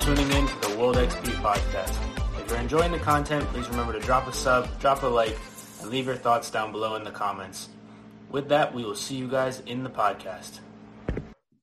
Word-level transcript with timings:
tuning 0.00 0.32
in 0.32 0.46
to 0.46 0.60
the 0.60 0.76
World 0.78 0.96
XP 0.96 1.30
podcast. 1.42 1.94
If 2.40 2.48
you're 2.48 2.58
enjoying 2.58 2.90
the 2.90 2.98
content, 2.98 3.44
please 3.48 3.68
remember 3.68 3.92
to 3.92 4.00
drop 4.00 4.26
a 4.26 4.32
sub, 4.32 4.80
drop 4.80 5.02
a 5.02 5.06
like, 5.06 5.36
and 5.82 5.90
leave 5.90 6.06
your 6.06 6.16
thoughts 6.16 6.50
down 6.50 6.72
below 6.72 6.94
in 6.94 7.04
the 7.04 7.10
comments. 7.10 7.68
With 8.30 8.48
that, 8.48 8.72
we 8.72 8.82
will 8.82 8.94
see 8.94 9.16
you 9.16 9.28
guys 9.28 9.60
in 9.60 9.84
the 9.84 9.90
podcast. 9.90 10.60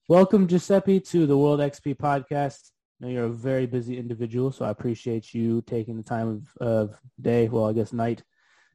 Welcome, 0.08 0.48
Giuseppe, 0.48 1.00
to 1.00 1.26
the 1.26 1.36
World 1.36 1.62
XP 1.62 1.98
podcast. 1.98 2.70
I 3.02 3.06
know 3.06 3.12
you're 3.12 3.26
a 3.26 3.30
very 3.30 3.66
busy 3.66 3.98
individual, 3.98 4.52
so 4.52 4.66
I 4.66 4.70
appreciate 4.70 5.34
you 5.34 5.64
taking 5.64 5.98
the 5.98 6.04
time 6.04 6.46
of, 6.62 6.68
of 6.68 7.00
day, 7.20 7.50
well, 7.50 7.66
I 7.66 7.74
guess 7.74 7.92
night, 7.92 8.22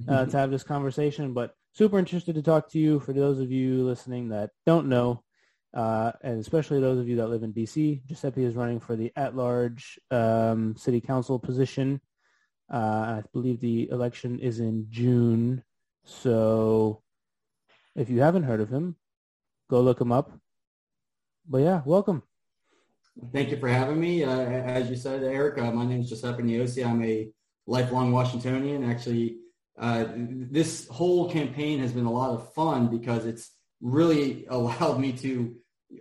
uh, 0.09 0.25
to 0.27 0.37
have 0.39 0.51
this 0.51 0.65
conversation. 0.65 1.35
But 1.35 1.55
super 1.73 2.01
interested 2.01 2.35
to 2.35 2.43
talk 2.43 2.69
to 2.73 2.81
you. 2.81 2.99
For 2.99 3.13
those 3.13 3.39
of 3.39 3.53
you 3.53 3.85
listening 3.85 4.31
that 4.31 4.51
don't 4.67 4.89
know, 4.89 5.23
uh, 5.75 6.13
and 6.23 6.39
especially 6.39 6.81
those 6.81 6.99
of 6.99 7.09
you 7.09 7.17
that 7.17 7.29
live 7.29 7.43
in 7.43 7.53
DC, 7.53 8.05
Giuseppe 8.07 8.45
is 8.45 8.57
running 8.57 8.81
for 8.81 8.97
the 8.97 9.13
at-large 9.17 9.99
um, 10.11 10.77
city 10.77 11.01
council 11.01 11.39
position. 11.39 12.01
Uh, 12.73 12.77
I 12.77 13.23
believe 13.33 13.61
the 13.61 13.89
election 13.91 14.39
is 14.39 14.61
in 14.61 14.87
June. 14.91 15.63
So 16.05 17.03
if 17.95 18.11
you 18.11 18.21
haven't 18.21 18.45
heard 18.45 18.61
of 18.61 18.71
him, 18.71 18.97
go 19.71 19.81
look 19.81 20.01
him 20.01 20.13
up. 20.13 20.33
But 21.49 21.59
yeah, 21.59 21.83
welcome. 21.85 22.23
Thank 23.33 23.51
you 23.51 23.59
for 23.59 23.69
having 23.69 24.01
me. 24.01 24.25
Uh, 24.25 24.41
as 24.41 24.89
you 24.89 24.97
said, 24.97 25.23
Eric, 25.23 25.59
uh, 25.59 25.71
my 25.71 25.85
name 25.85 26.01
is 26.01 26.09
Giuseppe 26.09 26.43
Niosi. 26.43 26.87
I'm 26.87 27.03
a 27.03 27.29
lifelong 27.67 28.13
Washingtonian. 28.13 28.85
Actually, 28.85 29.37
uh, 29.79 30.07
this 30.17 30.89
whole 30.89 31.31
campaign 31.31 31.79
has 31.81 31.93
been 31.93 32.07
a 32.07 32.13
lot 32.13 32.31
of 32.31 32.53
fun 32.55 32.89
because 32.89 33.27
it's 33.27 33.51
really 33.81 34.47
allowed 34.51 34.99
me 34.99 35.13
to 35.13 35.55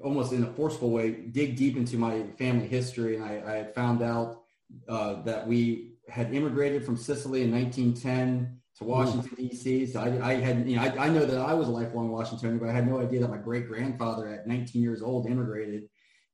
almost 0.03 0.33
in 0.33 0.43
a 0.43 0.53
forceful 0.53 0.89
way 0.89 1.11
dig 1.11 1.55
deep 1.55 1.77
into 1.77 1.97
my 1.97 2.23
family 2.37 2.67
history. 2.67 3.15
And 3.15 3.25
I, 3.25 3.43
I 3.45 3.53
had 3.55 3.75
found 3.75 4.01
out 4.01 4.41
uh, 4.87 5.21
that 5.23 5.47
we 5.47 5.93
had 6.07 6.33
immigrated 6.33 6.85
from 6.85 6.97
Sicily 6.97 7.43
in 7.43 7.51
1910 7.51 8.61
to 8.77 8.83
Washington 8.83 9.35
D.C. 9.35 9.85
So 9.87 9.99
I, 9.99 10.31
I, 10.31 10.33
had, 10.35 10.67
you 10.67 10.75
know, 10.75 10.83
I, 10.83 11.05
I, 11.05 11.09
know 11.09 11.25
that 11.25 11.37
I 11.37 11.53
was 11.53 11.67
a 11.67 11.71
lifelong 11.71 12.09
Washingtonian, 12.09 12.59
but 12.59 12.69
I 12.69 12.73
had 12.73 12.87
no 12.87 12.99
idea 12.99 13.19
that 13.21 13.29
my 13.29 13.37
great 13.37 13.67
grandfather 13.67 14.27
at 14.27 14.47
19 14.47 14.81
years 14.81 15.01
old 15.01 15.27
immigrated. 15.27 15.83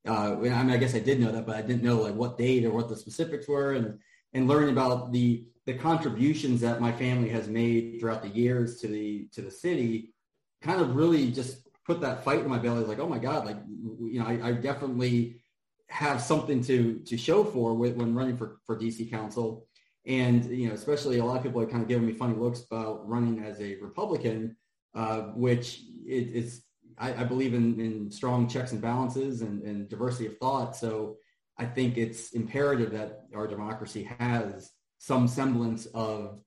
Uh, 0.08 0.34
I 0.34 0.36
mean, 0.36 0.72
I 0.72 0.78
guess 0.78 0.96
I 0.96 1.00
did 1.00 1.20
know 1.20 1.32
that, 1.32 1.46
but 1.46 1.56
I 1.56 1.62
didn't 1.62 1.84
know 1.84 1.98
like 1.98 2.16
what 2.16 2.38
date 2.38 2.64
or 2.64 2.72
what 2.72 2.88
the 2.88 2.96
specifics 2.96 3.48
were, 3.48 3.74
and 3.74 4.00
and 4.34 4.48
learning 4.48 4.70
about 4.70 5.12
the 5.12 5.46
the 5.66 5.74
contributions 5.74 6.62
that 6.62 6.80
my 6.80 6.94
family 6.94 7.28
has 7.28 7.50
made 7.50 8.00
throughout 8.00 8.22
the 8.22 8.30
years 8.30 8.80
to 8.80 8.88
the 8.88 9.28
to 9.34 9.42
the 9.42 9.52
city, 9.52 10.14
kind 10.62 10.80
of 10.80 10.96
really 10.96 11.30
just 11.30 11.67
put 11.88 12.02
that 12.02 12.24
fight 12.24 12.42
in 12.42 12.50
my 12.50 12.60
belly. 12.60 12.84
Like, 12.84 13.00
oh 13.00 13.08
my 13.08 13.18
god, 13.18 13.46
like 13.46 13.58
you 13.68 14.20
know, 14.20 14.28
I, 14.28 14.50
I 14.50 14.52
definitely 14.52 15.42
have 15.90 16.22
something 16.22 16.62
to 16.66 17.00
to 17.00 17.18
show 17.18 17.44
for 17.44 17.74
with, 17.74 17.96
when 17.96 18.14
running 18.14 18.38
for 18.38 18.60
for 18.66 18.78
DC 18.78 19.10
Council 19.10 19.68
and, 20.08 20.46
you 20.46 20.70
know, 20.70 20.74
especially 20.74 21.20
a 21.20 21.26
lot 21.26 21.36
of 21.36 21.44
people 21.44 21.62
are 21.62 21.66
kind 21.66 21.82
of 21.82 21.90
giving 21.90 22.08
me 22.08 22.14
funny 22.14 22.34
looks 22.34 22.64
about 22.64 23.08
running 23.08 23.44
as 23.44 23.60
a 23.60 23.76
Republican, 23.82 24.56
uh, 24.96 25.24
which 25.36 25.82
it, 26.06 26.30
it's, 26.34 26.62
I, 26.98 27.14
I 27.14 27.24
believe 27.26 27.54
in, 27.54 27.80
in, 27.80 28.10
strong 28.10 28.48
checks 28.48 28.72
and 28.72 28.82
balances 28.82 29.42
and, 29.42 29.62
and 29.64 29.90
diversity 29.90 30.28
of 30.28 30.38
thought. 30.38 30.78
So 30.78 31.18
I 31.58 31.66
think 31.66 31.98
it's 31.98 32.32
imperative 32.32 32.92
that 32.92 33.26
our 33.36 33.48
democracy 33.48 34.10
has 34.18 34.72
some 34.98 35.28
semblance 35.28 35.88
of 35.88 36.40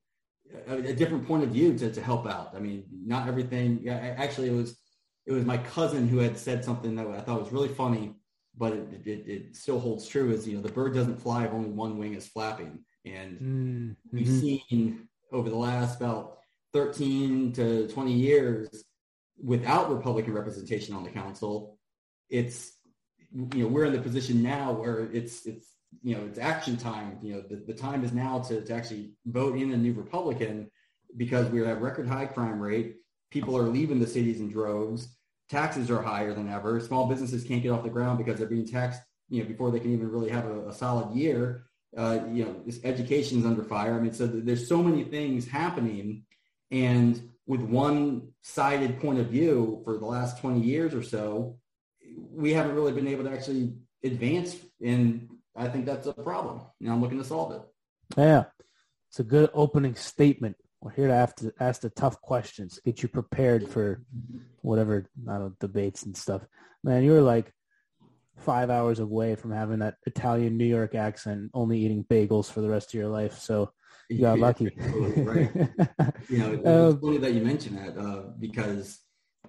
a, 0.66 0.76
a, 0.76 0.94
different 0.94 1.28
point 1.28 1.44
of 1.44 1.50
view 1.50 1.76
to, 1.78 1.92
to 1.92 2.02
help 2.02 2.26
out. 2.26 2.52
I 2.56 2.60
mean, 2.60 2.84
not 2.90 3.28
everything. 3.28 3.86
Actually, 3.88 4.48
it 4.48 4.54
was 4.54 4.78
it 5.26 5.32
was 5.32 5.44
my 5.44 5.58
cousin 5.58 6.08
who 6.08 6.18
had 6.18 6.38
said 6.38 6.64
something 6.64 6.94
that 6.96 7.06
I 7.06 7.20
thought 7.20 7.40
was 7.40 7.52
really 7.52 7.68
funny, 7.68 8.14
but 8.56 8.72
it, 8.72 9.06
it, 9.06 9.28
it 9.28 9.56
still 9.56 9.78
holds 9.78 10.06
true. 10.06 10.30
Is 10.30 10.48
you 10.48 10.56
know 10.56 10.62
the 10.62 10.72
bird 10.72 10.94
doesn't 10.94 11.20
fly 11.20 11.44
if 11.44 11.52
only 11.52 11.70
one 11.70 11.98
wing 11.98 12.14
is 12.14 12.26
flapping. 12.26 12.84
And 13.04 13.38
mm-hmm. 13.38 14.16
we've 14.16 14.28
seen 14.28 15.08
over 15.32 15.48
the 15.48 15.56
last 15.56 15.96
about 16.00 16.38
13 16.72 17.52
to 17.54 17.88
20 17.88 18.12
years 18.12 18.84
without 19.42 19.90
Republican 19.90 20.34
representation 20.34 20.94
on 20.94 21.02
the 21.02 21.10
council, 21.10 21.78
it's, 22.28 22.72
you 23.32 23.62
know, 23.62 23.68
we're 23.68 23.84
in 23.84 23.92
the 23.92 24.00
position 24.00 24.42
now 24.42 24.72
where 24.72 25.10
it's, 25.12 25.46
it's, 25.46 25.68
you 26.02 26.14
know, 26.14 26.24
it's 26.26 26.38
action 26.38 26.76
time. 26.76 27.18
You 27.22 27.34
know, 27.34 27.42
the, 27.48 27.56
the 27.66 27.74
time 27.74 28.04
is 28.04 28.12
now 28.12 28.40
to, 28.40 28.64
to 28.64 28.72
actually 28.74 29.12
vote 29.26 29.56
in 29.56 29.72
a 29.72 29.76
new 29.76 29.92
Republican 29.92 30.70
because 31.16 31.50
we 31.50 31.60
have 31.60 31.80
record 31.80 32.06
high 32.06 32.26
crime 32.26 32.60
rate. 32.60 32.96
People 33.30 33.56
are 33.56 33.62
leaving 33.62 33.98
the 33.98 34.06
cities 34.06 34.40
in 34.40 34.50
droves. 34.50 35.16
Taxes 35.50 35.90
are 35.90 36.00
higher 36.00 36.32
than 36.32 36.48
ever. 36.48 36.80
Small 36.80 37.06
businesses 37.08 37.44
can't 37.44 37.62
get 37.62 37.70
off 37.70 37.82
the 37.82 37.90
ground 37.90 38.18
because 38.18 38.38
they're 38.38 38.48
being 38.48 38.66
taxed, 38.66 39.02
you 39.28 39.42
know, 39.42 39.48
before 39.48 39.70
they 39.70 39.80
can 39.80 39.92
even 39.92 40.08
really 40.08 40.30
have 40.30 40.46
a, 40.46 40.68
a 40.68 40.72
solid 40.72 41.14
year 41.14 41.64
uh, 41.96 42.20
you 42.30 42.44
know, 42.44 42.56
this 42.64 42.80
education 42.84 43.40
is 43.40 43.46
under 43.46 43.64
fire. 43.64 43.94
I 43.94 44.00
mean, 44.00 44.12
so 44.12 44.26
there's 44.26 44.68
so 44.68 44.82
many 44.82 45.04
things 45.04 45.46
happening, 45.46 46.24
and 46.70 47.30
with 47.46 47.60
one-sided 47.60 49.00
point 49.00 49.18
of 49.18 49.26
view 49.26 49.82
for 49.84 49.98
the 49.98 50.04
last 50.04 50.40
20 50.40 50.60
years 50.60 50.94
or 50.94 51.02
so, 51.02 51.58
we 52.14 52.52
haven't 52.52 52.74
really 52.74 52.92
been 52.92 53.08
able 53.08 53.24
to 53.24 53.32
actually 53.32 53.74
advance, 54.04 54.56
and 54.82 55.28
I 55.56 55.68
think 55.68 55.84
that's 55.84 56.06
a 56.06 56.12
problem. 56.12 56.60
Now 56.80 56.92
I'm 56.92 57.00
looking 57.00 57.18
to 57.18 57.24
solve 57.24 57.52
it. 57.52 57.62
Yeah, 58.16 58.44
it's 59.08 59.20
a 59.20 59.24
good 59.24 59.50
opening 59.52 59.96
statement. 59.96 60.56
We're 60.80 60.92
here 60.92 61.08
to 61.08 61.34
to 61.38 61.52
ask 61.60 61.82
the 61.82 61.90
tough 61.90 62.20
questions, 62.20 62.80
get 62.84 63.02
you 63.02 63.08
prepared 63.08 63.68
for 63.68 64.02
whatever 64.62 65.08
I 65.28 65.32
don't 65.32 65.40
know, 65.40 65.52
debates 65.60 66.04
and 66.04 66.16
stuff. 66.16 66.42
Man, 66.82 67.02
you 67.02 67.12
were 67.12 67.20
like 67.20 67.52
five 68.38 68.70
hours 68.70 68.98
away 69.00 69.34
from 69.34 69.52
having 69.52 69.80
that 69.80 69.96
Italian 70.06 70.56
New 70.56 70.64
York 70.64 70.94
accent, 70.94 71.50
only 71.54 71.78
eating 71.78 72.04
bagels 72.04 72.50
for 72.50 72.60
the 72.60 72.68
rest 72.68 72.88
of 72.88 72.94
your 72.94 73.08
life. 73.08 73.38
So 73.38 73.72
you 74.08 74.20
got 74.20 74.38
lucky. 74.38 74.70
right. 75.16 75.50
you 76.28 76.38
know, 76.38 76.52
it's 76.52 76.66
um, 76.66 77.00
funny 77.00 77.18
that 77.18 77.32
you 77.32 77.42
mention 77.42 77.76
that 77.76 77.98
uh, 77.98 78.22
because 78.38 79.00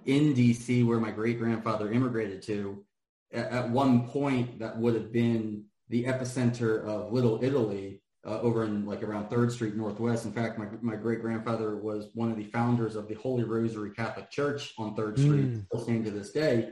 in 0.06 0.34
DC, 0.34 0.86
where 0.86 1.00
my 1.00 1.10
great 1.10 1.38
grandfather 1.38 1.90
immigrated 1.92 2.42
to, 2.42 2.84
at, 3.32 3.50
at, 3.50 3.70
one 3.70 4.06
point 4.08 4.58
that 4.58 4.78
would 4.78 4.94
have 4.94 5.12
been 5.12 5.64
the 5.88 6.04
epicenter 6.04 6.84
of 6.84 7.12
Little 7.12 7.42
Italy. 7.42 8.01
Uh, 8.24 8.38
over 8.40 8.62
in 8.62 8.86
like 8.86 9.02
around 9.02 9.28
Third 9.28 9.50
Street 9.50 9.74
Northwest. 9.74 10.26
In 10.26 10.32
fact, 10.32 10.56
my 10.56 10.66
my 10.80 10.94
great 10.94 11.20
grandfather 11.20 11.76
was 11.76 12.10
one 12.14 12.30
of 12.30 12.36
the 12.36 12.44
founders 12.44 12.94
of 12.94 13.08
the 13.08 13.14
Holy 13.14 13.42
Rosary 13.42 13.90
Catholic 13.90 14.30
Church 14.30 14.72
on 14.78 14.94
Third 14.94 15.18
Street, 15.18 15.46
mm. 15.46 15.66
still 15.66 15.80
standing 15.80 16.04
to 16.04 16.10
this 16.12 16.30
day 16.30 16.70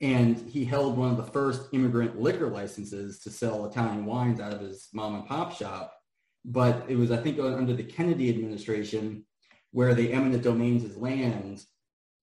and 0.00 0.38
he 0.50 0.64
held 0.64 0.98
one 0.98 1.10
of 1.10 1.16
the 1.16 1.32
first 1.32 1.68
immigrant 1.72 2.20
liquor 2.20 2.50
licenses 2.50 3.20
to 3.20 3.30
sell 3.30 3.64
Italian 3.64 4.04
wines 4.04 4.40
out 4.40 4.52
of 4.52 4.60
his 4.60 4.88
mom 4.92 5.14
and 5.14 5.26
pop 5.26 5.56
shop. 5.56 5.94
But 6.44 6.84
it 6.88 6.96
was, 6.96 7.10
I 7.10 7.16
think, 7.16 7.38
under 7.38 7.72
the 7.72 7.84
Kennedy 7.84 8.28
administration 8.28 9.24
where 9.70 9.94
they 9.94 10.12
eminent 10.12 10.42
domains 10.42 10.82
his 10.82 10.96
land 10.96 11.64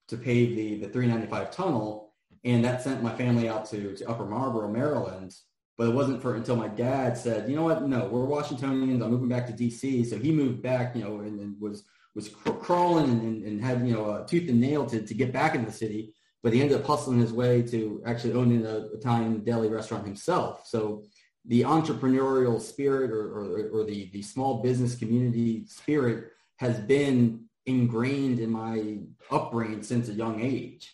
to 0.09 0.17
pave 0.17 0.55
the, 0.55 0.75
the 0.75 0.89
395 0.89 1.51
tunnel. 1.51 2.13
And 2.43 2.63
that 2.63 2.83
sent 2.83 3.01
my 3.01 3.15
family 3.15 3.49
out 3.49 3.65
to, 3.71 3.95
to 3.95 4.09
Upper 4.09 4.25
Marlboro, 4.25 4.71
Maryland. 4.71 5.33
But 5.77 5.87
it 5.87 5.95
wasn't 5.95 6.21
for 6.21 6.35
until 6.35 6.55
my 6.55 6.67
dad 6.67 7.17
said, 7.17 7.49
you 7.49 7.55
know 7.55 7.63
what, 7.63 7.81
no, 7.87 8.07
we're 8.07 8.25
Washingtonians. 8.25 9.01
I'm 9.01 9.09
moving 9.09 9.29
back 9.29 9.47
to 9.47 9.53
D.C. 9.53 10.03
So 10.03 10.17
he 10.17 10.31
moved 10.31 10.61
back, 10.61 10.95
you 10.95 11.03
know, 11.03 11.19
and, 11.19 11.39
and 11.39 11.59
was 11.59 11.85
was 12.13 12.27
crawling 12.27 13.09
and, 13.09 13.45
and, 13.45 13.63
had, 13.63 13.87
you 13.87 13.93
know, 13.93 14.11
a 14.11 14.27
tooth 14.27 14.49
and 14.49 14.59
nail 14.59 14.85
to, 14.85 15.01
to 15.01 15.13
get 15.13 15.31
back 15.31 15.55
into 15.55 15.67
the 15.67 15.71
city 15.71 16.13
but 16.43 16.53
he 16.53 16.61
ended 16.61 16.79
up 16.79 16.85
hustling 16.85 17.19
his 17.19 17.33
way 17.33 17.61
to 17.61 18.01
actually 18.05 18.33
owning 18.33 18.65
an 18.65 18.89
Italian 18.93 19.43
deli 19.43 19.69
restaurant 19.69 20.05
himself. 20.05 20.67
So 20.67 21.03
the 21.45 21.61
entrepreneurial 21.61 22.59
spirit 22.59 23.11
or, 23.11 23.27
or, 23.29 23.69
or, 23.73 23.83
the, 23.83 24.09
the 24.11 24.21
small 24.21 24.61
business 24.61 24.95
community 24.95 25.65
spirit 25.67 26.31
has 26.57 26.79
been 26.79 27.45
ingrained 27.65 28.39
in 28.39 28.51
my 28.51 28.99
upbringing 29.31 29.83
since 29.83 30.09
a 30.09 30.13
young 30.13 30.41
age. 30.41 30.93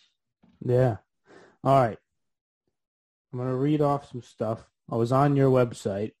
Yeah. 0.64 0.96
All 1.64 1.80
right. 1.80 1.98
I'm 3.32 3.38
going 3.38 3.50
to 3.50 3.56
read 3.56 3.80
off 3.80 4.10
some 4.10 4.22
stuff. 4.22 4.66
I 4.90 4.96
was 4.96 5.12
on 5.12 5.36
your 5.36 5.50
website. 5.50 6.12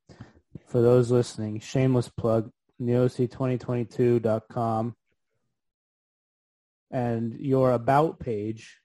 For 0.66 0.82
those 0.82 1.10
listening, 1.10 1.60
shameless 1.60 2.10
plug, 2.10 2.50
niosi2022.com. 2.80 4.94
And 6.90 7.40
your 7.40 7.72
about 7.72 8.18
page 8.18 8.78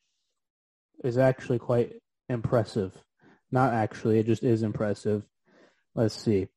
is 1.04 1.18
actually 1.18 1.60
quite 1.60 1.94
impressive. 2.30 2.96
Not 3.52 3.74
actually, 3.74 4.20
it 4.20 4.26
just 4.26 4.44
is 4.44 4.64
impressive. 4.64 5.26
Let's 5.96 6.16
see. 6.16 6.48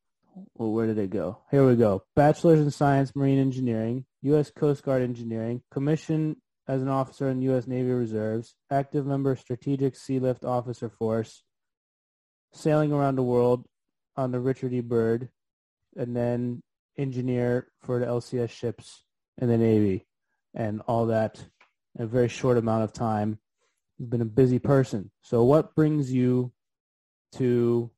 Well, 0.54 0.70
where 0.70 0.86
did 0.86 0.98
it 0.98 1.10
go? 1.10 1.38
Here 1.50 1.66
we 1.66 1.76
go. 1.76 2.04
Bachelor's 2.14 2.60
in 2.60 2.70
Science 2.70 3.16
Marine 3.16 3.38
Engineering, 3.38 4.04
U.S. 4.22 4.50
Coast 4.50 4.84
Guard 4.84 5.02
Engineering, 5.02 5.62
commission 5.70 6.36
as 6.68 6.82
an 6.82 6.88
officer 6.88 7.28
in 7.28 7.42
U.S. 7.42 7.66
Navy 7.66 7.90
Reserves, 7.90 8.54
active 8.70 9.06
member 9.06 9.36
Strategic 9.36 9.94
Sealift 9.94 10.44
Officer 10.44 10.88
Force, 10.88 11.42
sailing 12.52 12.92
around 12.92 13.16
the 13.16 13.22
world 13.22 13.66
on 14.16 14.32
the 14.32 14.40
Richard 14.40 14.72
E. 14.72 14.80
Byrd, 14.80 15.28
and 15.96 16.16
then 16.16 16.62
engineer 16.96 17.68
for 17.82 17.98
the 17.98 18.06
LCS 18.06 18.50
ships 18.50 19.04
in 19.38 19.48
the 19.48 19.58
Navy, 19.58 20.06
and 20.54 20.80
all 20.86 21.06
that 21.06 21.42
in 21.98 22.04
a 22.04 22.06
very 22.06 22.28
short 22.28 22.56
amount 22.56 22.84
of 22.84 22.92
time. 22.92 23.38
You've 23.98 24.10
been 24.10 24.20
a 24.20 24.26
busy 24.26 24.58
person. 24.58 25.10
So 25.22 25.44
what 25.44 25.74
brings 25.74 26.12
you 26.12 26.52
to 27.36 27.90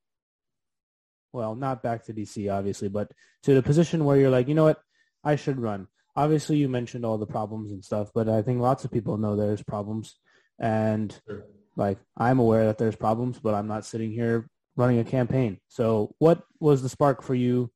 well, 1.32 1.54
not 1.54 1.82
back 1.82 2.04
to 2.04 2.12
DC, 2.12 2.52
obviously, 2.52 2.88
but 2.88 3.10
to 3.42 3.54
the 3.54 3.62
position 3.62 4.04
where 4.04 4.16
you're 4.16 4.30
like, 4.30 4.48
you 4.48 4.54
know 4.54 4.64
what, 4.64 4.80
I 5.22 5.36
should 5.36 5.60
run. 5.60 5.88
Obviously, 6.16 6.56
you 6.56 6.68
mentioned 6.68 7.04
all 7.04 7.18
the 7.18 7.26
problems 7.26 7.70
and 7.70 7.84
stuff, 7.84 8.10
but 8.14 8.28
I 8.28 8.42
think 8.42 8.60
lots 8.60 8.84
of 8.84 8.90
people 8.90 9.18
know 9.18 9.36
there's 9.36 9.62
problems. 9.62 10.16
And 10.58 11.16
sure. 11.26 11.44
Like, 11.78 11.98
I'm 12.16 12.40
aware 12.40 12.66
that 12.66 12.76
there's 12.76 12.96
problems, 12.96 13.38
but 13.38 13.54
I'm 13.54 13.68
not 13.68 13.86
sitting 13.86 14.10
here 14.10 14.48
running 14.76 14.98
a 14.98 15.04
campaign. 15.04 15.58
So 15.68 16.14
what 16.18 16.42
was 16.60 16.82
the 16.82 16.88
spark 16.88 17.22
for 17.22 17.34
you 17.34 17.70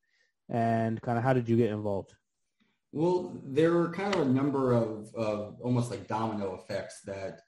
and 0.51 1.01
kind 1.01 1.17
of 1.17 1.25
how 1.25 1.33
did 1.33 1.49
you 1.49 1.57
get 1.57 1.71
involved? 1.71 2.15
Well, 2.93 3.41
there 3.45 3.73
were 3.73 3.91
kind 3.91 4.15
of 4.15 4.21
a 4.21 4.25
number 4.25 4.73
of, 4.73 5.15
of 5.15 5.57
almost 5.63 5.91
like 5.91 6.09
domino 6.09 6.55
effects 6.55 7.01
that 7.07 7.41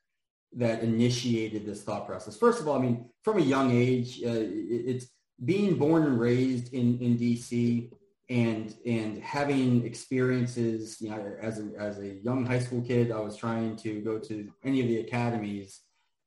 that 0.56 0.84
initiated 0.84 1.66
this 1.66 1.82
thought 1.82 2.06
process. 2.06 2.36
First 2.36 2.60
of 2.60 2.68
all, 2.68 2.78
I 2.78 2.80
mean, 2.80 3.10
from 3.22 3.38
a 3.38 3.42
young 3.42 3.72
age, 3.72 4.22
uh, 4.22 4.30
it's 4.30 5.06
being 5.44 5.74
born 5.74 6.04
and 6.04 6.20
raised 6.20 6.72
in, 6.72 6.96
in 7.00 7.18
DC 7.18 7.90
and 8.30 8.74
and 8.86 9.20
having 9.20 9.84
experiences, 9.84 10.98
you 11.00 11.10
know, 11.10 11.36
as 11.42 11.58
a, 11.58 11.68
as 11.76 11.98
a 11.98 12.14
young 12.22 12.46
high 12.46 12.60
school 12.60 12.80
kid, 12.82 13.10
I 13.10 13.18
was 13.18 13.36
trying 13.36 13.74
to 13.78 14.00
go 14.00 14.18
to 14.20 14.48
any 14.64 14.80
of 14.80 14.86
the 14.86 15.00
academies 15.00 15.80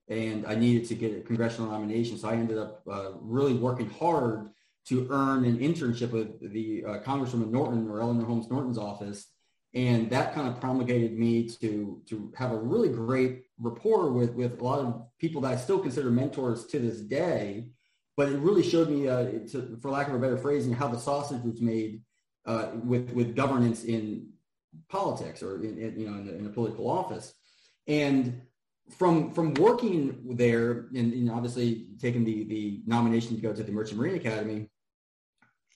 and 0.10 0.46
I 0.46 0.56
needed 0.56 0.88
to 0.90 0.96
get 0.96 1.18
a 1.18 1.22
congressional 1.22 1.72
nomination. 1.72 2.18
So 2.18 2.30
I 2.30 2.34
ended 2.34 2.58
up 2.58 2.82
uh, 2.90 3.12
really 3.20 3.54
working 3.54 3.90
hard 3.90 4.50
to 4.88 5.08
earn 5.10 5.44
an 5.44 5.60
internship 5.60 6.12
with 6.12 6.40
the 6.54 6.86
uh, 6.86 7.00
Congresswoman 7.00 7.52
Norton 7.52 7.90
or 7.90 8.02
Eleanor 8.02 8.26
Holmes 8.26 8.50
Norton's 8.50 8.78
office. 8.78 9.28
And 9.74 10.10
that 10.12 10.34
kind 10.34 10.48
of 10.48 10.62
promulgated 10.62 11.18
me 11.18 11.50
to, 11.62 12.02
to 12.08 12.32
have 12.38 12.52
a 12.52 12.58
really 12.58 12.90
great 12.90 13.44
rapport 13.60 14.12
with, 14.12 14.34
with 14.34 14.62
a 14.62 14.64
lot 14.64 14.80
of 14.80 15.04
people 15.20 15.42
that 15.42 15.52
I 15.52 15.58
still 15.58 15.80
consider 15.80 16.10
mentors 16.10 16.66
to 16.68 16.80
this 16.80 17.02
day. 17.02 17.68
But 18.16 18.30
it 18.30 18.40
really 18.40 18.64
showed 18.64 18.90
me, 18.90 19.10
uh, 19.10 19.26
to, 19.52 19.78
for 19.82 19.92
lack 19.92 20.08
of 20.08 20.16
a 20.16 20.20
better 20.20 20.38
phrasing, 20.38 20.74
how 20.74 20.88
the 20.88 20.98
sausage 20.98 21.44
was 21.44 21.62
made 21.62 22.02
uh, 22.46 22.70
with, 22.84 23.12
with 23.12 23.36
governance 23.36 23.84
in 23.84 24.30
politics 24.90 25.44
or 25.44 25.62
in, 25.64 25.78
in 25.78 26.00
you 26.00 26.10
know, 26.10 26.18
in, 26.18 26.30
in 26.30 26.46
a 26.46 26.50
political 26.50 26.90
office. 26.90 27.34
And 27.88 28.42
from 28.90 29.34
from 29.34 29.54
working 29.56 30.36
there 30.36 30.88
and, 30.96 31.14
and, 31.14 31.30
obviously 31.30 31.88
taking 32.00 32.24
the 32.24 32.44
the 32.46 32.82
nomination 32.86 33.36
to 33.36 33.42
go 33.42 33.54
to 33.54 33.64
the 33.64 33.72
Merchant 33.72 34.00
Marine 34.00 34.16
Academy, 34.16 34.70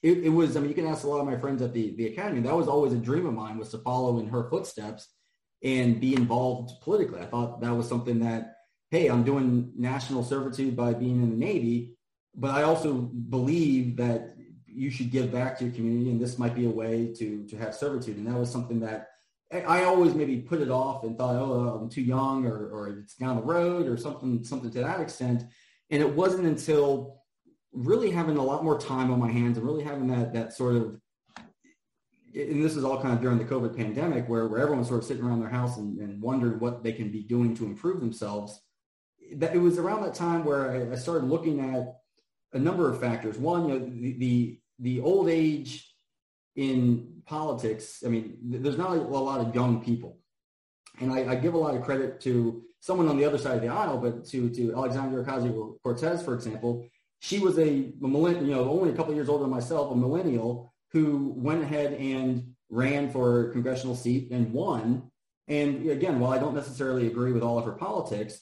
it, 0.02 0.24
it, 0.24 0.28
was, 0.28 0.56
I 0.56 0.60
mean, 0.60 0.68
you 0.68 0.74
can 0.74 0.86
ask 0.86 1.04
a 1.04 1.08
lot 1.08 1.20
of 1.20 1.26
my 1.26 1.36
friends 1.36 1.62
at 1.62 1.72
the, 1.72 1.94
the 1.94 2.06
academy. 2.06 2.40
That 2.40 2.56
was 2.56 2.66
always 2.66 2.92
a 2.92 2.96
dream 2.96 3.24
of 3.24 3.34
mine 3.34 3.56
was 3.56 3.70
to 3.70 3.78
follow 3.78 4.18
in 4.18 4.26
her 4.28 4.50
footsteps 4.50 5.08
and 5.62 6.00
be 6.00 6.14
involved 6.14 6.80
politically. 6.82 7.20
I 7.20 7.26
thought 7.26 7.60
that 7.60 7.72
was 7.72 7.88
something 7.88 8.18
that, 8.20 8.56
hey, 8.90 9.06
I'm 9.06 9.22
doing 9.22 9.72
national 9.76 10.24
servitude 10.24 10.76
by 10.76 10.92
being 10.92 11.22
in 11.22 11.30
the 11.30 11.36
Navy, 11.36 11.96
but 12.34 12.50
I 12.50 12.62
also 12.62 12.94
believe 12.94 13.96
that 13.98 14.34
you 14.66 14.90
should 14.90 15.12
give 15.12 15.30
back 15.30 15.56
to 15.58 15.64
your 15.66 15.72
community 15.72 16.10
and 16.10 16.20
this 16.20 16.38
might 16.38 16.56
be 16.56 16.66
a 16.66 16.70
way 16.70 17.12
to, 17.18 17.46
to 17.46 17.56
have 17.58 17.74
servitude. 17.74 18.16
And 18.16 18.26
that 18.26 18.38
was 18.38 18.50
something 18.50 18.80
that 18.80 19.10
I 19.60 19.84
always 19.84 20.14
maybe 20.14 20.38
put 20.38 20.60
it 20.60 20.70
off 20.70 21.04
and 21.04 21.16
thought, 21.16 21.36
oh, 21.36 21.78
I'm 21.80 21.90
too 21.90 22.02
young 22.02 22.46
or, 22.46 22.68
or 22.70 22.88
it's 22.88 23.14
down 23.14 23.36
the 23.36 23.42
road 23.42 23.86
or 23.86 23.96
something, 23.96 24.42
something 24.42 24.70
to 24.70 24.80
that 24.80 25.00
extent. 25.00 25.44
And 25.90 26.00
it 26.00 26.08
wasn't 26.08 26.46
until 26.46 27.22
really 27.72 28.10
having 28.10 28.38
a 28.38 28.42
lot 28.42 28.64
more 28.64 28.78
time 28.78 29.10
on 29.10 29.18
my 29.18 29.30
hands 29.30 29.58
and 29.58 29.66
really 29.66 29.84
having 29.84 30.08
that 30.08 30.32
that 30.34 30.52
sort 30.52 30.76
of 30.76 31.00
and 32.34 32.64
this 32.64 32.76
is 32.76 32.84
all 32.84 33.00
kind 33.00 33.14
of 33.14 33.20
during 33.20 33.38
the 33.38 33.44
COVID 33.44 33.76
pandemic 33.76 34.26
where, 34.26 34.46
where 34.46 34.60
everyone's 34.60 34.88
sort 34.88 35.00
of 35.00 35.06
sitting 35.06 35.22
around 35.22 35.40
their 35.40 35.50
house 35.50 35.76
and, 35.76 35.98
and 35.98 36.20
wondering 36.20 36.58
what 36.60 36.82
they 36.82 36.92
can 36.92 37.10
be 37.10 37.22
doing 37.22 37.54
to 37.56 37.66
improve 37.66 38.00
themselves. 38.00 38.58
That 39.34 39.54
it 39.54 39.58
was 39.58 39.78
around 39.78 40.02
that 40.02 40.14
time 40.14 40.44
where 40.44 40.70
I, 40.70 40.92
I 40.92 40.96
started 40.96 41.26
looking 41.26 41.60
at 41.60 41.94
a 42.54 42.58
number 42.58 42.90
of 42.90 43.00
factors. 43.00 43.36
One, 43.36 43.68
you 43.68 43.78
know, 43.78 43.86
the, 43.86 44.12
the, 44.14 44.60
the 44.78 45.00
old 45.00 45.28
age 45.28 45.94
in 46.56 47.11
politics, 47.26 48.02
I 48.04 48.08
mean, 48.08 48.36
there's 48.42 48.78
not 48.78 48.96
a 48.96 49.00
lot 49.00 49.40
of 49.40 49.54
young 49.54 49.82
people. 49.82 50.18
And 51.00 51.12
I, 51.12 51.32
I, 51.32 51.34
give 51.36 51.54
a 51.54 51.58
lot 51.58 51.74
of 51.74 51.82
credit 51.82 52.20
to 52.22 52.62
someone 52.80 53.08
on 53.08 53.16
the 53.16 53.24
other 53.24 53.38
side 53.38 53.56
of 53.56 53.62
the 53.62 53.68
aisle, 53.68 53.98
but 53.98 54.26
to, 54.26 54.50
to 54.50 54.74
Alexandria 54.74 55.24
Ocasio-Cortez, 55.24 56.22
for 56.22 56.34
example, 56.34 56.86
she 57.20 57.38
was 57.38 57.58
a, 57.58 57.92
a 58.02 58.08
millennial, 58.08 58.44
you 58.44 58.54
know, 58.54 58.68
only 58.68 58.90
a 58.90 58.92
couple 58.92 59.14
years 59.14 59.28
older 59.28 59.44
than 59.44 59.50
myself, 59.50 59.92
a 59.92 59.96
millennial 59.96 60.72
who 60.90 61.32
went 61.36 61.62
ahead 61.62 61.94
and 61.94 62.52
ran 62.68 63.10
for 63.10 63.48
a 63.48 63.52
congressional 63.52 63.94
seat 63.94 64.30
and 64.30 64.52
won. 64.52 65.10
And 65.48 65.88
again, 65.88 66.20
while 66.20 66.32
I 66.32 66.38
don't 66.38 66.54
necessarily 66.54 67.06
agree 67.06 67.32
with 67.32 67.42
all 67.42 67.58
of 67.58 67.64
her 67.64 67.72
politics, 67.72 68.40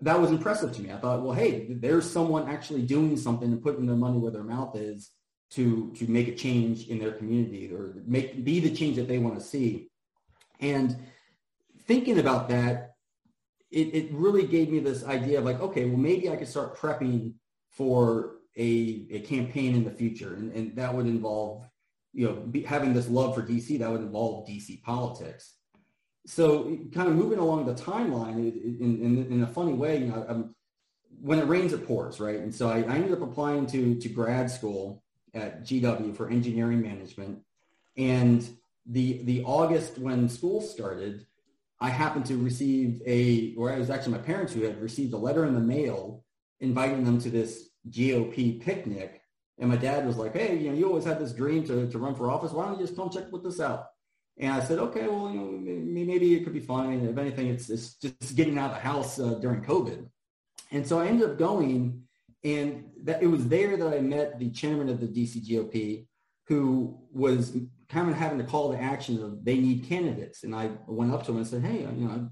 that 0.00 0.18
was 0.18 0.30
impressive 0.30 0.72
to 0.72 0.80
me. 0.80 0.92
I 0.92 0.96
thought, 0.96 1.22
well, 1.22 1.34
hey, 1.34 1.66
there's 1.70 2.10
someone 2.10 2.48
actually 2.48 2.82
doing 2.82 3.16
something 3.16 3.52
and 3.52 3.62
putting 3.62 3.86
their 3.86 3.96
money 3.96 4.18
where 4.18 4.32
their 4.32 4.44
mouth 4.44 4.76
is 4.76 5.10
to 5.50 5.92
to 5.96 6.06
make 6.08 6.28
a 6.28 6.34
change 6.34 6.88
in 6.88 6.98
their 6.98 7.12
community 7.12 7.72
or 7.72 7.94
make 8.06 8.44
be 8.44 8.60
the 8.60 8.74
change 8.74 8.96
that 8.96 9.08
they 9.08 9.18
want 9.18 9.38
to 9.38 9.44
see. 9.44 9.88
And 10.60 10.96
thinking 11.86 12.18
about 12.18 12.48
that, 12.50 12.94
it, 13.70 13.94
it 13.94 14.12
really 14.12 14.46
gave 14.46 14.70
me 14.70 14.78
this 14.80 15.04
idea 15.04 15.38
of 15.38 15.44
like, 15.44 15.60
okay, 15.60 15.86
well, 15.86 15.96
maybe 15.96 16.28
I 16.28 16.36
could 16.36 16.48
start 16.48 16.76
prepping 16.76 17.34
for 17.70 18.36
a, 18.56 19.06
a 19.10 19.20
campaign 19.20 19.74
in 19.74 19.84
the 19.84 19.90
future. 19.90 20.34
And, 20.34 20.52
and 20.52 20.76
that 20.76 20.94
would 20.94 21.06
involve, 21.06 21.68
you 22.12 22.26
know, 22.26 22.34
be, 22.34 22.62
having 22.62 22.92
this 22.92 23.08
love 23.08 23.34
for 23.34 23.42
DC, 23.42 23.78
that 23.78 23.90
would 23.90 24.00
involve 24.00 24.48
DC 24.48 24.82
politics. 24.82 25.54
So 26.26 26.76
kind 26.92 27.08
of 27.08 27.14
moving 27.14 27.38
along 27.38 27.64
the 27.66 27.74
timeline 27.74 28.34
in, 28.36 29.00
in, 29.02 29.32
in 29.32 29.42
a 29.42 29.46
funny 29.46 29.72
way, 29.72 29.98
you 29.98 30.06
know, 30.06 30.26
I'm, 30.28 30.54
when 31.20 31.38
it 31.38 31.46
rains, 31.46 31.72
it 31.72 31.86
pours, 31.86 32.20
right? 32.20 32.38
And 32.38 32.54
so 32.54 32.68
I, 32.68 32.78
I 32.78 32.96
ended 32.96 33.12
up 33.12 33.22
applying 33.22 33.66
to, 33.68 33.96
to 33.96 34.08
grad 34.08 34.50
school 34.50 35.02
at 35.34 35.64
GW 35.64 36.16
for 36.16 36.28
engineering 36.28 36.80
management. 36.80 37.40
And 37.96 38.48
the, 38.86 39.22
the 39.24 39.42
August 39.44 39.98
when 39.98 40.28
school 40.28 40.60
started, 40.60 41.26
I 41.80 41.90
happened 41.90 42.26
to 42.26 42.36
receive 42.36 43.00
a, 43.06 43.54
or 43.56 43.72
it 43.72 43.78
was 43.78 43.90
actually 43.90 44.12
my 44.12 44.18
parents 44.18 44.52
who 44.52 44.62
had 44.62 44.80
received 44.80 45.12
a 45.12 45.18
letter 45.18 45.46
in 45.46 45.54
the 45.54 45.60
mail 45.60 46.24
inviting 46.60 47.04
them 47.04 47.20
to 47.20 47.30
this 47.30 47.70
GOP 47.90 48.60
picnic. 48.60 49.22
And 49.58 49.68
my 49.68 49.76
dad 49.76 50.06
was 50.06 50.16
like, 50.16 50.34
hey, 50.34 50.56
you 50.56 50.70
know, 50.70 50.76
you 50.76 50.86
always 50.86 51.04
had 51.04 51.18
this 51.18 51.32
dream 51.32 51.64
to, 51.66 51.88
to 51.90 51.98
run 51.98 52.14
for 52.14 52.30
office. 52.30 52.52
Why 52.52 52.66
don't 52.66 52.78
you 52.78 52.86
just 52.86 52.96
come 52.96 53.10
check 53.10 53.30
with 53.32 53.44
this 53.44 53.60
out? 53.60 53.88
And 54.38 54.52
I 54.52 54.60
said, 54.60 54.78
okay, 54.78 55.06
well, 55.06 55.30
you 55.30 55.38
know, 55.38 55.46
maybe 55.46 56.34
it 56.34 56.44
could 56.44 56.54
be 56.54 56.60
fun. 56.60 56.92
If 57.06 57.18
anything, 57.18 57.48
it's, 57.48 57.68
it's 57.68 57.94
just 57.94 58.36
getting 58.36 58.58
out 58.58 58.70
of 58.70 58.76
the 58.76 58.82
house 58.82 59.18
uh, 59.18 59.34
during 59.34 59.62
COVID. 59.62 60.06
And 60.70 60.86
so 60.86 60.98
I 60.98 61.06
ended 61.06 61.28
up 61.28 61.38
going, 61.38 62.04
and 62.44 62.84
that 63.02 63.22
it 63.22 63.26
was 63.26 63.48
there 63.48 63.76
that 63.76 63.94
I 63.94 64.00
met 64.00 64.38
the 64.38 64.50
chairman 64.50 64.88
of 64.88 65.00
the 65.00 65.06
DC 65.06 65.46
GOP, 65.46 66.06
who 66.46 66.98
was 67.12 67.56
kind 67.88 68.08
of 68.08 68.16
having 68.16 68.38
to 68.38 68.44
call 68.44 68.72
to 68.72 68.80
action 68.80 69.22
of 69.22 69.44
they 69.44 69.58
need 69.58 69.84
candidates. 69.84 70.44
And 70.44 70.54
I 70.54 70.70
went 70.86 71.12
up 71.12 71.24
to 71.24 71.32
him 71.32 71.38
and 71.38 71.46
said, 71.46 71.62
hey, 71.62 71.80
you 71.80 72.08
know, 72.08 72.30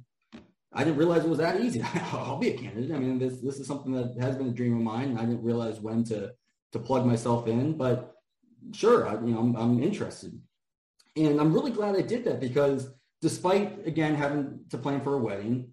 I 0.72 0.84
didn't 0.84 0.98
realize 0.98 1.24
it 1.24 1.28
was 1.28 1.38
that 1.38 1.60
easy. 1.60 1.82
I'll 2.12 2.38
be 2.38 2.50
a 2.50 2.58
candidate. 2.58 2.94
I 2.94 2.98
mean, 2.98 3.18
this 3.18 3.40
this 3.40 3.58
is 3.58 3.66
something 3.66 3.92
that 3.92 4.16
has 4.20 4.36
been 4.36 4.48
a 4.48 4.52
dream 4.52 4.76
of 4.76 4.82
mine. 4.82 5.16
I 5.18 5.22
didn't 5.22 5.42
realize 5.42 5.80
when 5.80 6.04
to 6.04 6.32
to 6.72 6.78
plug 6.78 7.06
myself 7.06 7.46
in, 7.46 7.76
but 7.76 8.14
sure, 8.72 9.08
I, 9.08 9.14
you 9.14 9.32
know, 9.32 9.38
I'm, 9.38 9.56
I'm 9.56 9.82
interested, 9.82 10.38
and 11.16 11.40
I'm 11.40 11.54
really 11.54 11.70
glad 11.70 11.96
I 11.96 12.02
did 12.02 12.24
that 12.24 12.38
because 12.38 12.90
despite 13.22 13.86
again 13.86 14.14
having 14.14 14.60
to 14.68 14.76
plan 14.76 15.00
for 15.00 15.14
a 15.14 15.18
wedding, 15.18 15.72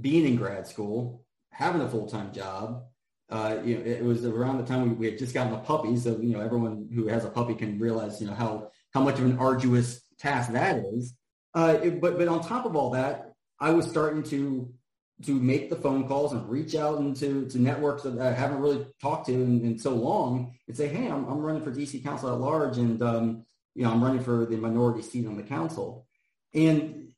being 0.00 0.26
in 0.26 0.36
grad 0.36 0.66
school, 0.66 1.24
having 1.50 1.80
a 1.80 1.88
full 1.88 2.06
time 2.06 2.32
job, 2.32 2.84
uh, 3.30 3.58
you 3.64 3.76
know, 3.76 3.84
it 3.84 4.04
was 4.04 4.24
around 4.24 4.58
the 4.58 4.64
time 4.64 4.82
we, 4.82 4.94
we 4.94 5.06
had 5.06 5.18
just 5.18 5.34
gotten 5.34 5.52
a 5.52 5.58
puppy, 5.58 5.96
so 5.96 6.18
you 6.20 6.34
know, 6.34 6.40
everyone 6.40 6.88
who 6.94 7.08
has 7.08 7.24
a 7.24 7.30
puppy 7.30 7.54
can 7.54 7.78
realize 7.78 8.20
you 8.20 8.26
know 8.26 8.34
how 8.34 8.70
how 8.92 9.00
much 9.00 9.18
of 9.18 9.24
an 9.24 9.38
arduous 9.38 10.02
task 10.18 10.52
that 10.52 10.82
is. 10.94 11.14
Uh, 11.54 11.78
it, 11.82 12.00
but 12.00 12.18
but 12.18 12.28
on 12.28 12.40
top 12.40 12.66
of 12.66 12.76
all 12.76 12.90
that, 12.90 13.32
I 13.58 13.70
was 13.70 13.88
starting 13.88 14.22
to 14.24 14.72
to 15.24 15.32
make 15.32 15.70
the 15.70 15.76
phone 15.76 16.06
calls 16.06 16.32
and 16.32 16.48
reach 16.48 16.74
out 16.74 16.98
into 16.98 17.46
to 17.48 17.58
networks 17.58 18.02
that 18.02 18.18
I 18.18 18.32
haven't 18.32 18.60
really 18.60 18.86
talked 19.00 19.26
to 19.26 19.32
in, 19.32 19.64
in 19.64 19.78
so 19.78 19.90
long 19.94 20.54
and 20.68 20.76
say, 20.76 20.88
hey, 20.88 21.06
I'm, 21.06 21.24
I'm 21.24 21.40
running 21.40 21.62
for 21.62 21.72
DC 21.72 22.02
Council 22.04 22.32
at 22.32 22.38
large 22.38 22.76
and, 22.76 23.00
um, 23.02 23.46
you 23.74 23.84
know, 23.84 23.92
I'm 23.92 24.04
running 24.04 24.22
for 24.22 24.44
the 24.44 24.56
minority 24.56 25.02
seat 25.02 25.26
on 25.26 25.36
the 25.36 25.42
council. 25.42 26.06
And 26.52 27.12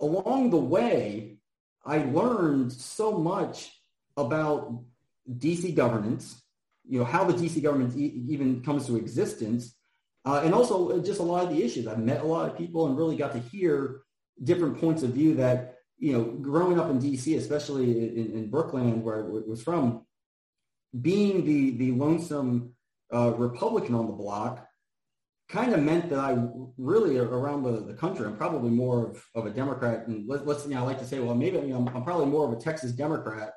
along 0.00 0.50
the 0.50 0.58
way, 0.58 1.38
I 1.84 1.98
learned 1.98 2.72
so 2.72 3.18
much 3.18 3.70
about 4.16 4.82
DC 5.38 5.74
governance, 5.74 6.42
you 6.88 6.98
know, 6.98 7.04
how 7.04 7.24
the 7.24 7.32
DC 7.32 7.62
government 7.62 7.96
e- 7.96 8.24
even 8.28 8.62
comes 8.62 8.86
to 8.86 8.96
existence, 8.96 9.76
uh, 10.24 10.42
and 10.44 10.54
also 10.54 11.00
just 11.02 11.20
a 11.20 11.22
lot 11.22 11.44
of 11.44 11.50
the 11.50 11.62
issues. 11.62 11.86
I 11.86 11.96
met 11.96 12.22
a 12.22 12.26
lot 12.26 12.50
of 12.50 12.56
people 12.56 12.86
and 12.86 12.96
really 12.96 13.16
got 13.16 13.32
to 13.32 13.38
hear 13.38 14.02
different 14.42 14.80
points 14.80 15.02
of 15.02 15.10
view 15.10 15.34
that, 15.34 15.76
you 15.98 16.12
know, 16.12 16.24
growing 16.24 16.78
up 16.78 16.90
in 16.90 16.98
DC, 16.98 17.36
especially 17.36 17.90
in, 17.90 18.32
in 18.32 18.50
Brookland, 18.50 19.02
where 19.02 19.18
I 19.18 19.22
was 19.22 19.62
from, 19.62 20.06
being 21.00 21.44
the, 21.44 21.70
the 21.76 21.92
lonesome 21.92 22.74
uh, 23.12 23.32
Republican 23.36 23.94
on 23.94 24.06
the 24.06 24.12
block 24.12 24.66
kind 25.48 25.74
of 25.74 25.80
meant 25.80 26.08
that 26.10 26.18
I 26.18 26.38
really 26.78 27.18
around 27.18 27.64
the, 27.64 27.80
the 27.80 27.94
country, 27.94 28.26
I'm 28.26 28.36
probably 28.36 28.70
more 28.70 29.08
of, 29.08 29.24
of 29.34 29.46
a 29.46 29.50
Democrat. 29.50 30.06
And 30.06 30.28
let, 30.28 30.46
us 30.46 30.64
you 30.64 30.74
know, 30.74 30.82
I 30.82 30.82
like 30.82 31.00
to 31.00 31.06
say, 31.06 31.18
well, 31.18 31.34
maybe 31.34 31.58
you 31.58 31.68
know, 31.68 31.78
I'm, 31.78 31.88
I'm, 31.88 32.04
probably 32.04 32.26
more 32.26 32.46
of 32.46 32.56
a 32.56 32.60
Texas 32.60 32.92
Democrat 32.92 33.52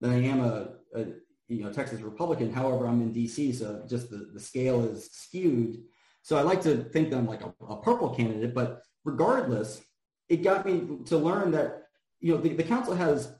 than 0.00 0.10
I 0.10 0.22
am 0.22 0.40
a, 0.40 0.68
a 0.94 1.06
you 1.48 1.62
know, 1.62 1.72
Texas 1.72 2.00
Republican. 2.00 2.52
However, 2.52 2.86
I'm 2.86 3.00
in 3.00 3.12
DC, 3.12 3.54
so 3.54 3.84
just 3.88 4.10
the, 4.10 4.30
the 4.32 4.40
scale 4.40 4.84
is 4.84 5.08
skewed. 5.12 5.82
So 6.22 6.36
I 6.36 6.42
like 6.42 6.60
to 6.62 6.84
think 6.84 7.10
that 7.10 7.16
I'm 7.16 7.26
like 7.26 7.42
a, 7.42 7.52
a 7.68 7.80
purple 7.80 8.10
candidate, 8.10 8.54
but 8.54 8.82
regardless, 9.04 9.80
it 10.28 10.42
got 10.42 10.66
me 10.66 10.98
to 11.06 11.16
learn 11.16 11.52
that, 11.52 11.84
you 12.20 12.34
know, 12.34 12.40
the, 12.40 12.54
the 12.54 12.64
council 12.64 12.94
has 12.94 13.32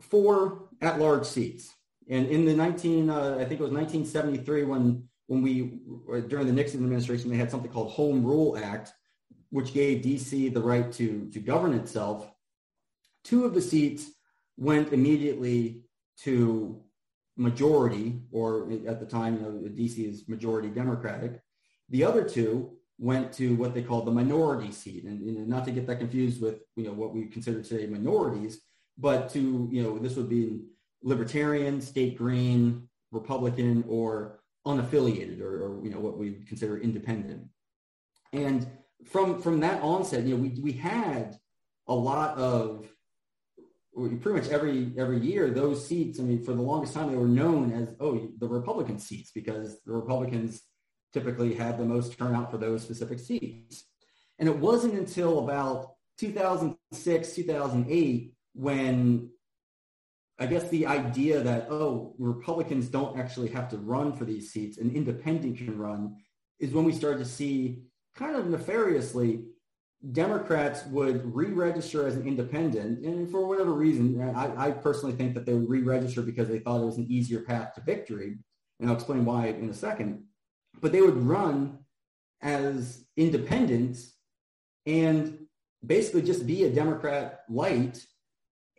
four 0.00 0.68
at-large 0.80 1.24
seats. 1.24 1.72
And 2.08 2.26
in 2.28 2.44
the 2.44 2.54
19, 2.54 3.10
uh, 3.10 3.36
I 3.40 3.44
think 3.44 3.60
it 3.60 3.64
was 3.64 3.72
1973 3.72 4.64
when, 4.64 5.08
when 5.26 5.42
we, 5.42 5.80
during 6.28 6.46
the 6.46 6.52
Nixon 6.52 6.82
administration, 6.82 7.30
they 7.30 7.36
had 7.36 7.50
something 7.50 7.70
called 7.70 7.90
Home 7.92 8.24
Rule 8.24 8.56
Act, 8.56 8.92
which 9.50 9.72
gave 9.72 10.04
DC 10.04 10.52
the 10.52 10.60
right 10.60 10.90
to, 10.92 11.28
to 11.32 11.40
govern 11.40 11.74
itself. 11.74 12.30
Two 13.24 13.44
of 13.44 13.54
the 13.54 13.62
seats 13.62 14.10
went 14.56 14.92
immediately 14.92 15.82
to 16.18 16.82
majority, 17.36 18.20
or 18.30 18.70
at 18.86 19.00
the 19.00 19.06
time, 19.06 19.36
you 19.36 19.42
know, 19.42 19.50
DC 19.68 20.08
is 20.08 20.28
majority 20.28 20.68
Democratic. 20.68 21.40
The 21.88 22.04
other 22.04 22.22
two 22.28 22.76
went 22.98 23.32
to 23.32 23.54
what 23.56 23.74
they 23.74 23.82
call 23.82 24.02
the 24.02 24.10
minority 24.10 24.70
seat, 24.70 25.04
and, 25.04 25.20
and, 25.22 25.48
not 25.48 25.64
to 25.64 25.72
get 25.72 25.86
that 25.86 25.98
confused 25.98 26.40
with 26.40 26.60
you 26.76 26.84
know 26.84 26.92
what 26.92 27.12
we 27.12 27.26
consider 27.26 27.62
today 27.62 27.86
minorities, 27.86 28.60
but 28.98 29.28
to 29.30 29.68
you 29.72 29.82
know 29.82 29.98
this 29.98 30.16
would 30.16 30.28
be 30.28 30.60
libertarian, 31.02 31.80
state 31.80 32.16
green, 32.16 32.88
Republican, 33.10 33.84
or 33.88 34.40
unaffiliated, 34.66 35.40
or, 35.40 35.64
or 35.64 35.84
you 35.84 35.90
know 35.90 36.00
what 36.00 36.18
we 36.18 36.44
consider 36.46 36.78
independent. 36.78 37.42
And 38.32 38.66
from 39.04 39.40
from 39.40 39.60
that 39.60 39.82
onset, 39.82 40.24
you 40.24 40.36
know, 40.36 40.42
we 40.42 40.50
we 40.60 40.72
had 40.72 41.38
a 41.88 41.94
lot 41.94 42.36
of 42.38 42.91
pretty 43.94 44.40
much 44.40 44.48
every 44.48 44.92
every 44.96 45.20
year 45.20 45.50
those 45.50 45.86
seats 45.86 46.18
i 46.18 46.22
mean 46.22 46.42
for 46.42 46.54
the 46.54 46.62
longest 46.62 46.94
time 46.94 47.10
they 47.10 47.16
were 47.16 47.26
known 47.26 47.72
as 47.72 47.94
oh 48.00 48.28
the 48.38 48.48
republican 48.48 48.98
seats 48.98 49.30
because 49.34 49.82
the 49.84 49.92
republicans 49.92 50.62
typically 51.12 51.54
had 51.54 51.78
the 51.78 51.84
most 51.84 52.16
turnout 52.18 52.50
for 52.50 52.58
those 52.58 52.82
specific 52.82 53.18
seats. 53.18 53.84
And 54.38 54.48
it 54.48 54.56
wasn't 54.56 54.94
until 54.94 55.40
about 55.40 55.94
2006 56.18 57.34
2008 57.34 58.34
when 58.54 59.30
i 60.38 60.46
guess 60.46 60.68
the 60.68 60.86
idea 60.86 61.40
that 61.40 61.68
oh 61.70 62.14
republicans 62.18 62.88
don't 62.88 63.18
actually 63.18 63.48
have 63.48 63.68
to 63.70 63.78
run 63.78 64.12
for 64.12 64.26
these 64.26 64.52
seats 64.52 64.76
an 64.76 64.94
independent 64.94 65.56
can 65.56 65.76
run 65.78 66.14
is 66.60 66.72
when 66.72 66.84
we 66.84 66.92
started 66.92 67.18
to 67.18 67.24
see 67.24 67.82
kind 68.14 68.36
of 68.36 68.46
nefariously 68.46 69.42
Democrats 70.10 70.84
would 70.86 71.32
re-register 71.32 72.08
as 72.08 72.16
an 72.16 72.26
independent, 72.26 73.04
and 73.04 73.30
for 73.30 73.46
whatever 73.46 73.72
reason, 73.72 74.20
I, 74.34 74.66
I, 74.66 74.70
personally 74.72 75.14
think 75.14 75.32
that 75.34 75.46
they 75.46 75.52
would 75.54 75.68
re-register 75.68 76.22
because 76.22 76.48
they 76.48 76.58
thought 76.58 76.80
it 76.80 76.86
was 76.86 76.96
an 76.96 77.06
easier 77.08 77.40
path 77.40 77.74
to 77.74 77.82
victory, 77.82 78.38
and 78.80 78.88
I'll 78.88 78.96
explain 78.96 79.24
why 79.24 79.46
in 79.46 79.70
a 79.70 79.74
second. 79.74 80.24
But 80.80 80.90
they 80.90 81.02
would 81.02 81.16
run 81.16 81.78
as 82.40 83.04
independents 83.16 84.14
and 84.86 85.46
basically 85.86 86.22
just 86.22 86.48
be 86.48 86.64
a 86.64 86.70
Democrat 86.70 87.42
light 87.48 88.04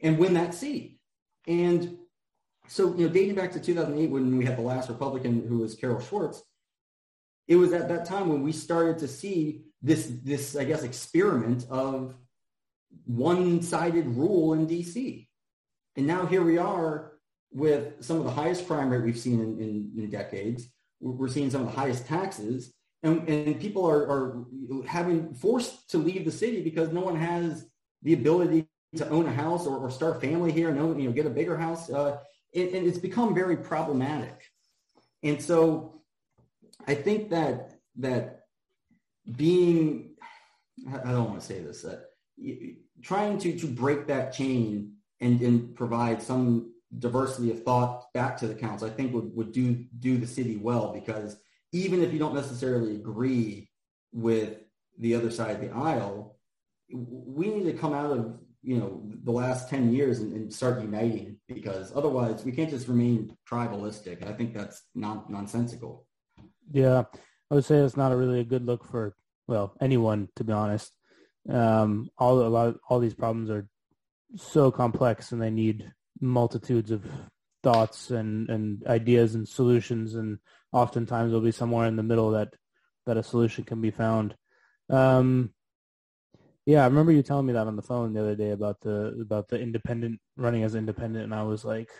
and 0.01 0.17
win 0.17 0.33
that 0.33 0.53
seat. 0.53 0.99
And 1.47 1.97
so, 2.67 2.93
you 2.95 3.07
know, 3.07 3.13
dating 3.13 3.35
back 3.35 3.53
to 3.53 3.61
2008 3.61 4.09
when 4.09 4.37
we 4.37 4.45
had 4.45 4.57
the 4.57 4.61
last 4.61 4.89
Republican 4.89 5.47
who 5.47 5.59
was 5.59 5.75
Carol 5.75 6.01
Schwartz, 6.01 6.43
it 7.47 7.55
was 7.55 7.71
at 7.71 7.87
that 7.87 8.05
time 8.05 8.29
when 8.29 8.41
we 8.41 8.51
started 8.51 8.97
to 8.99 9.07
see 9.07 9.63
this 9.83 10.11
this 10.23 10.55
I 10.55 10.63
guess 10.63 10.83
experiment 10.83 11.67
of 11.69 12.15
one-sided 13.05 14.07
rule 14.07 14.53
in 14.53 14.65
DC. 14.65 15.27
And 15.95 16.07
now 16.07 16.25
here 16.25 16.43
we 16.43 16.57
are 16.57 17.13
with 17.51 18.03
some 18.03 18.17
of 18.17 18.23
the 18.23 18.31
highest 18.31 18.65
crime 18.67 18.89
rate 18.89 19.03
we've 19.03 19.17
seen 19.17 19.39
in, 19.39 19.59
in, 19.59 19.91
in 19.97 20.09
decades. 20.09 20.67
We're 20.99 21.27
seeing 21.27 21.51
some 21.51 21.61
of 21.61 21.67
the 21.67 21.79
highest 21.79 22.07
taxes, 22.07 22.73
and, 23.03 23.27
and 23.27 23.59
people 23.59 23.85
are, 23.85 24.09
are 24.09 24.45
having 24.87 25.33
forced 25.33 25.89
to 25.89 25.97
leave 25.97 26.23
the 26.23 26.31
city 26.31 26.63
because 26.63 26.93
no 26.93 27.01
one 27.01 27.17
has 27.17 27.67
the 28.01 28.13
ability 28.13 28.67
to 28.95 29.09
own 29.09 29.27
a 29.27 29.33
house 29.33 29.67
or, 29.67 29.77
or 29.77 29.91
start 29.91 30.17
a 30.17 30.19
family 30.19 30.51
here 30.51 30.69
and 30.69 30.79
own, 30.79 30.99
you 30.99 31.09
know, 31.09 31.13
get 31.13 31.25
a 31.25 31.29
bigger 31.29 31.57
house. 31.57 31.89
Uh, 31.89 32.17
and, 32.55 32.69
and 32.69 32.87
it's 32.87 32.97
become 32.97 33.35
very 33.35 33.57
problematic. 33.57 34.49
And 35.23 35.41
so 35.41 36.01
I 36.87 36.95
think 36.95 37.29
that 37.31 37.79
that 37.97 38.42
being 39.35 40.15
I 40.87 41.11
don't 41.11 41.29
want 41.29 41.39
to 41.39 41.45
say 41.45 41.61
this 41.61 41.85
uh, 41.85 41.99
that 42.37 42.75
trying 43.01 43.37
to 43.39 43.57
to 43.57 43.67
break 43.67 44.07
that 44.07 44.33
chain 44.33 44.93
and 45.21 45.41
and 45.41 45.75
provide 45.75 46.21
some 46.21 46.73
diversity 46.99 47.51
of 47.51 47.63
thought 47.63 48.11
back 48.13 48.37
to 48.37 48.47
the 48.47 48.53
council, 48.53 48.87
I 48.87 48.91
think 48.91 49.13
would, 49.13 49.35
would 49.35 49.51
do 49.51 49.85
do 49.99 50.17
the 50.17 50.27
city 50.27 50.57
well 50.57 50.93
because 50.93 51.37
even 51.71 52.01
if 52.03 52.13
you 52.13 52.19
don't 52.19 52.35
necessarily 52.35 52.95
agree 52.95 53.69
with 54.11 54.57
the 54.99 55.15
other 55.15 55.31
side 55.31 55.55
of 55.55 55.61
the 55.61 55.71
aisle, 55.71 56.37
we 56.91 57.47
need 57.47 57.63
to 57.63 57.73
come 57.73 57.93
out 57.93 58.11
of 58.11 58.39
you 58.61 58.77
know 58.77 59.03
the 59.23 59.31
last 59.31 59.69
10 59.69 59.93
years 59.93 60.19
and, 60.19 60.33
and 60.33 60.53
start 60.53 60.81
uniting 60.81 61.37
because 61.47 61.91
otherwise 61.95 62.45
we 62.45 62.51
can't 62.51 62.69
just 62.69 62.87
remain 62.87 63.35
tribalistic. 63.49 64.27
I 64.27 64.33
think 64.33 64.53
that's 64.53 64.83
non- 64.95 65.25
nonsensical. 65.29 66.05
Yeah, 66.71 67.03
I 67.53 67.55
would 67.55 67.65
say 67.65 67.75
it's 67.75 67.95
not 67.95 68.11
a 68.11 68.17
really 68.17 68.39
a 68.39 68.43
good 68.43 68.65
look 68.65 68.83
for 68.83 69.15
well 69.45 69.77
anyone 69.79 70.27
to 70.37 70.43
be 70.43 70.51
honest. 70.51 70.91
Um, 71.47 72.09
all 72.17 72.41
a 72.41 72.49
lot 72.49 72.77
all 72.89 72.99
these 72.99 73.13
problems 73.13 73.51
are 73.51 73.67
so 74.35 74.71
complex 74.71 75.31
and 75.31 75.39
they 75.39 75.51
need 75.51 75.91
multitudes 76.19 76.89
of 76.89 77.05
thoughts 77.61 78.09
and, 78.09 78.49
and 78.49 78.83
ideas 78.87 79.35
and 79.35 79.47
solutions 79.47 80.15
and 80.15 80.39
oftentimes 80.71 81.29
there'll 81.29 81.45
be 81.45 81.51
somewhere 81.51 81.85
in 81.85 81.95
the 81.95 82.01
middle 82.01 82.31
that 82.31 82.55
that 83.05 83.17
a 83.17 83.21
solution 83.21 83.63
can 83.63 83.81
be 83.81 83.91
found. 83.91 84.33
Um, 84.89 85.53
yeah, 86.65 86.81
I 86.81 86.87
remember 86.87 87.11
you 87.11 87.21
telling 87.21 87.45
me 87.45 87.53
that 87.53 87.67
on 87.67 87.75
the 87.75 87.83
phone 87.83 88.13
the 88.13 88.21
other 88.21 88.35
day 88.35 88.49
about 88.49 88.81
the 88.81 89.15
about 89.21 89.49
the 89.49 89.59
independent 89.59 90.19
running 90.37 90.63
as 90.63 90.73
independent, 90.73 91.25
and 91.25 91.35
I 91.35 91.43
was 91.43 91.63
like, 91.63 91.91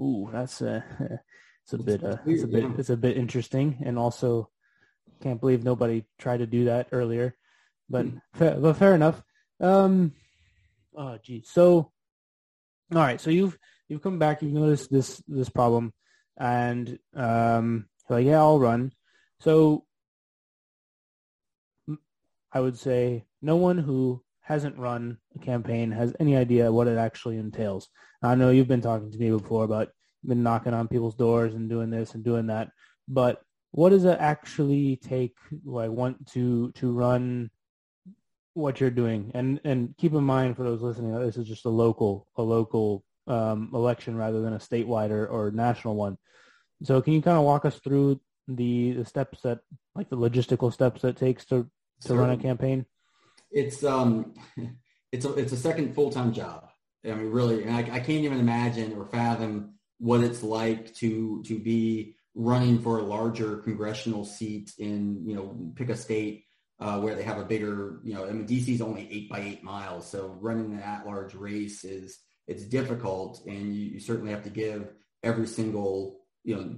"Ooh, 0.00 0.30
that's 0.32 0.62
a 0.62 0.84
it's 1.62 1.74
a 1.74 1.78
bit 1.78 2.02
uh, 2.02 2.16
it's 2.26 2.42
a 2.42 2.48
bit 2.48 2.64
it's 2.76 2.90
a 2.90 2.96
bit 2.96 3.16
interesting," 3.16 3.80
and 3.84 4.00
also 4.00 4.50
can't 5.22 5.40
believe 5.40 5.64
nobody 5.64 6.04
tried 6.18 6.38
to 6.38 6.46
do 6.46 6.66
that 6.66 6.88
earlier, 6.92 7.34
but 7.88 8.06
mm. 8.06 8.20
fair, 8.34 8.54
but 8.54 8.76
fair 8.76 8.94
enough. 8.94 9.22
Um, 9.60 10.12
oh, 10.94 11.18
geez. 11.22 11.48
So, 11.50 11.90
all 12.92 12.98
right. 12.98 13.20
So 13.20 13.30
you've 13.30 13.58
you've 13.88 14.02
come 14.02 14.18
back. 14.18 14.42
You've 14.42 14.52
noticed 14.52 14.90
this 14.90 15.22
this 15.26 15.48
problem, 15.48 15.92
and 16.36 16.98
um, 17.14 17.86
like 18.08 18.26
yeah, 18.26 18.38
I'll 18.38 18.60
run. 18.60 18.92
So 19.40 19.84
I 22.52 22.60
would 22.60 22.78
say 22.78 23.24
no 23.42 23.56
one 23.56 23.78
who 23.78 24.22
hasn't 24.40 24.78
run 24.78 25.18
a 25.34 25.38
campaign 25.40 25.90
has 25.90 26.14
any 26.20 26.36
idea 26.36 26.72
what 26.72 26.86
it 26.86 26.96
actually 26.96 27.36
entails. 27.36 27.88
I 28.22 28.34
know 28.34 28.50
you've 28.50 28.68
been 28.68 28.80
talking 28.80 29.10
to 29.10 29.18
me 29.18 29.30
before 29.30 29.64
about 29.64 29.88
been 30.24 30.42
knocking 30.42 30.72
on 30.74 30.88
people's 30.88 31.14
doors 31.14 31.54
and 31.54 31.68
doing 31.68 31.90
this 31.90 32.14
and 32.14 32.24
doing 32.24 32.46
that, 32.46 32.70
but 33.08 33.42
what 33.72 33.90
does 33.90 34.04
it 34.04 34.18
actually 34.20 34.96
take 34.96 35.36
like 35.64 35.90
want 35.90 36.26
to 36.32 36.72
to 36.72 36.92
run 36.92 37.50
what 38.54 38.80
you're 38.80 38.90
doing? 38.90 39.30
And 39.34 39.60
and 39.64 39.94
keep 39.98 40.12
in 40.14 40.24
mind 40.24 40.56
for 40.56 40.62
those 40.62 40.82
listening 40.82 41.12
that 41.12 41.24
this 41.24 41.36
is 41.36 41.46
just 41.46 41.64
a 41.64 41.70
local 41.70 42.26
a 42.36 42.42
local 42.42 43.04
um, 43.26 43.70
election 43.74 44.16
rather 44.16 44.40
than 44.40 44.52
a 44.52 44.58
statewide 44.58 45.10
or, 45.10 45.26
or 45.26 45.50
national 45.50 45.96
one. 45.96 46.16
So 46.84 47.00
can 47.02 47.12
you 47.12 47.22
kind 47.22 47.38
of 47.38 47.44
walk 47.44 47.64
us 47.64 47.78
through 47.78 48.20
the 48.48 48.92
the 48.92 49.04
steps 49.04 49.42
that 49.42 49.60
like 49.94 50.08
the 50.08 50.16
logistical 50.16 50.72
steps 50.72 51.02
that 51.02 51.08
it 51.08 51.16
takes 51.16 51.44
to 51.46 51.68
to 52.02 52.14
run 52.14 52.30
a 52.30 52.36
campaign? 52.36 52.86
it's 53.50 53.84
um 53.84 54.34
it's 55.12 55.24
a 55.24 55.34
it's 55.34 55.52
a 55.52 55.56
second 55.56 55.94
full-time 55.94 56.32
job. 56.32 56.68
I 57.04 57.14
mean 57.14 57.30
really 57.30 57.68
I, 57.68 57.78
I 57.78 58.00
can't 58.00 58.24
even 58.24 58.38
imagine 58.38 58.92
or 58.92 59.06
fathom 59.06 59.74
what 59.98 60.20
it's 60.20 60.42
like 60.42 60.94
to 60.96 61.42
to 61.44 61.58
be 61.58 62.16
running 62.36 62.78
for 62.78 62.98
a 62.98 63.02
larger 63.02 63.56
congressional 63.56 64.24
seat 64.24 64.70
in, 64.78 65.26
you 65.26 65.34
know, 65.34 65.72
pick 65.74 65.88
a 65.88 65.96
state 65.96 66.44
uh, 66.78 67.00
where 67.00 67.14
they 67.14 67.22
have 67.22 67.38
a 67.38 67.44
bigger, 67.44 68.00
you 68.04 68.12
know, 68.12 68.26
I 68.26 68.30
mean, 68.30 68.46
DC 68.46 68.68
is 68.68 68.82
only 68.82 69.08
eight 69.10 69.30
by 69.30 69.40
eight 69.40 69.64
miles. 69.64 70.08
So 70.08 70.36
running 70.38 70.74
an 70.74 70.80
at-large 70.80 71.34
race 71.34 71.82
is, 71.82 72.18
it's 72.46 72.64
difficult 72.64 73.42
and 73.46 73.74
you, 73.74 73.86
you 73.92 74.00
certainly 74.00 74.32
have 74.32 74.44
to 74.44 74.50
give 74.50 74.92
every 75.22 75.46
single, 75.46 76.20
you 76.44 76.56
know, 76.56 76.76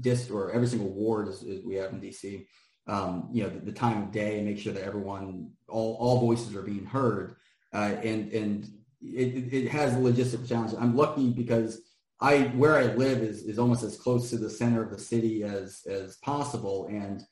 dist 0.00 0.30
or 0.30 0.52
every 0.52 0.68
single 0.68 0.90
ward 0.90 1.26
as, 1.26 1.42
as 1.42 1.64
we 1.64 1.74
have 1.74 1.92
in 1.92 2.00
DC, 2.00 2.46
um, 2.86 3.28
you 3.32 3.42
know, 3.42 3.48
the, 3.48 3.58
the, 3.58 3.72
time 3.72 4.04
of 4.04 4.12
day, 4.12 4.36
and 4.36 4.46
make 4.46 4.58
sure 4.58 4.72
that 4.72 4.84
everyone, 4.84 5.50
all, 5.68 5.96
all 5.98 6.20
voices 6.20 6.54
are 6.54 6.62
being 6.62 6.86
heard. 6.86 7.34
Uh, 7.74 7.96
and, 8.04 8.32
and 8.32 8.70
it, 9.02 9.52
it 9.52 9.68
has 9.68 9.92
logistical 9.94 10.48
challenge. 10.48 10.72
I'm 10.78 10.96
lucky 10.96 11.30
because 11.30 11.80
I 12.20 12.42
where 12.56 12.76
I 12.76 12.94
live 12.94 13.18
is 13.18 13.44
is 13.44 13.58
almost 13.58 13.84
as 13.84 13.96
close 13.96 14.30
to 14.30 14.38
the 14.38 14.50
center 14.50 14.82
of 14.82 14.90
the 14.90 14.98
city 14.98 15.44
as 15.44 15.82
as 15.88 16.16
possible, 16.16 16.86
and 16.86 17.22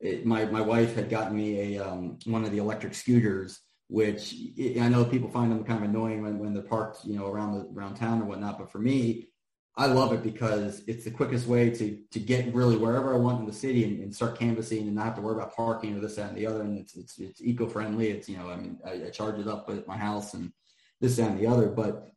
it, 0.00 0.26
my 0.26 0.44
my 0.46 0.60
wife 0.60 0.96
had 0.96 1.08
gotten 1.08 1.36
me 1.36 1.76
a 1.76 1.86
um, 1.86 2.18
one 2.26 2.44
of 2.44 2.50
the 2.50 2.58
electric 2.58 2.94
scooters, 2.94 3.60
which 3.88 4.34
I 4.80 4.88
know 4.88 5.04
people 5.04 5.30
find 5.30 5.50
them 5.52 5.64
kind 5.64 5.84
of 5.84 5.88
annoying 5.88 6.22
when, 6.22 6.38
when 6.38 6.54
they're 6.54 6.62
parked, 6.62 7.04
you 7.04 7.16
know, 7.16 7.26
around 7.26 7.52
the 7.54 7.68
around 7.78 7.94
town 7.94 8.20
or 8.20 8.24
whatnot. 8.24 8.58
But 8.58 8.72
for 8.72 8.80
me, 8.80 9.28
I 9.76 9.86
love 9.86 10.12
it 10.12 10.24
because 10.24 10.82
it's 10.88 11.04
the 11.04 11.10
quickest 11.12 11.46
way 11.46 11.70
to 11.70 11.98
to 12.10 12.18
get 12.18 12.52
really 12.52 12.76
wherever 12.76 13.14
I 13.14 13.18
want 13.18 13.40
in 13.40 13.46
the 13.46 13.52
city 13.52 13.84
and, 13.84 14.00
and 14.02 14.14
start 14.14 14.38
canvassing 14.38 14.86
and 14.88 14.94
not 14.96 15.04
have 15.04 15.14
to 15.16 15.20
worry 15.22 15.36
about 15.36 15.54
parking 15.54 15.96
or 15.96 16.00
this, 16.00 16.16
that, 16.16 16.30
and 16.30 16.36
the 16.36 16.48
other. 16.48 16.62
And 16.62 16.78
it's 16.78 16.96
it's, 16.96 17.18
it's 17.20 17.40
eco 17.40 17.68
friendly. 17.68 18.10
It's 18.10 18.28
you 18.28 18.38
know, 18.38 18.50
I 18.50 18.56
mean, 18.56 18.78
I, 18.84 19.06
I, 19.06 19.10
charge 19.10 19.38
it 19.38 19.46
up 19.46 19.70
at 19.70 19.86
my 19.86 19.96
house 19.96 20.34
and 20.34 20.52
this, 21.00 21.16
that, 21.16 21.30
and 21.30 21.38
the 21.38 21.46
other. 21.46 21.68
But 21.68 22.12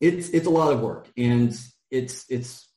it's 0.00 0.28
it's 0.30 0.46
a 0.46 0.50
lot 0.50 0.72
of 0.72 0.80
work, 0.80 1.08
and 1.16 1.56
it's 1.90 2.24
it's 2.28 2.68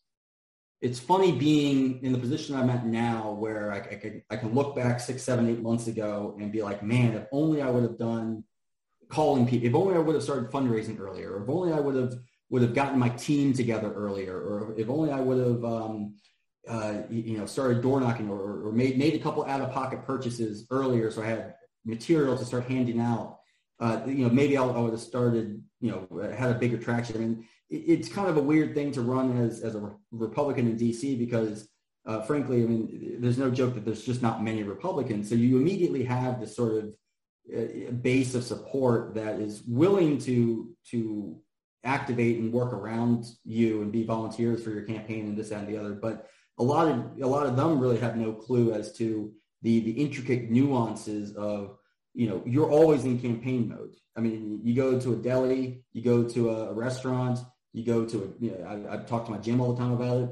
it's 0.81 0.99
funny 0.99 1.31
being 1.31 2.03
in 2.03 2.11
the 2.11 2.17
position 2.17 2.55
I'm 2.55 2.69
at 2.71 2.85
now, 2.85 3.33
where 3.33 3.71
I, 3.71 3.77
I 3.77 3.95
can 3.95 4.23
I 4.29 4.35
can 4.37 4.53
look 4.53 4.75
back 4.75 4.99
six, 4.99 5.23
seven, 5.23 5.47
eight 5.47 5.61
months 5.61 5.87
ago 5.87 6.35
and 6.39 6.51
be 6.51 6.63
like, 6.63 6.81
man, 6.81 7.13
if 7.13 7.27
only 7.31 7.61
I 7.61 7.69
would 7.69 7.83
have 7.83 7.99
done 7.99 8.43
calling 9.09 9.45
people, 9.45 9.67
if 9.67 9.75
only 9.75 9.95
I 9.95 9.99
would 9.99 10.15
have 10.15 10.23
started 10.23 10.49
fundraising 10.49 10.99
earlier, 10.99 11.41
if 11.43 11.49
only 11.49 11.71
I 11.71 11.79
would 11.79 11.95
have 11.95 12.13
would 12.49 12.63
have 12.63 12.73
gotten 12.73 12.99
my 12.99 13.09
team 13.09 13.53
together 13.53 13.93
earlier, 13.93 14.35
or 14.35 14.73
if 14.77 14.89
only 14.89 15.11
I 15.11 15.21
would 15.21 15.37
have, 15.37 15.63
um, 15.63 16.15
uh, 16.67 16.95
you 17.09 17.37
know, 17.37 17.45
started 17.45 17.81
door 17.81 18.01
knocking 18.01 18.29
or, 18.29 18.67
or 18.67 18.71
made 18.71 18.97
made 18.97 19.13
a 19.13 19.19
couple 19.19 19.45
out 19.45 19.61
of 19.61 19.71
pocket 19.71 20.03
purchases 20.05 20.65
earlier, 20.71 21.11
so 21.11 21.21
I 21.21 21.27
had 21.27 21.55
material 21.85 22.37
to 22.37 22.45
start 22.45 22.65
handing 22.65 22.99
out. 22.99 23.40
Uh, 23.81 23.99
you 24.05 24.23
know, 24.23 24.29
maybe 24.29 24.55
I'll, 24.55 24.75
I 24.77 24.79
would 24.79 24.91
have 24.91 25.01
started, 25.01 25.61
you 25.79 25.89
know, 25.91 26.31
had 26.37 26.51
a 26.51 26.59
bigger 26.59 26.77
traction. 26.77 27.15
I 27.15 27.19
mean, 27.19 27.47
it, 27.69 27.77
it's 27.77 28.07
kind 28.07 28.29
of 28.29 28.37
a 28.37 28.41
weird 28.41 28.75
thing 28.75 28.91
to 28.91 29.01
run 29.01 29.37
as 29.39 29.61
as 29.61 29.73
a 29.73 29.91
Republican 30.11 30.67
in 30.67 30.77
D.C. 30.77 31.15
because, 31.15 31.67
uh, 32.05 32.21
frankly, 32.21 32.63
I 32.63 32.67
mean, 32.67 33.17
there's 33.19 33.39
no 33.39 33.49
joke 33.49 33.73
that 33.73 33.83
there's 33.83 34.05
just 34.05 34.21
not 34.21 34.43
many 34.43 34.61
Republicans. 34.61 35.27
So 35.27 35.35
you 35.35 35.57
immediately 35.57 36.03
have 36.03 36.39
this 36.39 36.55
sort 36.55 36.75
of 36.75 36.93
uh, 37.57 37.91
base 37.91 38.35
of 38.35 38.43
support 38.43 39.15
that 39.15 39.39
is 39.39 39.63
willing 39.67 40.19
to 40.19 40.75
to 40.91 41.37
activate 41.83 42.37
and 42.37 42.53
work 42.53 42.73
around 42.73 43.25
you 43.43 43.81
and 43.81 43.91
be 43.91 44.03
volunteers 44.03 44.63
for 44.63 44.69
your 44.69 44.83
campaign 44.83 45.25
and 45.25 45.35
this 45.35 45.49
that, 45.49 45.63
and 45.63 45.67
the 45.67 45.77
other. 45.79 45.93
But 45.93 46.27
a 46.59 46.63
lot 46.63 46.87
of 46.87 47.19
a 47.19 47.27
lot 47.27 47.47
of 47.47 47.55
them 47.55 47.79
really 47.79 47.97
have 47.97 48.15
no 48.15 48.33
clue 48.33 48.73
as 48.73 48.95
to 48.97 49.33
the 49.63 49.79
the 49.79 49.91
intricate 49.91 50.51
nuances 50.51 51.35
of 51.35 51.77
you 52.13 52.27
know 52.27 52.43
you're 52.45 52.69
always 52.69 53.05
in 53.05 53.19
campaign 53.19 53.69
mode. 53.69 53.95
I 54.15 54.19
mean, 54.19 54.59
you 54.63 54.75
go 54.75 54.99
to 54.99 55.13
a 55.13 55.15
deli, 55.15 55.83
you 55.93 56.01
go 56.01 56.23
to 56.23 56.49
a 56.49 56.73
restaurant, 56.73 57.39
you 57.73 57.83
go 57.85 58.05
to 58.05 58.17
a 58.23 58.43
you 58.43 58.51
know, 58.51 58.65
I, 58.65 58.93
I've 58.93 59.07
talked 59.07 59.27
to 59.27 59.31
my 59.31 59.37
gym 59.37 59.61
all 59.61 59.73
the 59.73 59.81
time 59.81 59.93
about 59.93 60.17
it, 60.23 60.29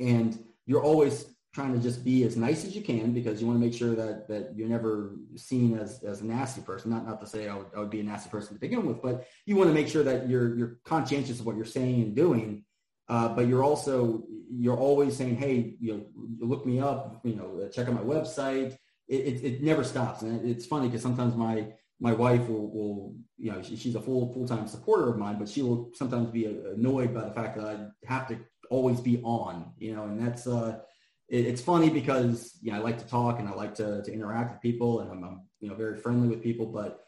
and 0.00 0.38
you're 0.66 0.82
always 0.82 1.26
trying 1.56 1.72
to 1.72 1.78
just 1.78 2.04
be 2.04 2.22
as 2.24 2.36
nice 2.36 2.66
as 2.66 2.76
you 2.76 2.82
can 2.82 3.12
because 3.12 3.40
you 3.40 3.46
want 3.46 3.58
to 3.58 3.64
make 3.66 3.74
sure 3.74 3.94
that 3.94 4.28
that 4.28 4.52
you're 4.54 4.68
never 4.68 5.16
seen 5.36 5.78
as 5.78 6.02
as 6.04 6.20
a 6.20 6.26
nasty 6.26 6.60
person. 6.60 6.90
Not 6.90 7.06
not 7.06 7.20
to 7.20 7.26
say 7.26 7.48
I 7.48 7.56
would, 7.56 7.66
I 7.74 7.80
would 7.80 7.90
be 7.90 8.00
a 8.00 8.04
nasty 8.04 8.28
person 8.28 8.54
to 8.54 8.60
begin 8.60 8.84
with, 8.86 9.00
but 9.02 9.26
you 9.46 9.56
want 9.56 9.68
to 9.68 9.74
make 9.74 9.88
sure 9.88 10.04
that 10.04 10.28
you're 10.28 10.54
you're 10.56 10.78
conscientious 10.84 11.40
of 11.40 11.46
what 11.46 11.56
you're 11.56 11.64
saying 11.64 12.02
and 12.02 12.14
doing. 12.14 12.64
Uh, 13.08 13.28
but 13.28 13.46
you're 13.48 13.64
also 13.64 14.24
you're 14.50 14.76
always 14.76 15.16
saying, 15.16 15.36
hey, 15.36 15.76
you 15.80 15.92
know, 15.92 16.46
look 16.46 16.66
me 16.66 16.78
up, 16.80 17.20
you 17.24 17.34
know, 17.34 17.68
check 17.72 17.88
out 17.88 17.94
my 17.94 18.00
website. 18.00 18.76
It, 19.08 19.44
it, 19.44 19.62
never 19.62 19.84
stops, 19.84 20.22
and 20.22 20.48
it's 20.48 20.66
funny 20.66 20.88
because 20.88 21.02
sometimes 21.02 21.36
my 21.36 21.68
my 22.00 22.12
wife 22.12 22.48
will, 22.48 22.70
will 22.70 23.14
you 23.38 23.52
know, 23.52 23.62
she, 23.62 23.76
she's 23.76 23.94
a 23.94 24.00
full 24.00 24.32
full 24.32 24.46
time 24.46 24.66
supporter 24.66 25.08
of 25.10 25.18
mine, 25.18 25.38
but 25.38 25.48
she 25.48 25.62
will 25.62 25.90
sometimes 25.94 26.30
be 26.30 26.46
annoyed 26.46 27.14
by 27.14 27.22
the 27.22 27.30
fact 27.30 27.56
that 27.56 27.66
I 27.66 27.86
have 28.06 28.26
to 28.28 28.38
always 28.70 29.00
be 29.00 29.20
on, 29.22 29.72
you 29.78 29.94
know, 29.94 30.04
and 30.04 30.20
that's 30.20 30.46
uh, 30.46 30.80
it, 31.28 31.46
it's 31.46 31.60
funny 31.60 31.90
because 31.90 32.58
you 32.60 32.72
know 32.72 32.78
I 32.78 32.80
like 32.80 32.98
to 32.98 33.06
talk 33.06 33.38
and 33.38 33.48
I 33.48 33.52
like 33.52 33.74
to, 33.76 34.02
to 34.02 34.12
interact 34.12 34.52
with 34.52 34.62
people 34.62 35.00
and 35.00 35.10
I'm, 35.10 35.24
I'm 35.24 35.40
you 35.60 35.68
know 35.68 35.74
very 35.74 35.96
friendly 35.98 36.28
with 36.28 36.42
people, 36.42 36.66
but 36.66 37.00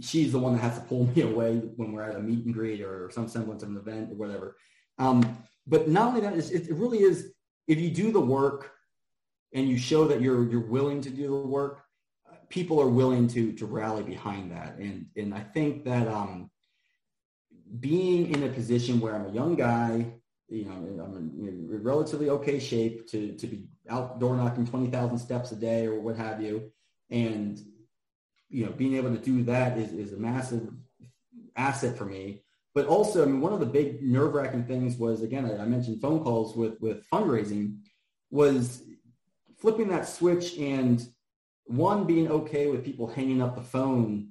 she's 0.00 0.32
the 0.32 0.38
one 0.38 0.54
that 0.54 0.62
has 0.62 0.78
to 0.78 0.84
pull 0.84 1.06
me 1.16 1.22
away 1.22 1.56
when 1.76 1.92
we're 1.92 2.02
at 2.02 2.16
a 2.16 2.20
meet 2.20 2.44
and 2.44 2.54
greet 2.54 2.80
or 2.80 3.10
some 3.12 3.28
semblance 3.28 3.62
of 3.62 3.70
an 3.70 3.76
event 3.76 4.12
or 4.12 4.16
whatever. 4.16 4.56
Um, 4.98 5.38
but 5.66 5.88
not 5.88 6.08
only 6.08 6.20
that, 6.20 6.34
it 6.36 6.70
really 6.70 7.02
is 7.02 7.32
if 7.68 7.78
you 7.78 7.90
do 7.90 8.10
the 8.10 8.20
work 8.20 8.71
and 9.52 9.68
you 9.68 9.78
show 9.78 10.06
that 10.06 10.20
you're 10.20 10.50
you're 10.50 10.60
willing 10.60 11.00
to 11.02 11.10
do 11.10 11.28
the 11.28 11.34
work, 11.34 11.82
people 12.48 12.80
are 12.80 12.88
willing 12.88 13.28
to 13.28 13.52
to 13.54 13.66
rally 13.66 14.02
behind 14.02 14.52
that. 14.52 14.76
And 14.78 15.06
and 15.16 15.34
I 15.34 15.40
think 15.40 15.84
that 15.84 16.08
um, 16.08 16.50
being 17.80 18.34
in 18.34 18.42
a 18.44 18.48
position 18.48 19.00
where 19.00 19.14
I'm 19.14 19.26
a 19.26 19.32
young 19.32 19.56
guy 19.56 20.12
you 20.52 20.66
know, 20.66 21.04
I'm 21.04 21.32
in 21.46 21.82
relatively 21.82 22.28
okay 22.28 22.58
shape 22.58 23.08
to, 23.08 23.32
to 23.32 23.46
be 23.46 23.64
outdoor 23.88 24.36
knocking 24.36 24.66
20,000 24.66 25.18
steps 25.18 25.50
a 25.52 25.56
day 25.56 25.86
or 25.86 25.98
what 25.98 26.16
have 26.16 26.42
you. 26.42 26.70
And, 27.10 27.60
you 28.50 28.66
know, 28.66 28.72
being 28.72 28.96
able 28.96 29.10
to 29.10 29.18
do 29.18 29.42
that 29.44 29.78
is, 29.78 29.92
is 29.92 30.12
a 30.12 30.18
massive 30.18 30.68
asset 31.56 31.96
for 31.96 32.04
me. 32.04 32.42
But 32.74 32.86
also, 32.86 33.22
I 33.22 33.26
mean, 33.26 33.40
one 33.40 33.52
of 33.52 33.60
the 33.60 33.66
big 33.66 34.02
nerve 34.02 34.34
wracking 34.34 34.64
things 34.64 34.96
was, 34.96 35.22
again, 35.22 35.44
I 35.58 35.64
mentioned 35.64 36.00
phone 36.00 36.22
calls 36.22 36.54
with, 36.54 36.80
with 36.80 37.08
fundraising 37.10 37.78
was 38.30 38.82
flipping 39.62 39.88
that 39.88 40.08
switch 40.08 40.58
and 40.58 41.06
one, 41.66 42.04
being 42.04 42.28
okay 42.28 42.66
with 42.66 42.84
people 42.84 43.06
hanging 43.06 43.40
up 43.40 43.54
the 43.54 43.62
phone 43.62 44.30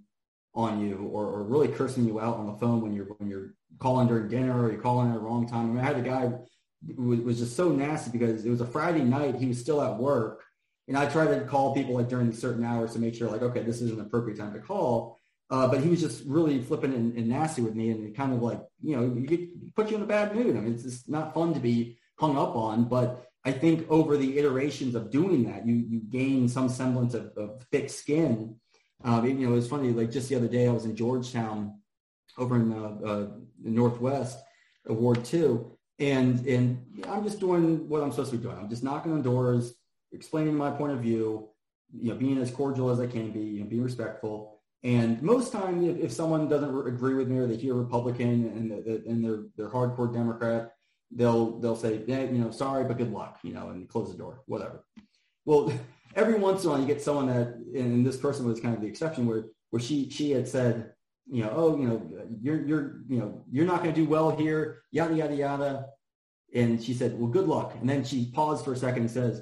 on 0.53 0.85
you 0.85 1.09
or, 1.13 1.25
or 1.25 1.43
really 1.43 1.69
cursing 1.69 2.05
you 2.05 2.19
out 2.19 2.35
on 2.35 2.45
the 2.45 2.57
phone 2.57 2.81
when 2.81 2.93
you're, 2.93 3.05
when 3.17 3.29
you're 3.29 3.53
calling 3.79 4.09
during 4.09 4.27
dinner 4.27 4.61
or 4.61 4.69
you're 4.69 4.81
calling 4.81 5.07
at 5.07 5.13
the 5.13 5.19
wrong 5.21 5.47
time. 5.47 5.61
I 5.61 5.69
mean, 5.69 5.79
I 5.79 5.83
had 5.83 5.97
a 5.97 6.01
guy 6.01 6.33
who 6.97 7.15
was 7.23 7.39
just 7.39 7.55
so 7.55 7.69
nasty 7.69 8.11
because 8.11 8.45
it 8.45 8.49
was 8.49 8.59
a 8.59 8.65
Friday 8.65 9.03
night. 9.03 9.35
He 9.35 9.45
was 9.45 9.57
still 9.57 9.81
at 9.81 9.97
work. 9.97 10.43
And 10.89 10.97
I 10.97 11.05
tried 11.05 11.33
to 11.33 11.45
call 11.45 11.73
people 11.73 11.95
like 11.95 12.09
during 12.09 12.33
certain 12.33 12.65
hours 12.65 12.91
to 12.93 12.99
make 12.99 13.15
sure 13.15 13.31
like, 13.31 13.41
okay, 13.41 13.63
this 13.63 13.81
is 13.81 13.91
an 13.91 14.01
appropriate 14.01 14.37
time 14.37 14.53
to 14.53 14.59
call. 14.59 15.17
Uh, 15.49 15.67
but 15.67 15.81
he 15.81 15.89
was 15.89 16.01
just 16.01 16.25
really 16.25 16.61
flipping 16.61 16.93
and, 16.93 17.15
and, 17.17 17.27
nasty 17.27 17.61
with 17.61 17.75
me 17.75 17.91
and 17.91 18.15
kind 18.15 18.33
of 18.33 18.41
like, 18.41 18.61
you 18.81 18.95
know, 18.95 19.03
you 19.03 19.27
get, 19.27 19.75
put 19.75 19.89
you 19.89 19.97
in 19.97 20.03
a 20.03 20.05
bad 20.05 20.35
mood. 20.35 20.57
I 20.57 20.59
mean, 20.59 20.73
it's 20.73 20.83
just 20.83 21.09
not 21.09 21.33
fun 21.33 21.53
to 21.53 21.59
be 21.59 21.97
hung 22.17 22.37
up 22.37 22.55
on, 22.55 22.85
but 22.85 23.30
I 23.43 23.51
think 23.51 23.89
over 23.89 24.17
the 24.17 24.38
iterations 24.38 24.93
of 24.93 25.10
doing 25.10 25.45
that, 25.45 25.65
you, 25.65 25.75
you 25.75 25.99
gain 25.99 26.47
some 26.47 26.69
semblance 26.69 27.13
of, 27.13 27.32
of 27.38 27.63
thick 27.71 27.89
skin. 27.89 28.56
Um, 29.04 29.25
you 29.25 29.34
know, 29.34 29.54
it 29.54 29.56
was 29.56 29.67
funny, 29.67 29.91
like 29.91 30.12
just 30.12 30.30
the 30.30 30.36
other 30.36 30.47
day 30.47 30.67
I 30.67 30.71
was 30.71 30.86
in 30.86 30.95
Georgetown 30.95 31.80
over 32.38 32.56
in 32.56 32.71
uh, 32.71 33.08
uh, 33.08 33.27
Northwest, 33.63 34.38
Ward 34.86 35.25
Two, 35.25 35.77
and 35.97 36.45
and 36.45 36.86
I'm 37.08 37.23
just 37.23 37.39
doing 37.39 37.89
what 37.89 38.04
I'm 38.04 38.12
supposed 38.12 38.32
to 38.32 38.38
be 38.38 38.43
doing. 38.43 38.58
I'm 38.58 38.69
just 38.69 38.84
knocking 38.84 39.12
on 39.12 39.23
doors, 39.23 39.73
explaining 40.12 40.56
my 40.56 40.69
point 40.69 40.93
of 40.93 40.99
view, 40.99 41.49
you 41.93 42.10
know, 42.10 42.15
being 42.15 42.38
as 42.38 42.51
cordial 42.51 42.89
as 42.89 42.99
I 42.99 43.08
can 43.08 43.32
be, 43.32 43.39
you 43.39 43.63
know, 43.63 43.69
being 43.69 43.84
respectful. 43.84 44.60
And 44.84 45.21
most 45.21 45.51
time, 45.51 45.84
if, 45.84 45.97
if 45.97 46.12
someone 46.12 46.47
doesn't 46.47 46.71
re- 46.71 46.91
agree 46.91 47.13
with 47.15 47.27
me 47.27 47.38
or 47.38 47.47
they 47.47 47.56
hear 47.56 47.73
Republican 47.73 48.45
and, 48.56 48.71
and 48.71 49.25
they're 49.25 49.43
they're 49.56 49.69
hardcore 49.69 50.13
Democrat, 50.13 50.73
they'll 51.15 51.60
they'll 51.60 51.76
say, 51.76 52.02
you 52.08 52.28
know, 52.32 52.52
sorry, 52.52 52.84
but 52.84 52.97
good 52.97 53.12
luck, 53.12 53.39
you 53.43 53.54
know, 53.54 53.69
and 53.69 53.88
close 53.88 54.12
the 54.12 54.17
door, 54.17 54.41
whatever. 54.45 54.86
Well, 55.45 55.71
every 56.15 56.36
once 56.36 56.63
in 56.63 56.69
a 56.69 56.74
while, 56.74 56.82
you 56.82 56.88
get 56.88 57.02
someone 57.02 57.28
that, 57.28 57.56
and 57.76 58.06
this 58.06 58.17
person 58.17 58.45
was 58.45 58.60
kind 58.60 58.76
of 58.76 58.82
the 58.82 58.88
exception, 58.88 59.26
where 59.26 59.45
where 59.69 59.82
she 59.82 60.10
she 60.10 60.32
had 60.32 60.47
said, 60.47 60.93
you 61.30 61.43
know, 61.43 61.52
oh, 61.56 61.78
you 61.78 61.88
know, 61.88 62.10
you're 62.41 62.65
you're 62.65 63.02
you 63.08 63.19
know, 63.19 63.43
you're 63.52 63.65
not 63.65 63.84
going 63.84 63.93
to 63.93 64.02
do 64.02 64.10
well 64.10 64.36
here, 64.36 64.82
yada 64.91 65.15
yada 65.15 65.36
yada. 65.36 65.86
And 66.54 66.84
she 66.84 66.93
said, 66.93 67.17
well, 67.17 67.30
good 67.30 67.47
luck. 67.47 67.76
And 67.80 67.89
then 67.89 68.04
she 68.04 68.30
paused 68.34 68.65
for 68.65 68.74
a 68.74 68.78
second 68.78 69.04
and 69.04 69.12
says, 69.12 69.41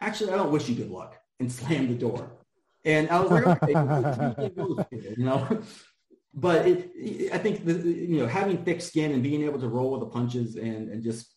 actually, 0.00 0.32
I 0.32 0.36
don't 0.36 0.50
wish 0.50 0.68
you 0.68 0.74
good 0.74 0.90
luck, 0.90 1.16
and 1.38 1.50
slammed 1.58 1.90
the 1.90 1.94
door. 1.94 2.30
And 2.84 3.08
I 3.10 3.20
was 3.20 3.30
like, 3.30 3.46
okay, 3.46 4.50
you 5.16 5.24
know. 5.24 5.62
But 6.34 6.66
it, 6.66 7.32
I 7.32 7.38
think 7.38 7.64
the, 7.64 7.74
you 7.74 8.18
know 8.18 8.26
having 8.26 8.64
thick 8.64 8.80
skin 8.80 9.12
and 9.12 9.22
being 9.22 9.42
able 9.42 9.60
to 9.60 9.68
roll 9.68 9.92
with 9.92 10.00
the 10.00 10.06
punches 10.06 10.56
and 10.56 10.88
and 10.90 11.02
just 11.02 11.34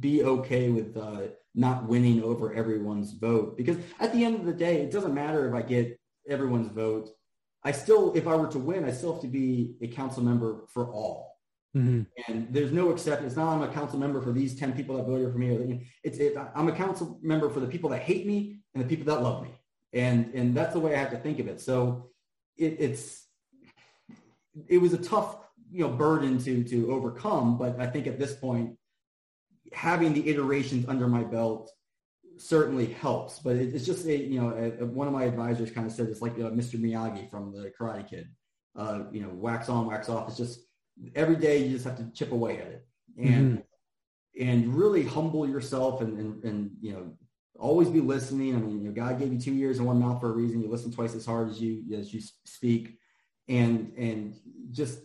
be 0.00 0.24
okay 0.24 0.68
with 0.68 0.96
uh, 0.96 1.28
not 1.54 1.86
winning 1.88 2.22
over 2.22 2.52
everyone's 2.52 3.12
vote 3.12 3.56
because 3.56 3.76
at 4.00 4.12
the 4.12 4.24
end 4.24 4.36
of 4.36 4.44
the 4.44 4.52
day, 4.52 4.82
it 4.82 4.90
doesn't 4.90 5.14
matter 5.14 5.48
if 5.48 5.54
I 5.54 5.62
get 5.62 5.98
everyone's 6.28 6.68
vote 6.68 7.10
I 7.66 7.72
still, 7.72 8.12
if 8.14 8.28
I 8.28 8.36
were 8.36 8.46
to 8.46 8.60
win, 8.60 8.84
I 8.84 8.92
still 8.92 9.14
have 9.14 9.22
to 9.22 9.28
be 9.28 9.74
a 9.82 9.88
council 9.88 10.22
member 10.22 10.66
for 10.68 10.92
all. 10.92 11.36
Mm-hmm. 11.76 12.02
And 12.28 12.46
there's 12.54 12.70
no 12.70 12.90
exception. 12.90 13.26
It's 13.26 13.34
not 13.34 13.52
I'm 13.52 13.62
a 13.62 13.72
council 13.72 13.98
member 13.98 14.22
for 14.22 14.30
these 14.30 14.56
10 14.56 14.74
people 14.74 14.96
that 14.96 15.02
voted 15.02 15.32
for 15.32 15.38
me. 15.38 15.90
It's 16.04 16.18
it, 16.18 16.36
I'm 16.54 16.68
a 16.68 16.72
council 16.72 17.18
member 17.22 17.50
for 17.50 17.58
the 17.58 17.66
people 17.66 17.90
that 17.90 18.02
hate 18.02 18.24
me 18.24 18.60
and 18.72 18.84
the 18.84 18.86
people 18.88 19.12
that 19.12 19.20
love 19.20 19.42
me. 19.42 19.50
And 19.92 20.32
and 20.32 20.54
that's 20.54 20.74
the 20.74 20.78
way 20.78 20.94
I 20.94 20.98
have 20.98 21.10
to 21.10 21.18
think 21.18 21.40
of 21.40 21.48
it. 21.48 21.60
So 21.60 22.10
it, 22.56 22.76
it's 22.78 23.25
it 24.68 24.78
was 24.78 24.92
a 24.92 24.98
tough 24.98 25.38
you 25.70 25.82
know 25.82 25.90
burden 25.90 26.38
to 26.38 26.64
to 26.64 26.92
overcome, 26.92 27.58
but 27.58 27.78
I 27.80 27.86
think 27.86 28.06
at 28.06 28.18
this 28.18 28.34
point, 28.34 28.76
having 29.72 30.12
the 30.12 30.28
iterations 30.28 30.86
under 30.88 31.06
my 31.08 31.24
belt 31.24 31.70
certainly 32.38 32.86
helps, 32.86 33.38
but 33.38 33.56
it, 33.56 33.74
it's 33.74 33.86
just 33.86 34.06
a, 34.06 34.16
you 34.16 34.40
know, 34.40 34.50
a, 34.50 34.82
a, 34.82 34.86
one 34.86 35.06
of 35.06 35.12
my 35.12 35.24
advisors 35.24 35.70
kind 35.70 35.86
of 35.86 35.92
said 35.92 36.08
it's 36.08 36.20
like 36.20 36.34
uh, 36.34 36.50
Mr. 36.50 36.78
Miyagi 36.78 37.30
from 37.30 37.52
the 37.52 37.72
Karate 37.78 38.08
Kid. 38.08 38.28
Uh, 38.74 39.04
you 39.10 39.22
know, 39.22 39.30
wax 39.30 39.70
on, 39.70 39.86
wax 39.86 40.10
off. 40.10 40.28
It's 40.28 40.36
just 40.36 40.60
every 41.14 41.36
day 41.36 41.64
you 41.64 41.70
just 41.70 41.86
have 41.86 41.96
to 41.96 42.10
chip 42.12 42.32
away 42.32 42.58
at 42.58 42.66
it 42.66 42.86
and 43.18 43.58
mm-hmm. 43.58 44.42
and 44.42 44.74
really 44.74 45.02
humble 45.02 45.48
yourself 45.48 46.00
and, 46.00 46.18
and 46.18 46.44
and 46.44 46.70
you 46.80 46.92
know 46.92 47.16
always 47.58 47.88
be 47.88 48.00
listening. 48.00 48.54
I 48.54 48.58
mean, 48.58 48.82
you 48.82 48.88
know, 48.88 48.94
God 48.94 49.18
gave 49.18 49.32
you 49.32 49.40
two 49.40 49.54
ears 49.54 49.78
and 49.78 49.86
one 49.86 49.98
mouth 49.98 50.20
for 50.20 50.30
a 50.30 50.32
reason. 50.34 50.60
You 50.60 50.70
listen 50.70 50.92
twice 50.92 51.14
as 51.14 51.24
hard 51.24 51.48
as 51.48 51.60
you 51.60 51.84
as 51.96 52.12
you 52.12 52.20
speak, 52.44 52.98
and 53.48 53.92
and 53.96 54.34
just 54.72 55.00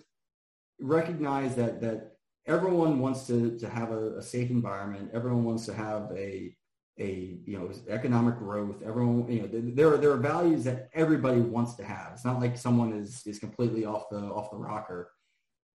recognize 0.79 1.55
that 1.55 1.81
that 1.81 2.11
everyone 2.45 2.99
wants 2.99 3.27
to, 3.27 3.57
to 3.59 3.69
have 3.69 3.91
a, 3.91 4.17
a 4.17 4.21
safe 4.21 4.49
environment. 4.49 5.11
Everyone 5.13 5.43
wants 5.43 5.65
to 5.67 5.73
have 5.73 6.11
a, 6.15 6.55
a 6.99 7.39
you 7.45 7.57
know 7.57 7.71
economic 7.89 8.37
growth. 8.37 8.81
Everyone 8.83 9.31
you 9.31 9.41
know 9.41 9.49
there 9.51 9.93
are 9.93 9.97
there 9.97 10.11
are 10.11 10.17
values 10.17 10.63
that 10.65 10.89
everybody 10.93 11.39
wants 11.39 11.75
to 11.75 11.83
have. 11.83 12.11
It's 12.13 12.25
not 12.25 12.39
like 12.39 12.57
someone 12.57 12.93
is 12.93 13.25
is 13.25 13.39
completely 13.39 13.85
off 13.85 14.09
the 14.09 14.19
off 14.19 14.51
the 14.51 14.57
rocker, 14.57 15.11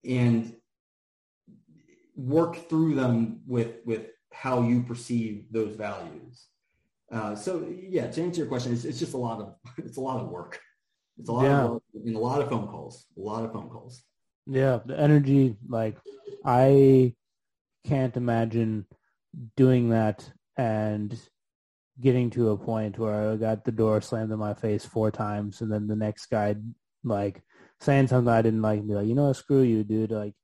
and 0.05 0.55
work 2.15 2.69
through 2.69 2.95
them 2.95 3.41
with 3.47 3.77
with 3.85 4.09
how 4.33 4.63
you 4.63 4.83
perceive 4.83 5.47
those 5.51 5.77
values. 5.77 6.47
Uh, 7.11 7.35
so 7.37 7.67
yeah, 7.71 8.09
to 8.09 8.23
answer 8.23 8.41
your 8.41 8.49
question, 8.49 8.73
it's, 8.73 8.85
it's 8.85 8.99
just 8.99 9.15
a 9.15 9.19
lot 9.19 9.41
of 9.41 9.55
it's 9.79 9.97
a 9.97 10.01
lot 10.01 10.21
of 10.21 10.29
work. 10.29 10.61
It's 11.19 11.29
a 11.29 11.33
lot 11.33 11.45
yeah. 11.45 11.65
of 11.65 11.83
and 11.95 12.17
a 12.17 12.19
lot 12.19 12.43
of 12.43 12.49
phone 12.49 12.67
calls. 12.67 13.07
A 13.17 13.21
lot 13.21 13.45
of 13.45 13.53
phone 13.53 13.69
calls. 13.69 14.03
Yeah, 14.47 14.81
the 14.85 14.99
energy. 14.99 15.57
Like 15.69 15.97
I 16.45 17.15
can't 17.85 18.17
imagine 18.17 18.87
doing 19.57 19.91
that 19.91 20.31
and 20.57 21.19
getting 22.01 22.31
to 22.31 22.51
a 22.51 22.59
point 22.59 22.99
where 22.99 23.33
I 23.33 23.37
got 23.37 23.65
the 23.65 23.73
door 23.73 24.01
slammed 24.01 24.33
in 24.33 24.39
my 24.39 24.55
face 24.55 24.85
four 24.85 25.11
times, 25.11 25.61
and 25.61 25.73
then 25.73 25.87
the 25.87 25.97
next 25.97 26.27
guy 26.27 26.57
like 27.05 27.43
saying 27.81 28.09
something 28.09 28.33
I 28.33 28.43
didn't 28.43 28.63
like, 28.63 28.81
and 28.81 28.89
be 28.89 28.95
like, 28.95 29.07
you 29.07 29.15
know, 29.15 29.33
screw 29.33 29.63
you, 29.63 29.85
dude. 29.85 30.11
Like, 30.11 30.35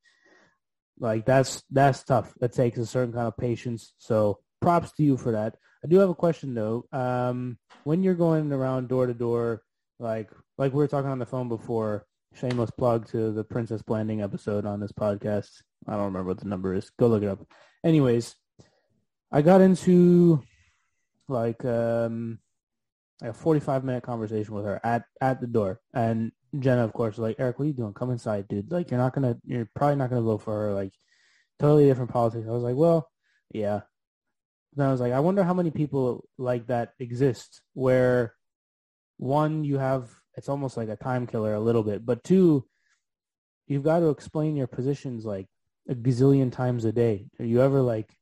like 0.99 1.27
that's 1.27 1.63
that's 1.71 2.03
tough. 2.05 2.33
That 2.41 2.53
takes 2.53 2.79
a 2.79 2.87
certain 2.87 3.13
kind 3.13 3.27
of 3.29 3.37
patience. 3.37 3.95
So 3.99 4.39
props 4.61 4.93
to 4.93 5.03
you 5.03 5.17
for 5.17 5.33
that. 5.33 5.57
I 5.85 5.89
do 5.89 5.99
have 5.99 6.11
a 6.11 6.15
question 6.15 6.55
though. 6.55 6.87
Um, 6.93 7.59
when 7.85 8.03
you're 8.03 8.15
going 8.15 8.53
around 8.53 8.89
door 8.89 9.07
to 9.07 9.15
door, 9.15 9.63
like 9.99 10.31
like 10.63 10.73
we 10.73 10.79
were 10.79 10.87
talking 10.87 11.11
on 11.11 11.19
the 11.19 11.27
phone 11.27 11.49
before, 11.49 12.07
shameless 12.35 12.71
plug 12.71 13.09
to 13.09 13.33
the 13.33 13.43
Princess 13.43 13.83
Blanding 13.83 14.23
episode 14.23 14.65
on 14.65 14.79
this 14.79 14.93
podcast. 14.93 15.51
I 15.89 15.95
don't 15.95 16.05
remember 16.05 16.29
what 16.29 16.39
the 16.39 16.47
number 16.47 16.73
is. 16.73 16.89
Go 16.91 17.09
look 17.09 17.25
it 17.25 17.29
up. 17.29 17.45
Anyways, 17.85 18.37
I 19.33 19.43
got 19.43 19.61
into 19.61 20.41
like 21.29 21.65
um 21.65 22.39
a 23.23 23.33
45 23.33 23.83
minute 23.83 24.05
conversation 24.05 24.55
with 24.55 24.65
her 24.65 24.81
at 24.85 25.05
at 25.21 25.41
the 25.41 25.47
door 25.49 25.81
and 25.95 26.31
Jenna 26.59 26.85
of 26.85 26.93
course 26.93 27.17
was 27.17 27.23
like 27.23 27.37
Eric 27.39 27.59
what 27.59 27.65
are 27.65 27.69
you 27.69 27.75
doing 27.75 27.95
come 27.95 28.11
inside 28.11 28.49
dude 28.49 28.71
like 28.71 28.91
you're 28.91 29.01
not 29.01 29.15
gonna 29.15 29.39
you're 29.45 29.69
probably 29.75 29.97
not 29.97 30.11
gonna 30.11 30.23
vote 30.23 30.43
for 30.43 30.53
her 30.53 30.75
like 30.75 30.93
totally 31.59 31.87
different 31.87 32.11
politics 32.11 32.47
I 32.47 32.51
was 32.51 32.65
like 32.65 32.75
well 32.75 33.09
yeah 33.55 33.83
then 34.75 34.89
I 34.89 34.91
was 34.91 35.01
like 35.01 35.13
I 35.13 35.21
wonder 35.21 35.45
how 35.45 35.55
many 35.55 35.71
people 35.71 36.29
like 36.37 36.67
that 36.67 36.93
exist 36.99 37.63
where 37.73 38.35
one 39.17 39.63
you 39.63 39.79
have 39.79 40.11
it's 40.37 40.49
almost 40.49 40.77
like 40.77 40.89
a 40.89 40.97
time 40.97 41.27
killer 41.27 41.55
a 41.55 41.61
little 41.61 41.83
bit 41.83 42.05
but 42.05 42.23
two 42.25 42.65
you've 43.67 43.85
got 43.85 44.01
to 44.01 44.11
explain 44.11 44.57
your 44.57 44.67
positions 44.67 45.25
like 45.25 45.47
a 45.89 45.95
gazillion 45.95 46.53
times 46.53 46.85
a 46.85 46.93
day 46.93 47.27
are 47.39 47.45
you 47.45 47.61
ever 47.61 47.81
like 47.81 48.17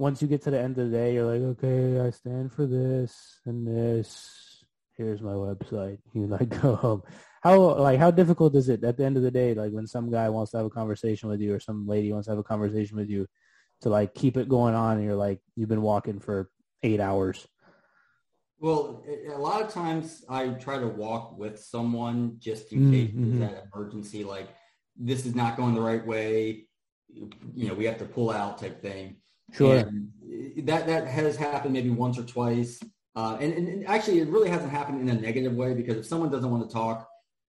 once 0.00 0.22
you 0.22 0.28
get 0.28 0.42
to 0.42 0.50
the 0.50 0.58
end 0.58 0.78
of 0.78 0.90
the 0.90 0.96
day, 0.96 1.12
you're 1.14 1.30
like, 1.30 1.58
okay, 1.58 2.00
I 2.00 2.10
stand 2.10 2.52
for 2.52 2.66
this 2.66 3.40
and 3.44 3.66
this. 3.66 4.64
Here's 4.96 5.20
my 5.20 5.32
website. 5.32 5.98
You 6.14 6.26
like 6.26 6.48
go 6.62 6.74
home. 6.74 7.02
How 7.42 7.58
like 7.74 7.98
how 7.98 8.10
difficult 8.10 8.54
is 8.54 8.68
it 8.68 8.82
at 8.82 8.96
the 8.96 9.04
end 9.04 9.16
of 9.16 9.22
the 9.22 9.30
day, 9.30 9.54
like 9.54 9.72
when 9.72 9.86
some 9.86 10.10
guy 10.10 10.28
wants 10.28 10.52
to 10.52 10.58
have 10.58 10.66
a 10.66 10.70
conversation 10.70 11.28
with 11.28 11.40
you 11.40 11.54
or 11.54 11.60
some 11.60 11.86
lady 11.86 12.12
wants 12.12 12.26
to 12.26 12.32
have 12.32 12.38
a 12.38 12.42
conversation 12.44 12.96
with 12.96 13.08
you, 13.08 13.26
to 13.82 13.88
like 13.88 14.14
keep 14.14 14.36
it 14.36 14.48
going 14.48 14.74
on, 14.74 14.96
and 14.96 15.04
you're 15.04 15.16
like 15.16 15.40
you've 15.54 15.68
been 15.68 15.82
walking 15.82 16.18
for 16.18 16.50
eight 16.82 17.00
hours. 17.00 17.46
Well, 18.60 19.02
a 19.34 19.38
lot 19.38 19.62
of 19.62 19.72
times 19.72 20.22
I 20.28 20.48
try 20.48 20.78
to 20.78 20.86
walk 20.86 21.38
with 21.38 21.58
someone 21.58 22.36
just 22.38 22.72
in 22.72 22.92
case 22.92 23.10
mm-hmm. 23.10 23.38
there's 23.38 23.52
that 23.52 23.64
emergency, 23.74 24.22
like 24.22 24.48
this 24.96 25.24
is 25.24 25.34
not 25.34 25.56
going 25.56 25.74
the 25.74 25.80
right 25.80 26.06
way. 26.06 26.66
You 27.08 27.68
know, 27.68 27.74
we 27.74 27.86
have 27.86 27.98
to 27.98 28.04
pull 28.04 28.30
out 28.30 28.58
type 28.58 28.82
thing. 28.82 29.16
Sure. 29.52 29.78
And 29.78 30.10
that 30.68 30.86
that 30.86 31.08
has 31.08 31.36
happened 31.36 31.72
maybe 31.72 31.90
once 31.90 32.18
or 32.18 32.22
twice. 32.22 32.80
Uh, 33.16 33.38
and, 33.40 33.52
and 33.54 33.88
actually, 33.88 34.20
it 34.20 34.28
really 34.28 34.50
hasn't 34.50 34.70
happened 34.70 35.00
in 35.00 35.08
a 35.16 35.20
negative 35.20 35.54
way 35.54 35.74
because 35.74 35.96
if 35.96 36.06
someone 36.06 36.30
doesn't 36.30 36.50
want 36.50 36.68
to 36.68 36.72
talk, 36.72 37.08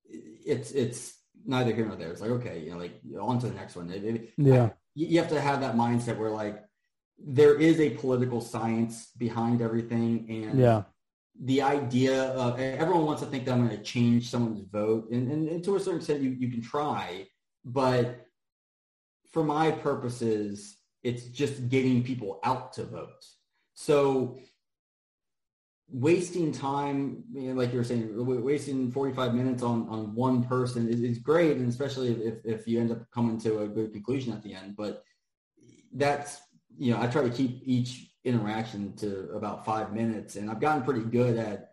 it's 0.10 0.71
it's 0.71 1.13
neither 1.45 1.74
here 1.74 1.86
nor 1.86 1.97
there. 1.97 2.12
It's 2.12 2.21
like 2.21 2.32
okay, 2.32 2.60
you 2.60 2.71
know, 2.71 2.78
like 2.78 2.93
on 3.19 3.38
to 3.39 3.47
the 3.47 3.54
next 3.54 3.76
one. 3.76 3.89
It, 3.91 4.04
it, 4.04 4.30
yeah, 4.38 4.63
I, 4.63 4.71
you 4.95 5.19
have 5.19 5.30
to 5.30 5.41
have 5.41 5.60
that 5.62 5.76
mindset 5.76 6.17
where 6.17 6.32
like 6.32 6.63
there 7.19 7.56
is 7.56 7.80
a 7.80 7.91
political 7.91 8.41
science 8.41 9.12
behind 9.17 9.62
everything, 9.62 10.26
and 10.30 10.60
yeah, 10.60 10.84
the 11.41 11.62
idea 11.62 12.30
of 12.34 12.60
everyone 12.60 13.06
wants 13.06 13.21
to 13.21 13.27
think 13.27 13.45
that 13.45 13.54
I'm 13.54 13.65
going 13.65 13.77
to 13.77 13.84
change 13.84 14.30
someone's 14.30 14.62
vote, 14.62 15.10
and, 15.12 15.32
and, 15.32 15.49
and 15.49 15.63
to 15.63 15.75
a 15.75 15.80
certain 15.80 15.97
extent, 15.97 16.21
you 16.21 16.30
you 16.32 16.49
can 16.49 16.62
try, 16.62 17.27
but 17.65 18.27
for 19.32 19.43
my 19.43 19.71
purposes, 19.71 20.77
it's 21.04 21.25
just 21.25 21.69
getting 21.69 22.04
people 22.04 22.39
out 22.43 22.73
to 22.73 22.84
vote. 22.84 23.25
So 23.73 24.39
wasting 25.91 26.51
time, 26.51 27.23
you 27.34 27.49
know, 27.49 27.60
like 27.60 27.71
you 27.71 27.77
were 27.77 27.84
saying, 27.84 28.10
wasting 28.43 28.91
45 28.91 29.34
minutes 29.34 29.63
on, 29.63 29.88
on 29.89 30.15
one 30.15 30.43
person 30.43 30.88
is, 30.88 31.01
is 31.01 31.17
great. 31.17 31.58
And 31.58 31.67
especially 31.67 32.12
if, 32.12 32.45
if 32.45 32.67
you 32.67 32.80
end 32.80 32.91
up 32.91 33.10
coming 33.12 33.39
to 33.41 33.62
a 33.62 33.67
good 33.67 33.91
conclusion 33.91 34.32
at 34.32 34.41
the 34.41 34.54
end, 34.54 34.75
but 34.77 35.04
that's, 35.93 36.39
you 36.77 36.93
know, 36.93 37.01
I 37.01 37.08
try 37.08 37.23
to 37.23 37.30
keep 37.30 37.62
each 37.65 38.11
interaction 38.23 38.95
to 38.97 39.29
about 39.34 39.65
five 39.65 39.93
minutes 39.93 40.36
and 40.36 40.49
I've 40.49 40.60
gotten 40.60 40.84
pretty 40.84 41.01
good 41.01 41.38
at, 41.38 41.71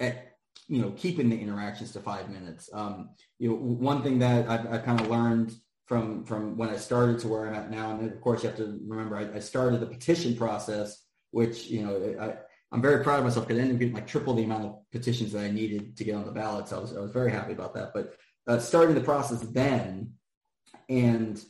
at, 0.00 0.36
you 0.68 0.80
know, 0.80 0.92
keeping 0.92 1.28
the 1.28 1.38
interactions 1.38 1.92
to 1.92 2.00
five 2.00 2.30
minutes. 2.30 2.70
Um, 2.72 3.10
you 3.38 3.50
know, 3.50 3.56
one 3.56 4.02
thing 4.02 4.18
that 4.20 4.48
I've, 4.48 4.72
I've 4.72 4.84
kind 4.84 5.00
of 5.00 5.08
learned 5.08 5.54
from 5.86 6.24
from 6.24 6.56
when 6.56 6.70
I 6.70 6.76
started 6.76 7.18
to 7.20 7.28
where 7.28 7.46
I'm 7.46 7.54
at 7.54 7.70
now. 7.70 7.90
And 7.92 8.10
of 8.10 8.20
course, 8.20 8.42
you 8.42 8.48
have 8.48 8.58
to 8.58 8.78
remember 8.86 9.16
I, 9.16 9.36
I 9.36 9.38
started 9.38 9.80
the 9.80 9.86
petition 9.86 10.36
process, 10.36 11.02
which 11.30 11.66
you 11.66 11.84
know 11.84 12.16
I, 12.20 12.36
I'm 12.72 12.82
very 12.82 13.04
proud 13.04 13.18
of 13.18 13.24
myself 13.24 13.46
because 13.46 13.58
I 13.58 13.62
ended 13.62 13.76
up 13.76 13.80
getting 13.80 13.94
like 13.94 14.06
triple 14.06 14.34
the 14.34 14.44
amount 14.44 14.64
of 14.64 14.90
petitions 14.90 15.32
that 15.32 15.44
I 15.44 15.50
needed 15.50 15.96
to 15.96 16.04
get 16.04 16.14
on 16.14 16.24
the 16.24 16.32
ballot. 16.32 16.68
So 16.68 16.78
I 16.78 16.80
was 16.80 16.96
I 16.96 17.00
was 17.00 17.12
very 17.12 17.30
happy 17.30 17.52
about 17.52 17.74
that. 17.74 17.92
But 17.92 18.14
uh, 18.46 18.58
starting 18.58 18.94
the 18.94 19.00
process 19.00 19.40
then, 19.40 20.12
and 20.88 21.42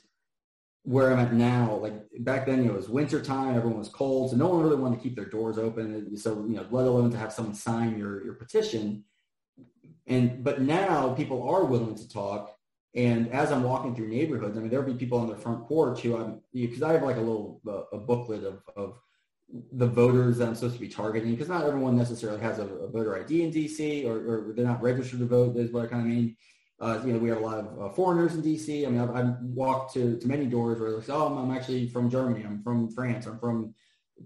where 0.85 1.13
I'm 1.13 1.19
at 1.19 1.33
now, 1.33 1.77
like 1.77 1.95
back 2.21 2.47
then, 2.47 2.59
you 2.59 2.67
know, 2.67 2.75
it 2.75 2.77
was 2.77 2.89
winter 2.89 3.21
time, 3.21 3.57
everyone 3.57 3.79
was 3.79 3.89
cold, 3.89 4.31
so 4.31 4.37
no 4.37 4.49
one 4.49 4.63
really 4.63 4.77
wanted 4.77 4.97
to 4.97 5.03
keep 5.03 5.17
their 5.17 5.25
doors 5.25 5.59
open. 5.59 6.17
So, 6.17 6.45
you 6.47 6.57
know, 6.57 6.67
let 6.71 6.87
alone 6.87 7.11
to 7.11 7.17
have 7.19 7.33
someone 7.33 7.55
sign 7.55 7.99
your, 7.99 8.25
your 8.25 8.35
petition. 8.35 9.05
And, 10.07 10.45
but 10.45 10.61
now 10.61 11.15
people 11.15 11.49
are 11.49 11.65
willing 11.65 11.95
to 11.97 12.09
talk 12.09 12.55
and 12.95 13.33
as 13.33 13.51
I'm 13.51 13.65
walking 13.65 13.95
through 13.95 14.09
neighborhoods, 14.09 14.57
I 14.57 14.61
mean, 14.61 14.71
there'll 14.71 14.87
be 14.87 14.95
people 14.95 15.19
on 15.19 15.27
their 15.27 15.37
front 15.37 15.67
porch 15.67 16.03
who 16.03 16.17
I'm, 16.17 16.41
because 16.53 16.83
I 16.83 16.93
have 16.93 17.03
like 17.03 17.17
a 17.17 17.21
little 17.21 17.61
uh, 17.67 17.83
a 17.93 17.99
booklet 17.99 18.45
of, 18.45 18.63
of 18.77 19.01
the 19.73 19.87
voters 19.87 20.39
that 20.39 20.49
I'm 20.49 20.55
supposed 20.55 20.75
to 20.75 20.81
be 20.81 20.89
targeting, 20.89 21.33
because 21.33 21.49
not 21.49 21.65
everyone 21.65 21.97
necessarily 21.97 22.41
has 22.41 22.61
a, 22.61 22.67
a 22.67 22.89
voter 22.89 23.21
ID 23.21 23.43
in 23.43 23.51
DC 23.51 24.07
or, 24.07 24.51
or, 24.51 24.53
they're 24.55 24.65
not 24.65 24.83
registered 24.83 25.19
to 25.21 25.27
vote, 25.27 25.57
is 25.57 25.73
what 25.73 25.85
I 25.85 25.89
kind 25.89 26.03
of 26.03 26.09
mean. 26.09 26.37
Uh, 26.81 27.01
you 27.05 27.13
know, 27.13 27.19
we 27.19 27.29
have 27.29 27.39
a 27.39 27.41
lot 27.41 27.59
of 27.59 27.81
uh, 27.81 27.89
foreigners 27.91 28.35
in 28.35 28.43
DC. 28.43 28.87
I 28.87 28.91
mean, 28.91 29.01
I've, 29.01 29.15
I've, 29.15 29.41
walked 29.41 29.95
to, 29.95 30.19
to 30.19 30.27
many 30.27 30.47
doors 30.47 30.81
where 30.81 30.89
it's 30.99 31.09
like, 31.09 31.17
oh, 31.17 31.27
I'm, 31.27 31.39
I'm, 31.39 31.57
actually 31.57 31.89
from 31.89 32.11
Germany, 32.11 32.45
I'm 32.45 32.63
from 32.63 32.91
France, 32.91 33.27
I'm 33.27 33.39
from 33.39 33.75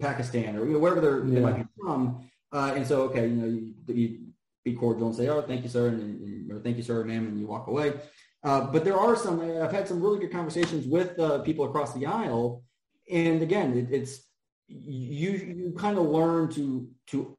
Pakistan, 0.00 0.56
or 0.56 0.64
you 0.64 0.72
know, 0.72 0.78
wherever 0.78 1.00
they're, 1.00 1.24
yeah. 1.24 1.34
they 1.34 1.40
might 1.40 1.56
be 1.58 1.68
from. 1.80 2.28
Uh, 2.50 2.72
and 2.74 2.86
so, 2.86 3.02
okay, 3.02 3.28
you 3.28 3.34
know, 3.34 3.46
you, 3.46 3.74
you, 3.94 4.18
be 4.64 4.72
cordial 4.74 5.06
and 5.08 5.16
say, 5.16 5.28
oh, 5.28 5.42
thank 5.42 5.62
you, 5.62 5.68
sir, 5.68 5.88
and, 5.88 6.00
and 6.00 6.50
or 6.50 6.60
thank 6.60 6.76
you, 6.76 6.82
sir, 6.82 7.04
ma'am, 7.04 7.26
and 7.26 7.38
you 7.38 7.46
walk 7.46 7.66
away. 7.68 7.92
Uh, 8.44 8.62
but 8.62 8.84
there 8.84 8.98
are 8.98 9.16
some, 9.16 9.40
I've 9.40 9.72
had 9.72 9.86
some 9.86 10.00
really 10.00 10.18
good 10.18 10.32
conversations 10.32 10.86
with 10.86 11.18
uh, 11.18 11.40
people 11.40 11.64
across 11.64 11.94
the 11.94 12.06
aisle. 12.06 12.62
And 13.10 13.42
again, 13.42 13.76
it, 13.76 13.94
it's, 13.94 14.26
you, 14.68 15.30
you 15.30 15.74
kind 15.76 15.98
of 15.98 16.06
learn 16.06 16.50
to, 16.52 16.88
to, 17.08 17.37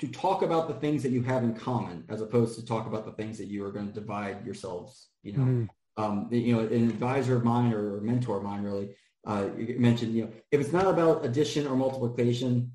to 0.00 0.08
talk 0.08 0.42
about 0.42 0.66
the 0.66 0.74
things 0.74 1.02
that 1.02 1.12
you 1.12 1.22
have 1.22 1.42
in 1.42 1.54
common 1.54 2.04
as 2.08 2.20
opposed 2.22 2.58
to 2.58 2.64
talk 2.64 2.86
about 2.86 3.04
the 3.04 3.12
things 3.12 3.38
that 3.38 3.46
you 3.46 3.64
are 3.64 3.70
going 3.70 3.86
to 3.86 3.92
divide 3.92 4.44
yourselves, 4.44 5.08
you 5.22 5.32
know. 5.32 5.44
Mm-hmm. 5.44 5.64
Um, 5.96 6.28
you 6.30 6.54
know, 6.54 6.60
an 6.60 6.88
advisor 6.88 7.36
of 7.36 7.44
mine 7.44 7.74
or 7.74 7.98
a 7.98 8.00
mentor 8.00 8.38
of 8.38 8.42
mine 8.42 8.62
really 8.62 8.96
uh, 9.26 9.48
mentioned, 9.76 10.14
you 10.14 10.22
know, 10.22 10.30
if 10.50 10.60
it's 10.60 10.72
not 10.72 10.86
about 10.86 11.26
addition 11.26 11.66
or 11.66 11.76
multiplication, 11.76 12.72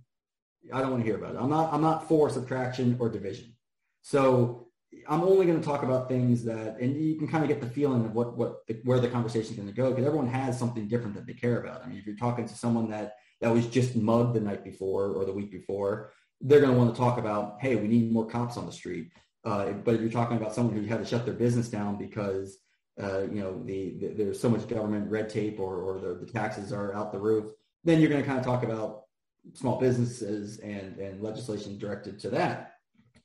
I 0.72 0.82
don't 0.82 0.92
want 0.92 1.04
to 1.04 1.08
hear 1.08 1.18
about 1.18 1.34
it. 1.34 1.40
I'm 1.42 1.50
not, 1.50 1.74
I'm 1.74 1.82
not 1.82 2.08
for 2.08 2.30
subtraction 2.30 2.98
or 3.00 3.10
division. 3.10 3.56
So 4.04 4.68
I'm 5.08 5.24
only 5.24 5.48
going 5.48 5.60
to 5.60 5.66
talk 5.66 5.82
about 5.82 6.08
things 6.08 6.44
that, 6.44 6.80
and 6.80 6.96
you 7.02 7.16
can 7.16 7.28
kind 7.28 7.44
of 7.44 7.48
get 7.48 7.62
the 7.62 7.70
feeling 7.70 8.06
of 8.06 8.14
what, 8.14 8.38
what, 8.38 8.68
the, 8.68 8.80
where 8.84 9.00
the 9.00 9.08
conversation 9.08 9.52
is 9.52 9.56
going 9.56 9.68
to 9.68 9.74
go 9.74 9.90
because 9.90 10.06
everyone 10.06 10.28
has 10.28 10.60
something 10.60 10.88
different 10.88 11.16
that 11.16 11.26
they 11.26 11.34
care 11.34 11.60
about. 11.60 11.84
I 11.84 11.88
mean, 11.88 11.98
if 11.98 12.06
you're 12.06 12.16
talking 12.16 12.48
to 12.48 12.56
someone 12.56 12.90
that, 12.92 13.16
that 13.42 13.52
was 13.52 13.66
just 13.66 13.96
mugged 13.96 14.36
the 14.36 14.40
night 14.40 14.64
before 14.64 15.14
or 15.14 15.26
the 15.26 15.34
week 15.34 15.52
before, 15.52 16.12
they're 16.42 16.60
going 16.60 16.72
to 16.72 16.78
want 16.78 16.94
to 16.94 17.00
talk 17.00 17.18
about, 17.18 17.58
hey, 17.62 17.76
we 17.76 17.88
need 17.88 18.12
more 18.12 18.26
cops 18.26 18.58
on 18.58 18.66
the 18.66 18.72
street. 18.72 19.12
Uh, 19.44 19.72
but 19.72 19.96
if 19.96 20.02
you're 20.02 20.10
talking 20.10 20.38
about 20.38 20.54
someone 20.54 20.76
who 20.76 20.86
had 20.86 21.00
to 21.00 21.06
shut 21.06 21.26
their 21.26 21.34
business 21.34 21.70
down 21.70 21.98
because, 21.98 22.58
uh, 23.02 23.22
you 23.24 23.42
know, 23.42 23.62
the, 23.66 23.98
the, 24.00 24.08
there's 24.10 24.40
so 24.40 24.50
much 24.50 24.68
government 24.68 25.10
red 25.10 25.30
tape 25.30 25.60
or, 25.60 25.78
or 25.78 26.00
the, 26.00 26.16
the 26.16 26.32
taxes 26.32 26.74
are 26.74 26.94
out 26.94 27.12
the 27.12 27.20
roof, 27.20 27.52
then 27.84 28.00
you're 28.00 28.10
going 28.10 28.22
to 28.22 28.28
kind 28.28 28.40
of 28.40 28.46
talk 28.46 28.64
about 28.64 29.04
small 29.54 29.80
businesses 29.80 30.58
and, 30.60 30.98
and 30.98 31.22
legislation 31.22 31.78
directed 31.78 32.20
to 32.20 32.30
that. 32.30 32.74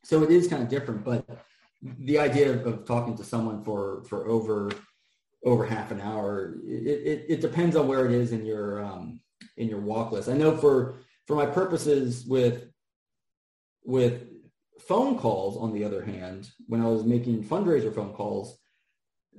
So 0.03 0.23
it 0.23 0.31
is 0.31 0.49
kind 0.49 0.63
of 0.63 0.69
different, 0.69 1.05
but 1.05 1.27
the 1.83 2.19
idea 2.19 2.53
of, 2.53 2.67
of 2.67 2.85
talking 2.85 3.17
to 3.17 3.25
someone 3.25 3.63
for 3.65 4.05
for 4.05 4.29
over 4.29 4.71
over 5.45 5.65
half 5.65 5.91
an 5.91 6.01
hour 6.01 6.57
it, 6.67 6.87
it, 6.87 7.25
it 7.29 7.41
depends 7.41 7.75
on 7.75 7.89
where 7.89 8.05
it 8.05 8.13
is 8.13 8.33
in 8.33 8.45
your 8.45 8.85
um, 8.85 9.21
in 9.57 9.69
your 9.69 9.81
walk 9.81 10.13
list. 10.13 10.29
I 10.29 10.35
know 10.35 10.57
for 10.57 11.01
for 11.27 11.37
my 11.37 11.47
purposes 11.47 12.27
with 12.27 12.70
with 13.85 14.23
phone 14.81 15.19
calls, 15.19 15.57
on 15.57 15.73
the 15.73 15.85
other 15.85 16.05
hand, 16.05 16.51
when 16.67 16.81
I 16.81 16.87
was 16.87 17.05
making 17.05 17.45
fundraiser 17.45 17.95
phone 17.95 18.13
calls, 18.13 18.59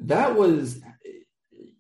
that 0.02 0.36
was, 0.36 0.82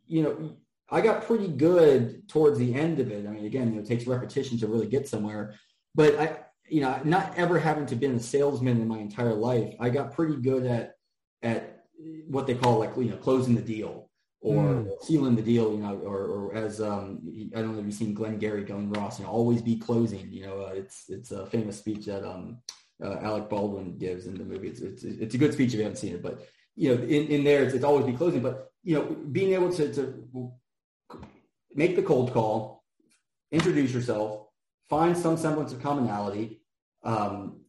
you 0.07 0.23
know, 0.23 0.57
I 0.89 1.01
got 1.01 1.25
pretty 1.25 1.47
good 1.47 2.27
towards 2.27 2.59
the 2.59 2.73
end 2.73 2.99
of 2.99 3.11
it. 3.11 3.25
I 3.25 3.29
mean, 3.29 3.45
again, 3.45 3.69
you 3.69 3.75
know, 3.75 3.81
it 3.81 3.87
takes 3.87 4.05
repetition 4.05 4.57
to 4.59 4.67
really 4.67 4.87
get 4.87 5.07
somewhere, 5.07 5.55
but 5.95 6.19
I, 6.19 6.37
you 6.67 6.81
know, 6.81 6.99
not 7.03 7.33
ever 7.37 7.59
having 7.59 7.85
to 7.87 7.95
been 7.95 8.15
a 8.15 8.19
salesman 8.19 8.81
in 8.81 8.87
my 8.87 8.99
entire 8.99 9.33
life, 9.33 9.73
I 9.79 9.89
got 9.89 10.13
pretty 10.13 10.35
good 10.35 10.65
at 10.65 10.95
at 11.43 11.83
what 12.27 12.47
they 12.47 12.55
call 12.55 12.79
like 12.79 12.95
you 12.97 13.05
know 13.05 13.17
closing 13.17 13.55
the 13.55 13.61
deal 13.61 14.10
or 14.41 14.63
mm. 14.63 15.03
sealing 15.03 15.35
the 15.35 15.41
deal, 15.41 15.71
you 15.71 15.77
know, 15.77 15.95
or, 15.99 16.25
or 16.25 16.55
as 16.55 16.81
um, 16.81 17.21
I 17.55 17.61
don't 17.61 17.73
know 17.73 17.79
if 17.79 17.85
you've 17.85 17.93
seen 17.93 18.15
Glengarry 18.15 18.63
Glen 18.63 18.91
Ross, 18.91 19.19
you 19.19 19.25
know, 19.25 19.31
always 19.31 19.61
be 19.61 19.77
closing. 19.77 20.31
You 20.31 20.47
know, 20.47 20.61
uh, 20.61 20.71
it's 20.73 21.05
it's 21.09 21.31
a 21.31 21.45
famous 21.45 21.77
speech 21.77 22.07
that 22.07 22.27
um, 22.27 22.57
uh, 23.03 23.17
Alec 23.21 23.49
Baldwin 23.49 23.97
gives 23.97 24.25
in 24.25 24.37
the 24.37 24.43
movie. 24.43 24.67
It's, 24.67 24.81
it's 24.81 25.03
it's 25.03 25.35
a 25.35 25.37
good 25.37 25.53
speech 25.53 25.69
if 25.69 25.75
you 25.75 25.83
haven't 25.83 25.97
seen 25.97 26.15
it, 26.15 26.23
but 26.23 26.47
you 26.75 26.95
know, 26.95 27.03
in, 27.03 27.27
in 27.27 27.43
there 27.43 27.63
it's, 27.63 27.75
it's 27.75 27.85
always 27.85 28.05
be 28.05 28.13
closing. 28.13 28.41
But 28.41 28.71
you 28.83 28.95
know, 28.95 29.03
being 29.03 29.53
able 29.53 29.71
to 29.73 29.93
to 29.93 30.51
make 31.75 31.95
the 31.95 32.01
cold 32.01 32.33
call, 32.33 32.83
introduce 33.51 33.93
yourself, 33.93 34.47
find 34.89 35.15
some 35.15 35.37
semblance 35.37 35.71
of 35.71 35.83
commonality, 35.83 36.61
um, 37.03 37.61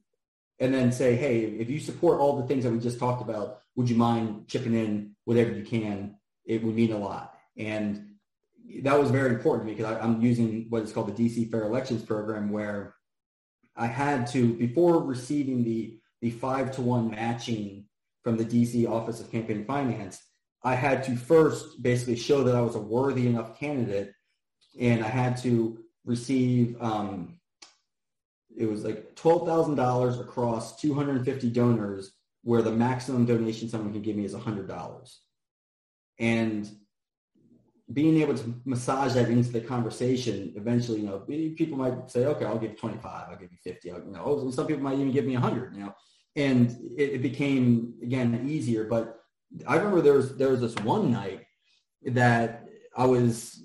and 0.59 0.73
then 0.73 0.91
say, 0.91 1.17
hey, 1.17 1.41
if 1.41 1.69
you 1.69 1.81
support 1.81 2.19
all 2.19 2.41
the 2.41 2.47
things 2.47 2.65
that 2.65 2.73
we 2.73 2.79
just 2.79 2.99
talked 2.99 3.21
about, 3.21 3.61
would 3.77 3.91
you 3.91 3.97
mind 3.97 4.49
chipping 4.49 4.75
in 4.75 5.15
whatever 5.27 5.53
you 5.53 5.65
can 5.65 6.17
it 6.45 6.63
would 6.63 6.75
mean 6.75 6.93
a 6.93 6.99
lot. 6.99 7.35
And 7.57 8.13
that 8.83 8.99
was 8.99 9.11
very 9.11 9.31
important 9.31 9.67
because 9.67 9.93
I, 9.93 10.05
am 10.05 10.21
using 10.21 10.67
what 10.69 10.83
is 10.83 10.93
called 10.93 11.15
the 11.15 11.29
DC 11.29 11.51
Fair 11.51 11.65
Elections 11.65 12.03
Program, 12.03 12.51
where 12.51 12.95
I 13.77 13.87
had 13.87 14.27
to, 14.29 14.55
before 14.55 15.03
receiving 15.03 15.65
the, 15.65 15.99
the 16.21 16.31
five 16.31 16.73
to 16.77 16.83
one 16.83 17.11
matching 17.11 17.87
from 18.23 18.37
the 18.37 18.45
DC 18.45 18.89
Office 18.89 19.21
of 19.21 19.31
Campaign 19.31 19.65
Finance, 19.65 20.21
I 20.65 20.75
had 20.75 21.03
to 21.05 21.17
first 21.17 21.83
basically 21.83 22.17
show 22.17 22.45
that 22.45 22.55
I 22.55 22.61
was 22.61 22.77
a 22.77 22.81
worthy 22.81 23.27
enough 23.27 23.59
candidate, 23.59 24.13
and 24.79 25.05
I 25.05 25.09
had 25.09 25.37
to 25.39 25.79
receive 26.05 26.81
um, 26.81 27.39
it 28.57 28.67
was 28.67 28.85
like 28.85 29.17
twelve 29.17 29.47
thousand 29.47 29.75
dollars 29.75 30.21
across 30.21 30.81
two 30.81 30.95
hundred 30.95 31.17
and 31.17 31.25
fifty 31.25 31.51
donors, 31.51 32.13
where 32.43 32.63
the 32.63 32.71
maximum 32.71 33.27
donation 33.27 33.69
someone 33.69 33.93
can 33.93 34.03
give 34.03 34.15
me 34.15 34.25
is 34.25 34.35
hundred 34.35 34.69
dollars 34.69 35.22
and 36.23 36.71
being 37.93 38.17
able 38.23 38.35
to 38.35 38.55
massage 38.65 39.13
that 39.15 39.29
into 39.29 39.51
the 39.51 39.61
conversation 39.61 40.53
eventually 40.57 41.01
you 41.01 41.07
know 41.07 41.19
people 41.57 41.77
might 41.77 42.11
say 42.11 42.25
okay 42.25 42.47
i'll 42.47 42.59
give 42.59 42.71
you 42.71 42.77
25 42.77 43.27
i'll 43.29 43.37
give 43.37 43.51
you 43.51 43.59
50 43.63 43.91
I'll, 43.91 43.99
you 43.99 44.13
know 44.13 44.23
oh, 44.25 44.51
some 44.51 44.67
people 44.67 44.83
might 44.83 44.95
even 44.95 45.13
give 45.13 45.27
me 45.27 45.35
100 45.35 45.75
you 45.75 45.83
know. 45.83 45.95
And 46.35 46.71
it, 46.97 47.11
it, 47.17 47.23
became 47.23 47.93
again 48.03 48.47
easier. 48.49 48.85
But 48.85 49.21
i 49.69 49.77
remember 49.77 50.01
there 50.01 50.15
was 50.15 50.35
there 50.39 50.49
was 50.49 50.63
this 50.63 50.77
one 50.77 51.11
night 51.11 51.43
that 52.07 52.65
i 52.97 53.05
was 53.05 53.63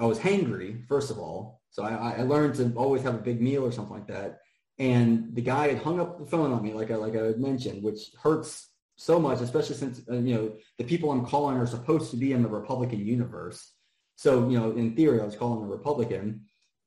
i 0.00 0.04
was 0.04 0.18
hangry 0.18 0.84
first 0.88 1.10
of 1.12 1.18
all. 1.18 1.60
So 1.70 1.84
I, 1.84 2.16
I 2.18 2.22
learned 2.22 2.56
to 2.56 2.72
always 2.74 3.02
have 3.02 3.14
a 3.14 3.26
big 3.30 3.40
meal 3.40 3.64
or 3.64 3.70
something 3.70 3.94
like 3.94 4.08
that. 4.08 4.40
And 4.80 5.32
the 5.36 5.42
guy 5.42 5.68
had 5.68 5.78
hung 5.78 6.00
up 6.00 6.18
the 6.18 6.26
phone 6.26 6.50
on 6.50 6.62
me 6.62 6.72
like 6.72 6.90
i 6.90 6.96
like 6.96 7.14
i 7.14 7.24
had 7.26 7.38
mentioned 7.38 7.84
which 7.84 8.00
hurts 8.20 8.69
so 9.00 9.18
much, 9.18 9.40
especially 9.40 9.76
since 9.76 10.02
uh, 10.10 10.18
you 10.18 10.34
know 10.34 10.52
the 10.76 10.84
people 10.84 11.10
I'm 11.10 11.24
calling 11.24 11.56
are 11.56 11.66
supposed 11.66 12.10
to 12.10 12.18
be 12.18 12.32
in 12.32 12.42
the 12.42 12.50
Republican 12.50 13.00
universe. 13.06 13.72
So 14.16 14.46
you 14.50 14.58
know, 14.58 14.72
in 14.72 14.94
theory, 14.94 15.22
I 15.22 15.24
was 15.24 15.36
calling 15.36 15.64
a 15.64 15.66
Republican. 15.66 16.42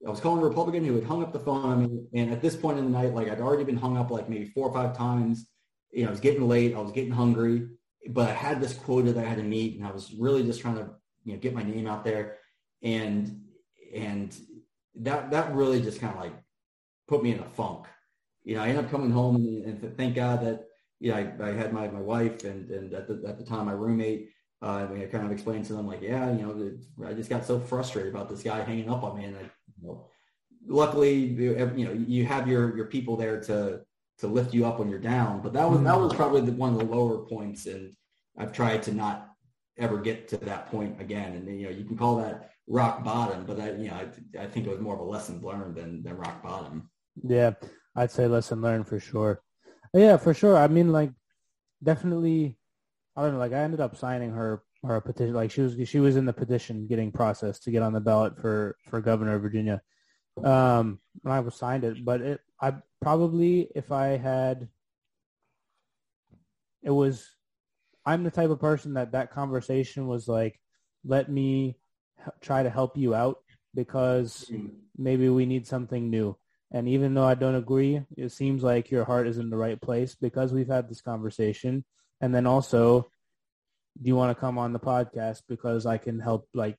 I 0.05 0.11
was 0.11 0.19
calling 0.19 0.39
a 0.43 0.47
Republican 0.47 0.85
who 0.85 0.93
had 0.93 1.05
hung 1.05 1.23
up 1.23 1.33
the 1.33 1.39
phone 1.39 1.65
on 1.65 1.81
me, 1.81 2.03
and 2.13 2.31
at 2.31 2.39
this 2.39 2.55
point 2.55 2.77
in 2.77 2.85
the 2.85 2.91
night, 2.91 3.15
like 3.15 3.29
I'd 3.29 3.41
already 3.41 3.63
been 3.63 3.77
hung 3.77 3.97
up 3.97 4.11
like 4.11 4.29
maybe 4.29 4.45
four 4.45 4.69
or 4.69 4.73
five 4.73 4.95
times. 4.95 5.49
You 5.91 6.03
know, 6.03 6.09
I 6.09 6.11
was 6.11 6.19
getting 6.19 6.47
late. 6.47 6.75
I 6.75 6.81
was 6.81 6.91
getting 6.91 7.11
hungry, 7.11 7.67
but 8.09 8.29
I 8.29 8.33
had 8.33 8.61
this 8.61 8.75
quota 8.75 9.11
that 9.11 9.25
I 9.25 9.27
had 9.27 9.39
to 9.39 9.43
meet, 9.43 9.79
and 9.79 9.87
I 9.87 9.91
was 9.91 10.13
really 10.13 10.43
just 10.43 10.61
trying 10.61 10.75
to 10.75 10.91
you 11.23 11.33
know 11.33 11.39
get 11.39 11.55
my 11.55 11.63
name 11.63 11.87
out 11.87 12.03
there, 12.03 12.37
and 12.83 13.41
and 13.91 14.37
that 14.97 15.31
that 15.31 15.55
really 15.55 15.81
just 15.81 15.99
kind 15.99 16.13
of 16.13 16.21
like 16.21 16.33
put 17.07 17.23
me 17.23 17.31
in 17.31 17.39
a 17.39 17.49
funk. 17.57 17.87
You 18.43 18.57
know, 18.57 18.61
I 18.61 18.67
ended 18.67 18.85
up 18.85 18.91
coming 18.91 19.09
home, 19.09 19.37
and, 19.37 19.65
and 19.65 19.97
thank 19.97 20.13
God 20.13 20.41
that 20.45 20.67
yeah, 21.03 21.17
I, 21.17 21.49
I 21.49 21.51
had 21.51 21.73
my, 21.73 21.89
my 21.89 21.99
wife 21.99 22.45
and, 22.45 22.69
and 22.71 22.93
at 22.93 23.09
the, 23.09 23.21
at 23.27 23.37
the 23.37 23.43
time 23.43 23.65
my 23.65 23.73
roommate, 23.73 24.29
uh, 24.61 24.87
I 24.89 25.09
kind 25.11 25.25
of 25.25 25.33
explained 25.33 25.65
to 25.65 25.73
them 25.73 25.85
like, 25.85 26.01
yeah, 26.01 26.31
you 26.31 26.41
know, 26.41 27.05
I 27.05 27.11
just 27.11 27.29
got 27.29 27.45
so 27.45 27.59
frustrated 27.59 28.13
about 28.13 28.29
this 28.29 28.41
guy 28.41 28.63
hanging 28.63 28.89
up 28.89 29.03
on 29.03 29.17
me. 29.17 29.25
And 29.25 29.35
I, 29.35 29.41
you 29.81 29.87
know, 29.87 30.07
luckily, 30.65 31.13
you 31.13 31.55
know, 31.55 31.91
you 31.91 32.25
have 32.25 32.47
your, 32.47 32.73
your 32.77 32.85
people 32.85 33.17
there 33.17 33.41
to, 33.41 33.81
to 34.19 34.27
lift 34.27 34.53
you 34.53 34.65
up 34.65 34.79
when 34.79 34.89
you're 34.89 34.97
down. 34.97 35.41
But 35.41 35.51
that 35.51 35.69
was, 35.69 35.81
that 35.83 35.99
was 35.99 36.13
probably 36.13 36.39
the, 36.39 36.53
one 36.53 36.71
of 36.71 36.79
the 36.79 36.85
lower 36.85 37.25
points. 37.25 37.65
And 37.65 37.93
I've 38.37 38.53
tried 38.53 38.81
to 38.83 38.93
not 38.93 39.31
ever 39.77 39.97
get 39.97 40.29
to 40.29 40.37
that 40.37 40.67
point 40.67 41.01
again. 41.01 41.33
And, 41.33 41.59
you 41.59 41.65
know, 41.65 41.71
you 41.71 41.83
can 41.83 41.97
call 41.97 42.15
that 42.19 42.51
rock 42.67 43.03
bottom, 43.03 43.45
but 43.45 43.59
I, 43.59 43.71
you 43.71 43.89
know, 43.89 43.95
I, 43.95 44.43
I 44.43 44.47
think 44.47 44.67
it 44.67 44.69
was 44.69 44.79
more 44.79 44.93
of 44.93 45.01
a 45.01 45.03
lesson 45.03 45.41
learned 45.41 45.75
than, 45.75 46.01
than 46.01 46.15
rock 46.15 46.41
bottom. 46.41 46.89
Yeah, 47.21 47.55
I'd 47.93 48.11
say 48.11 48.25
lesson 48.27 48.61
learned 48.61 48.87
for 48.87 49.01
sure. 49.01 49.41
Yeah, 49.93 50.17
for 50.17 50.33
sure. 50.33 50.57
I 50.57 50.67
mean, 50.67 50.91
like, 50.91 51.11
definitely. 51.83 52.57
I 53.15 53.21
don't 53.21 53.33
know. 53.33 53.39
Like, 53.39 53.53
I 53.53 53.59
ended 53.59 53.79
up 53.79 53.95
signing 53.95 54.31
her 54.31 54.63
her 54.83 54.99
petition. 55.01 55.33
Like, 55.33 55.51
she 55.51 55.61
was 55.61 55.75
she 55.87 55.99
was 55.99 56.15
in 56.15 56.25
the 56.25 56.33
petition 56.33 56.87
getting 56.87 57.11
processed 57.11 57.63
to 57.63 57.71
get 57.71 57.83
on 57.83 57.93
the 57.93 58.01
ballot 58.01 58.39
for 58.39 58.75
for 58.89 59.01
governor 59.01 59.35
of 59.35 59.41
Virginia. 59.41 59.81
Um, 60.43 60.99
and 61.23 61.31
I 61.31 61.41
was 61.41 61.55
signed 61.55 61.83
it, 61.83 62.03
but 62.03 62.21
it 62.21 62.41
I 62.59 62.73
probably 63.01 63.69
if 63.75 63.91
I 63.91 64.17
had, 64.17 64.67
it 66.81 66.91
was. 66.91 67.29
I'm 68.05 68.23
the 68.25 68.31
type 68.31 68.49
of 68.49 68.59
person 68.59 68.95
that 68.95 69.13
that 69.13 69.31
conversation 69.31 70.07
was 70.07 70.27
like, 70.27 70.59
let 71.05 71.29
me 71.29 71.77
try 72.41 72.63
to 72.63 72.69
help 72.69 72.97
you 72.97 73.15
out 73.15 73.37
because 73.73 74.49
mm-hmm. 74.51 74.67
maybe 74.97 75.29
we 75.29 75.45
need 75.45 75.67
something 75.67 76.09
new. 76.09 76.37
And 76.73 76.89
even 76.89 77.13
though 77.13 77.25
I 77.25 77.35
don't 77.35 77.55
agree, 77.55 78.01
it 78.17 78.31
seems 78.31 78.63
like 78.63 78.89
your 78.89 79.05
heart 79.05 79.27
is 79.27 79.37
in 79.37 79.49
the 79.49 79.57
right 79.57 79.79
place 79.79 80.15
because 80.15 80.51
we've 80.51 80.67
had 80.67 80.89
this 80.89 81.01
conversation. 81.01 81.85
And 82.19 82.33
then 82.33 82.47
also, 82.47 83.07
do 84.01 84.07
you 84.07 84.15
want 84.15 84.35
to 84.35 84.39
come 84.39 84.57
on 84.57 84.73
the 84.73 84.79
podcast 84.79 85.43
because 85.47 85.85
I 85.85 85.97
can 85.97 86.19
help 86.19 86.47
like 86.53 86.77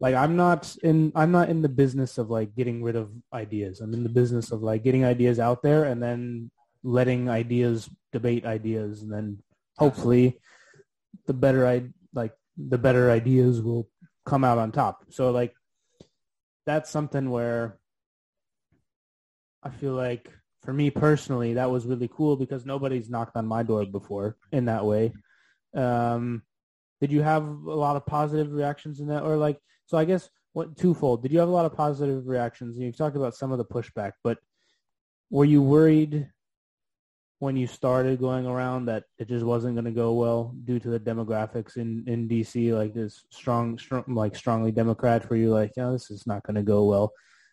like 0.00 0.14
I'm 0.14 0.36
not 0.36 0.76
in 0.82 1.12
I'm 1.14 1.32
not 1.32 1.48
in 1.48 1.62
the 1.62 1.68
business 1.68 2.16
of 2.16 2.30
like 2.30 2.54
getting 2.54 2.82
rid 2.82 2.96
of 2.96 3.10
ideas. 3.32 3.80
I'm 3.80 3.92
in 3.92 4.02
the 4.02 4.08
business 4.08 4.52
of 4.52 4.62
like 4.62 4.84
getting 4.84 5.04
ideas 5.04 5.38
out 5.38 5.62
there 5.62 5.84
and 5.84 6.02
then 6.02 6.50
letting 6.84 7.28
ideas 7.28 7.90
debate 8.12 8.44
ideas 8.44 9.02
and 9.02 9.12
then 9.12 9.38
hopefully 9.78 10.38
the 11.26 11.34
better 11.34 11.66
I 11.66 11.88
like 12.14 12.34
the 12.56 12.78
better 12.78 13.10
ideas 13.10 13.60
will 13.60 13.88
come 14.24 14.44
out 14.44 14.58
on 14.58 14.72
top. 14.72 15.04
So 15.10 15.30
like 15.32 15.54
that's 16.66 16.90
something 16.90 17.30
where 17.30 17.78
I 19.62 19.70
feel 19.70 19.92
like 19.92 20.30
for 20.62 20.72
me 20.72 20.90
personally, 20.90 21.54
that 21.54 21.70
was 21.70 21.86
really 21.86 22.08
cool 22.08 22.36
because 22.36 22.64
nobody's 22.64 23.10
knocked 23.10 23.36
on 23.36 23.46
my 23.46 23.62
door 23.62 23.84
before 23.84 24.36
in 24.52 24.66
that 24.66 24.84
way. 24.84 25.12
Um, 25.74 26.42
did 27.00 27.10
you 27.10 27.22
have 27.22 27.44
a 27.44 27.74
lot 27.74 27.96
of 27.96 28.06
positive 28.06 28.52
reactions 28.52 29.00
in 29.00 29.08
that, 29.08 29.22
or 29.22 29.36
like? 29.36 29.58
So 29.86 29.98
I 29.98 30.04
guess 30.04 30.30
what 30.52 30.76
twofold? 30.76 31.22
Did 31.22 31.32
you 31.32 31.40
have 31.40 31.48
a 31.48 31.52
lot 31.52 31.66
of 31.66 31.74
positive 31.74 32.26
reactions? 32.26 32.78
You 32.78 32.92
talked 32.92 33.16
about 33.16 33.34
some 33.34 33.52
of 33.52 33.58
the 33.58 33.64
pushback, 33.64 34.12
but 34.22 34.38
were 35.30 35.44
you 35.44 35.62
worried 35.62 36.28
when 37.40 37.56
you 37.56 37.66
started 37.66 38.20
going 38.20 38.46
around 38.46 38.84
that 38.86 39.02
it 39.18 39.26
just 39.26 39.44
wasn't 39.44 39.74
going 39.74 39.84
to 39.84 39.90
go 39.90 40.12
well 40.12 40.54
due 40.64 40.78
to 40.78 40.90
the 40.90 41.00
demographics 41.00 41.76
in 41.76 42.04
in 42.06 42.28
DC, 42.28 42.72
like 42.72 42.94
this 42.94 43.24
strong, 43.30 43.78
strong 43.78 44.04
like 44.08 44.36
strongly 44.36 44.70
Democrat 44.70 45.24
for 45.24 45.34
you, 45.34 45.50
like, 45.50 45.72
yeah, 45.76 45.90
this 45.90 46.10
is 46.10 46.24
not 46.24 46.44
going 46.44 46.54
to 46.54 46.62
go 46.62 46.84
well 46.84 47.12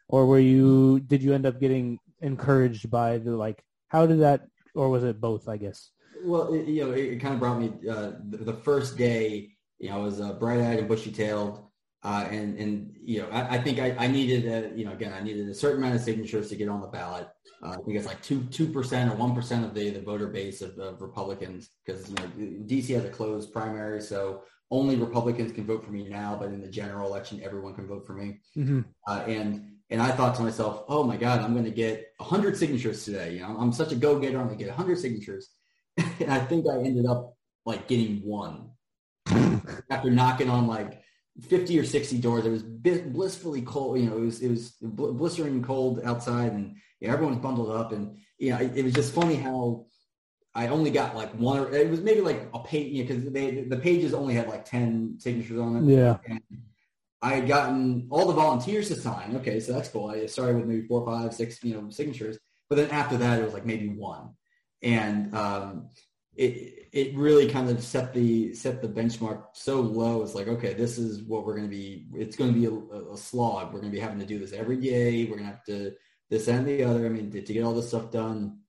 or 0.10 0.26
were 0.26 0.40
you 0.40 1.00
did 1.02 1.24
you 1.24 1.34
end 1.34 1.46
up 1.46 1.60
getting 1.60 1.98
encouraged 2.22 2.90
by 2.90 3.18
the 3.18 3.32
like 3.32 3.64
how 3.88 4.06
did 4.06 4.20
that 4.20 4.48
or 4.76 4.90
was 4.90 5.04
it 5.04 5.22
both 5.22 5.48
i 5.48 5.56
guess 5.56 5.92
well 6.24 6.54
it, 6.54 6.68
you 6.68 6.84
know 6.84 6.92
it, 6.92 7.14
it, 7.14 7.22
kind 7.22 7.34
of 7.34 7.40
brought 7.40 7.60
me 7.60 7.72
uh, 7.90 8.12
the, 8.30 8.38
the, 8.38 8.54
first 8.54 8.98
day 8.98 9.50
you 9.78 9.90
know 9.90 9.96
i 9.96 10.00
was 10.00 10.20
uh, 10.20 10.34
bright-eyed 10.34 10.80
and 10.80 10.88
bushy-tailed 10.88 11.64
uh, 12.04 12.26
and 12.30 12.58
and 12.58 12.96
you 13.04 13.22
know 13.22 13.28
I, 13.30 13.56
I 13.56 13.62
think 13.62 13.80
I, 13.80 13.94
I, 13.98 14.08
needed 14.08 14.46
a 14.46 14.78
you 14.78 14.86
know 14.86 14.94
again 14.94 15.14
I 15.14 15.22
needed 15.22 15.50
a 15.50 15.54
certain 15.54 15.84
amount 15.84 15.96
of 15.96 16.02
signatures 16.02 16.48
to 16.50 16.56
get 16.56 16.70
on 16.70 16.80
the 16.80 16.88
ballot. 16.88 17.28
Uh, 17.62 17.72
I 17.72 17.76
think 17.76 17.98
it's 17.98 18.08
like 18.08 18.22
two 18.22 18.44
two 18.46 18.68
percent 18.68 19.12
or 19.12 19.18
one 19.18 19.36
percent 19.36 19.66
of 19.66 19.74
the 19.74 19.90
the 19.90 20.02
voter 20.02 20.28
base 20.28 20.62
of, 20.62 20.78
of 20.80 21.02
Republicans 21.02 21.72
because 21.86 22.08
you 22.08 22.16
know 22.16 22.28
DC 22.66 22.96
has 22.96 23.04
a 23.04 23.10
closed 23.10 23.52
primary, 23.52 24.02
so 24.02 24.44
only 24.72 24.96
Republicans 24.96 25.52
can 25.52 25.66
vote 25.66 25.84
for 25.84 25.92
me 25.92 26.08
now. 26.08 26.38
But 26.40 26.50
in 26.50 26.62
the 26.62 26.70
general 26.70 27.10
election, 27.10 27.42
everyone 27.44 27.74
can 27.74 27.86
vote 27.86 28.08
for 28.08 28.14
me. 28.14 28.40
Mm-hmm. 28.56 28.82
Uh, 29.06 29.24
and 29.28 29.69
and 29.90 30.02
I 30.02 30.12
thought 30.12 30.36
to 30.36 30.44
myself, 30.44 30.84
oh 30.88 31.04
my 31.04 31.18
God, 31.18 31.40
I'm 31.40 31.54
going 31.54 31.66
to 31.66 31.72
get 31.72 32.14
100 32.18 32.56
signatures 32.56 33.04
today. 33.04 33.34
You 33.34 33.42
know, 33.42 33.58
I'm 33.60 33.74
such 33.74 33.92
a 33.92 33.96
go-getter. 33.96 34.40
I'm 34.40 34.46
going 34.46 34.58
to 34.58 34.64
get 34.64 34.76
100 34.76 35.00
signatures. 35.00 35.50
and 35.98 36.32
I 36.32 36.40
think 36.40 36.66
I 36.68 36.78
ended 36.78 37.06
up 37.08 37.36
like 37.66 37.88
getting 37.88 38.18
one 38.18 38.70
after 39.90 40.12
knocking 40.12 40.50
on 40.50 40.68
like 40.68 41.02
50 41.42 41.80
or 41.80 41.86
60 41.86 42.20
doors. 42.20 42.46
It 42.46 42.52
was 42.52 42.64
blissfully 42.64 43.64
cold. 43.64 44.00
You 44.00 44.10
know, 44.10 44.18
it 44.18 44.26
was, 44.26 44.42
it 44.42 44.50
was 44.50 44.76
blistering 44.82 45.64
cold 45.64 46.02
outside 46.04 46.52
and 46.52 46.76
yeah, 47.00 47.12
everyone's 47.12 47.40
bundled 47.40 47.72
up. 47.72 47.92
And, 47.92 48.18
you 48.38 48.52
know, 48.52 48.58
it, 48.58 48.78
it 48.78 48.84
was 48.84 48.94
just 48.94 49.14
funny 49.14 49.36
how 49.36 49.88
I 50.54 50.68
only 50.68 50.92
got 50.92 51.16
like 51.16 51.32
one, 51.34 51.60
or 51.60 51.72
it 51.72 51.90
was 51.90 52.02
maybe 52.02 52.22
like 52.22 52.48
a 52.54 52.60
page, 52.60 52.94
you 52.94 53.04
know, 53.04 53.10
cause 53.16 53.32
they, 53.32 53.64
the 53.64 53.78
pages 53.78 54.14
only 54.14 54.36
had 54.36 54.48
like 54.48 54.66
10 54.66 55.16
signatures 55.18 55.60
on 55.60 55.78
it. 55.78 55.96
Yeah. 55.96 56.18
And 56.28 56.42
I 57.22 57.36
had 57.36 57.48
gotten 57.48 58.08
all 58.10 58.28
the 58.28 58.34
volunteers 58.34 58.88
to 58.90 58.96
sign. 58.96 59.36
Okay. 59.38 59.60
So 59.60 59.74
that's 59.74 59.90
cool. 59.90 60.10
I 60.10 60.26
started 60.26 60.58
with 60.58 60.66
maybe 60.66 60.88
four, 60.88 61.06
five, 61.06 61.34
six, 61.34 61.64
you 61.64 61.74
know, 61.74 61.90
signatures. 61.90 62.38
But 62.70 62.78
then 62.78 62.90
after 62.92 63.18
that, 63.18 63.40
it 63.40 63.44
was 63.44 63.54
like 63.54 63.66
maybe 63.66 63.90
one. 63.90 64.36
And, 64.82 65.36
um, 65.36 65.90
it 66.40 66.88
it 66.94 67.16
really 67.18 67.50
kind 67.50 67.70
of 67.70 67.84
set 67.84 68.14
the 68.14 68.54
set 68.54 68.82
the 68.82 68.88
benchmark 68.88 69.48
so 69.54 69.82
low. 69.82 70.24
It's 70.24 70.36
like, 70.36 70.48
okay, 70.48 70.74
this 70.74 70.98
is 70.98 71.22
what 71.24 71.46
we're 71.46 71.56
going 71.56 71.70
to 71.70 71.76
be. 71.76 72.08
It's 72.16 72.38
going 72.38 72.54
to 72.54 72.58
be 72.58 72.66
a, 72.66 73.14
a 73.14 73.18
slog. 73.18 73.74
We're 73.74 73.82
going 73.82 73.92
to 73.92 73.96
be 73.96 74.00
having 74.00 74.20
to 74.20 74.26
do 74.26 74.40
this 74.40 74.54
every 74.54 74.78
day. 74.78 75.26
We're 75.26 75.38
going 75.38 75.50
to 75.50 75.56
have 75.56 75.66
to 75.66 75.94
this 76.30 76.48
and 76.48 76.66
the 76.66 76.84
other. 76.86 77.06
I 77.06 77.10
mean, 77.10 77.30
to, 77.32 77.42
to 77.42 77.54
get 77.54 77.64
all 77.64 77.74
this 77.74 77.90
stuff 77.90 78.10
done. 78.10 78.60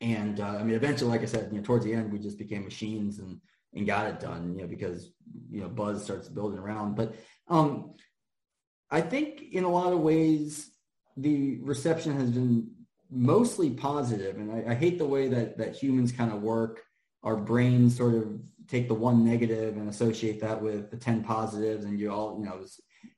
And 0.00 0.40
uh, 0.40 0.56
I 0.58 0.62
mean, 0.62 0.74
eventually, 0.74 1.10
like 1.10 1.20
I 1.20 1.26
said, 1.26 1.50
you 1.52 1.58
know, 1.58 1.64
towards 1.64 1.84
the 1.84 1.92
end, 1.92 2.10
we 2.10 2.18
just 2.18 2.38
became 2.38 2.64
machines 2.64 3.18
and 3.18 3.40
and 3.74 3.86
got 3.86 4.06
it 4.06 4.18
done. 4.18 4.54
You 4.56 4.62
know, 4.62 4.68
because 4.68 5.12
you 5.50 5.60
know, 5.60 5.68
buzz 5.68 6.02
starts 6.02 6.28
building 6.28 6.58
around. 6.58 6.96
But 6.96 7.14
um, 7.48 7.94
I 8.90 9.00
think 9.00 9.42
in 9.52 9.64
a 9.64 9.70
lot 9.70 9.92
of 9.92 10.00
ways, 10.00 10.70
the 11.16 11.58
reception 11.62 12.18
has 12.18 12.30
been 12.30 12.70
mostly 13.10 13.70
positive, 13.70 14.36
and 14.36 14.50
I, 14.50 14.72
I 14.72 14.74
hate 14.74 14.98
the 14.98 15.06
way 15.06 15.28
that 15.28 15.58
that 15.58 15.74
humans 15.74 16.12
kind 16.12 16.32
of 16.32 16.42
work. 16.42 16.82
Our 17.22 17.36
brains 17.36 17.96
sort 17.96 18.14
of 18.14 18.40
take 18.68 18.88
the 18.88 18.94
one 18.94 19.24
negative 19.24 19.76
and 19.76 19.88
associate 19.88 20.40
that 20.40 20.60
with 20.60 20.90
the 20.90 20.96
10 20.96 21.22
positives 21.24 21.84
and 21.84 21.98
you 21.98 22.10
all 22.10 22.38
you 22.38 22.46
know 22.46 22.60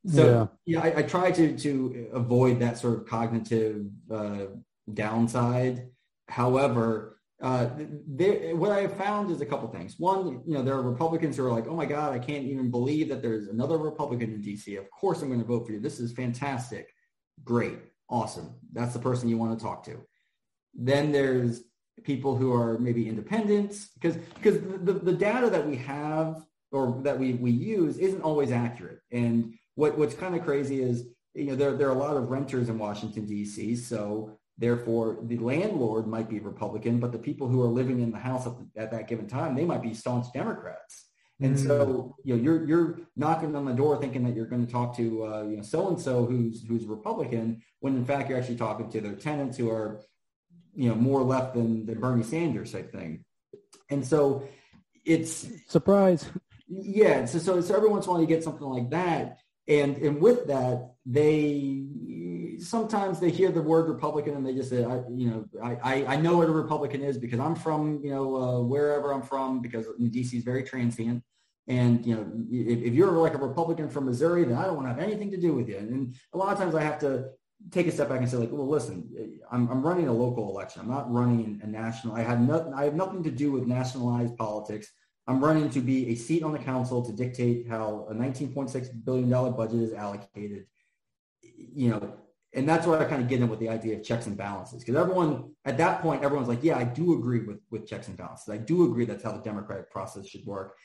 so 0.06 0.48
yeah, 0.66 0.80
yeah 0.80 0.82
I, 0.82 0.98
I, 1.00 1.02
try 1.02 1.30
to 1.30 1.56
to 1.58 2.08
avoid 2.12 2.60
that 2.60 2.78
sort 2.78 2.98
of 2.98 3.06
cognitive 3.06 3.86
uh, 4.10 4.46
downside. 4.92 5.88
However 6.28 7.18
uh, 7.44 7.68
there, 8.08 8.56
what 8.56 8.72
I 8.72 8.80
have 8.80 8.96
found 8.96 9.30
is 9.30 9.42
a 9.42 9.46
couple 9.46 9.68
things. 9.68 9.96
One, 9.98 10.42
you 10.46 10.54
know, 10.54 10.62
there 10.62 10.74
are 10.74 10.82
Republicans 10.82 11.36
who 11.36 11.44
are 11.44 11.52
like, 11.52 11.66
"Oh 11.68 11.76
my 11.76 11.84
God, 11.84 12.14
I 12.14 12.18
can't 12.18 12.46
even 12.46 12.70
believe 12.70 13.08
that 13.10 13.20
there's 13.20 13.48
another 13.48 13.76
Republican 13.76 14.32
in 14.32 14.40
D.C. 14.40 14.76
Of 14.76 14.90
course, 14.90 15.20
I'm 15.20 15.28
going 15.28 15.40
to 15.40 15.46
vote 15.46 15.66
for 15.66 15.72
you. 15.72 15.80
This 15.80 16.00
is 16.00 16.12
fantastic, 16.12 16.88
great, 17.44 17.78
awesome. 18.08 18.54
That's 18.72 18.94
the 18.94 18.98
person 18.98 19.28
you 19.28 19.36
want 19.36 19.58
to 19.58 19.62
talk 19.62 19.84
to." 19.84 20.00
Then 20.72 21.12
there's 21.12 21.64
people 22.02 22.34
who 22.34 22.50
are 22.52 22.78
maybe 22.78 23.10
independents 23.10 23.90
because 23.94 24.16
because 24.16 24.60
the, 24.82 24.94
the 24.94 25.12
data 25.12 25.50
that 25.50 25.66
we 25.66 25.76
have 25.76 26.42
or 26.72 26.98
that 27.02 27.18
we, 27.18 27.34
we 27.34 27.50
use 27.50 27.98
isn't 27.98 28.22
always 28.22 28.52
accurate. 28.52 29.00
And 29.12 29.54
what, 29.76 29.96
what's 29.96 30.14
kind 30.14 30.34
of 30.34 30.44
crazy 30.44 30.82
is, 30.82 31.04
you 31.34 31.44
know, 31.44 31.56
there, 31.56 31.76
there 31.76 31.88
are 31.88 31.94
a 31.94 31.98
lot 31.98 32.16
of 32.16 32.30
renters 32.30 32.68
in 32.68 32.78
Washington, 32.78 33.26
D.C. 33.26 33.76
So 33.76 34.36
therefore 34.58 35.18
the 35.22 35.38
landlord 35.38 36.06
might 36.06 36.28
be 36.28 36.38
Republican, 36.38 37.00
but 37.00 37.12
the 37.12 37.18
people 37.18 37.48
who 37.48 37.62
are 37.62 37.68
living 37.68 38.00
in 38.00 38.10
the 38.10 38.18
house 38.18 38.46
at, 38.46 38.54
the, 38.56 38.80
at 38.80 38.90
that 38.90 39.08
given 39.08 39.26
time, 39.26 39.54
they 39.54 39.64
might 39.64 39.82
be 39.82 39.94
staunch 39.94 40.26
Democrats. 40.32 41.06
And 41.40 41.56
mm. 41.56 41.66
so, 41.66 42.14
you 42.22 42.36
know, 42.36 42.42
you're 42.42 42.64
you're 42.64 42.98
knocking 43.16 43.56
on 43.56 43.64
the 43.64 43.72
door 43.72 44.00
thinking 44.00 44.24
that 44.24 44.36
you're 44.36 44.46
going 44.46 44.64
to 44.64 44.72
talk 44.72 44.96
to 44.96 45.24
uh, 45.26 45.42
you 45.42 45.56
know 45.56 45.62
so 45.62 45.88
and 45.88 46.00
so 46.00 46.24
who's 46.26 46.64
who's 46.66 46.84
Republican, 46.86 47.62
when 47.80 47.96
in 47.96 48.04
fact 48.04 48.28
you're 48.28 48.38
actually 48.38 48.56
talking 48.56 48.88
to 48.90 49.00
their 49.00 49.14
tenants 49.14 49.56
who 49.56 49.68
are 49.70 50.00
you 50.74 50.88
know, 50.88 50.94
more 50.94 51.22
left 51.22 51.54
than, 51.54 51.86
the 51.86 51.94
Bernie 51.94 52.22
Sanders 52.22 52.72
type 52.72 52.92
thing. 52.92 53.24
And 53.90 54.06
so 54.06 54.48
it's 55.04 55.46
surprise. 55.68 56.26
Yeah. 56.68 57.24
So, 57.26 57.38
so, 57.38 57.60
so 57.60 57.76
every 57.76 57.88
once 57.88 58.06
in 58.06 58.10
a 58.10 58.12
while 58.12 58.20
you 58.20 58.26
get 58.26 58.44
something 58.44 58.66
like 58.66 58.90
that. 58.90 59.38
And, 59.68 59.96
and 59.98 60.20
with 60.20 60.48
that, 60.48 60.94
they 61.06 61.86
sometimes 62.64 63.20
they 63.20 63.30
hear 63.30 63.50
the 63.50 63.62
word 63.62 63.88
Republican 63.88 64.34
and 64.34 64.46
they 64.46 64.54
just 64.54 64.70
say, 64.70 64.84
I, 64.84 65.02
you 65.10 65.30
know, 65.30 65.44
I, 65.62 66.04
I 66.06 66.16
know 66.16 66.38
what 66.38 66.48
a 66.48 66.52
Republican 66.52 67.02
is 67.02 67.18
because 67.18 67.38
I'm 67.38 67.54
from, 67.54 68.00
you 68.02 68.10
know, 68.10 68.36
uh, 68.36 68.60
wherever 68.60 69.12
I'm 69.12 69.22
from 69.22 69.60
because 69.60 69.86
DC 70.00 70.34
is 70.34 70.44
very 70.44 70.64
transient. 70.64 71.22
And, 71.66 72.04
you 72.04 72.14
know, 72.14 72.30
if, 72.50 72.82
if, 72.82 72.94
you're 72.94 73.12
like 73.12 73.34
a 73.34 73.38
Republican 73.38 73.88
from 73.88 74.04
Missouri, 74.06 74.44
then 74.44 74.56
I 74.56 74.64
don't 74.64 74.76
want 74.76 74.86
to 74.86 74.92
have 74.92 75.02
anything 75.02 75.30
to 75.30 75.36
do 75.36 75.54
with 75.54 75.68
you. 75.68 75.78
And 75.78 76.14
a 76.32 76.38
lot 76.38 76.52
of 76.52 76.58
times 76.58 76.74
I 76.74 76.82
have 76.82 76.98
to 77.00 77.30
take 77.70 77.86
a 77.86 77.92
step 77.92 78.08
back 78.08 78.18
and 78.18 78.28
say 78.28 78.36
like, 78.36 78.52
well, 78.52 78.68
listen, 78.68 79.40
I'm, 79.50 79.68
I'm 79.70 79.82
running 79.82 80.08
a 80.08 80.12
local 80.12 80.50
election. 80.50 80.82
I'm 80.82 80.90
not 80.90 81.10
running 81.10 81.60
a 81.62 81.66
national. 81.66 82.14
I 82.14 82.22
had 82.22 82.46
nothing. 82.46 82.74
I 82.74 82.84
have 82.84 82.94
nothing 82.94 83.22
to 83.24 83.30
do 83.30 83.50
with 83.52 83.66
nationalized 83.66 84.36
politics. 84.36 84.92
I'm 85.26 85.42
running 85.42 85.70
to 85.70 85.80
be 85.80 86.08
a 86.08 86.14
seat 86.14 86.42
on 86.42 86.52
the 86.52 86.58
council 86.58 87.02
to 87.02 87.12
dictate 87.12 87.66
how 87.66 88.06
a 88.10 88.14
19.6 88.14 89.04
billion 89.04 89.30
dollar 89.30 89.50
budget 89.50 89.80
is 89.80 89.94
allocated. 89.94 90.66
You 91.42 91.90
know, 91.90 92.14
and 92.54 92.68
that's 92.68 92.86
where 92.86 93.00
I 93.00 93.04
kind 93.04 93.22
of 93.22 93.28
get 93.28 93.40
in 93.40 93.48
with 93.48 93.58
the 93.58 93.68
idea 93.68 93.96
of 93.96 94.04
checks 94.04 94.26
and 94.26 94.36
balances 94.36 94.80
because 94.80 94.96
everyone 94.96 95.52
at 95.64 95.76
that 95.78 96.00
point, 96.02 96.22
everyone's 96.22 96.48
like, 96.48 96.62
yeah, 96.62 96.78
I 96.78 96.84
do 96.84 97.18
agree 97.18 97.40
with 97.40 97.58
with 97.70 97.86
checks 97.86 98.08
and 98.08 98.16
balances. 98.16 98.48
I 98.48 98.58
do 98.58 98.90
agree 98.90 99.04
that's 99.04 99.24
how 99.24 99.32
the 99.32 99.42
democratic 99.42 99.90
process 99.90 100.26
should 100.26 100.44
work, 100.46 100.76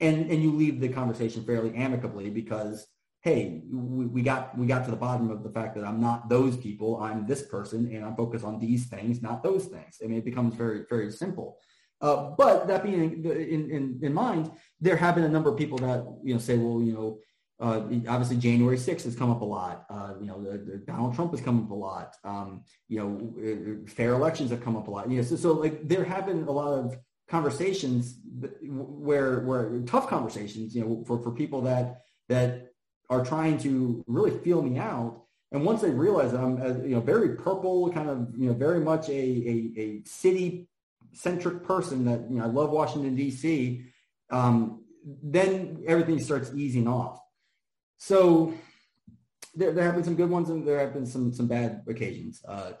and 0.00 0.30
and 0.30 0.42
you 0.42 0.52
leave 0.52 0.80
the 0.80 0.88
conversation 0.88 1.44
fairly 1.44 1.74
amicably 1.74 2.30
because 2.30 2.86
hey, 3.22 3.62
we, 3.70 4.06
we, 4.06 4.22
got 4.22 4.56
we 4.56 4.66
got 4.66 4.84
to 4.84 4.90
the 4.90 4.96
bottom 4.96 5.28
of 5.28 5.42
the 5.42 5.50
fact 5.50 5.74
that 5.74 5.84
I'm 5.84 6.00
not 6.00 6.28
those 6.28 6.56
people. 6.56 7.00
I'm 7.02 7.26
this 7.26 7.42
person, 7.42 7.92
and 7.92 8.04
I'm 8.04 8.16
focused 8.16 8.44
on 8.44 8.58
these 8.58 8.86
things, 8.86 9.20
not 9.20 9.42
those 9.42 9.66
things. 9.66 9.98
I 10.02 10.06
mean, 10.06 10.18
it 10.18 10.24
becomes 10.24 10.54
very 10.54 10.84
very 10.88 11.10
simple. 11.10 11.58
Uh, 12.00 12.30
but 12.38 12.68
that 12.68 12.84
being 12.84 13.24
in, 13.24 13.70
in, 13.70 13.98
in 14.00 14.14
mind, 14.14 14.52
there 14.80 14.96
have 14.96 15.16
been 15.16 15.24
a 15.24 15.28
number 15.28 15.50
of 15.50 15.58
people 15.58 15.78
that 15.78 16.06
you 16.22 16.32
know 16.32 16.40
say, 16.40 16.56
well, 16.56 16.80
you 16.80 16.92
know, 16.92 17.18
uh, 17.60 17.82
obviously 18.08 18.36
January 18.36 18.76
6th 18.76 19.04
has 19.04 19.16
come 19.16 19.30
up 19.30 19.40
a 19.40 19.44
lot. 19.44 19.84
Uh, 19.90 20.14
you 20.20 20.26
know, 20.26 20.40
the, 20.42 20.58
the 20.58 20.78
Donald 20.78 21.14
Trump 21.14 21.32
has 21.32 21.40
come 21.40 21.64
up 21.64 21.70
a 21.70 21.74
lot. 21.74 22.16
Um, 22.22 22.62
you 22.88 22.98
know, 22.98 23.84
uh, 23.84 23.90
fair 23.90 24.12
elections 24.12 24.50
have 24.50 24.62
come 24.62 24.76
up 24.76 24.88
a 24.88 24.90
lot. 24.90 25.10
You 25.10 25.16
know, 25.16 25.22
so, 25.22 25.36
so 25.36 25.52
like 25.52 25.88
there 25.88 26.04
have 26.04 26.26
been 26.26 26.44
a 26.44 26.52
lot 26.52 26.72
of 26.72 26.96
conversations 27.28 28.20
where 28.62 29.40
where 29.40 29.80
tough 29.86 30.08
conversations. 30.08 30.74
You 30.74 30.84
know, 30.84 31.04
for 31.06 31.20
for 31.20 31.32
people 31.32 31.62
that 31.62 32.02
that 32.28 32.68
are 33.10 33.24
trying 33.24 33.58
to 33.58 34.04
really 34.06 34.36
feel 34.38 34.62
me 34.62 34.78
out. 34.78 35.22
And 35.50 35.64
once 35.64 35.80
they 35.80 35.90
realize 35.90 36.32
that 36.32 36.40
I'm, 36.40 36.60
uh, 36.60 36.84
you 36.84 36.94
know, 36.94 37.00
very 37.00 37.36
purple, 37.36 37.90
kind 37.90 38.10
of, 38.10 38.28
you 38.36 38.48
know, 38.48 38.54
very 38.54 38.80
much 38.80 39.08
a, 39.08 39.12
a, 39.12 39.72
a 39.78 40.02
city 40.04 40.68
centric 41.14 41.64
person 41.64 42.04
that, 42.04 42.30
you 42.30 42.36
know, 42.36 42.44
I 42.44 42.48
love 42.48 42.70
Washington, 42.70 43.16
D.C., 43.16 43.82
um, 44.30 44.84
then 45.22 45.82
everything 45.86 46.18
starts 46.18 46.52
easing 46.54 46.86
off. 46.86 47.18
So 47.98 48.54
there, 49.54 49.72
there 49.72 49.84
have 49.84 49.94
been 49.94 50.04
some 50.04 50.16
good 50.16 50.30
ones 50.30 50.48
and 50.50 50.66
there 50.66 50.80
have 50.80 50.94
been 50.94 51.06
some, 51.06 51.32
some 51.32 51.46
bad 51.46 51.82
occasions. 51.88 52.42
Uh, 52.46 52.72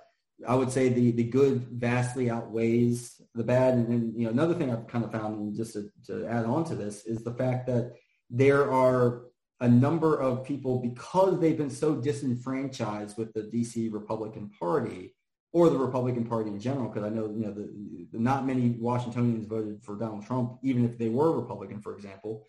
I 0.46 0.54
would 0.54 0.70
say 0.70 0.88
the, 0.88 1.10
the 1.10 1.24
good 1.24 1.66
vastly 1.72 2.30
outweighs 2.30 3.20
the 3.34 3.42
bad. 3.42 3.74
And, 3.74 4.16
you 4.16 4.24
know, 4.24 4.30
another 4.30 4.54
thing 4.54 4.70
I've 4.70 4.86
kind 4.86 5.04
of 5.04 5.10
found, 5.10 5.56
just 5.56 5.72
to, 5.72 5.90
to 6.06 6.26
add 6.26 6.44
on 6.44 6.64
to 6.66 6.76
this, 6.76 7.06
is 7.06 7.24
the 7.24 7.34
fact 7.34 7.66
that 7.66 7.94
there 8.30 8.70
are 8.70 9.22
a 9.60 9.68
number 9.68 10.16
of 10.20 10.44
people 10.44 10.78
because 10.78 11.40
they've 11.40 11.58
been 11.58 11.70
so 11.70 11.96
disenfranchised 11.96 13.18
with 13.18 13.32
the 13.34 13.42
DC 13.42 13.92
Republican 13.92 14.50
Party 14.50 15.14
or 15.52 15.70
the 15.70 15.78
Republican 15.78 16.24
Party 16.24 16.50
in 16.50 16.60
general, 16.60 16.88
because 16.88 17.04
I 17.04 17.08
know 17.08 17.24
you 17.24 17.46
know 17.46 17.52
the, 17.52 18.06
the, 18.12 18.18
not 18.18 18.46
many 18.46 18.76
Washingtonians 18.78 19.46
voted 19.46 19.82
for 19.82 19.96
Donald 19.96 20.26
Trump, 20.26 20.58
even 20.62 20.84
if 20.84 20.98
they 20.98 21.08
were 21.08 21.32
Republican, 21.32 21.80
for 21.80 21.96
example. 21.96 22.46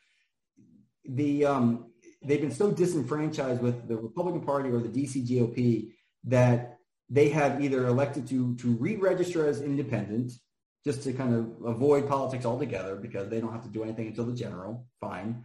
The 1.06 1.46
um, 1.46 1.89
they've 2.22 2.42
been 2.42 2.52
so 2.52 2.72
disenfranchised 2.72 3.62
with 3.62 3.88
the 3.88 3.96
Republican 3.96 4.42
Party 4.42 4.70
or 4.70 4.80
the 4.80 4.90
DC 4.90 5.28
GOP 5.28 5.92
that 6.26 6.78
they 7.10 7.30
have 7.30 7.62
either 7.64 7.88
elected 7.88 8.28
to 8.28 8.56
to 8.58 8.72
re-register 8.76 9.48
as 9.48 9.62
independent 9.62 10.32
just 10.86 11.04
to 11.04 11.14
kind 11.14 11.34
of 11.34 11.66
avoid 11.66 12.08
politics 12.08 12.46
altogether 12.46 12.96
because 12.96 13.30
they 13.30 13.42
don't 13.42 13.52
have 13.52 13.64
to 13.64 13.70
do 13.70 13.84
anything 13.84 14.08
until 14.08 14.26
the 14.26 14.34
general, 14.34 14.86
fine, 15.02 15.44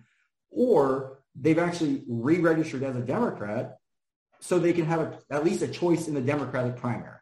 or 0.51 1.19
they've 1.35 1.59
actually 1.59 2.05
re-registered 2.09 2.83
as 2.83 2.97
a 2.97 3.01
Democrat 3.01 3.79
so 4.41 4.59
they 4.59 4.73
can 4.73 4.85
have 4.85 5.01
a, 5.01 5.19
at 5.31 5.45
least 5.45 5.63
a 5.63 5.69
choice 5.69 6.07
in 6.07 6.15
the 6.15 6.21
Democratic 6.21 6.77
primary. 6.77 7.19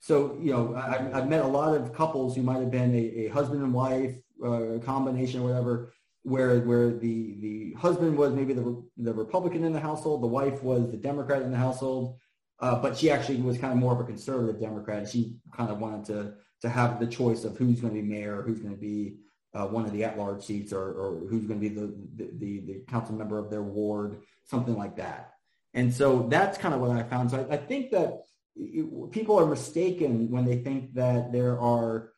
So, 0.00 0.36
you 0.40 0.52
know, 0.52 0.74
I, 0.74 1.16
have 1.16 1.28
met 1.28 1.44
a 1.44 1.48
lot 1.48 1.76
of 1.76 1.92
couples 1.92 2.34
who 2.34 2.42
might 2.42 2.60
have 2.60 2.70
been 2.70 2.94
a, 2.94 3.26
a 3.26 3.28
husband 3.28 3.62
and 3.62 3.72
wife 3.72 4.16
uh, 4.44 4.78
combination 4.84 5.40
or 5.40 5.44
whatever, 5.44 5.92
where 6.26 6.58
where 6.60 6.90
the 6.90 7.36
the 7.40 7.74
husband 7.78 8.18
was 8.18 8.32
maybe 8.32 8.52
the 8.52 8.82
the 8.96 9.14
Republican 9.14 9.64
in 9.64 9.72
the 9.72 9.80
household, 9.80 10.22
the 10.22 10.26
wife 10.26 10.62
was 10.62 10.90
the 10.90 10.96
Democrat 10.96 11.42
in 11.42 11.52
the 11.52 11.56
household, 11.56 12.18
uh, 12.60 12.80
but 12.80 12.96
she 12.96 13.10
actually 13.10 13.40
was 13.40 13.58
kind 13.58 13.72
of 13.72 13.78
more 13.78 13.92
of 13.92 14.00
a 14.00 14.04
conservative 14.04 14.60
Democrat. 14.60 15.08
She 15.08 15.36
kind 15.52 15.70
of 15.70 15.78
wanted 15.78 16.04
to 16.06 16.34
to 16.62 16.68
have 16.68 16.98
the 16.98 17.06
choice 17.06 17.44
of 17.44 17.56
who's 17.56 17.80
going 17.80 17.94
to 17.94 18.00
be 18.00 18.06
mayor, 18.06 18.42
who's 18.42 18.58
going 18.58 18.74
to 18.74 18.80
be 18.80 19.18
uh, 19.54 19.66
one 19.66 19.84
of 19.84 19.92
the 19.92 20.04
at-large 20.04 20.42
seats 20.42 20.72
or, 20.72 20.92
or 20.92 21.26
who's 21.28 21.46
going 21.46 21.60
to 21.60 21.68
be 21.68 21.74
the, 21.74 21.94
the, 22.16 22.60
the, 22.60 22.84
council 22.88 23.14
member 23.14 23.38
of 23.38 23.50
their 23.50 23.62
ward, 23.62 24.18
something 24.44 24.76
like 24.76 24.96
that. 24.96 25.32
And 25.72 25.94
so 25.94 26.26
that's 26.28 26.58
kind 26.58 26.74
of 26.74 26.80
what 26.80 26.90
I 26.90 27.02
found. 27.04 27.30
So 27.30 27.46
I, 27.48 27.54
I 27.54 27.56
think 27.56 27.90
that 27.92 28.24
it, 28.54 29.12
people 29.12 29.38
are 29.38 29.46
mistaken 29.46 30.30
when 30.30 30.44
they 30.44 30.58
think 30.58 30.94
that 30.94 31.32
there 31.32 31.58
are, 31.58 32.10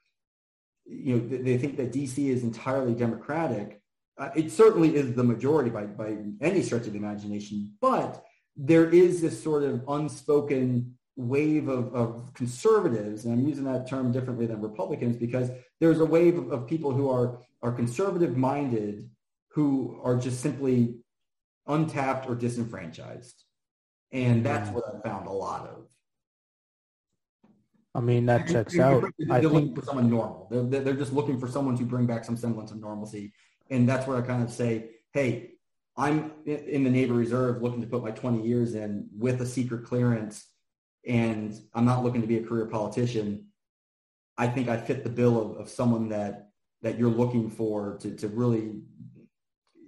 you 0.85 1.17
know, 1.17 1.29
they 1.43 1.59
think 1.59 1.77
that 1.77 1.93
DC 1.93 2.29
is 2.29 2.43
entirely 2.43 2.95
Democratic. 2.95 3.78
Uh, 4.19 4.31
it 4.35 4.51
certainly 4.51 4.95
is 4.97 5.15
the 5.15 5.25
majority 5.25 5.71
by, 5.71 5.85
by 5.85 6.17
any 6.41 6.63
stretch 6.63 6.87
of 6.87 6.93
the 6.93 6.99
imagination, 6.99 7.75
but 7.81 8.25
there 8.57 8.91
is 8.91 9.21
this 9.21 9.41
sort 9.41 9.63
of 9.63 9.85
unspoken 9.89 10.99
wave 11.17 11.69
of, 11.69 11.95
of 11.95 12.33
conservatives, 12.35 13.25
and 13.25 13.35
I'm 13.35 13.47
using 13.47 13.65
that 13.65 13.89
term 13.89 14.13
differently 14.13 14.47
than 14.47 14.61
Republicans 14.61 15.17
because 15.17 15.51
there's 15.81 16.01
a 16.01 16.05
wave 16.05 16.37
of, 16.39 16.53
of 16.53 16.67
people 16.67 16.93
who 16.93 17.11
are, 17.11 17.41
are 17.63 17.73
conservative 17.73 18.37
minded 18.37 19.09
who 19.51 20.01
are 20.03 20.17
just 20.17 20.41
simply 20.41 20.97
untapped 21.67 22.29
or 22.29 22.35
disenfranchised. 22.35 23.45
And 24.13 24.45
that's 24.45 24.71
what 24.71 24.85
I 24.87 25.07
found 25.07 25.27
a 25.27 25.33
lot 25.33 25.69
of. 25.69 25.87
I 27.95 28.01
mean, 28.01 28.27
that 28.27 28.47
checks 28.49 28.79
out. 28.79 29.05
They're 29.19 29.37
I 29.37 29.41
looking 29.41 29.75
think... 29.75 29.79
for 29.79 29.85
someone 29.85 30.09
normal. 30.09 30.49
They're, 30.51 30.81
they're 30.81 30.95
just 30.95 31.13
looking 31.13 31.39
for 31.39 31.49
someone 31.49 31.77
to 31.79 31.85
bring 31.85 32.07
back 32.07 32.25
some 32.25 32.37
semblance 32.37 32.71
of 32.71 32.81
normalcy. 32.81 33.33
And 33.71 33.89
that's 33.89 34.07
where 34.07 34.17
I 34.17 34.23
kind 34.23 34.43
of 34.43 34.51
say, 34.51 34.91
hey, 35.13 35.53
I'm 35.97 36.33
in 36.47 36.85
the 36.85 36.91
Navy 36.91 37.11
Reserve 37.11 37.61
looking 37.61 37.81
to 37.81 37.87
put 37.87 38.05
my 38.05 38.13
20 38.13 38.47
years 38.47 38.75
in 38.75 39.09
with 39.17 39.41
a 39.41 39.47
secret 39.47 39.85
clearance, 39.85 40.47
and 41.07 41.53
I'm 41.75 41.85
not 41.85 42.05
looking 42.05 42.21
to 42.21 42.27
be 42.27 42.39
a 42.39 42.45
career 42.45 42.67
politician. 42.67 43.47
I 44.37 44.47
think 44.47 44.69
I 44.69 44.77
fit 44.77 45.03
the 45.03 45.11
bill 45.11 45.41
of, 45.41 45.57
of 45.59 45.69
someone 45.69 46.09
that 46.11 46.51
that 46.83 46.97
you're 46.97 47.11
looking 47.11 47.51
for 47.51 47.99
to, 48.01 48.15
to 48.15 48.29
really 48.29 48.81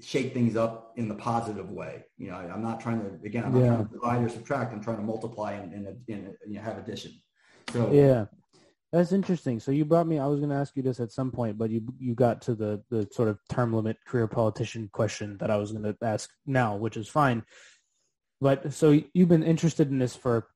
shake 0.02 0.34
things 0.34 0.56
up 0.56 0.92
in 0.96 1.08
the 1.08 1.14
positive 1.14 1.70
way. 1.70 2.04
You 2.18 2.30
know, 2.30 2.36
I, 2.36 2.52
am 2.52 2.62
not 2.62 2.80
trying 2.80 3.00
to 3.00 3.24
again, 3.24 3.44
I'm 3.44 3.52
not 3.52 3.60
yeah. 3.60 3.66
trying 3.68 3.86
to 3.86 3.92
divide 3.92 4.24
or 4.24 4.28
subtract. 4.28 4.72
I'm 4.72 4.82
trying 4.82 4.96
to 4.96 5.04
multiply 5.04 5.52
and, 5.52 5.72
and, 5.72 5.86
and 5.86 6.34
you 6.46 6.56
know, 6.56 6.62
have 6.62 6.78
addition. 6.78 7.12
So 7.72 7.92
yeah, 7.92 8.26
that's 8.93 9.12
interesting. 9.12 9.61
So 9.61 9.70
you 9.70 9.84
brought 9.84 10.07
me. 10.07 10.18
I 10.18 10.26
was 10.26 10.41
going 10.41 10.51
to 10.51 10.57
ask 10.57 10.76
you 10.76 10.82
this 10.82 11.01
at 11.01 11.12
some 11.12 11.30
point, 11.30 11.59
but 11.59 11.70
you 11.70 11.82
you 11.99 12.14
got 12.14 12.43
to 12.43 12.55
the 12.55 12.82
the 12.91 13.09
sort 13.12 13.28
of 13.28 13.38
term 13.49 13.72
limit 13.72 13.99
career 14.07 14.26
politician 14.26 14.91
question 14.93 15.36
that 15.38 15.51
I 15.51 15.57
was 15.57 15.72
going 15.72 15.84
to 15.84 15.97
ask 16.03 16.28
now, 16.47 16.76
which 16.76 16.97
is 16.97 17.09
fine. 17.09 17.45
But 18.41 18.72
so 18.72 19.01
you've 19.14 19.28
been 19.28 19.43
interested 19.43 19.91
in 19.91 19.99
this 19.99 20.16
for 20.16 20.49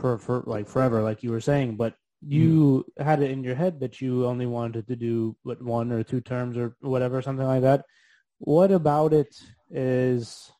for 0.00 0.18
for 0.18 0.42
like 0.46 0.68
forever, 0.68 1.02
like 1.02 1.22
you 1.22 1.30
were 1.30 1.40
saying, 1.40 1.76
but 1.76 1.94
you 2.20 2.84
mm. 2.98 3.04
had 3.04 3.22
it 3.22 3.30
in 3.30 3.44
your 3.44 3.54
head 3.54 3.80
that 3.80 4.00
you 4.00 4.26
only 4.26 4.46
wanted 4.46 4.88
to 4.88 4.96
do 4.96 5.36
what 5.42 5.62
one 5.62 5.92
or 5.92 6.02
two 6.02 6.20
terms 6.20 6.56
or 6.56 6.76
whatever, 6.80 7.22
something 7.22 7.46
like 7.46 7.62
that. 7.62 7.84
What 8.38 8.72
about 8.72 9.12
it 9.12 9.34
is 9.70 10.50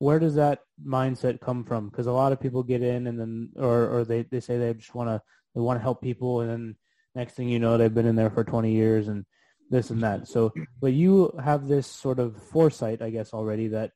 where 0.00 0.18
does 0.18 0.34
that 0.34 0.60
mindset 0.84 1.40
come 1.40 1.62
from? 1.62 1.88
Because 1.88 2.06
a 2.06 2.12
lot 2.12 2.32
of 2.32 2.40
people 2.40 2.62
get 2.62 2.82
in 2.82 3.06
and 3.06 3.20
then, 3.20 3.50
or, 3.56 3.86
or 3.98 4.04
they, 4.04 4.22
they 4.22 4.40
say 4.40 4.56
they 4.56 4.72
just 4.72 4.94
want 4.94 5.10
to, 5.10 5.22
they 5.54 5.60
want 5.60 5.78
to 5.78 5.82
help 5.82 6.02
people. 6.02 6.40
And 6.40 6.50
then 6.50 6.76
next 7.14 7.34
thing 7.34 7.48
you 7.48 7.58
know, 7.58 7.78
they've 7.78 7.92
been 7.92 8.06
in 8.06 8.16
there 8.16 8.30
for 8.30 8.44
20 8.44 8.72
years 8.72 9.08
and 9.08 9.24
this 9.70 9.90
and 9.90 10.02
that. 10.02 10.28
So, 10.28 10.52
but 10.80 10.92
you 10.92 11.32
have 11.42 11.68
this 11.68 11.86
sort 11.86 12.18
of 12.18 12.36
foresight, 12.36 13.02
I 13.02 13.10
guess, 13.10 13.32
already 13.32 13.68
that 13.68 13.92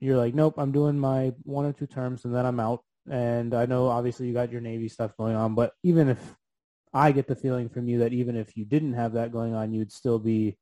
you're 0.00 0.16
like, 0.16 0.34
nope, 0.34 0.54
I'm 0.56 0.72
doing 0.72 0.98
my 0.98 1.32
one 1.42 1.66
or 1.66 1.72
two 1.72 1.86
terms 1.86 2.24
and 2.24 2.34
then 2.34 2.46
I'm 2.46 2.60
out. 2.60 2.82
And 3.08 3.54
I 3.54 3.66
know 3.66 3.88
obviously 3.88 4.26
you 4.26 4.34
got 4.34 4.52
your 4.52 4.60
Navy 4.60 4.88
stuff 4.88 5.16
going 5.16 5.36
on, 5.36 5.54
but 5.54 5.72
even 5.82 6.08
if 6.08 6.36
I 6.92 7.12
get 7.12 7.28
the 7.28 7.36
feeling 7.36 7.68
from 7.68 7.88
you 7.88 7.98
that 7.98 8.12
even 8.12 8.36
if 8.36 8.56
you 8.56 8.64
didn't 8.64 8.94
have 8.94 9.12
that 9.12 9.32
going 9.32 9.54
on, 9.54 9.72
you'd 9.72 9.92
still 9.92 10.18
be 10.18 10.58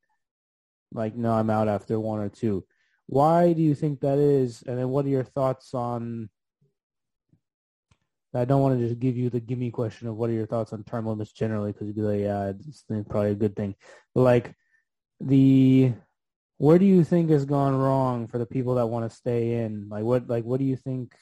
like, 0.93 1.15
no, 1.15 1.31
I'm 1.31 1.49
out 1.49 1.67
after 1.67 1.99
one 1.99 2.19
or 2.19 2.29
two. 2.29 2.65
Why 3.07 3.53
do 3.53 3.61
you 3.61 3.75
think 3.75 4.01
that 4.01 4.19
is? 4.19 4.63
And 4.63 4.77
then 4.77 4.89
what 4.89 5.05
are 5.05 5.09
your 5.09 5.23
thoughts 5.23 5.73
on 5.73 6.29
I 8.33 8.45
don't 8.45 8.61
want 8.61 8.79
to 8.79 8.87
just 8.87 8.99
give 8.99 9.17
you 9.17 9.29
the 9.29 9.39
gimme 9.39 9.71
question 9.71 10.07
of 10.07 10.15
what 10.15 10.29
are 10.29 10.33
your 10.33 10.45
thoughts 10.45 10.71
on 10.71 10.83
term 10.83 11.07
limits 11.07 11.31
generally 11.31 11.71
because 11.71 11.87
you'd 11.87 11.95
be 11.95 12.01
like, 12.01 12.19
yeah, 12.19 12.49
it's 12.49 12.85
probably 13.09 13.31
a 13.31 13.35
good 13.35 13.55
thing. 13.55 13.75
But 14.13 14.21
like 14.21 14.55
the 15.19 15.93
where 16.57 16.77
do 16.77 16.85
you 16.85 17.03
think 17.03 17.29
has 17.29 17.45
gone 17.45 17.75
wrong 17.75 18.27
for 18.27 18.37
the 18.37 18.45
people 18.45 18.75
that 18.75 18.87
want 18.87 19.09
to 19.09 19.15
stay 19.15 19.63
in? 19.63 19.87
Like 19.89 20.03
what 20.03 20.27
like 20.29 20.43
what 20.43 20.59
do 20.59 20.65
you 20.65 20.75
think 20.75 21.15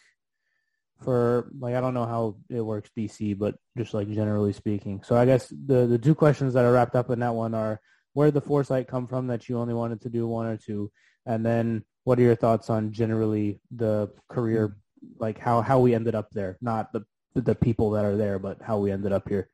for 1.02 1.50
like 1.60 1.76
I 1.76 1.82
don't 1.82 1.94
know 1.94 2.06
how 2.06 2.38
it 2.50 2.62
works 2.62 2.90
DC, 2.98 3.38
but 3.38 3.56
just 3.78 3.94
like 3.94 4.12
generally 4.12 4.52
speaking. 4.52 5.02
So 5.04 5.16
I 5.16 5.26
guess 5.26 5.48
the 5.48 5.86
the 5.86 5.98
two 6.00 6.16
questions 6.16 6.54
that 6.56 6.66
are 6.66 6.74
wrapped 6.74 6.96
up 6.96 7.10
in 7.10 7.20
that 7.20 7.36
one 7.36 7.54
are 7.54 7.80
where 8.14 8.28
did 8.28 8.34
the 8.34 8.42
foresight 8.42 8.88
come 8.88 9.08
from 9.08 9.28
that 9.28 9.48
you 9.48 9.60
only 9.60 9.76
wanted 9.76 10.02
to 10.02 10.10
do 10.10 10.28
one 10.28 10.48
or 10.48 10.58
two? 10.58 10.92
And 11.26 11.46
then 11.46 11.86
what 12.04 12.18
are 12.18 12.24
your 12.24 12.36
thoughts 12.36 12.70
on 12.70 12.92
generally 12.92 13.62
the 13.70 14.10
career, 14.28 14.78
like 15.20 15.40
how, 15.40 15.62
how 15.62 15.80
we 15.80 15.94
ended 15.94 16.16
up 16.16 16.30
there, 16.32 16.58
not 16.62 16.92
the, 16.94 17.06
the 17.36 17.56
people 17.56 17.92
that 17.92 18.06
are 18.06 18.16
there, 18.16 18.40
but 18.40 18.62
how 18.62 18.78
we 18.78 18.92
ended 18.92 19.12
up 19.12 19.28
here? 19.28 19.50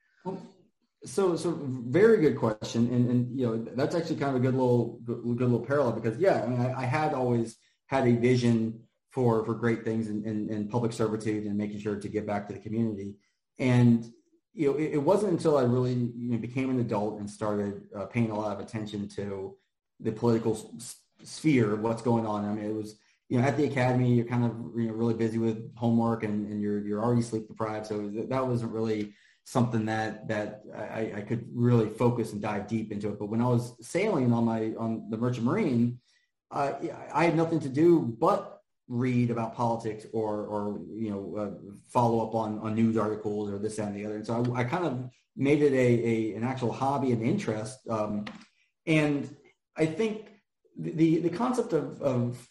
So, 1.06 1.36
so 1.36 1.60
very 1.62 2.22
good 2.22 2.38
question, 2.38 2.88
and 2.88 3.10
and 3.10 3.38
you 3.38 3.46
know 3.46 3.58
that's 3.76 3.94
actually 3.94 4.16
kind 4.16 4.30
of 4.30 4.38
a 4.38 4.40
good 4.40 4.54
little 4.54 5.00
good, 5.04 5.22
little 5.26 5.60
parallel 5.60 5.92
because 5.92 6.18
yeah, 6.18 6.42
I 6.42 6.48
mean 6.48 6.62
I, 6.62 6.84
I, 6.84 6.86
had 6.86 7.14
always 7.14 7.58
had 7.88 8.08
a 8.08 8.14
vision 8.14 8.80
for 9.12 9.44
for 9.44 9.54
great 9.54 9.84
things 9.84 10.08
in, 10.08 10.24
in, 10.24 10.50
in, 10.50 10.70
public 10.70 10.94
servitude 10.94 11.44
and 11.44 11.58
making 11.58 11.80
sure 11.80 11.98
to 11.98 12.08
give 12.08 12.26
back 12.26 12.48
to 12.48 12.54
the 12.54 12.60
community, 12.60 13.16
and 13.60 14.06
you 14.54 14.72
know 14.72 14.78
it, 14.78 14.94
it 14.94 15.04
wasn't 15.04 15.34
until 15.34 15.58
I 15.58 15.64
really 15.64 15.94
you 15.94 16.32
know 16.32 16.38
became 16.38 16.70
an 16.70 16.80
adult 16.80 17.20
and 17.20 17.30
started 17.30 17.82
uh, 17.94 18.06
paying 18.06 18.32
a 18.32 18.40
lot 18.40 18.56
of 18.56 18.66
attention 18.66 19.10
to 19.10 19.58
the 20.00 20.14
political 20.14 20.74
sphere 21.22 21.74
of 21.74 21.82
what's 21.82 22.02
going 22.02 22.26
on. 22.26 22.46
I 22.46 22.54
mean, 22.54 22.64
it 22.64 22.74
was 22.74 22.96
you 23.34 23.42
know 23.42 23.48
at 23.48 23.58
the 23.58 23.66
academy 23.66 24.14
you're 24.14 24.28
kind 24.28 24.46
of 24.46 24.52
you 24.80 24.88
know 24.88 24.94
really 24.94 25.16
busy 25.16 25.40
with 25.40 25.76
homework 25.76 26.24
and, 26.24 26.48
and 26.52 26.62
you're 26.62 26.86
you're 26.86 27.04
already 27.04 27.24
sleep 27.24 27.48
deprived, 27.48 27.88
so 27.88 28.12
that 28.30 28.46
wasn't 28.46 28.72
really 28.72 29.12
something 29.44 29.86
that 29.86 30.28
that 30.28 30.62
I, 30.78 31.14
I 31.18 31.22
could 31.22 31.48
really 31.52 31.90
focus 31.90 32.32
and 32.32 32.42
dive 32.44 32.68
deep 32.68 32.92
into 32.92 33.10
it. 33.10 33.18
But 33.18 33.30
when 33.30 33.42
I 33.42 33.48
was 33.48 33.74
sailing 33.82 34.32
on 34.32 34.46
my 34.46 34.74
on 34.78 35.10
the 35.10 35.18
Merchant 35.18 35.48
Marine, 35.48 36.00
uh, 36.52 36.74
I 37.12 37.26
had 37.26 37.36
nothing 37.36 37.60
to 37.62 37.70
do 37.70 38.02
but 38.20 38.62
read 38.88 39.32
about 39.32 39.56
politics 39.56 40.06
or 40.14 40.46
or 40.46 40.80
you 40.96 41.10
know 41.10 41.36
uh, 41.42 41.72
follow 41.90 42.28
up 42.28 42.36
on 42.36 42.60
on 42.60 42.76
news 42.76 42.98
articles 42.98 43.50
or 43.50 43.58
this 43.58 43.80
and 43.80 43.96
the 43.96 44.06
other. 44.06 44.18
And 44.18 44.28
so 44.28 44.46
I, 44.56 44.60
I 44.60 44.64
kind 44.64 44.86
of 44.86 45.10
made 45.36 45.64
it 45.64 45.74
a, 45.74 45.88
a 46.14 46.36
an 46.36 46.44
actual 46.44 46.72
hobby 46.72 47.14
and 47.14 47.24
interest. 47.24 47.80
Um, 47.90 48.26
and 48.86 49.36
I 49.76 49.88
think 49.88 50.28
the 50.78 51.18
the 51.18 51.32
concept 51.32 51.74
of, 51.74 52.00
of 52.00 52.48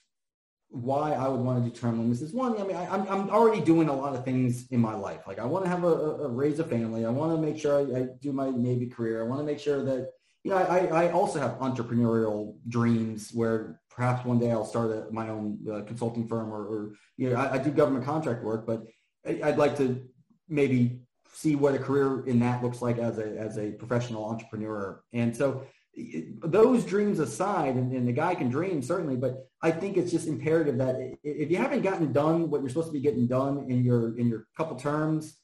why 0.73 1.13
I 1.13 1.29
would 1.29 1.41
want 1.41 1.63
to 1.63 1.71
do 1.71 1.77
term 1.77 1.99
limits 1.99 2.23
is 2.23 2.33
one. 2.33 2.59
I 2.59 2.65
mean, 2.65 2.77
I, 2.77 2.85
am 2.95 3.07
I'm 3.09 3.31
already 3.31 3.61
doing 3.61 3.91
a 3.91 3.95
lot 3.95 4.17
of 4.17 4.25
things 4.25 4.67
in 4.71 4.81
my 4.81 4.95
life. 4.95 5.21
Like 5.27 5.39
I 5.39 5.45
want 5.45 5.65
to 5.67 5.71
have 5.71 5.85
a, 5.85 5.87
a 5.87 6.29
raise 6.29 6.59
a 6.61 6.65
family. 6.65 7.05
I 7.05 7.11
want 7.11 7.37
to 7.37 7.47
make 7.47 7.61
sure 7.61 7.79
I, 7.79 8.01
I, 8.01 8.07
do 8.21 8.33
my 8.33 8.51
Navy 8.51 8.87
career. 8.87 9.23
I 9.23 9.29
want 9.29 9.41
to 9.41 9.45
make 9.45 9.59
sure 9.59 9.85
that 9.85 10.11
you 10.45 10.51
know 10.51 10.57
I, 10.57 10.87
I 10.87 11.13
also 11.13 11.39
have 11.41 11.59
entrepreneurial 11.59 12.57
dreams 12.69 13.31
where 13.35 13.81
perhaps 13.91 14.25
one 14.25 14.39
day 14.39 14.51
I'll 14.51 14.65
start 14.65 14.91
a, 14.91 15.13
my 15.13 15.29
own 15.29 15.59
uh, 15.71 15.83
consulting 15.83 16.27
firm 16.27 16.51
or, 16.51 16.63
or, 16.63 16.93
you 17.19 17.29
know 17.29 17.37
I, 17.37 17.55
I, 17.55 17.59
do 17.59 17.71
government 17.71 18.07
contract 18.07 18.43
work, 18.43 18.67
but 18.67 18.85
I, 19.27 19.51
would 19.51 19.59
like 19.59 19.77
to 19.77 20.03
maybe 20.49 21.01
see 21.35 21.55
what 21.55 21.75
a 21.75 21.79
career 21.79 22.25
in 22.25 22.41
that 22.41 22.63
looks 22.63 22.81
like 22.81 22.97
as 22.97 23.19
a 23.19 23.37
as 23.37 23.59
a 23.59 23.73
professional 23.73 24.25
entrepreneur. 24.25 25.03
And 25.13 25.37
so 25.37 25.67
those 25.95 26.85
dreams 26.85 27.19
aside, 27.19 27.77
and, 27.77 27.93
and, 27.93 28.09
the 28.09 28.13
guy 28.13 28.35
can 28.35 28.49
dream 28.49 28.81
certainly, 28.81 29.17
but 29.17 29.47
I 29.63 29.71
think 29.71 29.99
it's 29.99 30.11
just 30.11 30.27
imperative 30.27 30.79
that 30.79 30.97
if 31.23 31.51
you 31.51 31.59
haven't 31.59 31.83
gotten 31.83 32.13
done 32.13 32.49
what 32.49 32.63
you're 32.63 32.71
supposed 32.71 32.89
to 32.89 32.93
be 32.93 33.01
getting 33.01 33.27
done 33.27 33.67
in 33.69 33.85
your 33.85 34.19
in 34.19 34.27
your 34.27 34.47
couple 34.57 34.77
terms, 34.77 35.39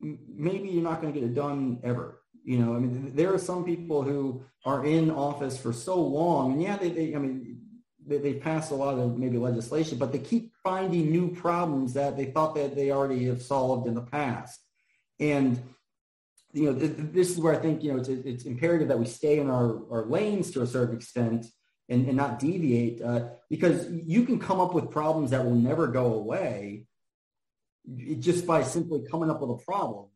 maybe 0.00 0.68
you're 0.68 0.82
not 0.82 1.02
going 1.02 1.12
to 1.12 1.20
get 1.20 1.28
it 1.28 1.34
done 1.34 1.80
ever. 1.82 2.20
You 2.44 2.58
know, 2.58 2.74
I 2.74 2.78
mean, 2.78 3.12
there 3.14 3.34
are 3.34 3.38
some 3.38 3.64
people 3.64 4.02
who 4.02 4.44
are 4.64 4.86
in 4.86 5.10
office 5.10 5.58
for 5.58 5.72
so 5.72 6.00
long, 6.00 6.52
and 6.52 6.62
yeah, 6.62 6.76
they, 6.76 6.90
they 6.90 7.14
I 7.14 7.18
mean, 7.18 7.60
they, 8.06 8.18
they 8.18 8.40
a 8.40 8.74
lot 8.74 8.96
of 8.96 9.18
maybe 9.18 9.38
legislation, 9.38 9.98
but 9.98 10.12
they 10.12 10.18
keep 10.20 10.52
finding 10.62 11.10
new 11.10 11.34
problems 11.34 11.94
that 11.94 12.16
they 12.16 12.26
thought 12.26 12.54
that 12.54 12.76
they 12.76 12.92
already 12.92 13.26
have 13.26 13.42
solved 13.42 13.88
in 13.88 13.94
the 13.94 14.02
past, 14.02 14.60
and 15.18 15.60
you 16.52 16.64
know, 16.64 16.72
this 16.72 17.30
is 17.30 17.38
where 17.38 17.54
I 17.54 17.58
think, 17.58 17.82
you 17.82 17.92
know, 17.92 17.98
it's, 17.98 18.08
it's 18.08 18.44
imperative 18.44 18.88
that 18.88 18.98
we 18.98 19.06
stay 19.06 19.38
in 19.38 19.48
our, 19.48 19.80
our 19.90 20.06
lanes 20.06 20.50
to 20.52 20.62
a 20.62 20.66
certain 20.66 20.96
extent 20.96 21.46
and, 21.88 22.06
and 22.06 22.16
not 22.16 22.38
deviate 22.38 23.00
uh, 23.02 23.28
because 23.48 23.88
you 23.90 24.24
can 24.24 24.38
come 24.38 24.60
up 24.60 24.74
with 24.74 24.90
problems 24.90 25.30
that 25.30 25.44
will 25.44 25.54
never 25.54 25.86
go 25.86 26.14
away 26.14 26.86
just 28.18 28.46
by 28.46 28.62
simply 28.62 29.02
coming 29.10 29.30
up 29.30 29.40
with 29.40 29.50
a 29.50 29.64
problem. 29.64 30.06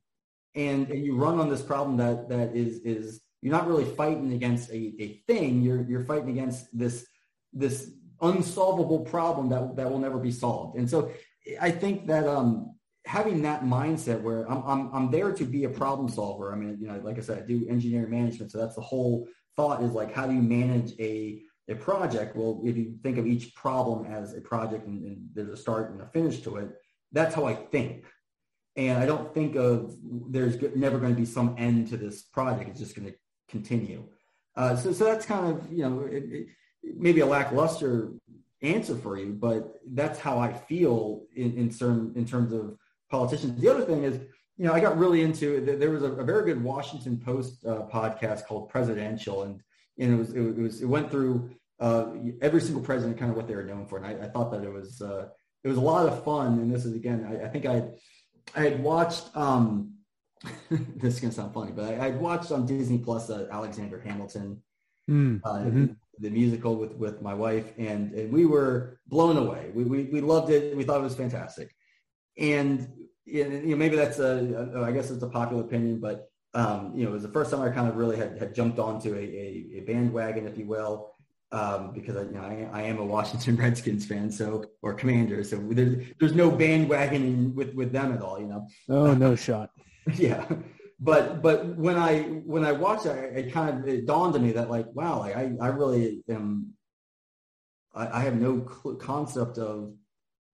And, 0.55 0.89
and 0.91 1.05
you 1.05 1.17
run 1.17 1.41
on 1.41 1.49
this 1.49 1.63
problem 1.63 1.97
that, 1.99 2.29
that 2.29 2.55
is, 2.55 2.79
is 2.81 3.21
you're 3.43 3.53
not 3.53 3.67
really 3.67 3.85
fighting 3.85 4.33
against 4.33 4.71
a, 4.71 4.95
a 5.01 5.23
thing. 5.27 5.63
You're, 5.63 5.83
you're 5.83 6.05
fighting 6.05 6.31
against 6.31 6.67
this, 6.77 7.07
this 7.53 7.91
unsolvable 8.21 9.01
problem 9.01 9.49
that, 9.51 9.77
that 9.77 9.91
will 9.91 9.99
never 9.99 10.19
be 10.19 10.31
solved. 10.31 10.79
And 10.79 10.89
so 10.89 11.13
I 11.61 11.71
think 11.71 12.07
that, 12.07 12.27
um, 12.27 12.75
having 13.07 13.43
that 13.43 13.63
mindset 13.65 14.21
where 14.23 14.51
I'm, 14.51 14.63
I'm, 14.67 14.91
I'm 14.95 15.11
there 15.11 15.33
to 15.33 15.45
be 15.45 15.65
a 15.65 15.69
problem 15.69 16.09
solver. 16.09 16.53
I 16.53 16.57
mean, 16.57 16.79
you 16.81 16.89
know, 16.89 16.99
like 17.05 17.19
I 17.19 17.21
said, 17.21 17.39
I 17.39 17.47
do 17.47 17.67
engineering 17.69 18.11
management. 18.11 18.51
So 18.51 18.59
that's 18.59 18.77
the 18.77 18.81
whole 18.81 19.29
thought 19.57 19.83
is 19.83 19.93
like, 19.93 20.15
how 20.15 20.27
do 20.27 20.35
you 20.35 20.43
manage 20.43 20.93
a, 20.99 21.43
a 21.69 21.75
project? 21.75 22.35
Well, 22.35 22.63
if 22.65 22.77
you 22.77 22.97
think 23.03 23.19
of 23.19 23.27
each 23.27 23.55
problem 23.55 24.11
as 24.11 24.35
a 24.35 24.41
project 24.41 24.87
and, 24.87 25.05
and 25.05 25.29
there's 25.35 25.51
a 25.51 25.57
start 25.57 25.91
and 25.91 26.01
a 26.01 26.07
finish 26.07 26.41
to 26.41 26.57
it, 26.57 26.71
that's 27.13 27.35
how 27.35 27.45
I 27.45 27.55
think. 27.55 28.05
And 28.77 28.99
I 28.99 29.07
don't 29.07 29.33
think 29.33 29.55
of 29.55 29.95
there's 30.31 30.61
never 30.75 30.99
going 30.99 31.15
to 31.15 31.21
be 31.21 31.27
some 31.27 31.55
end 31.59 31.89
to 31.89 31.97
this 31.97 32.23
project. 32.23 32.71
It's 32.71 32.81
just 32.81 32.97
going 32.97 33.09
to 33.09 33.15
continue. 33.49 34.09
Uh, 34.57 34.77
so, 34.77 34.93
so 34.93 35.05
that's 35.05 35.27
kind 35.27 35.47
of, 35.53 35.71
you 35.71 35.89
know, 35.89 36.01
it, 36.01 36.25
it, 36.31 36.47
maybe 36.83 37.21
a 37.21 37.27
lackluster 37.27 38.13
answer 38.63 38.97
for 38.97 39.19
you, 39.19 39.37
but 39.39 39.75
that's 39.93 40.19
how 40.19 40.39
I 40.39 40.53
feel 40.53 41.25
in, 41.37 41.57
in 41.57 41.71
certain, 41.71 42.13
in 42.17 42.25
terms 42.25 42.53
of 42.53 42.77
politicians. 43.15 43.61
The 43.61 43.69
other 43.69 43.85
thing 43.85 44.03
is, 44.05 44.15
you 44.57 44.67
know, 44.67 44.73
I 44.73 44.81
got 44.81 44.99
really 44.99 45.23
into 45.23 45.61
There 45.61 45.91
was 45.91 46.03
a, 46.03 46.13
a 46.13 46.25
very 46.25 46.45
good 46.45 46.63
Washington 46.63 47.17
Post 47.19 47.65
uh, 47.65 47.87
podcast 47.93 48.47
called 48.47 48.69
Presidential, 48.69 49.45
and, 49.45 49.61
and 49.99 50.15
it 50.15 50.17
was, 50.17 50.33
it 50.33 50.41
was, 50.67 50.83
it 50.83 50.87
went 50.87 51.11
through 51.11 51.51
uh, 51.81 52.07
every 52.43 52.61
single 52.61 52.83
president, 52.83 53.19
kind 53.19 53.31
of 53.31 53.37
what 53.37 53.47
they 53.49 53.55
were 53.55 53.65
known 53.65 53.87
for. 53.87 53.99
And 53.99 54.07
I, 54.07 54.27
I 54.27 54.29
thought 54.29 54.51
that 54.53 54.63
it 54.65 54.73
was, 54.73 55.01
uh, 55.01 55.29
it 55.63 55.69
was 55.69 55.77
a 55.77 55.81
lot 55.93 56.07
of 56.07 56.25
fun. 56.25 56.59
And 56.61 56.75
this 56.75 56.85
is, 56.85 56.95
again, 56.95 57.27
I, 57.31 57.47
I 57.47 57.49
think 57.49 57.67
I, 57.67 57.85
I 58.57 58.63
had 58.69 58.83
watched, 58.83 59.25
um, 59.37 59.95
this 60.71 61.15
is 61.15 61.21
going 61.21 61.31
to 61.31 61.37
sound 61.37 61.55
funny, 61.55 61.73
but 61.73 61.95
I, 61.95 62.07
I'd 62.07 62.21
watched 62.21 62.51
on 62.51 62.67
Disney 62.67 62.99
Plus 62.99 63.31
uh, 63.31 63.47
Alexander 63.51 64.01
Hamilton, 64.01 64.61
mm, 65.09 65.41
mm-hmm. 65.41 65.87
the 66.19 66.31
musical 66.31 66.77
with, 66.77 66.95
with 66.95 67.23
my 67.23 67.35
wife, 67.35 67.73
and, 67.79 68.13
and 68.13 68.33
we 68.33 68.45
were 68.45 69.01
blown 69.07 69.37
away. 69.37 69.71
We, 69.73 69.85
we, 69.85 70.05
we 70.05 70.21
loved 70.21 70.51
it. 70.51 70.77
We 70.77 70.85
thought 70.85 71.01
it 71.01 71.05
was 71.05 71.17
fantastic. 71.17 71.75
And 72.37 72.89
you 73.25 73.45
know, 73.45 73.77
maybe 73.77 73.97
that's 73.97 74.19
a, 74.19 74.71
a, 74.75 74.83
I 74.83 74.93
guess 74.93 75.11
it's 75.11 75.23
a 75.23 75.29
popular 75.29 75.63
opinion, 75.63 76.01
but 76.01 76.29
um, 76.55 76.93
you 76.95 77.05
know, 77.05 77.11
it 77.11 77.15
was 77.15 77.23
the 77.23 77.29
first 77.29 77.51
time 77.51 77.63
I 77.63 77.71
kind 77.71 77.89
of 77.89 77.97
really 77.97 78.17
had, 78.17 78.39
had 78.39 78.55
jumped 78.55 78.79
onto 78.79 79.15
a, 79.15 79.19
a, 79.19 79.67
a 79.79 79.81
bandwagon, 79.81 80.47
if 80.47 80.57
you 80.57 80.67
will, 80.67 81.15
um, 81.51 81.93
because 81.93 82.17
I, 82.17 82.23
you 82.23 82.31
know, 82.31 82.43
I, 82.43 82.81
I, 82.81 82.83
am 82.83 82.99
a 82.99 83.05
Washington 83.05 83.57
Redskins 83.65 84.07
fan, 84.07 84.31
so 84.31 84.65
or 84.83 84.95
Commander, 84.95 85.43
so 85.43 85.57
there's 85.57 86.05
there's 86.19 86.35
no 86.35 86.51
bandwagoning 86.51 87.55
with 87.55 87.75
with 87.75 87.93
them 87.93 88.13
at 88.13 88.23
all, 88.23 88.39
you 88.39 88.47
know. 88.47 88.69
Oh, 88.89 89.15
no 89.15 89.35
shot. 89.47 89.71
Yeah, 90.15 90.47
but 91.01 91.43
but 91.43 91.77
when 91.77 91.97
I 91.97 92.23
when 92.45 92.65
I 92.65 92.73
watched 92.73 93.07
it, 93.07 93.37
it 93.37 93.53
kind 93.53 93.79
of 93.79 93.89
it 93.89 94.07
dawned 94.07 94.35
on 94.35 94.43
me 94.43 94.53
that 94.53 94.71
like, 94.71 94.87
wow, 94.95 95.21
like 95.21 95.37
I 95.37 95.53
I 95.61 95.69
really 95.69 96.23
am. 96.29 96.75
I, 97.95 98.19
I 98.19 98.21
have 98.21 98.35
no 98.35 98.61
concept 99.01 99.59
of 99.59 99.95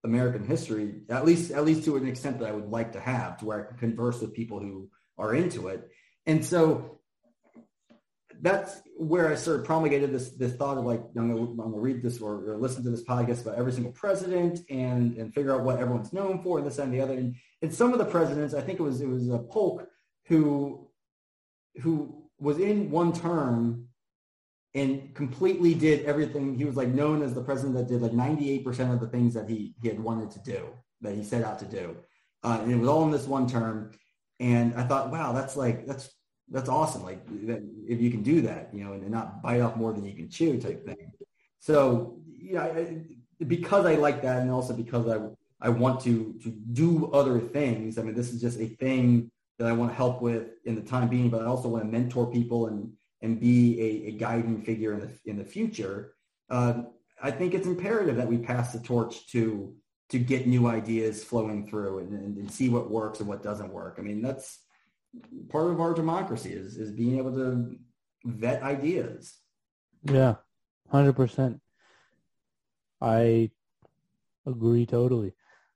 American 0.03 0.45
history, 0.45 1.01
at 1.09 1.25
least 1.25 1.51
at 1.51 1.65
least 1.65 1.85
to 1.85 1.95
an 1.97 2.07
extent 2.07 2.39
that 2.39 2.49
I 2.49 2.51
would 2.51 2.69
like 2.69 2.93
to 2.93 2.99
have, 2.99 3.37
to 3.39 3.45
where 3.45 3.65
I 3.65 3.67
can 3.69 3.77
converse 3.77 4.19
with 4.19 4.33
people 4.33 4.59
who 4.59 4.89
are 5.17 5.35
into 5.35 5.67
it. 5.67 5.89
And 6.25 6.43
so 6.43 6.99
that's 8.41 8.81
where 8.97 9.31
I 9.31 9.35
sort 9.35 9.59
of 9.59 9.65
promulgated 9.65 10.11
this 10.11 10.31
this 10.31 10.55
thought 10.55 10.77
of 10.77 10.85
like 10.85 11.01
I'm 11.15 11.29
gonna, 11.29 11.51
I'm 11.51 11.57
gonna 11.57 11.77
read 11.77 12.01
this 12.01 12.19
or, 12.19 12.51
or, 12.51 12.57
listen 12.57 12.83
to 12.83 12.89
this 12.89 13.03
podcast 13.03 13.43
about 13.43 13.55
every 13.55 13.71
single 13.71 13.91
president 13.91 14.61
and 14.69 15.15
and 15.17 15.33
figure 15.33 15.53
out 15.53 15.63
what 15.63 15.79
everyone's 15.79 16.13
known 16.13 16.41
for 16.41 16.57
and 16.57 16.65
this 16.65 16.79
and 16.79 16.93
the 16.93 17.01
other. 17.01 17.13
And, 17.13 17.35
and 17.61 17.73
some 17.73 17.93
of 17.93 17.99
the 17.99 18.05
presidents, 18.05 18.55
I 18.55 18.61
think 18.61 18.79
it 18.79 18.83
was 18.83 19.01
it 19.01 19.07
was 19.07 19.29
a 19.29 19.37
Polk 19.37 19.87
who 20.25 20.89
who 21.81 22.23
was 22.39 22.57
in 22.57 22.89
one 22.89 23.13
term 23.13 23.87
and 24.73 25.13
completely 25.13 25.73
did 25.73 26.05
everything. 26.05 26.55
He 26.55 26.65
was 26.65 26.77
like 26.77 26.87
known 26.87 27.21
as 27.21 27.33
the 27.33 27.41
president 27.41 27.75
that 27.75 27.87
did 27.87 28.01
like 28.01 28.13
98% 28.13 28.93
of 28.93 28.99
the 28.99 29.07
things 29.07 29.33
that 29.33 29.49
he, 29.49 29.75
he 29.81 29.89
had 29.89 29.99
wanted 29.99 30.31
to 30.31 30.39
do, 30.39 30.67
that 31.01 31.13
he 31.13 31.23
set 31.23 31.43
out 31.43 31.59
to 31.59 31.65
do. 31.65 31.95
Uh, 32.43 32.59
and 32.61 32.71
it 32.71 32.77
was 32.77 32.87
all 32.87 33.03
in 33.03 33.11
this 33.11 33.27
one 33.27 33.47
term. 33.47 33.91
And 34.39 34.73
I 34.75 34.83
thought, 34.83 35.11
wow, 35.11 35.33
that's 35.33 35.55
like, 35.55 35.85
that's, 35.85 36.09
that's 36.49 36.69
awesome. 36.69 37.03
Like 37.03 37.25
that, 37.47 37.63
if 37.87 38.01
you 38.01 38.09
can 38.09 38.23
do 38.23 38.41
that, 38.41 38.69
you 38.73 38.83
know, 38.83 38.93
and, 38.93 39.03
and, 39.03 39.11
not 39.11 39.41
bite 39.41 39.61
off 39.61 39.75
more 39.75 39.93
than 39.93 40.05
you 40.05 40.13
can 40.13 40.29
chew 40.29 40.59
type 40.59 40.85
thing. 40.85 41.11
So, 41.59 42.19
yeah, 42.25 42.63
I, 42.63 43.01
because 43.45 43.85
I 43.85 43.95
like 43.95 44.21
that. 44.23 44.41
And 44.41 44.49
also 44.49 44.73
because 44.73 45.07
I, 45.07 45.19
I 45.59 45.69
want 45.69 46.01
to, 46.01 46.33
to 46.43 46.49
do 46.49 47.11
other 47.11 47.39
things. 47.39 47.97
I 47.97 48.03
mean, 48.03 48.15
this 48.15 48.33
is 48.33 48.41
just 48.41 48.59
a 48.59 48.67
thing 48.67 49.29
that 49.59 49.67
I 49.67 49.73
want 49.73 49.91
to 49.91 49.95
help 49.95 50.21
with 50.21 50.47
in 50.65 50.75
the 50.75 50.81
time 50.81 51.07
being, 51.07 51.29
but 51.29 51.41
I 51.41 51.45
also 51.45 51.67
want 51.67 51.83
to 51.83 51.89
mentor 51.89 52.25
people 52.31 52.67
and, 52.67 52.91
and 53.21 53.39
be 53.39 53.79
a, 53.79 54.09
a 54.09 54.11
guiding 54.11 54.61
figure 54.61 54.93
in 54.93 54.99
the, 54.99 55.09
in 55.25 55.37
the 55.37 55.45
future, 55.45 56.13
uh, 56.49 56.83
I 57.21 57.31
think 57.31 57.53
it's 57.53 57.67
imperative 57.67 58.15
that 58.17 58.27
we 58.27 58.37
pass 58.37 58.73
the 58.73 58.79
torch 58.79 59.27
to 59.31 59.75
to 60.09 60.19
get 60.19 60.45
new 60.45 60.67
ideas 60.67 61.23
flowing 61.23 61.65
through 61.65 61.99
and, 61.99 62.11
and, 62.11 62.37
and, 62.37 62.51
see 62.51 62.67
what 62.67 62.91
works 62.91 63.21
and 63.21 63.29
what 63.29 63.41
doesn't 63.41 63.71
work. 63.71 63.95
I 63.97 64.01
mean, 64.01 64.21
that's 64.21 64.59
part 65.47 65.71
of 65.71 65.79
our 65.79 65.93
democracy 65.93 66.51
is, 66.51 66.75
is 66.75 66.91
being 66.91 67.17
able 67.17 67.33
to 67.35 67.77
vet 68.25 68.61
ideas. 68.61 69.33
Yeah, 70.03 70.35
100%. 70.93 71.61
I 72.99 73.51
agree 74.45 74.85
totally. 74.85 75.33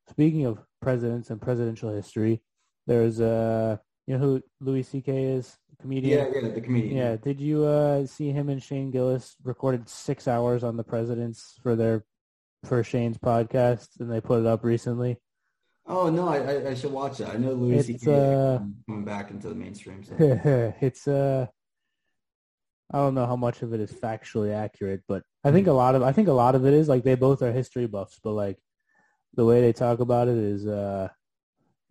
Speaking 0.10 0.46
of 0.46 0.60
presidents 0.82 1.30
and 1.30 1.42
presidential 1.42 1.90
history, 1.90 2.42
there's 2.88 3.22
a, 3.22 3.80
you 4.06 4.16
know 4.16 4.20
who 4.20 4.44
Louis 4.60 4.84
C.K. 4.84 5.24
is? 5.24 5.58
Comedian. 5.82 6.20
Yeah, 6.34 6.42
yeah, 6.42 6.50
the 6.50 6.62
comedian. 6.62 6.98
Yeah. 6.98 7.16
Did 7.16 7.40
you 7.40 7.64
uh, 7.64 8.06
see 8.06 8.32
him 8.32 8.50
and 8.50 8.62
Shane 8.62 8.92
Gillis 8.92 9.36
recorded 9.44 9.90
six 9.90 10.28
hours 10.28 10.64
on 10.64 10.78
the 10.78 10.84
presidents 10.84 11.60
for 11.62 11.76
their 11.76 12.06
for 12.66 12.84
Shane's 12.84 13.18
podcast, 13.18 13.88
and 14.00 14.12
they 14.12 14.22
put 14.22 14.40
it 14.40 14.46
up 14.46 14.64
recently? 14.64 15.18
Oh 15.88 16.10
no, 16.10 16.28
I, 16.28 16.70
I, 16.70 16.74
should 16.74 16.92
watch 16.92 17.20
it. 17.20 17.28
I 17.28 17.38
know 17.38 17.54
Louis 17.54 17.84
C.K. 17.84 18.12
Uh, 18.12 18.58
coming 18.88 19.06
back 19.06 19.30
into 19.30 19.50
the 19.50 19.56
mainstream. 19.56 20.04
So. 20.04 20.16
it's 20.82 21.08
uh, 21.08 21.46
I 22.92 22.98
don't 22.98 23.14
know 23.14 23.28
how 23.28 23.36
much 23.36 23.62
of 23.62 23.74
it 23.74 23.80
is 23.80 23.92
factually 23.92 24.54
accurate, 24.54 25.04
but 25.08 25.24
I 25.44 25.52
think 25.52 25.68
a 25.68 25.74
lot 25.74 25.94
of 25.94 26.02
I 26.02 26.12
think 26.12 26.28
a 26.28 26.34
lot 26.34 26.56
of 26.56 26.66
it 26.66 26.74
is 26.74 26.88
like 26.88 27.04
they 27.04 27.16
both 27.16 27.44
are 27.44 27.52
history 27.52 27.86
buffs, 27.86 28.20
but 28.24 28.32
like 28.32 28.58
the 29.36 29.46
way 29.46 29.62
they 29.62 29.74
talk 29.74 30.00
about 30.00 30.28
it 30.28 30.38
is 30.38 30.66
uh, 30.66 31.10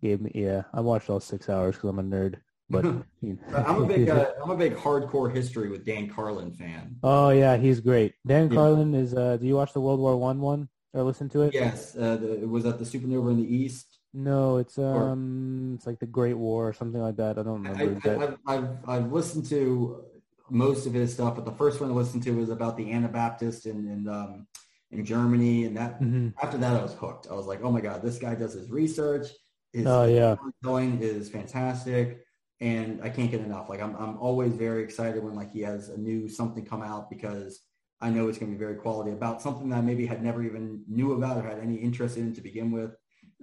gave 0.01 0.19
me 0.19 0.31
yeah. 0.35 0.63
I 0.73 0.81
watched 0.81 1.09
all 1.09 1.21
six 1.21 1.49
hours 1.49 1.75
because 1.75 1.89
I'm 1.89 1.99
a 1.99 2.03
nerd. 2.03 2.35
But 2.69 2.85
you 3.21 3.37
know. 3.51 3.57
I'm 3.57 3.83
a 3.83 3.85
big 3.85 4.09
uh, 4.09 4.31
I'm 4.43 4.49
a 4.49 4.57
big 4.57 4.75
hardcore 4.75 5.33
history 5.33 5.69
with 5.69 5.85
Dan 5.85 6.09
Carlin 6.09 6.51
fan. 6.51 6.97
Oh 7.03 7.29
yeah, 7.29 7.57
he's 7.57 7.79
great. 7.79 8.13
Dan 8.25 8.49
yeah. 8.49 8.55
Carlin 8.55 8.93
is. 8.95 9.13
Uh, 9.13 9.37
do 9.37 9.45
you 9.45 9.55
watch 9.55 9.73
the 9.73 9.81
World 9.81 9.99
War 9.99 10.17
One 10.17 10.39
one 10.39 10.69
or 10.93 11.03
listen 11.03 11.29
to 11.29 11.43
it? 11.43 11.53
Yes. 11.53 11.95
Uh, 11.95 12.17
the, 12.17 12.47
was 12.47 12.63
that 12.63 12.79
the 12.79 12.85
Supernova 12.85 13.31
in 13.31 13.37
the 13.37 13.55
East? 13.55 13.99
No, 14.13 14.57
it's 14.57 14.77
um, 14.77 15.71
or, 15.71 15.75
it's 15.75 15.85
like 15.85 15.99
the 15.99 16.05
Great 16.05 16.37
War 16.37 16.67
or 16.67 16.73
something 16.73 17.01
like 17.01 17.17
that. 17.17 17.37
I 17.37 17.43
don't 17.43 17.63
remember. 17.63 18.09
I, 18.09 18.19
have 18.19 18.37
I've 18.47 18.89
I've 18.89 19.11
listened 19.11 19.45
to 19.47 20.03
most 20.49 20.87
of 20.87 20.93
his 20.93 21.13
stuff, 21.13 21.35
but 21.35 21.45
the 21.45 21.51
first 21.51 21.81
one 21.81 21.91
I 21.91 21.93
listened 21.93 22.23
to 22.23 22.31
was 22.31 22.49
about 22.49 22.77
the 22.77 22.91
Anabaptist 22.91 23.67
in 23.67 23.87
in, 23.87 24.07
um, 24.07 24.47
in 24.89 25.05
Germany, 25.05 25.65
and 25.65 25.77
that 25.77 26.01
mm-hmm. 26.01 26.29
after 26.41 26.57
that 26.57 26.79
I 26.79 26.81
was 26.81 26.93
hooked. 26.93 27.27
I 27.29 27.33
was 27.33 27.45
like, 27.45 27.59
oh 27.61 27.71
my 27.71 27.81
god, 27.81 28.01
this 28.01 28.17
guy 28.17 28.33
does 28.33 28.53
his 28.53 28.71
research. 28.71 29.27
His 29.73 29.85
oh 29.85 30.05
yeah, 30.05 30.37
going 30.63 31.01
is 31.01 31.29
fantastic 31.29 32.24
and 32.61 33.01
I 33.03 33.09
can't 33.09 33.31
get 33.31 33.41
enough. 33.41 33.69
Like 33.69 33.81
I'm, 33.81 33.95
I'm 33.95 34.17
always 34.17 34.53
very 34.53 34.83
excited 34.83 35.23
when 35.23 35.35
like 35.35 35.51
he 35.51 35.61
has 35.61 35.89
a 35.89 35.97
new 35.97 36.29
something 36.29 36.65
come 36.65 36.81
out 36.81 37.09
because 37.09 37.61
I 38.01 38.09
know 38.09 38.27
it's 38.27 38.37
going 38.37 38.51
to 38.51 38.57
be 38.57 38.63
very 38.63 38.75
quality 38.75 39.11
about 39.11 39.41
something 39.41 39.69
that 39.69 39.77
I 39.77 39.81
maybe 39.81 40.05
had 40.05 40.23
never 40.23 40.43
even 40.43 40.83
knew 40.87 41.13
about 41.13 41.37
or 41.37 41.47
had 41.47 41.59
any 41.59 41.75
interest 41.75 42.17
in 42.17 42.33
to 42.33 42.41
begin 42.41 42.71
with. 42.71 42.91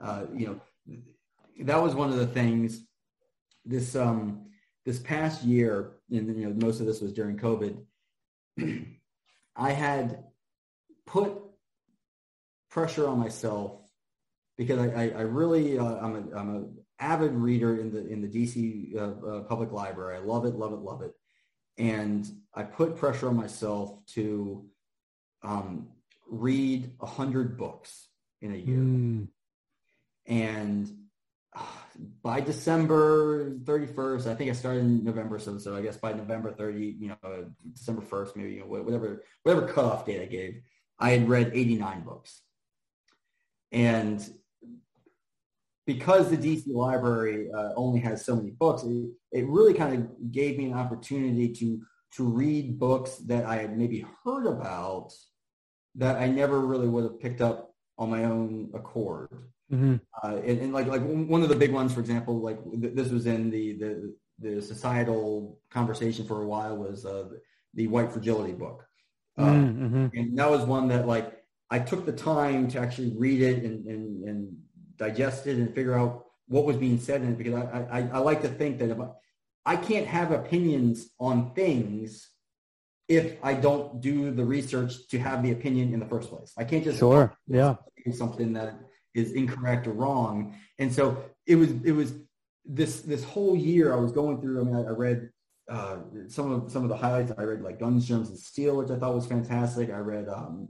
Uh, 0.01 0.25
you 0.35 0.47
know, 0.47 0.97
that 1.61 1.83
was 1.83 1.95
one 1.95 2.11
of 2.11 2.17
the 2.17 2.27
things 2.27 2.85
this, 3.65 3.97
um, 3.97 4.47
this 4.85 4.99
past 4.99 5.43
year, 5.45 5.93
and 6.11 6.37
you 6.37 6.49
know, 6.49 6.55
most 6.67 6.81
of 6.81 6.87
this 6.87 7.01
was 7.01 7.13
during 7.13 7.39
COVID. 7.39 7.79
I 9.57 9.73
had 9.73 10.25
put 11.07 11.33
pressure 12.71 13.07
on 13.07 13.19
myself 13.19 13.81
because 14.57 14.79
I, 14.79 14.87
I, 14.87 15.09
I 15.11 15.21
really, 15.23 15.79
uh, 15.79 15.85
I'm 15.85 16.15
a, 16.15 16.37
I'm 16.37 16.57
a 16.57 16.82
avid 17.03 17.33
reader 17.33 17.81
in 17.81 17.93
the 17.93 18.07
in 18.07 18.23
the 18.23 18.29
DC 18.29 18.97
uh, 18.97 19.27
uh, 19.27 19.41
Public 19.43 19.73
Library. 19.73 20.17
I 20.17 20.21
love 20.21 20.45
it, 20.45 20.55
love 20.55 20.73
it, 20.73 20.79
love 20.79 21.03
it. 21.03 21.13
And 21.77 22.27
I 22.55 22.63
put 22.63 22.97
pressure 22.97 23.29
on 23.29 23.37
myself 23.37 23.95
to 24.15 24.65
um, 25.43 25.89
read 26.29 26.93
a 27.01 27.07
hundred 27.07 27.59
books 27.59 28.09
in 28.41 28.53
a 28.53 28.57
year. 28.57 28.79
Mm. 28.79 29.29
And 30.27 30.91
uh, 31.55 31.63
by 32.23 32.41
December 32.41 33.51
31st, 33.51 34.27
I 34.29 34.35
think 34.35 34.51
I 34.51 34.55
started 34.55 34.81
in 34.81 35.05
November, 35.05 35.39
so 35.41 35.59
so 35.59 35.77
I 35.77 35.83
guess 35.83 35.97
by 35.97 36.13
November 36.13 36.53
30, 36.53 36.97
you 37.01 37.09
know, 37.09 37.17
uh, 37.25 37.43
December 37.73 38.03
1st, 38.03 38.37
maybe 38.37 38.53
you 38.53 38.61
know, 38.61 38.67
whatever 38.67 39.25
whatever 39.43 39.67
cutoff 39.67 40.07
date 40.07 40.23
I 40.23 40.27
gave, 40.27 40.63
I 41.01 41.11
had 41.11 41.29
read 41.29 41.51
89 41.53 42.03
books. 42.03 42.41
And 43.73 44.23
because 45.87 46.31
the 46.31 46.37
DC 46.37 46.65
library 46.69 47.49
uh, 47.57 47.71
only 47.77 48.01
has 48.01 48.25
so 48.25 48.37
many 48.37 48.51
books, 48.51 48.83
it, 48.85 49.11
it 49.33 49.47
really 49.49 49.75
kind 49.75 49.95
of 49.95 50.33
gave 50.33 50.59
me 50.59 50.67
an 50.67 50.75
opportunity 50.75 51.49
to 51.55 51.81
to 52.15 52.25
read 52.25 52.79
books 52.79 53.17
that 53.27 53.47
I 53.47 53.57
had 53.57 53.77
maybe 53.77 54.05
heard 54.25 54.47
about 54.47 55.13
that 55.95 56.17
I 56.17 56.27
never 56.27 56.61
really 56.61 56.89
would 56.89 57.05
have 57.05 57.21
picked 57.21 57.41
up 57.41 57.75
on 57.99 58.11
my 58.11 58.25
own 58.25 58.71
accord. 58.75 59.29
Mm-hmm. 59.73 59.97
Uh, 60.23 60.37
and, 60.37 60.61
and, 60.61 60.73
like 60.73 60.87
like 60.87 61.03
one 61.03 61.43
of 61.43 61.49
the 61.49 61.57
big 61.57 61.73
ones, 61.73 61.95
for 61.95 62.01
example, 62.01 62.41
like 62.41 62.63
th- 62.81 62.95
this 62.95 63.09
was 63.09 63.27
in 63.27 63.51
the, 63.51 63.73
the 63.79 64.15
the 64.39 64.63
societal 64.63 65.59
conversation 65.71 66.27
for 66.27 66.43
a 66.43 66.47
while 66.47 66.77
was 66.77 67.07
uh, 67.07 67.25
the 67.75 67.87
White 67.87 68.13
Fragility 68.13 68.53
book, 68.53 68.85
uh, 69.39 69.47
mm-hmm. 69.47 70.07
and 70.13 70.39
that 70.39 70.51
was 70.51 70.65
one 70.65 70.89
that 70.89 71.07
like 71.07 71.43
I 71.71 71.79
took 71.79 72.05
the 72.05 72.13
time 72.13 72.69
to 72.69 72.81
actually 72.81 73.15
read 73.17 73.41
it 73.41 73.63
and 73.65 73.87
and, 73.87 74.29
and 74.29 74.57
digest 74.97 75.47
it 75.47 75.57
and 75.57 75.75
figure 75.75 75.95
out 75.95 76.27
what 76.49 76.65
was 76.65 76.77
being 76.77 76.99
said 76.99 77.23
in 77.23 77.33
it 77.33 77.39
because 77.39 77.55
I, 77.55 77.87
I, 77.91 78.11
I 78.15 78.19
like 78.19 78.43
to 78.43 78.49
think 78.49 78.79
that 78.79 78.91
if 78.91 79.01
I, 79.01 79.09
I 79.65 79.77
can't 79.77 80.07
have 80.07 80.33
opinions 80.33 81.11
on 81.19 81.55
things 81.55 82.29
if 83.09 83.37
I 83.43 83.55
don't 83.55 84.01
do 84.01 84.31
the 84.31 84.45
research 84.45 85.09
to 85.09 85.19
have 85.19 85.43
the 85.43 85.53
opinion 85.53 85.93
in 85.93 86.01
the 86.01 86.07
first 86.07 86.31
place. 86.31 86.53
I 86.57 86.65
can't 86.65 86.85
just 86.85 86.99
sure, 86.99 87.35
yeah, 87.47 87.77
something 88.13 88.53
that 88.55 88.75
is 89.15 89.33
incorrect 89.33 89.87
or 89.87 89.93
wrong. 89.93 90.57
And 90.79 90.93
so 90.93 91.25
it 91.47 91.57
was 91.57 91.71
it 91.85 91.93
was 91.93 92.15
this 92.65 93.01
this 93.03 93.25
whole 93.25 93.57
year 93.57 93.93
I 93.93 93.97
was 93.97 94.13
going 94.13 94.41
through. 94.41 94.61
I 94.61 94.65
mean, 94.65 94.77
I, 94.77 94.83
I 94.83 94.91
read 94.91 95.31
uh, 95.69 95.97
some 96.29 96.53
of 96.53 96.73
some 96.73 96.83
of 96.83 96.89
the 96.89 96.97
highlights. 96.97 97.33
I 97.37 97.43
read 97.43 97.63
like 97.63 97.79
Guns, 97.79 98.07
Germs, 98.07 98.31
and 98.31 98.39
Steel, 98.39 98.77
which 98.77 98.91
I 98.91 98.99
thought 98.99 99.15
was 99.15 99.27
fantastic. 99.27 99.91
I 99.91 99.99
read. 99.99 100.29
Um, 100.29 100.69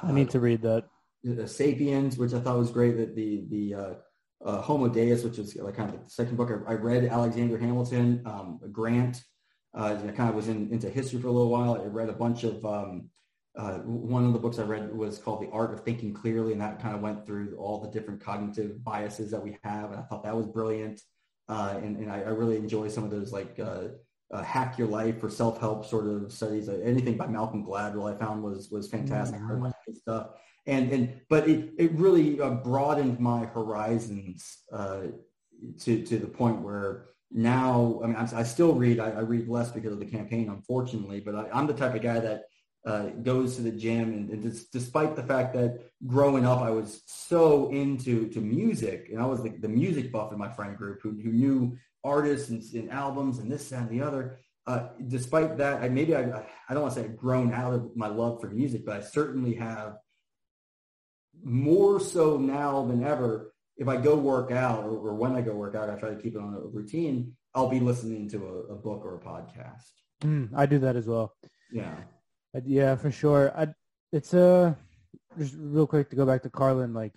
I 0.00 0.12
need 0.12 0.30
to 0.30 0.40
read 0.40 0.62
that. 0.62 0.84
The 1.24 1.46
Sapiens, 1.46 2.18
which 2.18 2.34
I 2.34 2.40
thought 2.40 2.58
was 2.58 2.70
great. 2.70 2.96
That 2.96 3.14
the 3.14 3.44
the 3.48 3.74
uh, 3.74 3.94
uh, 4.44 4.60
Homo 4.60 4.88
Deus, 4.88 5.24
which 5.24 5.38
is 5.38 5.54
like 5.56 5.76
kind 5.76 5.92
of 5.92 6.02
the 6.02 6.10
second 6.10 6.36
book. 6.36 6.50
I, 6.50 6.72
I 6.72 6.74
read 6.74 7.04
Alexander 7.04 7.58
Hamilton, 7.58 8.22
um, 8.26 8.60
Grant. 8.72 9.22
Uh, 9.74 9.96
I 10.06 10.10
kind 10.10 10.28
of 10.28 10.34
was 10.34 10.48
in, 10.48 10.70
into 10.70 10.90
history 10.90 11.20
for 11.20 11.28
a 11.28 11.32
little 11.32 11.50
while. 11.50 11.80
I 11.80 11.86
read 11.86 12.08
a 12.08 12.14
bunch 12.14 12.44
of 12.44 12.64
um, 12.64 13.08
uh, 13.56 13.78
one 13.78 14.24
of 14.24 14.32
the 14.32 14.38
books 14.38 14.58
I 14.58 14.64
read 14.64 14.94
was 14.94 15.18
called 15.18 15.42
The 15.42 15.50
Art 15.50 15.72
of 15.72 15.84
Thinking 15.84 16.12
Clearly, 16.12 16.52
and 16.52 16.60
that 16.60 16.80
kind 16.80 16.94
of 16.94 17.00
went 17.00 17.26
through 17.26 17.56
all 17.56 17.80
the 17.80 17.90
different 17.90 18.20
cognitive 18.20 18.82
biases 18.82 19.30
that 19.30 19.42
we 19.42 19.58
have, 19.62 19.90
and 19.90 20.00
I 20.00 20.02
thought 20.02 20.24
that 20.24 20.36
was 20.36 20.46
brilliant. 20.46 21.00
Uh, 21.48 21.78
and, 21.82 21.96
and 21.96 22.10
I, 22.10 22.20
I, 22.20 22.28
really 22.28 22.56
enjoy 22.56 22.88
some 22.88 23.02
of 23.02 23.10
those 23.10 23.32
like 23.32 23.58
uh, 23.58 23.88
uh 24.32 24.42
hack 24.42 24.78
your 24.78 24.86
life 24.86 25.22
or 25.24 25.28
self-help 25.28 25.84
sort 25.84 26.06
of 26.06 26.32
studies. 26.32 26.68
anything 26.68 27.16
by 27.16 27.26
Malcolm 27.26 27.66
Gladwell 27.66 28.14
I 28.14 28.16
found 28.16 28.42
was 28.42 28.70
was 28.70 28.88
fantastic. 28.88 29.40
Mm-hmm. 29.40 29.92
stuff 29.92 30.28
and 30.66 30.92
and 30.92 31.20
but 31.28 31.48
it 31.48 31.70
it 31.78 31.92
really 31.92 32.40
uh, 32.40 32.50
broadened 32.50 33.18
my 33.18 33.46
horizons 33.46 34.58
uh, 34.72 35.02
to 35.80 36.04
to 36.04 36.18
the 36.18 36.26
point 36.26 36.60
where 36.60 37.06
now 37.30 38.00
I 38.02 38.06
mean 38.06 38.16
I, 38.16 38.40
I 38.40 38.42
still 38.42 38.74
read 38.74 39.00
I, 39.00 39.10
I, 39.10 39.20
read 39.20 39.48
less 39.48 39.70
because 39.70 39.92
of 39.92 39.98
the 39.98 40.06
campaign 40.06 40.48
unfortunately 40.48 41.20
but 41.20 41.34
I, 41.34 41.58
am 41.58 41.66
the 41.66 41.72
type 41.72 41.94
of 41.94 42.02
guy 42.02 42.20
that 42.20 42.42
uh, 42.86 43.06
goes 43.22 43.56
to 43.56 43.62
the 43.62 43.70
gym 43.70 44.12
and, 44.12 44.30
and 44.30 44.60
despite 44.72 45.16
the 45.16 45.22
fact 45.22 45.54
that 45.54 45.80
growing 46.06 46.44
up 46.44 46.60
I 46.60 46.70
was 46.70 47.02
so 47.06 47.70
into 47.70 48.28
to 48.30 48.40
music 48.40 49.08
and 49.10 49.20
I 49.20 49.26
was 49.26 49.42
the, 49.42 49.50
the 49.50 49.68
music 49.68 50.12
buff 50.12 50.32
in 50.32 50.38
my 50.38 50.48
friend 50.48 50.76
group 50.76 51.00
who, 51.02 51.10
who 51.10 51.32
knew 51.32 51.76
artists 52.04 52.50
and, 52.50 52.62
and 52.74 52.90
albums 52.90 53.38
and 53.38 53.50
this 53.50 53.70
and 53.72 53.88
the 53.88 54.02
other. 54.02 54.38
Uh, 54.66 54.88
despite 55.08 55.56
that 55.56 55.82
I 55.82 55.88
maybe 55.88 56.14
I, 56.14 56.20
I 56.68 56.74
don't 56.74 56.82
want 56.82 56.94
to 56.94 57.00
say 57.00 57.06
I've 57.06 57.16
grown 57.16 57.52
out 57.52 57.74
of 57.74 57.96
my 57.96 58.06
love 58.06 58.40
for 58.40 58.48
music 58.48 58.84
but 58.86 58.96
I 58.96 59.00
certainly 59.00 59.54
have 59.54 59.96
more 61.44 62.00
so 62.00 62.36
now 62.36 62.84
than 62.86 63.04
ever, 63.04 63.52
if 63.76 63.88
I 63.88 63.96
go 63.96 64.16
work 64.16 64.50
out 64.52 64.84
or, 64.84 64.90
or, 64.90 65.14
when 65.14 65.32
I 65.32 65.40
go 65.40 65.54
work 65.54 65.74
out, 65.74 65.90
I 65.90 65.94
try 65.94 66.10
to 66.10 66.20
keep 66.20 66.34
it 66.34 66.40
on 66.40 66.54
a 66.54 66.60
routine. 66.60 67.34
I'll 67.54 67.68
be 67.68 67.80
listening 67.80 68.28
to 68.30 68.46
a, 68.46 68.72
a 68.72 68.76
book 68.76 69.02
or 69.04 69.16
a 69.16 69.20
podcast. 69.20 69.90
Mm, 70.22 70.50
I 70.54 70.66
do 70.66 70.78
that 70.80 70.96
as 70.96 71.06
well. 71.06 71.34
Yeah. 71.72 71.94
I, 72.54 72.62
yeah, 72.64 72.96
for 72.96 73.10
sure. 73.10 73.52
I, 73.56 73.68
it's 74.12 74.34
a, 74.34 74.44
uh, 74.46 74.74
just 75.38 75.54
real 75.58 75.86
quick 75.86 76.10
to 76.10 76.16
go 76.16 76.26
back 76.26 76.42
to 76.42 76.50
Carlin, 76.50 76.92
like 76.94 77.14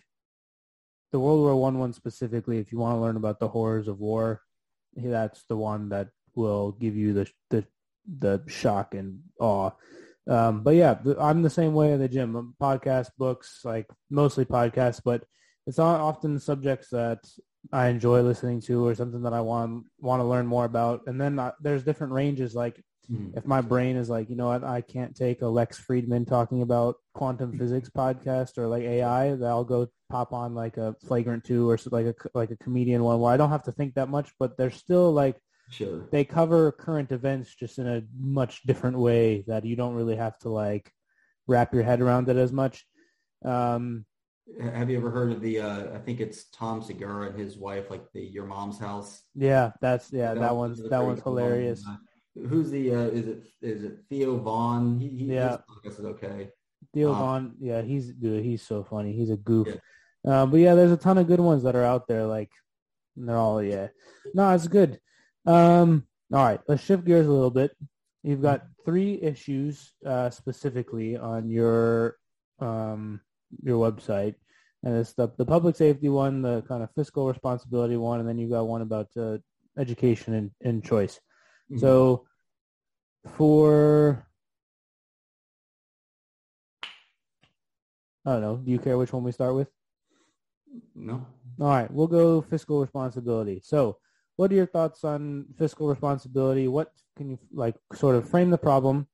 the 1.11 1.19
World 1.19 1.39
War 1.39 1.55
One 1.55 1.77
one 1.77 1.93
specifically, 1.93 2.57
if 2.57 2.71
you 2.71 2.79
want 2.79 2.95
to 2.95 3.01
learn 3.01 3.17
about 3.17 3.39
the 3.39 3.47
horrors 3.47 3.87
of 3.87 3.99
war, 3.99 4.41
that's 4.95 5.43
the 5.49 5.57
one 5.57 5.89
that 5.89 6.09
will 6.35 6.71
give 6.71 6.95
you 6.95 7.13
the, 7.13 7.29
the, 7.49 7.65
the 8.17 8.43
shock 8.47 8.93
and 8.95 9.19
awe 9.39 9.71
um, 10.27 10.63
but 10.63 10.75
yeah, 10.75 10.97
I'm 11.19 11.43
the 11.43 11.49
same 11.49 11.73
way 11.73 11.91
in 11.91 11.99
the 11.99 12.07
gym. 12.07 12.55
Podcast, 12.61 13.09
books, 13.17 13.61
like 13.63 13.87
mostly 14.09 14.45
podcasts, 14.45 15.01
but 15.03 15.23
it's 15.67 15.79
often 15.79 16.39
subjects 16.39 16.89
that 16.89 17.19
I 17.71 17.87
enjoy 17.87 18.21
listening 18.21 18.61
to 18.61 18.85
or 18.85 18.95
something 18.95 19.23
that 19.23 19.33
I 19.33 19.41
want 19.41 19.85
want 19.99 20.19
to 20.21 20.25
learn 20.25 20.47
more 20.47 20.65
about. 20.65 21.01
And 21.07 21.19
then 21.19 21.39
uh, 21.39 21.51
there's 21.59 21.83
different 21.83 22.13
ranges. 22.13 22.55
Like 22.55 22.81
mm-hmm. 23.11 23.37
if 23.37 23.45
my 23.45 23.61
brain 23.61 23.95
is 23.97 24.09
like, 24.09 24.29
you 24.29 24.35
know 24.35 24.47
what, 24.47 24.63
I 24.63 24.81
can't 24.81 25.15
take 25.15 25.41
a 25.41 25.47
Lex 25.47 25.83
Fridman 25.83 26.27
talking 26.27 26.61
about 26.61 26.95
quantum 27.13 27.57
physics 27.57 27.89
podcast 27.89 28.57
or 28.57 28.67
like 28.67 28.83
AI, 28.83 29.35
that 29.35 29.45
I'll 29.45 29.63
go 29.63 29.87
pop 30.09 30.33
on 30.33 30.53
like 30.53 30.77
a 30.77 30.95
Flagrant 31.05 31.43
Two 31.43 31.69
or 31.69 31.77
like 31.91 32.05
a 32.07 32.15
like 32.33 32.51
a 32.51 32.57
comedian 32.57 33.03
one 33.03 33.19
where 33.19 33.33
I 33.33 33.37
don't 33.37 33.49
have 33.49 33.63
to 33.63 33.71
think 33.71 33.95
that 33.95 34.09
much, 34.09 34.31
but 34.39 34.57
there's 34.57 34.75
still 34.75 35.11
like 35.11 35.37
Sure. 35.69 36.07
They 36.11 36.23
cover 36.23 36.71
current 36.71 37.11
events 37.11 37.55
just 37.55 37.79
in 37.79 37.87
a 37.87 38.03
much 38.17 38.63
different 38.63 38.97
way 38.97 39.43
that 39.47 39.65
you 39.65 39.75
don't 39.75 39.95
really 39.95 40.15
have 40.15 40.37
to 40.39 40.49
like 40.49 40.91
wrap 41.47 41.73
your 41.73 41.83
head 41.83 42.01
around 42.01 42.29
it 42.29 42.37
as 42.37 42.51
much. 42.51 42.85
Um, 43.43 44.05
have 44.61 44.89
you 44.89 44.97
ever 44.97 45.09
heard 45.09 45.31
of 45.31 45.41
the? 45.41 45.59
Uh, 45.59 45.95
I 45.95 45.97
think 45.97 46.19
it's 46.19 46.45
Tom 46.49 46.81
Segura 46.81 47.29
and 47.29 47.39
his 47.39 47.57
wife, 47.57 47.89
like 47.89 48.03
the 48.13 48.21
Your 48.21 48.45
Mom's 48.45 48.79
House. 48.79 49.23
Yeah, 49.33 49.71
that's 49.81 50.13
yeah. 50.13 50.33
That, 50.35 50.41
that 50.41 50.55
one's 50.55 50.87
that 50.89 51.03
one's 51.03 51.21
hilarious. 51.21 51.83
Uh, 51.87 51.95
who's 52.47 52.69
the? 52.69 52.93
Uh, 52.93 53.07
is 53.07 53.27
it 53.27 53.43
is 53.61 53.83
it 53.83 53.97
Theo 54.07 54.37
Von? 54.37 54.99
He, 54.99 55.09
he 55.09 55.25
yeah, 55.33 55.57
I 55.67 55.73
guess 55.83 55.97
it's 55.97 56.05
okay. 56.05 56.49
Theo 56.93 57.11
um, 57.11 57.17
Von, 57.17 57.55
yeah, 57.59 57.81
he's 57.81 58.11
dude. 58.13 58.45
He's 58.45 58.61
so 58.61 58.83
funny. 58.83 59.13
He's 59.13 59.31
a 59.31 59.37
goof. 59.37 59.67
Yeah. 59.67 60.31
Uh, 60.31 60.45
but 60.45 60.57
yeah, 60.57 60.75
there's 60.75 60.91
a 60.91 60.97
ton 60.97 61.17
of 61.17 61.27
good 61.27 61.39
ones 61.39 61.63
that 61.63 61.75
are 61.75 61.83
out 61.83 62.07
there. 62.07 62.25
Like 62.25 62.51
they're 63.15 63.37
all 63.37 63.63
yeah. 63.63 63.87
No, 64.35 64.51
it's 64.51 64.67
good. 64.67 64.99
Um, 65.45 66.05
all 66.33 66.43
right, 66.43 66.59
let's 66.67 66.83
shift 66.83 67.05
gears 67.05 67.27
a 67.27 67.31
little 67.31 67.51
bit. 67.51 67.75
You've 68.23 68.41
got 68.41 68.65
three 68.83 69.19
issues 69.21 69.93
uh, 70.05 70.29
specifically 70.29 71.17
on 71.17 71.49
your 71.49 72.17
um, 72.59 73.21
your 73.61 73.91
website, 73.91 74.35
and 74.83 74.95
it's 74.97 75.13
the 75.13 75.29
the 75.37 75.45
public 75.45 75.75
safety 75.75 76.09
one, 76.09 76.41
the 76.41 76.63
kind 76.63 76.81
of 76.81 76.89
fiscal 76.95 77.27
responsibility 77.27 77.97
one, 77.97 78.19
and 78.19 78.27
then 78.27 78.39
you've 78.39 78.51
got 78.51 78.67
one 78.67 78.81
about 78.81 79.09
uh, 79.17 79.37
education 79.77 80.33
and, 80.33 80.51
and 80.63 80.83
choice. 80.83 81.19
Mm-hmm. 81.71 81.79
So 81.79 82.25
for 83.37 84.25
I 88.25 88.33
don't 88.33 88.41
know. 88.41 88.57
Do 88.57 88.71
you 88.71 88.79
care 88.79 88.97
which 88.97 89.13
one 89.13 89.23
we 89.23 89.31
start 89.31 89.53
with? 89.53 89.69
No. 90.95 91.25
All 91.61 91.67
right, 91.67 91.91
we'll 91.91 92.07
go 92.07 92.41
fiscal 92.41 92.81
responsibility. 92.81 93.61
So 93.63 93.97
what 94.35 94.51
are 94.51 94.55
your 94.55 94.65
thoughts 94.65 95.03
on 95.03 95.45
fiscal 95.57 95.87
responsibility? 95.87 96.67
What 96.67 96.91
can 97.17 97.29
you 97.29 97.39
like 97.53 97.75
sort 97.93 98.15
of 98.15 98.29
frame 98.29 98.49
the 98.49 98.57
problem 98.57 99.07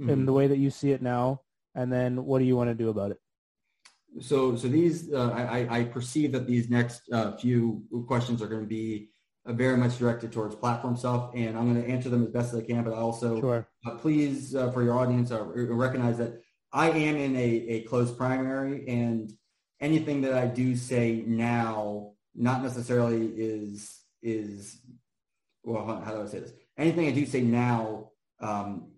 mm-hmm. 0.00 0.10
in 0.10 0.26
the 0.26 0.32
way 0.32 0.46
that 0.46 0.58
you 0.58 0.70
see 0.70 0.92
it 0.92 1.02
now, 1.02 1.42
and 1.74 1.92
then 1.92 2.24
what 2.24 2.38
do 2.40 2.44
you 2.44 2.56
want 2.56 2.70
to 2.70 2.74
do 2.74 2.88
about 2.90 3.12
it? 3.12 3.18
So, 4.20 4.56
so 4.56 4.68
these 4.68 5.12
uh, 5.12 5.30
I, 5.30 5.78
I 5.78 5.84
perceive 5.84 6.32
that 6.32 6.46
these 6.46 6.70
next 6.70 7.02
uh, 7.12 7.36
few 7.36 7.84
questions 8.06 8.40
are 8.40 8.46
going 8.46 8.62
to 8.62 8.66
be 8.66 9.10
uh, 9.44 9.52
very 9.52 9.76
much 9.76 9.98
directed 9.98 10.32
towards 10.32 10.54
platform 10.54 10.96
stuff, 10.96 11.30
and 11.34 11.56
I'm 11.56 11.72
going 11.72 11.84
to 11.84 11.88
answer 11.88 12.08
them 12.08 12.24
as 12.24 12.30
best 12.30 12.54
as 12.54 12.60
I 12.60 12.62
can. 12.64 12.82
But 12.82 12.94
I 12.94 12.96
also 12.96 13.40
sure. 13.40 13.68
Uh, 13.84 13.96
please 13.96 14.54
uh, 14.54 14.70
for 14.72 14.82
your 14.82 14.98
audience 14.98 15.30
uh, 15.30 15.44
recognize 15.44 16.18
that 16.18 16.40
I 16.72 16.90
am 16.90 17.16
in 17.16 17.36
a, 17.36 17.40
a 17.40 17.80
closed 17.82 18.16
primary, 18.16 18.88
and 18.88 19.32
anything 19.80 20.22
that 20.22 20.32
I 20.32 20.46
do 20.46 20.76
say 20.76 21.22
now 21.26 22.12
not 22.34 22.62
necessarily 22.62 23.26
is 23.36 24.00
is 24.26 24.80
well, 25.66 26.00
how 26.04 26.12
do 26.12 26.22
I 26.22 26.26
say 26.26 26.38
this? 26.38 26.52
Anything 26.78 27.08
I 27.08 27.10
do 27.10 27.26
say 27.26 27.40
now 27.40 28.10
um, 28.40 28.92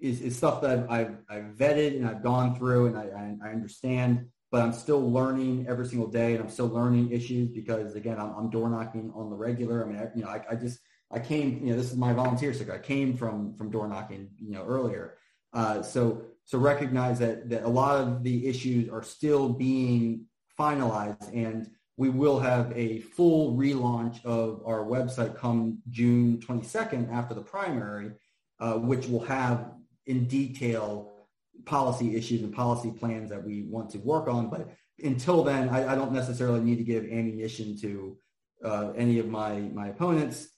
is, 0.00 0.22
is 0.22 0.36
stuff 0.36 0.62
that 0.62 0.90
I've, 0.90 1.18
I've, 1.28 1.44
vetted 1.56 1.96
and 1.96 2.08
I've 2.08 2.22
gone 2.22 2.56
through 2.56 2.86
and 2.86 2.96
I, 2.96 3.36
I, 3.46 3.50
understand, 3.50 4.26
but 4.50 4.62
I'm 4.62 4.72
still 4.72 5.10
learning 5.12 5.66
every 5.68 5.86
single 5.86 6.08
day 6.08 6.34
and 6.34 6.42
I'm 6.42 6.48
still 6.48 6.68
learning 6.68 7.12
issues 7.12 7.50
because 7.50 7.94
again, 7.96 8.18
I'm, 8.18 8.32
I'm 8.34 8.50
door 8.50 8.70
knocking 8.70 9.12
on 9.14 9.28
the 9.28 9.36
regular. 9.36 9.84
I 9.84 9.88
mean, 9.88 9.98
I, 9.98 10.08
you 10.14 10.22
know, 10.22 10.28
I, 10.28 10.42
I 10.50 10.54
just, 10.54 10.78
I 11.10 11.18
came, 11.18 11.60
you 11.62 11.72
know, 11.72 11.76
this 11.76 11.90
is 11.90 11.96
my 11.96 12.14
volunteer 12.14 12.54
circuit. 12.54 12.74
I 12.74 12.78
came 12.78 13.14
from, 13.14 13.54
from 13.56 13.70
door 13.70 13.88
knocking, 13.88 14.30
you 14.38 14.52
know, 14.52 14.64
earlier. 14.64 15.18
Uh, 15.52 15.82
so, 15.82 16.22
so 16.46 16.58
recognize 16.58 17.18
that, 17.18 17.50
that 17.50 17.64
a 17.64 17.68
lot 17.68 18.00
of 18.00 18.22
the 18.22 18.46
issues 18.46 18.88
are 18.88 19.02
still 19.02 19.50
being 19.50 20.24
finalized 20.58 21.34
and 21.34 21.68
we 21.98 22.08
will 22.08 22.38
have 22.38 22.72
a 22.76 23.00
full 23.00 23.56
relaunch 23.56 24.24
of 24.24 24.62
our 24.64 24.84
website 24.84 25.36
come 25.36 25.78
June 25.90 26.38
22nd 26.38 27.12
after 27.12 27.34
the 27.34 27.42
primary, 27.42 28.12
uh, 28.60 28.74
which 28.74 29.08
will 29.08 29.24
have 29.24 29.72
in 30.06 30.24
detail 30.26 31.12
policy 31.64 32.14
issues 32.14 32.42
and 32.42 32.54
policy 32.54 32.92
plans 32.92 33.28
that 33.28 33.44
we 33.44 33.64
want 33.68 33.90
to 33.90 33.98
work 33.98 34.28
on. 34.28 34.48
But 34.48 34.70
until 35.02 35.42
then, 35.42 35.68
I, 35.70 35.92
I 35.92 35.94
don't 35.96 36.12
necessarily 36.12 36.60
need 36.60 36.76
to 36.76 36.84
give 36.84 37.04
ammunition 37.04 37.76
to 37.80 38.16
uh, 38.64 38.90
any 38.96 39.18
of 39.18 39.28
my, 39.28 39.58
my 39.58 39.88
opponents, 39.88 40.50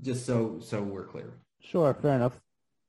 just 0.00 0.24
so, 0.24 0.58
so 0.58 0.82
we're 0.82 1.06
clear. 1.06 1.34
Sure, 1.60 1.92
fair 1.92 2.14
enough. 2.14 2.40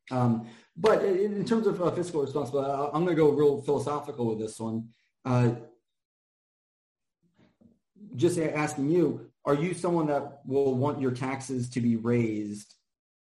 Um, 0.10 0.48
but 0.78 1.04
in, 1.04 1.36
in, 1.36 1.46
terms 1.46 1.68
of 1.68 1.82
uh, 1.82 1.92
fiscal 1.92 2.22
responsibility, 2.22 2.72
I'm 2.72 3.04
going 3.04 3.16
to 3.16 3.22
go 3.22 3.30
real 3.30 3.62
philosophical 3.62 4.28
with 4.30 4.40
this 4.40 4.58
one. 4.58 4.88
Just 8.16 8.38
asking 8.38 8.90
you, 8.92 9.32
are 9.46 9.56
you 9.56 9.74
someone 9.74 10.08
that 10.08 10.40
will 10.46 10.76
want 10.76 11.02
your 11.02 11.12
taxes 11.12 11.70
to 11.72 11.82
be 11.82 11.96
raised 11.96 12.74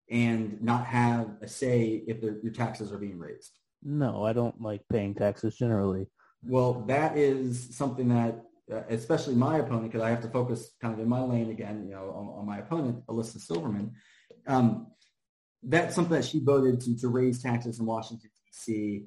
and 0.10 0.62
not 0.62 0.86
have 0.86 1.28
a 1.42 1.48
say 1.48 2.04
if 2.08 2.22
your 2.22 2.52
taxes 2.52 2.92
are 2.92 2.98
being 2.98 3.18
raised? 3.18 3.58
No, 3.82 4.24
I 4.24 4.34
don't 4.34 4.62
like 4.62 4.82
paying 4.90 5.16
taxes 5.16 5.56
generally. 5.56 6.08
Well, 6.44 6.86
that 6.88 7.18
is 7.18 7.76
something 7.76 8.10
that, 8.10 8.44
uh, 8.72 8.82
especially 8.90 9.36
my 9.36 9.58
opponent, 9.58 9.92
because 9.92 10.02
I 10.02 10.10
have 10.10 10.22
to 10.22 10.30
focus 10.30 10.72
kind 10.82 10.94
of 10.94 11.00
in 11.00 11.08
my 11.08 11.22
lane 11.22 11.50
again, 11.50 11.86
you 11.88 11.94
know, 11.94 12.12
on, 12.12 12.40
on 12.40 12.46
my 12.46 12.60
opponent, 12.60 13.04
Elissa 13.10 13.40
Silverman. 13.40 13.94
Um, 14.46 14.88
that's 15.64 15.96
something 15.96 16.14
that 16.14 16.26
she 16.26 16.40
voted 16.44 16.82
to, 16.82 16.98
to 16.98 17.08
raise 17.08 17.42
taxes 17.42 17.80
in 17.80 17.86
Washington, 17.86 18.30
D.C. 18.46 19.06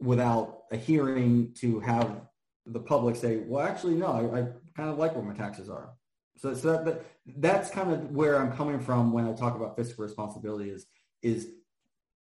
without 0.00 0.64
a 0.70 0.76
hearing 0.76 1.54
to 1.60 1.80
have 1.80 2.22
the 2.66 2.80
public 2.80 3.16
say, 3.16 3.38
well, 3.38 3.66
actually, 3.66 3.94
no, 3.94 4.06
I, 4.06 4.40
I 4.40 4.48
kind 4.76 4.88
of 4.88 4.98
like 4.98 5.14
where 5.14 5.24
my 5.24 5.34
taxes 5.34 5.68
are. 5.68 5.90
So, 6.36 6.54
so 6.54 6.72
that, 6.72 6.84
that, 6.84 7.06
that's 7.38 7.70
kind 7.70 7.92
of 7.92 8.10
where 8.10 8.40
I'm 8.40 8.52
coming 8.52 8.80
from 8.80 9.12
when 9.12 9.26
I 9.26 9.32
talk 9.32 9.56
about 9.56 9.76
fiscal 9.76 10.04
responsibility 10.04 10.70
is, 10.70 10.86
is 11.22 11.48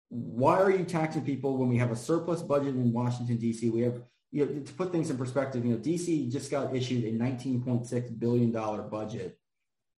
why 0.09 0.61
are 0.61 0.71
you 0.71 0.85
taxing 0.85 1.23
people 1.23 1.57
when 1.57 1.67
we 1.67 1.77
have 1.77 1.91
a 1.91 1.95
surplus 1.95 2.41
budget 2.41 2.75
in 2.75 2.93
Washington, 2.93 3.37
D.C.? 3.37 3.69
We 3.69 3.81
have, 3.81 4.01
you 4.31 4.45
know, 4.45 4.61
to 4.61 4.73
put 4.73 4.91
things 4.91 5.09
in 5.09 5.17
perspective, 5.17 5.65
you 5.65 5.73
know, 5.73 5.77
D.C. 5.77 6.29
just 6.29 6.49
got 6.49 6.73
issued 6.75 7.03
a 7.03 7.11
$19.6 7.11 8.19
billion 8.19 8.51
budget. 8.51 9.37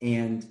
And 0.02 0.46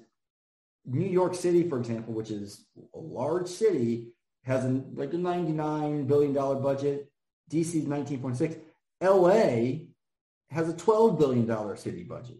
New 0.86 1.09
York 1.09 1.34
City, 1.34 1.68
for 1.68 1.78
example, 1.78 2.14
which 2.14 2.30
is 2.30 2.66
a 2.95 2.99
large 2.99 3.49
city, 3.49 4.12
has 4.45 4.64
a, 4.64 4.82
like 4.95 5.12
a 5.12 5.16
$99 5.16 6.07
billion 6.07 6.32
budget. 6.32 7.11
DC 7.51 7.74
is 7.74 7.84
19.6. 7.84 8.61
LA 9.01 9.88
has 10.51 10.68
a 10.68 10.74
$12 10.74 11.18
billion 11.18 11.76
city 11.76 12.03
budget. 12.05 12.38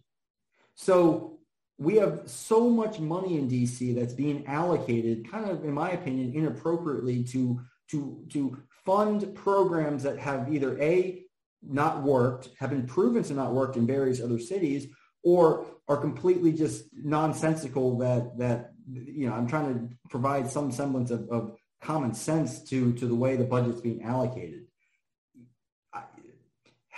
So 0.75 1.39
we 1.79 1.97
have 1.97 2.23
so 2.27 2.69
much 2.69 2.99
money 2.99 3.39
in 3.39 3.49
DC 3.49 3.95
that's 3.95 4.15
being 4.15 4.47
allocated, 4.47 5.31
kind 5.31 5.49
of, 5.49 5.65
in 5.65 5.73
my 5.73 5.91
opinion, 5.91 6.33
inappropriately 6.35 7.23
to, 7.25 7.61
to, 7.91 8.25
to 8.31 8.59
fund 8.85 9.35
programs 9.35 10.03
that 10.03 10.19
have 10.19 10.53
either 10.53 10.81
A, 10.81 11.25
not 11.63 12.03
worked, 12.03 12.51
have 12.59 12.71
been 12.71 12.87
proven 12.87 13.23
to 13.25 13.35
not 13.35 13.53
work 13.53 13.77
in 13.77 13.87
various 13.87 14.21
other 14.21 14.39
cities, 14.39 14.87
or 15.23 15.67
are 15.89 15.97
completely 15.97 16.53
just 16.53 16.85
nonsensical 16.93 17.99
that 17.99 18.37
that 18.39 18.73
you 18.91 19.29
know 19.29 19.35
i'm 19.35 19.47
trying 19.47 19.75
to 19.75 19.97
provide 20.09 20.49
some 20.49 20.71
semblance 20.71 21.11
of, 21.11 21.29
of 21.29 21.57
common 21.83 22.15
sense 22.15 22.63
to 22.63 22.93
to 22.95 23.07
the 23.07 23.15
way 23.15 23.37
the 23.37 23.45
budget's 23.45 23.81
being 23.81 24.03
allocated 24.03 24.68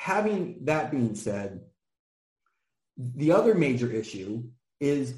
having 0.01 0.57
that 0.63 0.91
being 0.91 1.15
said 1.15 1.61
the 2.97 3.33
other 3.33 3.55
major 3.55 3.93
issue 3.93 4.43
is 4.81 5.15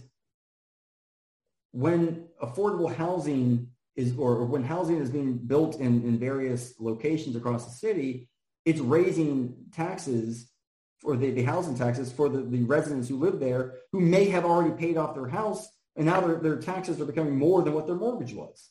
when 1.70 2.26
affordable 2.42 2.92
housing 2.92 3.68
is 3.94 4.12
or 4.18 4.44
when 4.44 4.64
housing 4.64 4.96
is 4.96 5.08
being 5.08 5.38
built 5.38 5.76
in, 5.76 6.02
in 6.02 6.18
various 6.18 6.74
locations 6.80 7.36
across 7.36 7.64
the 7.64 7.70
city 7.70 8.28
it's 8.64 8.80
raising 8.80 9.54
taxes 9.72 10.50
for 10.98 11.16
the, 11.16 11.30
the 11.30 11.44
housing 11.44 11.76
taxes 11.76 12.10
for 12.10 12.28
the, 12.28 12.38
the 12.38 12.64
residents 12.64 13.08
who 13.08 13.18
live 13.18 13.38
there 13.38 13.74
who 13.92 14.00
may 14.00 14.24
have 14.24 14.44
already 14.44 14.74
paid 14.74 14.96
off 14.96 15.14
their 15.14 15.28
house 15.28 15.68
and 15.94 16.06
now 16.06 16.20
their, 16.20 16.40
their 16.40 16.56
taxes 16.56 17.00
are 17.00 17.04
becoming 17.04 17.38
more 17.38 17.62
than 17.62 17.72
what 17.72 17.86
their 17.86 17.94
mortgage 17.94 18.34
was. 18.34 18.70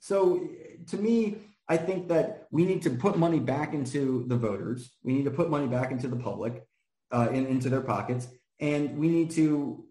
So 0.00 0.48
to 0.86 0.96
me, 0.96 1.36
I 1.72 1.78
think 1.78 2.08
that 2.08 2.48
we 2.50 2.62
need 2.66 2.82
to 2.82 2.90
put 2.90 3.16
money 3.26 3.40
back 3.40 3.72
into 3.72 4.26
the 4.28 4.36
voters. 4.36 4.80
We 5.02 5.14
need 5.14 5.24
to 5.24 5.30
put 5.40 5.48
money 5.48 5.68
back 5.76 5.90
into 5.90 6.06
the 6.06 6.20
public, 6.28 6.54
uh, 7.16 7.28
in, 7.36 7.46
into 7.46 7.70
their 7.70 7.80
pockets. 7.80 8.28
And 8.60 8.98
we 8.98 9.08
need 9.08 9.30
to 9.40 9.84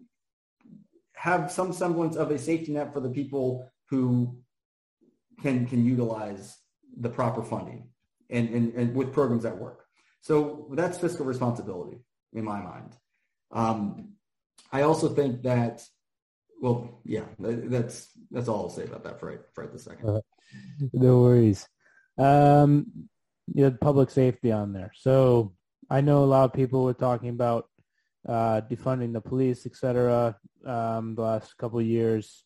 have 1.26 1.50
some 1.50 1.72
semblance 1.72 2.14
of 2.14 2.30
a 2.30 2.38
safety 2.38 2.70
net 2.72 2.92
for 2.92 3.00
the 3.00 3.10
people 3.10 3.68
who 3.90 4.38
can, 5.42 5.66
can 5.66 5.84
utilize 5.84 6.56
the 7.04 7.08
proper 7.08 7.42
funding 7.42 7.88
and, 8.30 8.48
and, 8.56 8.74
and 8.74 8.94
with 8.94 9.12
programs 9.12 9.42
that 9.42 9.58
work. 9.58 9.80
So 10.20 10.68
that's 10.78 10.98
fiscal 10.98 11.26
responsibility 11.26 11.98
in 12.32 12.44
my 12.44 12.60
mind. 12.60 12.92
Um, 13.50 13.78
I 14.70 14.82
also 14.82 15.08
think 15.08 15.42
that, 15.42 15.82
well, 16.60 17.00
yeah, 17.04 17.24
that's 17.40 18.08
that's 18.30 18.48
all 18.48 18.60
I'll 18.64 18.70
say 18.70 18.84
about 18.84 19.02
that 19.02 19.18
for 19.18 19.26
right, 19.30 19.40
for 19.52 19.64
right 19.64 19.72
this 19.72 19.82
second. 19.82 20.08
Uh, 20.08 20.20
no 20.92 21.20
worries. 21.22 21.66
Um, 22.18 23.08
you 23.52 23.64
had 23.64 23.80
public 23.80 24.10
safety 24.10 24.52
on 24.52 24.72
there. 24.72 24.92
So 24.94 25.54
I 25.90 26.00
know 26.00 26.24
a 26.24 26.26
lot 26.26 26.44
of 26.44 26.52
people 26.52 26.84
were 26.84 26.94
talking 26.94 27.28
about 27.28 27.66
uh, 28.28 28.60
defunding 28.70 29.12
the 29.12 29.20
police, 29.20 29.66
etc. 29.66 30.36
Um, 30.64 31.14
the 31.14 31.22
last 31.22 31.56
couple 31.56 31.80
of 31.80 31.86
years. 31.86 32.44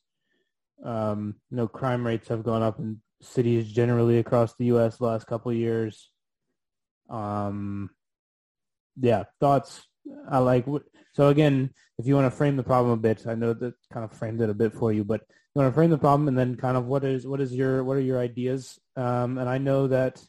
Um, 0.85 1.37
you 1.51 1.57
know, 1.57 1.69
crime 1.69 2.07
rates 2.07 2.29
have 2.29 2.45
gone 2.45 2.63
up 2.63 2.79
in 2.79 3.01
cities 3.23 3.71
generally 3.73 4.19
across 4.19 4.55
the 4.55 4.67
U.S. 4.67 4.97
the 4.97 5.05
last 5.05 5.27
couple 5.27 5.51
of 5.51 5.57
years. 5.57 6.11
Um, 7.09 7.91
yeah, 9.01 9.25
thoughts. 9.41 9.87
I 10.31 10.39
like. 10.39 10.67
So 11.15 11.29
again, 11.29 11.71
if 11.99 12.07
you 12.07 12.15
want 12.15 12.31
to 12.31 12.37
frame 12.37 12.57
the 12.57 12.63
problem 12.63 12.93
a 12.93 12.97
bit, 12.97 13.27
I 13.27 13.35
know 13.35 13.53
that 13.55 13.75
kind 13.93 14.05
of 14.05 14.13
framed 14.13 14.41
it 14.41 14.51
a 14.51 14.55
bit 14.55 14.73
for 14.73 14.93
you, 14.93 15.05
but 15.05 15.23
you 15.57 15.63
want 15.63 15.73
to 15.73 15.75
frame 15.75 15.89
the 15.89 15.97
problem 15.97 16.29
and 16.29 16.37
then 16.37 16.55
kind 16.55 16.77
of 16.77 16.85
what 16.85 17.03
is 17.03 17.27
what 17.27 17.41
is 17.41 17.51
your 17.51 17.83
what 17.83 17.97
are 17.97 18.01
your 18.01 18.19
ideas? 18.19 18.79
Um, 18.95 19.39
and 19.39 19.49
I 19.49 19.57
know 19.57 19.87
that 19.87 20.23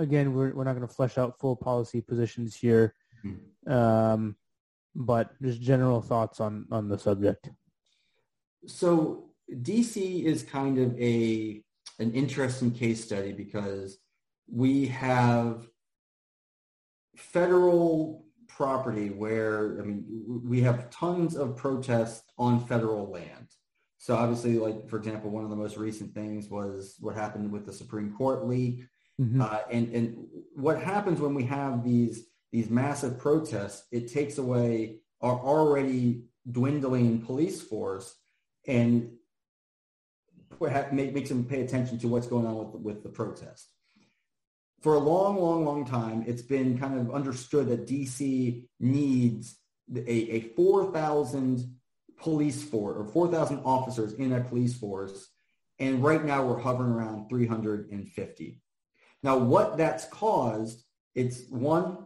again, 0.00 0.34
we're 0.34 0.52
we're 0.52 0.64
not 0.64 0.74
going 0.74 0.86
to 0.86 0.92
flesh 0.92 1.16
out 1.16 1.38
full 1.38 1.54
policy 1.54 2.00
positions 2.00 2.56
here, 2.56 2.92
um, 3.68 4.34
but 4.96 5.40
just 5.40 5.60
general 5.60 6.02
thoughts 6.02 6.40
on 6.40 6.66
on 6.72 6.88
the 6.88 6.98
subject. 6.98 7.50
So 8.66 9.30
DC 9.48 10.24
is 10.24 10.42
kind 10.42 10.80
of 10.80 11.00
a 11.00 11.62
an 12.00 12.12
interesting 12.14 12.72
case 12.72 13.04
study 13.04 13.30
because 13.30 13.98
we 14.50 14.86
have 14.86 15.68
federal 17.14 18.24
property 18.48 19.10
where, 19.10 19.80
I 19.80 19.84
mean, 19.84 20.04
we 20.44 20.62
have 20.62 20.90
tons 20.90 21.36
of 21.36 21.54
protests 21.54 22.24
on 22.36 22.66
federal 22.66 23.08
land. 23.08 23.46
So 24.04 24.14
obviously, 24.14 24.58
like, 24.58 24.86
for 24.90 24.98
example, 24.98 25.30
one 25.30 25.44
of 25.44 25.50
the 25.50 25.56
most 25.56 25.78
recent 25.78 26.12
things 26.12 26.50
was 26.50 26.96
what 27.00 27.14
happened 27.14 27.50
with 27.50 27.64
the 27.64 27.72
Supreme 27.72 28.12
Court 28.12 28.46
leak. 28.46 28.84
Mm-hmm. 29.18 29.40
Uh, 29.40 29.60
and, 29.72 29.94
and 29.94 30.26
what 30.54 30.78
happens 30.82 31.22
when 31.22 31.32
we 31.32 31.44
have 31.44 31.82
these, 31.82 32.26
these 32.52 32.68
massive 32.68 33.18
protests, 33.18 33.86
it 33.90 34.12
takes 34.12 34.36
away 34.36 34.98
our 35.22 35.38
already 35.38 36.24
dwindling 36.50 37.22
police 37.22 37.62
force 37.62 38.14
and 38.68 39.10
makes 40.92 41.30
them 41.30 41.46
pay 41.46 41.62
attention 41.62 41.98
to 42.00 42.08
what's 42.08 42.26
going 42.26 42.46
on 42.46 42.58
with 42.58 42.72
the, 42.72 42.78
with 42.78 43.02
the 43.02 43.08
protest 43.08 43.70
for 44.82 44.96
a 44.96 44.98
long, 44.98 45.40
long, 45.40 45.64
long 45.64 45.86
time, 45.86 46.24
it's 46.26 46.42
been 46.42 46.76
kind 46.78 47.00
of 47.00 47.14
understood 47.14 47.68
that 47.68 47.86
DC 47.86 48.68
needs 48.78 49.56
a, 49.96 50.36
a 50.36 50.40
4,000 50.54 51.74
police 52.24 52.64
force 52.64 52.96
or 52.96 53.04
4,000 53.04 53.60
officers 53.66 54.14
in 54.14 54.32
a 54.32 54.40
police 54.40 54.74
force. 54.74 55.28
And 55.78 56.02
right 56.02 56.24
now 56.24 56.42
we're 56.44 56.58
hovering 56.58 56.90
around 56.90 57.28
350. 57.28 58.62
Now, 59.22 59.36
what 59.36 59.76
that's 59.76 60.06
caused, 60.06 60.82
it's 61.14 61.42
one, 61.50 61.98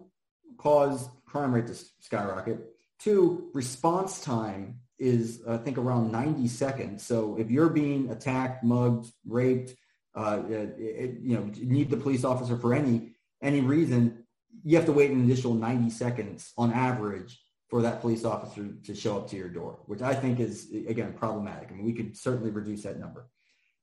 caused 0.57 1.09
crime 1.25 1.55
rate 1.55 1.69
to 1.69 1.75
skyrocket. 2.01 2.59
Two, 2.99 3.51
response 3.55 4.21
time 4.21 4.81
is, 4.99 5.43
I 5.47 5.57
think, 5.59 5.79
around 5.79 6.11
90 6.11 6.49
seconds. 6.49 7.07
So 7.07 7.37
if 7.39 7.49
you're 7.49 7.69
being 7.69 8.11
attacked, 8.11 8.64
mugged, 8.64 9.12
raped, 9.25 9.77
uh, 10.16 10.43
it, 10.49 11.21
you 11.21 11.37
know, 11.37 11.49
need 11.59 11.91
the 11.91 11.97
police 11.97 12.25
officer 12.25 12.57
for 12.57 12.75
any 12.75 13.12
any 13.41 13.61
reason, 13.61 14.25
you 14.64 14.75
have 14.75 14.87
to 14.87 14.93
wait 14.93 15.12
an 15.12 15.23
additional 15.23 15.55
90 15.55 15.91
seconds 15.91 16.53
on 16.59 16.73
average 16.73 17.39
for 17.69 17.83
that 17.83 18.01
police 18.01 18.25
officer 18.25 18.69
to 18.85 18.95
show 18.95 19.16
up 19.16 19.29
to 19.31 19.37
your 19.37 19.49
door, 19.49 19.81
which 19.87 20.01
I 20.03 20.14
think 20.14 20.41
is 20.41 20.69
again 20.89 21.12
problematic. 21.12 21.71
I 21.71 21.75
mean, 21.75 21.85
we 21.85 21.93
could 21.93 22.16
certainly 22.16 22.51
reduce 22.51 22.83
that 22.83 22.99
number, 22.99 23.29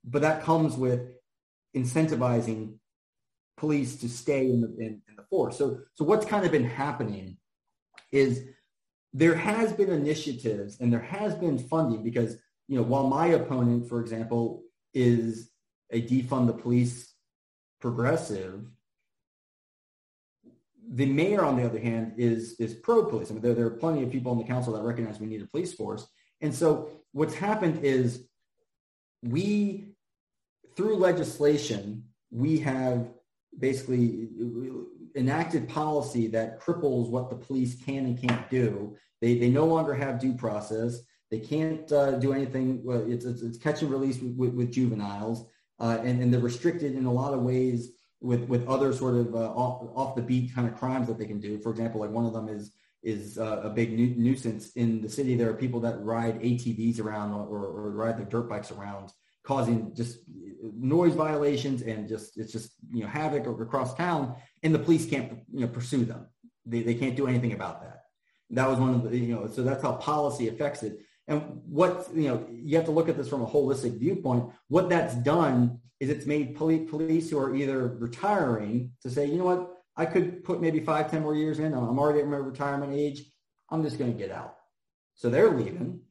but 0.03 0.21
that 0.23 0.43
comes 0.43 0.75
with 0.75 1.01
incentivizing 1.75 2.75
police 3.57 3.95
to 3.97 4.09
stay 4.09 4.49
in 4.49 4.61
the 4.61 4.67
in, 4.79 5.01
in 5.07 5.15
the 5.15 5.23
force. 5.29 5.57
So, 5.57 5.79
so 5.93 6.03
what's 6.05 6.25
kind 6.25 6.45
of 6.45 6.51
been 6.51 6.65
happening 6.65 7.38
is 8.11 8.43
there 9.13 9.36
has 9.36 9.71
been 9.71 9.89
initiatives 9.89 10.79
and 10.79 10.91
there 10.91 10.99
has 10.99 11.36
been 11.36 11.57
funding 11.57 12.03
because 12.03 12.38
you 12.67 12.77
know 12.77 12.83
while 12.83 13.07
my 13.07 13.27
opponent, 13.27 13.88
for 13.88 14.01
example, 14.01 14.63
is 14.93 15.51
a 15.91 16.01
defund 16.01 16.47
the 16.47 16.53
police 16.53 17.13
progressive. 17.79 18.65
The 20.88 21.05
mayor, 21.05 21.43
on 21.43 21.57
the 21.57 21.65
other 21.65 21.79
hand, 21.79 22.13
is 22.17 22.59
is 22.59 22.75
pro 22.75 23.05
police. 23.05 23.31
I 23.31 23.33
mean, 23.33 23.41
there, 23.41 23.53
there 23.53 23.65
are 23.65 23.71
plenty 23.71 24.03
of 24.03 24.11
people 24.11 24.31
on 24.31 24.38
the 24.38 24.43
council 24.43 24.73
that 24.73 24.83
recognize 24.83 25.19
we 25.19 25.27
need 25.27 25.41
a 25.41 25.47
police 25.47 25.73
force. 25.73 26.07
And 26.41 26.53
so 26.53 26.89
what's 27.11 27.33
happened 27.33 27.83
is 27.83 28.27
we, 29.23 29.95
through 30.75 30.97
legislation, 30.97 32.03
we 32.29 32.59
have 32.59 33.09
basically 33.57 34.27
enacted 35.15 35.69
policy 35.69 36.27
that 36.27 36.61
cripples 36.61 37.09
what 37.09 37.29
the 37.29 37.36
police 37.36 37.75
can 37.83 38.05
and 38.05 38.21
can't 38.21 38.49
do. 38.49 38.95
They, 39.21 39.39
they 39.39 39.49
no 39.49 39.65
longer 39.65 39.93
have 39.93 40.19
due 40.19 40.33
process. 40.33 40.99
They 41.31 41.39
can't 41.39 41.89
uh, 41.91 42.11
do 42.19 42.33
anything. 42.33 42.83
It's, 42.86 43.25
it's, 43.25 43.41
it's, 43.41 43.57
catch 43.57 43.81
and 43.81 43.89
release 43.89 44.19
with, 44.19 44.36
with, 44.36 44.53
with 44.53 44.71
juveniles 44.71 45.47
uh, 45.79 45.99
and, 46.03 46.21
and 46.21 46.33
they're 46.33 46.41
restricted 46.41 46.95
in 46.95 47.05
a 47.05 47.11
lot 47.11 47.33
of 47.33 47.41
ways 47.41 47.91
with, 48.22 48.47
with 48.47 48.68
other 48.68 48.93
sort 48.93 49.16
of 49.16 49.36
uh, 49.36 49.51
off, 49.51 49.89
off 49.95 50.16
the 50.16 50.22
beat 50.22 50.53
kind 50.53 50.68
of 50.68 50.76
crimes 50.76 51.07
that 51.07 51.18
they 51.18 51.26
can 51.26 51.39
do. 51.39 51.59
For 51.59 51.70
example, 51.70 52.01
like 52.01 52.11
one 52.11 52.26
of 52.26 52.34
them 52.34 52.47
is 52.49 52.72
is 53.03 53.38
uh, 53.38 53.61
a 53.63 53.70
big 53.70 53.93
nu- 53.93 54.16
nuisance 54.16 54.72
in 54.72 54.99
the 54.99 55.07
city. 55.07 55.36
There 55.36 55.49
are 55.49 55.53
people 55.53 55.80
that 55.82 56.03
ride 56.03 56.41
ATVs 56.41 56.99
around 56.99 57.34
or, 57.34 57.59
or 57.59 57.91
ride 57.91 58.18
their 58.18 58.26
dirt 58.26 58.49
bikes 58.49 58.72
around, 58.72 59.11
causing 59.43 59.93
just 59.93 60.22
noise 60.76 61.13
violations 61.13 61.84
and 61.84 62.07
just 62.07 62.36
it's 62.38 62.51
just 62.51 62.72
you 62.91 63.03
know 63.03 63.07
havoc 63.07 63.45
across 63.45 63.93
town. 63.93 64.36
And 64.63 64.74
the 64.74 64.80
police 64.80 65.05
can't 65.05 65.39
you 65.53 65.61
know 65.61 65.68
pursue 65.68 66.03
them. 66.03 66.26
They 66.66 66.82
they 66.82 66.95
can't 66.95 67.16
do 67.16 67.28
anything 67.28 67.53
about 67.53 67.82
that. 67.84 68.05
That 68.49 68.68
was 68.68 68.80
one 68.80 68.95
of 68.95 69.03
the 69.03 69.16
you 69.16 69.36
know 69.36 69.47
so 69.47 69.61
that's 69.61 69.84
how 69.84 69.93
policy 69.93 70.47
affects 70.47 70.82
it. 70.82 70.99
And 71.28 71.61
what 71.68 72.09
you 72.13 72.28
know 72.30 72.47
you 72.49 72.76
have 72.76 72.86
to 72.86 72.91
look 72.91 73.07
at 73.07 73.18
this 73.18 73.30
from 73.30 73.43
a 73.43 73.47
holistic 73.47 73.99
viewpoint. 73.99 74.49
What 74.68 74.89
that's 74.89 75.13
done 75.16 75.80
is 76.05 76.11
it's 76.11 76.25
made 76.25 76.55
police 76.55 76.89
police 76.89 77.29
who 77.29 77.39
are 77.39 77.55
either 77.55 77.97
retiring 77.99 78.91
to 79.01 79.09
say 79.09 79.25
you 79.25 79.37
know 79.37 79.45
what 79.45 79.71
I 79.97 80.05
could 80.05 80.43
put 80.43 80.61
maybe 80.61 80.79
five, 80.79 81.09
ten 81.09 81.21
more 81.21 81.35
years 81.35 81.59
in. 81.59 81.73
I'm 81.73 81.99
already 81.99 82.19
at 82.19 82.27
my 82.27 82.37
retirement 82.37 82.93
age. 82.93 83.23
I'm 83.69 83.83
just 83.83 83.97
going 83.97 84.11
to 84.11 84.17
get 84.17 84.31
out. 84.31 84.55
So 85.15 85.29
they're 85.29 85.51
leaving. 85.51 86.01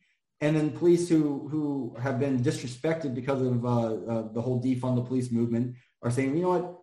And 0.40 0.56
then 0.56 0.70
police 0.70 1.08
who, 1.08 1.48
who 1.48 1.96
have 2.00 2.18
been 2.18 2.42
disrespected 2.42 3.14
because 3.14 3.40
of 3.42 3.64
uh, 3.64 3.68
uh, 3.68 4.32
the 4.32 4.40
whole 4.40 4.62
defund 4.62 4.96
the 4.96 5.02
police 5.02 5.30
movement 5.30 5.76
are 6.02 6.10
saying, 6.10 6.36
you 6.36 6.42
know 6.42 6.48
what? 6.48 6.78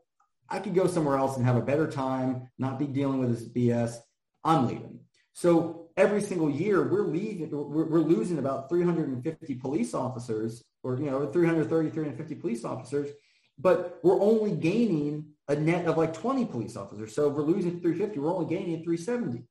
I 0.49 0.59
could 0.59 0.75
go 0.75 0.87
somewhere 0.87 1.17
else 1.17 1.37
and 1.37 1.45
have 1.45 1.55
a 1.55 1.61
better 1.61 1.87
time, 1.87 2.49
not 2.57 2.77
be 2.77 2.85
dealing 2.85 3.19
with 3.19 3.31
this 3.31 3.47
BS. 3.47 3.97
I'm 4.43 4.67
leaving. 4.67 4.99
So 5.33 5.80
every 6.01 6.21
single 6.21 6.49
year 6.49 6.81
we're 6.83 7.03
leaving, 7.03 7.51
we're, 7.51 7.85
we're 7.85 7.99
losing 7.99 8.39
about 8.39 8.69
350 8.69 9.55
police 9.55 9.93
officers 9.93 10.63
or, 10.83 10.97
you 10.97 11.05
know, 11.11 11.27
330, 11.27 11.89
350 11.91 12.35
police 12.35 12.65
officers, 12.65 13.11
but 13.59 13.99
we're 14.01 14.19
only 14.19 14.51
gaining 14.51 15.25
a 15.47 15.55
net 15.55 15.85
of 15.85 15.97
like 15.97 16.13
20 16.13 16.45
police 16.45 16.75
officers. 16.75 17.13
So 17.13 17.29
if 17.29 17.35
we're 17.35 17.43
losing 17.43 17.79
350, 17.79 18.19
we're 18.19 18.33
only 18.33 18.49
gaining 18.49 18.83
370. 18.83 19.43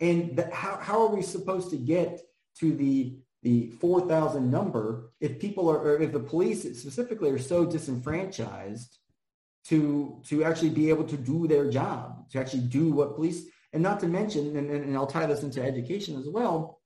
And 0.00 0.38
how, 0.52 0.76
how 0.76 1.06
are 1.06 1.14
we 1.14 1.22
supposed 1.22 1.70
to 1.70 1.76
get 1.76 2.20
to 2.60 2.74
the 2.74 3.18
the 3.44 3.70
4,000 3.80 4.50
number 4.50 5.12
if 5.20 5.38
people 5.38 5.70
are, 5.70 6.02
if 6.02 6.10
the 6.10 6.18
police 6.18 6.62
specifically 6.62 7.30
are 7.30 7.38
so 7.38 7.64
disenfranchised 7.64 8.98
to 9.66 10.20
to 10.26 10.42
actually 10.42 10.70
be 10.70 10.88
able 10.88 11.04
to 11.04 11.16
do 11.16 11.46
their 11.46 11.70
job, 11.70 12.28
to 12.30 12.40
actually 12.40 12.62
do 12.62 12.90
what 12.90 13.14
police, 13.14 13.44
and 13.72 13.82
not 13.82 14.00
to 14.00 14.08
mention, 14.08 14.56
and, 14.56 14.70
and 14.70 14.96
I'll 14.96 15.06
tie 15.06 15.26
this 15.26 15.42
into 15.42 15.62
education 15.62 16.18
as 16.18 16.28
well, 16.28 16.80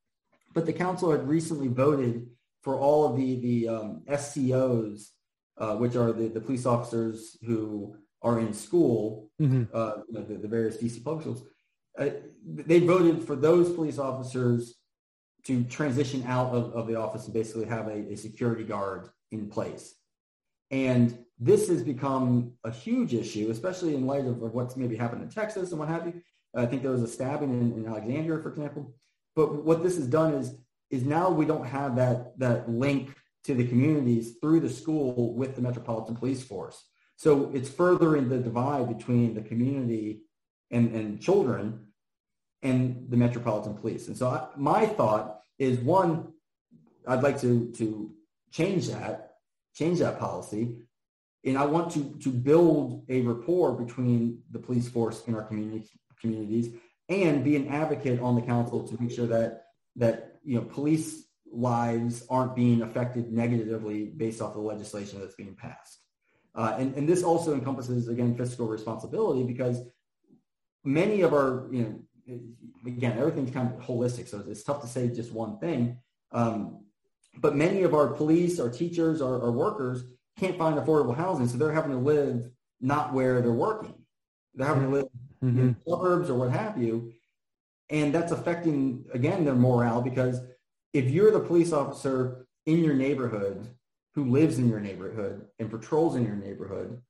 but 0.55 0.67
the 0.67 0.73
council 0.73 1.11
had 1.11 1.29
recently 1.29 1.69
voted 1.69 2.27
for 2.63 2.79
all 2.79 3.05
of 3.05 3.17
the 3.17 3.41
the 3.41 3.69
um, 3.69 4.03
SCOs, 4.09 5.09
uh, 5.59 5.77
which 5.77 5.97
are 5.97 6.13
the, 6.13 6.29
the 6.29 6.41
police 6.41 6.67
officers 6.67 7.37
who 7.47 7.97
are 8.23 8.39
in 8.39 8.53
school, 8.53 9.31
mm-hmm. 9.41 9.65
uh, 9.75 9.95
the, 10.11 10.39
the, 10.39 10.49
various 10.49 10.77
DC 10.77 11.03
public 11.03 11.23
schools, 11.23 11.45
uh, 11.99 12.09
they 12.47 12.79
voted 12.79 13.25
for 13.25 13.35
those 13.35 13.73
police 13.73 13.99
officers 13.99 14.77
to 15.45 15.65
transition 15.65 16.23
out 16.27 16.55
of, 16.55 16.73
of 16.73 16.87
the 16.87 16.95
office 16.95 17.25
and 17.25 17.35
basically 17.35 17.65
have 17.65 17.89
a, 17.89 18.13
a 18.13 18.17
security 18.17 18.63
guard 18.63 19.09
in 19.33 19.49
place. 19.49 19.95
And 20.71 21.19
this 21.39 21.69
has 21.69 21.83
become 21.83 22.53
a 22.65 22.71
huge 22.71 23.13
issue, 23.13 23.51
especially 23.51 23.95
in 23.95 24.07
light 24.07 24.25
of, 24.25 24.43
of 24.43 24.55
what's 24.55 24.77
maybe 24.77 24.97
happened 24.97 25.23
in 25.23 25.29
Texas 25.29 25.71
and 25.71 25.79
what 25.79 25.89
have 25.89 26.07
you. 26.07 26.23
I 26.55 26.67
think 26.67 26.83
there 26.83 26.93
was 26.93 27.03
a 27.03 27.09
stabbing 27.09 27.51
in, 27.51 27.73
in 27.73 27.87
Alexandria, 27.87 28.43
for 28.43 28.51
example. 28.51 28.95
But 29.35 29.65
what 29.65 29.83
this 29.83 29.97
has 29.97 30.07
done 30.07 30.35
is 30.35 30.55
is 30.91 31.05
now 31.05 31.31
we 31.31 31.47
don't 31.47 31.67
have 31.67 31.97
that 31.97 32.39
that 32.39 32.71
link 32.71 33.15
to 33.45 33.55
the 33.55 33.67
communities 33.67 34.37
through 34.41 34.61
the 34.61 34.71
school 34.71 35.35
with 35.35 35.57
the 35.57 35.63
Metropolitan 35.63 36.15
Police 36.15 36.43
Force. 36.43 36.85
So 37.17 37.51
it's 37.55 37.69
furthering 37.69 38.29
the 38.29 38.39
divide 38.39 38.97
between 38.97 39.35
the 39.35 39.43
community 39.43 40.23
and, 40.71 40.95
and 40.95 41.21
children 41.21 41.87
and 42.63 43.07
the 43.09 43.17
Metropolitan 43.17 43.75
Police. 43.75 44.09
And 44.09 44.17
so 44.17 44.29
I, 44.29 44.47
my 44.57 44.87
thought 44.87 45.41
is 45.59 45.79
one, 45.81 46.33
I'd 47.07 47.23
like 47.23 47.41
to, 47.41 47.71
to 47.73 48.13
change 48.51 48.89
that, 48.89 49.35
change 49.75 49.99
that 49.99 50.19
policy. 50.19 50.77
And 51.45 51.59
I 51.59 51.65
want 51.65 51.93
to, 51.93 52.17
to 52.21 52.29
build 52.29 53.05
a 53.09 53.21
rapport 53.23 53.73
between 53.73 54.43
the 54.51 54.61
police 54.61 54.89
force 54.89 55.23
and 55.27 55.35
our 55.35 55.43
community, 55.43 55.91
communities 56.23 56.75
and 57.09 57.45
be 57.45 57.57
an 57.57 57.69
advocate 57.69 58.21
on 58.21 58.35
the 58.35 58.43
council 58.43 58.87
to 58.87 59.03
make 59.03 59.11
sure 59.11 59.27
that, 59.27 59.67
that 59.97 60.39
you 60.43 60.57
know, 60.57 60.63
police 60.63 61.25
lives 61.53 62.25
aren't 62.31 62.57
being 62.57 62.81
affected 62.81 63.31
negatively 63.31 64.07
based 64.07 64.41
off 64.41 64.55
the 64.55 64.61
legislation 64.61 65.21
that's 65.21 65.35
being 65.35 65.55
passed. 65.55 65.99
Uh, 66.55 66.77
and, 66.79 66.95
and 66.97 67.09
this 67.09 67.23
also 67.23 67.53
encompasses, 67.53 68.09
again, 68.09 68.35
fiscal 68.35 68.67
responsibility 68.67 69.43
because 69.43 69.83
many 70.85 71.23
of 71.23 71.33
our, 71.33 71.69
you 71.71 71.83
know, 71.83 72.39
again, 72.87 73.19
everything's 73.19 73.51
kind 73.51 73.73
of 73.73 73.81
holistic, 73.81 74.29
so 74.29 74.43
it's 74.49 74.63
tough 74.63 74.81
to 74.81 74.87
say 74.87 75.09
just 75.09 75.33
one 75.33 75.59
thing. 75.59 75.99
Um, 76.31 76.85
but 77.39 77.57
many 77.57 77.83
of 77.83 77.95
our 77.95 78.09
police, 78.09 78.61
our 78.61 78.69
teachers, 78.69 79.23
our, 79.23 79.43
our, 79.43 79.53
workers 79.53 80.05
can't 80.39 80.57
find 80.59 80.79
affordable 80.79 81.17
housing, 81.17 81.49
so 81.49 81.57
they're 81.57 81.73
having 81.73 81.93
to 81.93 81.99
live 81.99 82.51
not 82.81 83.13
where 83.13 83.41
they're 83.41 83.53
working. 83.53 83.95
They're 84.55 84.67
having 84.67 84.85
to 84.85 84.89
live 84.91 85.07
mm-hmm. 85.43 85.59
in 85.59 85.77
suburbs 85.87 86.31
or 86.31 86.35
what 86.35 86.51
have 86.51 86.79
you. 86.79 87.13
And 87.91 88.15
that's 88.15 88.33
affecting, 88.33 89.05
again, 89.13 89.45
their 89.45 89.55
morale 89.55 90.01
because 90.01 90.41
if 90.93 91.11
you're 91.11 91.31
the 91.31 91.41
police 91.41 91.73
officer 91.73 92.47
in 92.67 92.85
your 92.85 92.95
neighborhood 92.95 93.69
who 94.15 94.31
lives 94.31 94.59
in 94.59 94.69
your 94.69 94.81
neighborhood 94.81 95.47
and 95.59 95.71
patrols 95.71 96.17
in 96.17 96.25
your 96.25 96.37
neighborhood, 96.37 97.01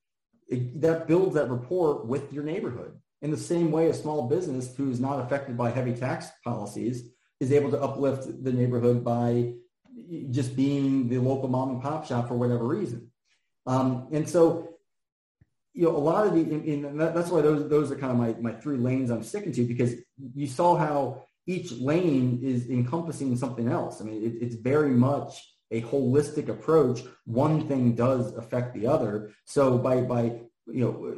it, 0.48 0.80
that 0.80 1.06
builds 1.06 1.34
that 1.34 1.50
rapport 1.50 2.02
with 2.02 2.32
your 2.32 2.44
neighborhood. 2.44 2.98
In 3.22 3.30
the 3.30 3.36
same 3.36 3.70
way, 3.70 3.88
a 3.88 3.94
small 3.94 4.28
business 4.28 4.74
who 4.74 4.90
is 4.90 5.00
not 5.00 5.20
affected 5.20 5.56
by 5.56 5.70
heavy 5.70 5.94
tax 5.94 6.28
policies 6.44 7.08
is 7.40 7.52
able 7.52 7.70
to 7.70 7.80
uplift 7.80 8.44
the 8.44 8.52
neighborhood 8.52 9.04
by 9.04 9.54
just 10.30 10.56
being 10.56 11.08
the 11.08 11.18
local 11.18 11.48
mom 11.48 11.70
and 11.70 11.82
pop 11.82 12.06
shop 12.06 12.28
for 12.28 12.34
whatever 12.34 12.64
reason. 12.66 13.10
Um, 13.66 14.08
and 14.12 14.28
so, 14.28 14.71
you 15.74 15.84
know, 15.84 15.96
a 15.96 15.98
lot 15.98 16.26
of 16.26 16.34
the, 16.34 17.10
that's 17.14 17.30
why 17.30 17.40
those, 17.40 17.68
those 17.68 17.90
are 17.90 17.96
kind 17.96 18.12
of 18.12 18.18
my, 18.18 18.52
my 18.52 18.58
three 18.58 18.76
lanes 18.76 19.10
I'm 19.10 19.22
sticking 19.22 19.52
to 19.52 19.64
because 19.64 19.94
you 20.34 20.46
saw 20.46 20.76
how 20.76 21.24
each 21.46 21.72
lane 21.72 22.40
is 22.42 22.68
encompassing 22.68 23.36
something 23.36 23.68
else. 23.68 24.00
I 24.00 24.04
mean, 24.04 24.22
it, 24.22 24.34
it's 24.40 24.54
very 24.54 24.90
much 24.90 25.42
a 25.72 25.80
holistic 25.82 26.48
approach, 26.48 27.00
one 27.24 27.66
thing 27.66 27.94
does 27.94 28.34
affect 28.34 28.74
the 28.74 28.86
other. 28.86 29.32
So 29.46 29.78
by 29.78 30.02
by 30.02 30.22
you 30.66 30.84
know 30.84 31.16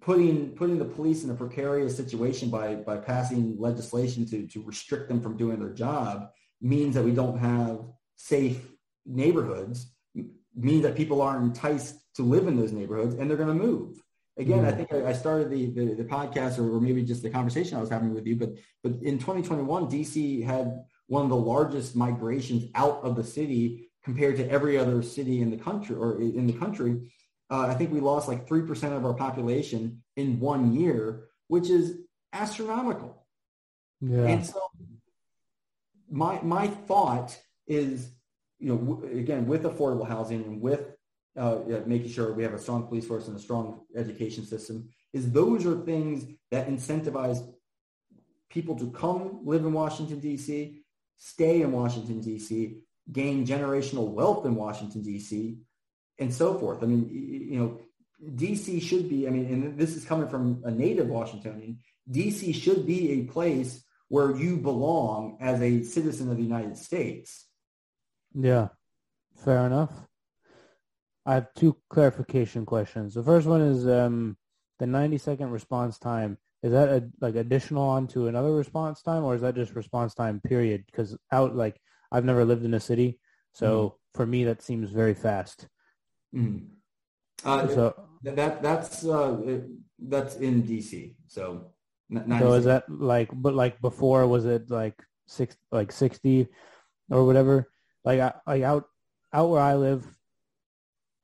putting 0.00 0.50
putting 0.50 0.78
the 0.78 0.84
police 0.84 1.24
in 1.24 1.30
a 1.30 1.34
precarious 1.34 1.96
situation 1.96 2.50
by 2.50 2.74
by 2.74 2.96
passing 2.98 3.56
legislation 3.58 4.26
to 4.26 4.46
to 4.48 4.62
restrict 4.62 5.08
them 5.08 5.22
from 5.22 5.36
doing 5.36 5.60
their 5.60 5.72
job 5.72 6.28
means 6.60 6.96
that 6.96 7.04
we 7.04 7.12
don't 7.12 7.38
have 7.38 7.80
safe 8.16 8.60
neighborhoods 9.06 9.92
means 10.56 10.82
that 10.82 10.96
people 10.96 11.22
aren't 11.22 11.44
enticed 11.44 11.94
to 12.16 12.22
live 12.22 12.46
in 12.46 12.56
those 12.56 12.72
neighborhoods 12.72 13.14
and 13.14 13.28
they're 13.28 13.36
going 13.36 13.48
to 13.48 13.54
move 13.54 14.02
again 14.38 14.58
mm-hmm. 14.58 14.68
i 14.68 14.72
think 14.72 14.92
I, 14.92 15.12
started 15.12 15.50
the, 15.50 15.70
the, 15.70 15.94
the 15.94 16.04
podcast 16.04 16.58
or, 16.58 16.74
or 16.74 16.80
maybe 16.80 17.02
just 17.02 17.22
the 17.22 17.30
conversation 17.30 17.76
i 17.76 17.80
was 17.80 17.90
having 17.90 18.14
with 18.14 18.26
you 18.26 18.36
but 18.36 18.50
but 18.82 18.92
in 19.02 19.18
2021 19.18 19.86
dc 19.86 20.44
had 20.44 20.84
one 21.08 21.22
of 21.22 21.28
the 21.28 21.36
largest 21.36 21.94
migrations 21.94 22.64
out 22.74 23.00
of 23.02 23.16
the 23.16 23.24
city 23.24 23.86
compared 24.06 24.36
to 24.36 24.48
every 24.48 24.78
other 24.78 25.02
city 25.02 25.40
in 25.42 25.50
the 25.50 25.56
country 25.56 25.96
or 25.96 26.20
in 26.20 26.46
the 26.46 26.52
country. 26.52 27.10
Uh, 27.50 27.66
I 27.66 27.74
think 27.74 27.92
we 27.92 27.98
lost 27.98 28.28
like 28.28 28.48
3% 28.48 28.96
of 28.96 29.04
our 29.04 29.14
population 29.14 30.02
in 30.14 30.38
one 30.38 30.72
year, 30.72 31.24
which 31.48 31.68
is 31.70 31.98
astronomical. 32.32 33.26
Yeah. 34.00 34.26
And 34.26 34.46
so 34.46 34.60
my, 36.08 36.40
my 36.42 36.68
thought 36.68 37.36
is, 37.66 38.10
you 38.60 38.68
know, 38.68 38.78
w- 38.78 39.18
again, 39.18 39.46
with 39.46 39.64
affordable 39.64 40.06
housing 40.06 40.44
and 40.44 40.60
with 40.60 40.95
uh, 41.36 41.58
making 41.86 42.10
sure 42.10 42.32
we 42.32 42.42
have 42.42 42.54
a 42.54 42.58
strong 42.58 42.86
police 42.86 43.06
force 43.06 43.28
and 43.28 43.36
a 43.36 43.40
strong 43.40 43.80
education 43.94 44.44
system, 44.44 44.88
is 45.12 45.30
those 45.30 45.66
are 45.66 45.80
things 45.84 46.24
that 46.50 46.68
incentivize 46.68 47.46
people 48.50 48.78
to 48.78 48.90
come 48.90 49.40
live 49.44 49.64
in 49.64 49.72
Washington, 49.72 50.20
D.C., 50.20 50.82
stay 51.18 51.62
in 51.62 51.72
Washington, 51.72 52.20
D.C., 52.20 52.78
gain 53.12 53.46
generational 53.46 54.08
wealth 54.08 54.44
in 54.46 54.54
Washington, 54.54 55.02
D.C., 55.02 55.58
and 56.18 56.32
so 56.32 56.58
forth. 56.58 56.82
I 56.82 56.86
mean, 56.86 57.08
you 57.10 57.58
know, 57.58 57.78
D.C. 58.34 58.80
should 58.80 59.08
be, 59.08 59.26
I 59.26 59.30
mean, 59.30 59.46
and 59.46 59.78
this 59.78 59.94
is 59.94 60.04
coming 60.04 60.28
from 60.28 60.62
a 60.64 60.70
native 60.70 61.08
Washingtonian, 61.08 61.78
D.C. 62.10 62.52
should 62.52 62.86
be 62.86 63.12
a 63.12 63.24
place 63.24 63.84
where 64.08 64.34
you 64.36 64.56
belong 64.56 65.36
as 65.40 65.60
a 65.60 65.82
citizen 65.82 66.30
of 66.30 66.36
the 66.36 66.42
United 66.42 66.76
States. 66.76 67.46
Yeah, 68.34 68.68
fair 69.44 69.66
enough. 69.66 69.92
I 71.26 71.34
have 71.34 71.52
two 71.54 71.76
clarification 71.90 72.64
questions. 72.64 73.14
The 73.14 73.22
first 73.22 73.46
one 73.46 73.60
is 73.60 73.86
um, 73.86 74.36
the 74.78 74.86
90 74.86 75.18
second 75.18 75.50
response 75.50 75.98
time 75.98 76.38
is 76.62 76.72
that 76.72 76.88
a, 76.88 77.08
like 77.20 77.36
additional 77.36 77.82
onto 77.82 78.28
another 78.28 78.52
response 78.52 79.02
time 79.02 79.24
or 79.24 79.34
is 79.34 79.42
that 79.42 79.54
just 79.54 79.74
response 79.74 80.14
time 80.14 80.40
period? 80.40 80.84
Because 80.86 81.16
out 81.32 81.54
like 81.54 81.80
i've 82.12 82.24
never 82.24 82.44
lived 82.44 82.64
in 82.64 82.74
a 82.74 82.80
city 82.80 83.18
so 83.52 83.68
mm 83.90 83.92
for 84.16 84.24
me 84.24 84.44
that 84.44 84.62
seems 84.62 84.90
very 84.92 85.12
fast. 85.12 85.68
Mm 86.34 86.68
uh, 87.44 87.68
so 87.68 87.94
that 88.22 88.62
that's 88.62 89.04
uh, 89.04 89.60
that's 89.98 90.36
in 90.36 90.62
dc 90.62 91.14
so 91.26 91.72
So 92.38 92.52
is 92.54 92.64
that 92.64 92.84
like, 92.88 93.28
but 93.32 93.54
like 93.54 93.80
before, 93.80 94.26
was 94.26 94.46
it 94.46 94.70
like 94.70 94.94
six, 95.26 95.56
like 95.72 95.90
sixty, 95.90 96.48
or 97.10 97.26
whatever? 97.26 97.70
Like, 98.04 98.20
like 98.46 98.62
out, 98.62 98.84
out 99.32 99.50
where 99.50 99.60
I 99.60 99.74
live, 99.74 100.06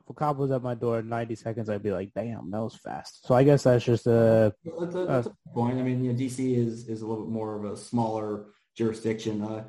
if 0.03 0.11
a 0.11 0.15
cop 0.15 0.37
was 0.37 0.51
at 0.51 0.63
my 0.63 0.75
door 0.75 0.99
in 0.99 1.09
ninety 1.09 1.35
seconds, 1.35 1.69
I'd 1.69 1.83
be 1.83 1.93
like, 1.93 2.13
"Damn, 2.15 2.51
that 2.51 2.63
was 2.63 2.75
fast." 2.75 3.27
So 3.27 3.35
I 3.35 3.45
guess 3.45 3.63
that's 3.63 3.85
just 3.85 4.07
a. 4.07 4.55
That's 4.65 4.95
a, 4.95 5.05
that's 5.07 5.27
a 5.29 5.51
point. 5.55 5.79
I 5.79 5.83
mean, 5.83 6.05
you 6.05 6.13
know, 6.13 6.19
DC 6.19 6.57
is 6.57 6.89
is 6.89 7.03
a 7.03 7.07
little 7.07 7.25
bit 7.25 7.33
more 7.33 7.57
of 7.57 7.73
a 7.73 7.77
smaller 7.77 8.47
jurisdiction. 8.77 9.43
Uh, 9.43 9.65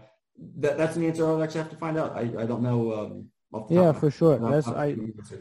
that 0.57 0.77
that's 0.77 0.95
an 0.95 1.05
answer 1.05 1.27
I'll 1.27 1.43
actually 1.43 1.61
have 1.61 1.71
to 1.71 1.77
find 1.77 1.97
out. 1.97 2.15
I 2.15 2.21
I 2.21 2.45
don't 2.45 2.63
know. 2.63 2.93
Um, 2.93 3.29
yeah, 3.69 3.91
for 3.91 4.09
sure. 4.09 4.37
That's 4.39 4.67
I. 4.67 4.95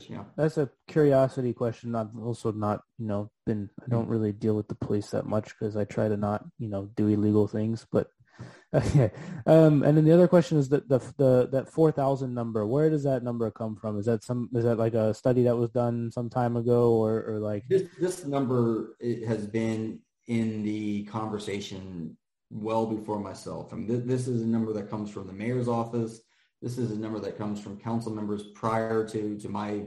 Yeah. 0.08 0.24
That's 0.36 0.58
a 0.58 0.68
curiosity 0.86 1.54
question. 1.54 1.94
I've 1.94 2.16
also 2.18 2.52
not, 2.52 2.82
you 2.98 3.06
know, 3.06 3.30
been. 3.46 3.70
I 3.82 3.88
don't 3.88 4.02
mm-hmm. 4.02 4.10
really 4.10 4.32
deal 4.32 4.54
with 4.54 4.68
the 4.68 4.74
police 4.74 5.10
that 5.10 5.26
much 5.26 5.48
because 5.48 5.76
I 5.76 5.84
try 5.84 6.08
to 6.08 6.16
not, 6.16 6.44
you 6.58 6.68
know, 6.68 6.90
do 6.94 7.08
illegal 7.08 7.48
things. 7.48 7.86
But 7.90 8.08
okay. 8.74 9.10
Um, 9.46 9.82
and 9.82 9.96
then 9.96 10.04
the 10.04 10.12
other 10.12 10.28
question 10.28 10.58
is 10.58 10.68
that 10.70 10.88
the 10.88 10.98
the 11.16 11.48
that 11.52 11.68
four 11.68 11.92
thousand 11.92 12.34
number. 12.34 12.66
Where 12.66 12.90
does 12.90 13.04
that 13.04 13.22
number 13.22 13.50
come 13.50 13.76
from? 13.76 13.98
Is 13.98 14.06
that 14.06 14.24
some? 14.24 14.48
Is 14.54 14.64
that 14.64 14.78
like 14.78 14.94
a 14.94 15.12
study 15.14 15.42
that 15.44 15.56
was 15.56 15.70
done 15.70 16.10
some 16.10 16.30
time 16.30 16.56
ago, 16.56 16.92
or 16.92 17.24
or 17.24 17.38
like 17.38 17.64
this? 17.68 17.84
This 18.00 18.24
number 18.24 18.96
has 19.26 19.46
been 19.46 20.00
in 20.26 20.62
the 20.62 21.04
conversation 21.04 22.16
well 22.50 22.86
before 22.86 23.18
myself. 23.18 23.72
I 23.72 23.76
mean, 23.76 23.88
th- 23.88 24.04
this 24.04 24.28
is 24.28 24.42
a 24.42 24.46
number 24.46 24.72
that 24.72 24.88
comes 24.88 25.10
from 25.10 25.26
the 25.26 25.32
mayor's 25.32 25.68
office 25.68 26.20
this 26.62 26.78
is 26.78 26.92
a 26.92 26.96
number 26.96 27.18
that 27.18 27.36
comes 27.36 27.60
from 27.60 27.76
council 27.76 28.12
members 28.12 28.44
prior 28.54 29.04
to 29.08 29.36
to 29.36 29.48
my 29.48 29.82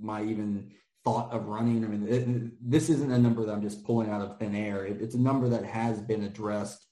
my 0.00 0.22
even 0.22 0.70
thought 1.04 1.32
of 1.32 1.48
running. 1.48 1.84
I 1.84 1.88
mean, 1.88 2.08
it, 2.08 2.70
this 2.70 2.88
isn't 2.88 3.12
a 3.12 3.18
number 3.18 3.44
that 3.44 3.52
I'm 3.52 3.60
just 3.60 3.84
pulling 3.84 4.08
out 4.08 4.22
of 4.22 4.38
thin 4.38 4.54
air. 4.54 4.86
It, 4.86 5.02
it's 5.02 5.16
a 5.16 5.20
number 5.20 5.48
that 5.50 5.64
has 5.64 6.00
been 6.00 6.22
addressed 6.22 6.86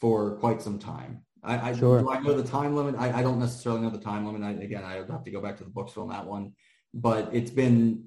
for 0.00 0.36
quite 0.36 0.62
some 0.62 0.78
time. 0.78 1.22
I, 1.42 1.70
I, 1.70 1.74
sure. 1.74 2.00
do 2.00 2.10
I 2.10 2.20
know 2.20 2.34
the 2.34 2.46
time 2.46 2.76
limit? 2.76 2.96
I, 2.98 3.20
I, 3.20 3.22
don't 3.22 3.38
necessarily 3.38 3.80
know 3.80 3.90
the 3.90 3.98
time 3.98 4.26
limit. 4.26 4.42
I, 4.42 4.62
again, 4.62 4.84
I 4.84 5.00
would 5.00 5.10
have 5.10 5.24
to 5.24 5.30
go 5.30 5.40
back 5.40 5.56
to 5.58 5.64
the 5.64 5.70
books 5.70 5.96
on 5.96 6.08
that 6.08 6.26
one. 6.26 6.52
But 6.92 7.30
it's 7.32 7.50
been, 7.50 8.04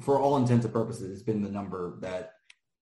for 0.00 0.20
all 0.20 0.36
intents 0.36 0.64
and 0.64 0.74
purposes, 0.74 1.10
it's 1.10 1.22
been 1.22 1.42
the 1.42 1.50
number 1.50 1.96
that 2.00 2.32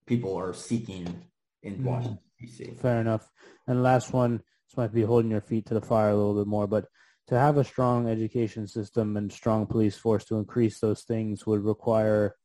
people 0.06 0.36
are 0.36 0.52
seeking 0.52 1.22
in 1.62 1.74
mm-hmm. 1.74 1.84
Washington, 1.84 2.18
D.C. 2.40 2.74
Fair 2.80 3.00
enough. 3.00 3.30
And 3.68 3.82
last 3.82 4.12
one, 4.12 4.38
this 4.38 4.76
might 4.76 4.92
be 4.92 5.02
holding 5.02 5.30
your 5.30 5.40
feet 5.40 5.66
to 5.66 5.74
the 5.74 5.80
fire 5.80 6.10
a 6.10 6.16
little 6.16 6.34
bit 6.34 6.48
more, 6.48 6.66
but 6.66 6.86
to 7.28 7.38
have 7.38 7.56
a 7.56 7.64
strong 7.64 8.08
education 8.08 8.66
system 8.66 9.16
and 9.16 9.32
strong 9.32 9.66
police 9.66 9.96
force 9.96 10.24
to 10.24 10.38
increase 10.38 10.80
those 10.80 11.02
things 11.02 11.46
would 11.46 11.62
require 11.64 12.36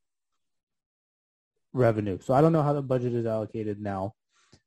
revenue. 1.74 2.20
So 2.22 2.34
I 2.34 2.42
don't 2.42 2.54
know 2.54 2.64
how 2.64 2.74
the 2.74 2.82
budget 2.82 3.14
is 3.14 3.26
allocated 3.26 3.82
now, 3.82 4.14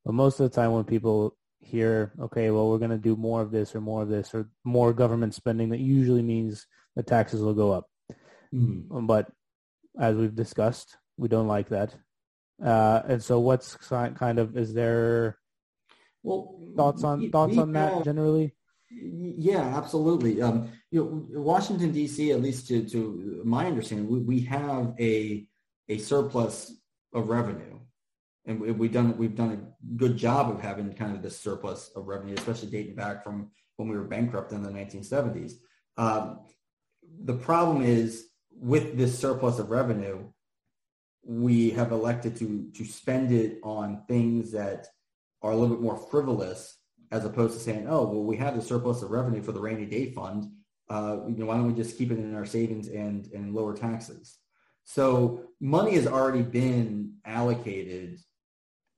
but 0.05 0.15
most 0.15 0.41
of 0.41 0.51
the 0.51 0.55
time 0.55 0.73
when 0.73 0.85
people 0.85 1.37
hear, 1.61 2.13
okay, 2.21 2.51
well, 2.51 2.71
we're 2.71 2.79
going 2.79 2.91
to 2.91 2.99
do 2.99 3.17
more 3.17 3.43
of 3.43 3.51
this 3.51 3.75
or 3.75 3.81
more 3.81 4.03
of 4.03 4.09
this 4.09 4.35
or 4.35 4.49
more 4.65 4.93
government 4.93 5.35
spending, 5.35 5.69
that 5.71 5.81
usually 5.81 6.23
means 6.23 6.67
the 6.97 7.03
taxes 7.03 7.43
will 7.43 7.55
go 7.55 7.73
up. 7.73 7.87
Mm-hmm. 8.55 9.07
But 9.07 9.31
as 9.99 10.17
we've 10.17 10.35
discussed, 10.35 10.97
we 11.17 11.29
don't 11.29 11.49
like 11.49 11.69
that. 11.69 11.95
Uh, 12.63 13.03
and 13.07 13.23
so 13.23 13.41
what's 13.41 13.77
kind 13.77 14.39
of, 14.39 14.57
is 14.57 14.75
there 14.75 15.39
well, 16.23 16.59
thoughts 16.77 17.05
on 17.05 17.31
thoughts 17.31 17.57
on 17.57 17.73
that 17.73 18.05
generally? 18.05 18.55
Yeah, 18.91 19.77
absolutely. 19.77 20.43
Um, 20.43 20.71
you 20.91 21.29
know, 21.33 21.41
Washington 21.41 21.93
D.C. 21.93 22.33
At 22.33 22.43
least 22.43 22.69
to, 22.69 22.85
to 22.89 23.43
my 23.45 23.67
understanding, 23.67 24.09
we, 24.09 24.19
we 24.19 24.41
have 24.41 24.95
a 24.99 25.47
a 25.89 25.99
surplus 25.99 26.73
of 27.13 27.29
revenue, 27.29 27.79
and 28.47 28.61
we, 28.61 28.69
have 28.69 28.93
done 28.93 29.17
we've 29.17 29.37
done 29.37 29.53
a 29.53 29.97
good 29.97 30.17
job 30.17 30.51
of 30.51 30.61
having 30.61 30.93
kind 30.95 31.15
of 31.15 31.23
this 31.23 31.39
surplus 31.39 31.91
of 31.95 32.07
revenue, 32.07 32.35
especially 32.37 32.71
dating 32.71 32.95
back 32.95 33.23
from 33.23 33.51
when 33.77 33.89
we 33.89 33.97
were 33.97 34.05
bankrupt 34.05 34.53
in 34.53 34.63
the 34.63 34.71
1970s. 34.71 35.53
Um, 35.97 36.41
the 37.25 37.35
problem 37.35 37.83
is 37.83 38.29
with 38.53 38.97
this 38.97 39.19
surplus 39.19 39.59
of 39.59 39.71
revenue, 39.71 40.25
we 41.23 41.71
have 41.71 41.93
elected 41.93 42.37
to 42.37 42.71
to 42.75 42.85
spend 42.85 43.33
it 43.33 43.59
on 43.63 44.05
things 44.09 44.53
that 44.53 44.87
are 45.43 45.53
a 45.53 45.57
little 45.57 45.75
bit 45.77 45.83
more 45.83 45.97
frivolous 45.97 46.79
as 47.11 47.25
opposed 47.25 47.55
to 47.55 47.61
saying, 47.61 47.87
oh, 47.89 48.05
well, 48.05 48.23
we 48.23 48.37
have 48.37 48.55
the 48.55 48.63
surplus 48.63 49.03
of 49.03 49.11
revenue 49.11 49.43
for 49.43 49.53
the 49.53 49.61
rainy 49.61 49.85
day 49.85 50.13
fund. 50.13 50.47
Uh, 50.89 51.19
you 51.29 51.37
know, 51.37 51.47
why 51.47 51.55
don't 51.55 51.67
we 51.67 51.73
just 51.73 51.99
keep 51.99 52.11
it 52.11 52.19
in 52.19 52.35
our 52.35 52.47
savings 52.47 52.89
and, 52.89 53.27
and 53.33 53.55
lower 53.55 53.77
taxes? 53.77 54.39
So 54.85 55.45
money 55.61 55.95
has 55.95 56.07
already 56.07 56.43
been 56.43 57.15
allocated 57.25 58.21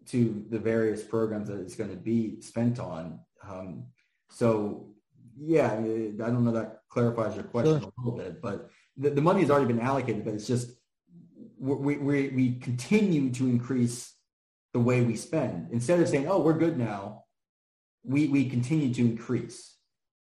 to 0.06 0.44
the 0.50 0.58
various 0.58 1.02
programs 1.02 1.48
that 1.48 1.60
it's 1.60 1.74
going 1.74 1.90
to 1.90 1.96
be 1.96 2.40
spent 2.40 2.78
on. 2.78 3.20
Um, 3.48 3.84
so 4.30 4.92
yeah, 5.38 5.72
I 5.72 6.30
don't 6.30 6.44
know 6.44 6.52
that 6.52 6.80
clarifies 6.88 7.34
your 7.34 7.44
question 7.44 7.80
sure. 7.80 7.92
a 7.96 8.00
little 8.02 8.18
bit, 8.18 8.42
but 8.42 8.70
the, 8.96 9.10
the 9.10 9.20
money 9.20 9.40
has 9.40 9.50
already 9.50 9.72
been 9.72 9.80
allocated, 9.80 10.24
but 10.24 10.34
it's 10.34 10.46
just 10.46 10.70
we, 11.58 11.96
we, 11.96 12.28
we 12.28 12.54
continue 12.56 13.30
to 13.30 13.46
increase 13.46 14.14
the 14.72 14.80
way 14.80 15.02
we 15.02 15.16
spend. 15.16 15.68
Instead 15.70 16.00
of 16.00 16.08
saying, 16.08 16.28
oh, 16.28 16.40
we're 16.40 16.58
good 16.58 16.78
now, 16.78 17.24
we, 18.04 18.28
we 18.28 18.48
continue 18.48 18.92
to 18.92 19.00
increase. 19.00 19.76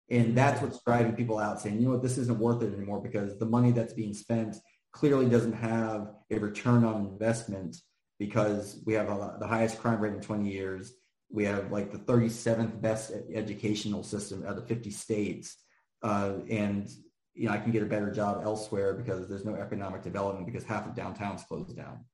And 0.09 0.37
that's 0.37 0.61
what's 0.61 0.81
driving 0.83 1.13
people 1.13 1.39
out 1.39 1.59
saying, 1.59 1.79
you 1.79 1.85
know 1.85 1.91
what, 1.91 2.03
this 2.03 2.17
isn't 2.17 2.39
worth 2.39 2.61
it 2.61 2.73
anymore 2.73 3.01
because 3.01 3.37
the 3.37 3.45
money 3.45 3.71
that's 3.71 3.93
being 3.93 4.13
spent 4.13 4.55
clearly 4.93 5.27
doesn't 5.27 5.53
have 5.53 6.13
a 6.31 6.37
return 6.37 6.85
on 6.85 7.07
investment 7.07 7.75
because 8.19 8.81
we 8.85 8.93
have 8.93 9.09
a, 9.09 9.37
the 9.39 9.47
highest 9.47 9.79
crime 9.79 9.99
rate 9.99 10.13
in 10.13 10.21
20 10.21 10.49
years. 10.49 10.93
We 11.29 11.45
have 11.45 11.71
like 11.71 11.91
the 11.91 11.97
37th 11.97 12.81
best 12.81 13.11
educational 13.33 14.03
system 14.03 14.45
out 14.47 14.57
of 14.57 14.67
50 14.67 14.91
states. 14.91 15.57
Uh, 16.01 16.33
and 16.49 16.89
you 17.33 17.47
know, 17.47 17.53
I 17.53 17.57
can 17.57 17.71
get 17.71 17.83
a 17.83 17.87
better 17.87 18.11
job 18.11 18.41
elsewhere 18.43 18.93
because 18.93 19.27
there's 19.27 19.45
no 19.45 19.55
economic 19.55 20.01
development 20.01 20.45
because 20.45 20.63
half 20.63 20.87
of 20.87 20.95
downtown's 20.95 21.43
closed 21.43 21.75
down. 21.75 22.05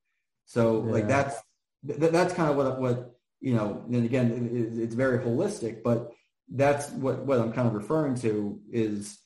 So 0.46 0.84
yeah. 0.84 0.92
like 0.92 1.08
that's 1.08 1.40
th- 1.86 2.10
that's 2.10 2.34
kind 2.34 2.50
of 2.50 2.56
what 2.56 2.80
what 2.80 3.14
you 3.40 3.54
know. 3.54 3.84
And 3.86 4.04
again, 4.04 4.32
it, 4.52 4.82
it's 4.82 4.94
very 4.94 5.18
holistic, 5.18 5.82
but 5.84 6.12
that's 6.52 6.90
what 6.90 7.24
what 7.24 7.38
I'm 7.38 7.52
kind 7.52 7.68
of 7.68 7.74
referring 7.74 8.16
to 8.16 8.60
is 8.70 9.18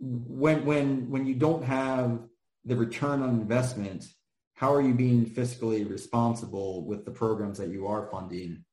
when 0.00 0.64
when 0.64 1.10
when 1.10 1.26
you 1.26 1.34
don't 1.34 1.64
have 1.64 2.20
the 2.64 2.76
return 2.76 3.22
on 3.22 3.30
investment, 3.30 4.06
how 4.58 4.72
are 4.74 4.82
you 4.82 4.94
being 4.94 5.24
fiscally 5.24 5.88
responsible 5.88 6.84
with 6.84 7.04
the 7.04 7.10
programs 7.10 7.58
that 7.58 7.68
you 7.68 7.86
are 7.86 8.08
funding? 8.10 8.64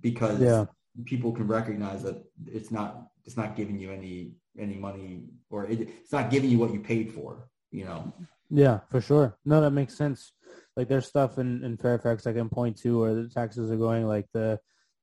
Because 0.00 0.40
yeah. 0.40 0.66
people 1.04 1.32
can 1.32 1.46
recognize 1.46 2.02
that 2.02 2.24
it's 2.46 2.70
not 2.70 3.08
it's 3.24 3.36
not 3.36 3.56
giving 3.56 3.78
you 3.78 3.90
any 3.92 4.32
any 4.58 4.76
money 4.76 5.24
or 5.50 5.66
it, 5.66 5.80
it's 5.80 6.12
not 6.12 6.30
giving 6.30 6.50
you 6.50 6.58
what 6.58 6.72
you 6.72 6.80
paid 6.80 7.12
for. 7.12 7.48
You 7.70 7.84
know. 7.84 8.12
Yeah, 8.50 8.80
for 8.90 9.00
sure. 9.00 9.36
No, 9.44 9.60
that 9.60 9.70
makes 9.70 9.96
sense 9.96 10.32
like 10.76 10.88
there's 10.88 11.06
stuff 11.06 11.38
in, 11.38 11.62
in 11.64 11.76
Fairfax 11.76 12.26
I 12.26 12.32
can 12.32 12.48
point 12.48 12.78
to 12.78 13.00
where 13.00 13.14
the 13.14 13.28
taxes 13.28 13.70
are 13.70 13.76
going, 13.76 14.06
like 14.06 14.26
the 14.32 14.58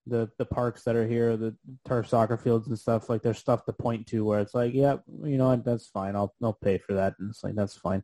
the 0.06 0.30
the 0.38 0.46
parks 0.46 0.84
that 0.84 0.96
are 0.96 1.08
here, 1.08 1.36
the 1.36 1.56
turf 1.86 2.08
soccer 2.08 2.38
fields 2.38 2.68
and 2.68 2.80
stuff. 2.80 3.10
Like 3.10 3.22
there's 3.22 3.38
stuff 3.38 3.66
to 3.66 3.74
point 3.74 4.08
to 4.08 4.26
where 4.26 4.40
it's 4.40 4.54
like, 4.54 4.74
yeah, 4.74 4.98
you 5.24 5.38
know, 5.38 5.56
that's 5.58 5.88
fine. 5.88 6.16
I'll 6.16 6.34
I'll 6.42 6.54
pay 6.54 6.78
for 6.78 6.94
that, 6.94 7.16
and 7.20 7.30
it's 7.30 7.44
like 7.44 7.56
that's 7.56 7.78
fine. 7.78 8.04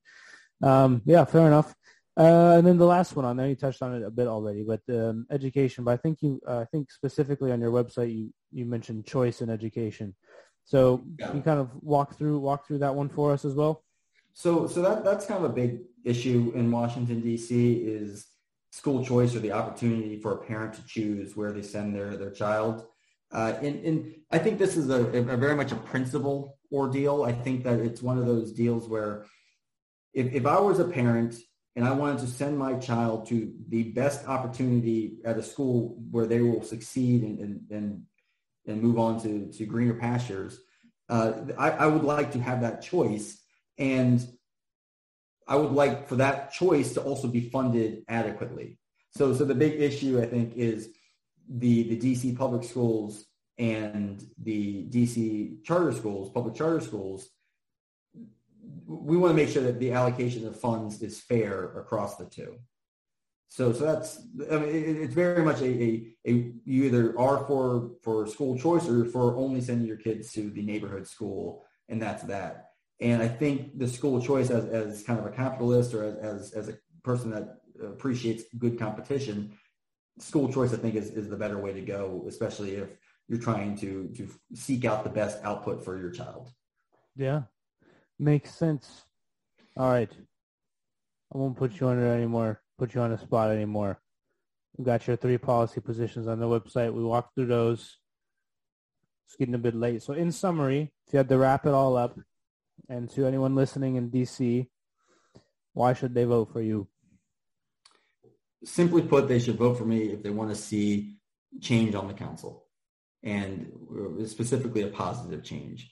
Um, 0.64 1.02
yeah, 1.06 1.26
fair 1.26 1.48
enough. 1.48 1.76
Uh, 2.16 2.56
and 2.58 2.68
then 2.68 2.78
the 2.78 2.86
last 2.86 3.16
one 3.16 3.26
on 3.26 3.36
there, 3.36 3.48
you 3.48 3.56
touched 3.56 3.82
on 3.82 3.96
it 3.96 4.04
a 4.04 4.12
bit 4.12 4.28
already, 4.28 4.64
but 4.64 4.82
um, 4.90 5.26
education. 5.32 5.84
But 5.84 5.92
I 5.92 5.98
think 5.98 6.22
you, 6.22 6.40
uh, 6.48 6.60
I 6.60 6.66
think 6.66 6.92
specifically 6.92 7.52
on 7.52 7.60
your 7.60 7.72
website, 7.72 8.16
you 8.16 8.32
you 8.52 8.66
mentioned 8.66 9.06
choice 9.06 9.42
in 9.42 9.50
education. 9.50 10.16
So 10.64 11.04
yeah. 11.20 11.34
you 11.34 11.42
kind 11.42 11.60
of 11.60 11.72
walk 11.82 12.18
through 12.18 12.40
walk 12.40 12.68
through 12.68 12.80
that 12.80 12.94
one 12.94 13.10
for 13.10 13.34
us 13.34 13.46
as 13.46 13.56
well. 13.56 13.84
So 14.34 14.68
so 14.68 14.82
that 14.84 15.04
that's 15.04 15.26
kind 15.26 15.44
of 15.44 15.50
a 15.50 15.54
big 15.54 15.80
issue 16.06 16.52
in 16.56 16.70
Washington, 16.70 17.22
D.C. 17.22 17.74
is 17.78 18.28
school 18.72 19.04
choice 19.06 19.36
or 19.36 19.40
the 19.40 19.52
opportunity 19.52 20.20
for 20.20 20.34
a 20.34 20.38
parent 20.38 20.74
to 20.74 20.86
choose 20.86 21.36
where 21.36 21.52
they 21.52 21.62
send 21.62 21.96
their, 21.96 22.18
their 22.18 22.32
child. 22.32 22.88
Uh, 23.32 23.54
and, 23.62 23.86
and 23.86 24.16
I 24.32 24.40
think 24.40 24.58
this 24.58 24.78
is 24.78 24.90
a, 24.90 25.06
a, 25.06 25.38
very 25.38 25.56
much 25.56 25.72
a 25.72 25.76
principle 25.76 26.58
ordeal. 26.72 27.24
I 27.24 27.34
think 27.34 27.64
that 27.66 27.80
it's 27.80 28.02
one 28.02 28.18
of 28.18 28.26
those 28.26 28.52
deals 28.52 28.90
where 28.90 29.26
if, 30.14 30.34
if 30.34 30.46
I 30.46 30.60
was 30.60 30.80
a 30.80 30.86
parent 30.86 31.36
and 31.76 31.86
I 31.86 31.92
wanted 31.92 32.20
to 32.20 32.28
send 32.28 32.58
my 32.58 32.76
child 32.76 33.28
to 33.30 33.52
the 33.70 33.84
best 33.84 34.28
opportunity 34.28 35.18
at 35.26 35.38
a 35.38 35.44
school 35.44 35.98
where 36.12 36.28
they 36.28 36.42
will 36.42 36.64
succeed 36.64 37.24
and, 37.24 37.40
and, 37.40 37.62
and, 37.72 38.04
and 38.68 38.82
move 38.82 39.00
on 39.00 39.22
to, 39.24 39.52
to 39.54 39.66
greener 39.66 39.96
pastures, 39.96 40.60
uh, 41.10 41.34
I, 41.58 41.72
I 41.72 41.86
would 41.88 42.04
like 42.04 42.32
to 42.34 42.40
have 42.40 42.62
that 42.62 42.82
choice. 42.82 43.40
And 43.78 44.26
I 45.48 45.56
would 45.56 45.72
like 45.72 46.08
for 46.08 46.16
that 46.18 46.54
choice 46.54 46.94
to 46.94 47.02
also 47.02 47.28
be 47.28 47.50
funded 47.50 48.04
adequately. 48.08 48.78
So, 49.16 49.34
so 49.34 49.46
the 49.46 49.56
big 49.56 49.82
issue 49.82 50.22
I 50.22 50.26
think 50.26 50.56
is 50.56 50.90
the 51.50 51.84
the 51.84 52.00
DC 52.00 52.38
public 52.38 52.64
schools 52.64 53.26
and 53.58 54.24
the 54.42 54.86
DC 54.86 55.64
charter 55.64 55.92
schools, 55.92 56.32
public 56.32 56.56
charter 56.56 56.80
schools. 56.80 57.30
We 58.86 59.18
want 59.18 59.32
to 59.32 59.36
make 59.36 59.50
sure 59.50 59.64
that 59.64 59.80
the 59.80 59.92
allocation 59.92 60.48
of 60.48 60.60
funds 60.60 61.02
is 61.02 61.20
fair 61.20 61.78
across 61.78 62.18
the 62.18 62.26
two. 62.26 62.58
So, 63.50 63.72
so 63.72 63.86
that's, 63.86 64.20
I 64.52 64.58
mean, 64.58 64.70
it, 64.70 64.98
it's 64.98 65.14
very 65.14 65.44
much 65.44 65.62
a, 65.62 65.66
a, 65.66 66.08
a, 66.26 66.32
you 66.66 66.86
either 66.86 67.20
are 67.20 67.46
for, 67.46 67.92
for 68.02 68.26
school 68.26 68.58
choice 68.58 68.90
or 68.90 69.06
for 69.06 69.36
only 69.36 69.62
sending 69.62 69.88
your 69.88 69.98
kids 69.98 70.32
to 70.34 70.50
the 70.50 70.64
neighborhood 70.64 71.08
school 71.08 71.64
and 71.88 72.02
that's 72.02 72.24
that. 72.24 72.72
And 73.00 73.22
I 73.22 73.28
think 73.28 73.78
the 73.78 73.88
school 73.88 74.20
choice 74.22 74.50
as, 74.50 74.66
as 74.66 75.04
kind 75.04 75.20
of 75.20 75.26
a 75.26 75.30
capitalist 75.30 75.94
or 75.94 76.04
as, 76.04 76.16
as, 76.16 76.52
as 76.54 76.70
a 76.70 76.78
person 77.04 77.30
that 77.32 77.58
appreciates 77.84 78.44
good 78.58 78.80
competition, 78.80 79.54
school 80.18 80.52
choice, 80.52 80.74
I 80.74 80.78
think 80.78 80.96
is, 80.96 81.10
is 81.10 81.30
the 81.30 81.36
better 81.36 81.60
way 81.60 81.74
to 81.74 81.82
go, 81.82 82.26
especially 82.28 82.76
if 82.76 82.90
you're 83.28 83.40
trying 83.40 83.78
to, 83.78 84.10
to 84.16 84.30
seek 84.56 84.86
out 84.86 85.04
the 85.04 85.10
best 85.10 85.38
output 85.44 85.84
for 85.84 86.00
your 86.00 86.12
child. 86.12 86.52
Yeah. 87.16 87.44
Makes 88.24 88.56
sense. 88.56 89.06
All 89.76 89.90
right. 89.92 90.12
I 91.34 91.38
won't 91.38 91.58
put 91.58 91.80
you 91.80 91.88
under 91.88 92.08
anymore 92.08 92.64
put 92.78 92.96
you 92.96 93.02
on 93.02 93.12
the 93.12 93.18
spot 93.18 93.52
anymore. 93.52 94.00
We 94.78 94.86
got 94.86 95.08
your 95.08 95.16
three 95.16 95.38
policy 95.38 95.80
positions 95.80 96.28
on 96.28 96.40
the 96.40 96.48
website. 96.48 96.94
We 96.94 97.04
walked 97.04 97.36
through 97.36 97.48
those. 97.48 97.98
It's 99.26 99.36
getting 99.38 99.56
a 99.56 99.60
bit 99.60 99.76
late. 99.76 100.02
So 100.02 100.14
in 100.14 100.32
summary, 100.32 100.92
if 101.08 101.14
you 101.14 101.18
had 101.18 101.30
to 101.30 101.38
wrap 101.38 101.66
it 101.66 101.74
all 101.74 101.96
up, 101.96 102.20
and 102.90 103.10
to 103.12 103.26
anyone 103.26 103.56
listening 103.56 103.96
in 103.96 104.10
DC, 104.10 104.68
why 105.74 105.94
should 105.94 106.14
they 106.14 106.26
vote 106.26 106.52
for 106.52 106.62
you? 106.62 106.88
Simply 108.66 109.02
put, 109.02 109.28
they 109.28 109.40
should 109.40 109.58
vote 109.58 109.78
for 109.78 109.86
me 109.86 110.12
if 110.12 110.24
they 110.24 110.30
want 110.30 110.50
to 110.50 110.56
see 110.56 111.18
change 111.62 111.96
on 111.96 112.08
the 112.08 112.14
council, 112.14 112.66
and 113.22 113.72
uh, 113.92 114.26
specifically 114.26 114.82
a 114.82 114.88
positive 114.88 115.44
change. 115.44 115.92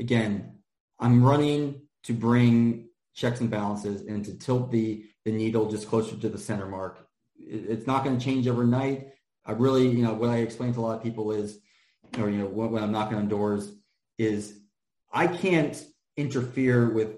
Again, 0.00 0.58
I'm 0.98 1.22
running 1.22 1.82
to 2.04 2.12
bring 2.12 2.88
checks 3.14 3.40
and 3.40 3.50
balances 3.50 4.02
and 4.02 4.24
to 4.24 4.34
tilt 4.34 4.70
the 4.70 5.04
the 5.24 5.32
needle 5.32 5.70
just 5.70 5.88
closer 5.88 6.16
to 6.16 6.28
the 6.28 6.38
center 6.38 6.66
mark. 6.66 7.06
It's 7.38 7.86
not 7.86 8.04
going 8.04 8.18
to 8.18 8.24
change 8.24 8.46
overnight. 8.46 9.08
I 9.46 9.52
really, 9.52 9.88
you 9.88 10.04
know, 10.04 10.14
what 10.14 10.30
I 10.30 10.38
explain 10.38 10.72
to 10.74 10.80
a 10.80 10.82
lot 10.82 10.96
of 10.96 11.02
people 11.02 11.32
is, 11.32 11.58
or, 12.18 12.30
you 12.30 12.38
know, 12.38 12.46
when, 12.46 12.70
when 12.70 12.82
I'm 12.82 12.92
knocking 12.92 13.18
on 13.18 13.28
doors 13.28 13.72
is 14.18 14.60
I 15.12 15.26
can't 15.26 15.82
interfere 16.16 16.90
with 16.92 17.16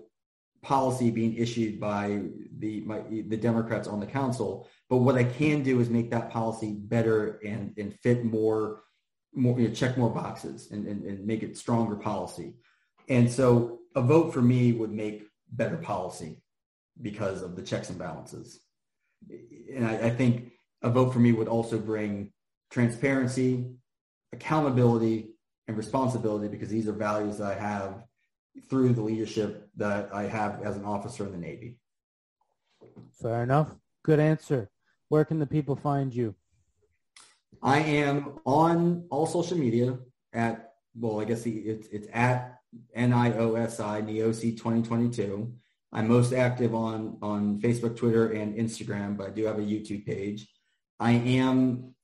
policy 0.62 1.10
being 1.10 1.34
issued 1.36 1.78
by 1.80 2.22
the, 2.58 2.80
my, 2.82 3.00
the 3.08 3.36
Democrats 3.36 3.88
on 3.88 4.00
the 4.00 4.06
council. 4.06 4.68
But 4.88 4.98
what 4.98 5.16
I 5.16 5.24
can 5.24 5.62
do 5.62 5.80
is 5.80 5.90
make 5.90 6.10
that 6.10 6.30
policy 6.30 6.72
better 6.72 7.40
and, 7.44 7.74
and 7.76 7.94
fit 8.02 8.24
more, 8.24 8.82
more 9.34 9.58
you 9.58 9.68
know, 9.68 9.74
check 9.74 9.96
more 9.96 10.10
boxes 10.10 10.70
and, 10.70 10.86
and, 10.86 11.04
and 11.04 11.26
make 11.26 11.42
it 11.42 11.56
stronger 11.56 11.96
policy. 11.96 12.54
And 13.08 13.30
so 13.30 13.80
a 13.94 14.02
vote 14.02 14.32
for 14.32 14.42
me 14.42 14.72
would 14.72 14.92
make 14.92 15.24
better 15.50 15.76
policy 15.76 16.42
because 17.00 17.42
of 17.42 17.56
the 17.56 17.62
checks 17.62 17.90
and 17.90 17.98
balances. 17.98 18.60
And 19.74 19.86
I, 19.86 19.94
I 20.06 20.10
think 20.10 20.52
a 20.82 20.90
vote 20.90 21.12
for 21.12 21.18
me 21.18 21.32
would 21.32 21.48
also 21.48 21.78
bring 21.78 22.32
transparency, 22.70 23.66
accountability, 24.32 25.30
and 25.68 25.76
responsibility 25.76 26.48
because 26.48 26.68
these 26.68 26.88
are 26.88 26.92
values 26.92 27.38
that 27.38 27.56
I 27.56 27.60
have 27.60 28.04
through 28.68 28.94
the 28.94 29.02
leadership 29.02 29.68
that 29.76 30.08
I 30.12 30.24
have 30.24 30.62
as 30.62 30.76
an 30.76 30.84
officer 30.84 31.24
in 31.26 31.32
the 31.32 31.38
Navy. 31.38 31.78
Fair 33.20 33.42
enough. 33.42 33.74
Good 34.02 34.20
answer. 34.20 34.70
Where 35.08 35.24
can 35.24 35.38
the 35.38 35.46
people 35.46 35.76
find 35.76 36.14
you? 36.14 36.34
I 37.62 37.80
am 37.80 38.38
on 38.44 39.06
all 39.10 39.26
social 39.26 39.56
media 39.56 39.98
at, 40.32 40.74
well, 40.98 41.20
I 41.20 41.24
guess 41.24 41.46
it's, 41.46 41.88
it's 41.88 42.08
at 42.12 42.55
NIOSI, 42.96 44.06
NIOSI 44.06 44.56
2022. 44.56 45.52
I'm 45.92 46.08
most 46.08 46.32
active 46.32 46.74
on, 46.74 47.18
on 47.22 47.60
Facebook, 47.60 47.96
Twitter, 47.96 48.32
and 48.32 48.56
Instagram, 48.56 49.16
but 49.16 49.28
I 49.28 49.30
do 49.30 49.44
have 49.44 49.58
a 49.58 49.62
YouTube 49.62 50.04
page. 50.04 50.48
I 50.98 51.12
am 51.12 51.94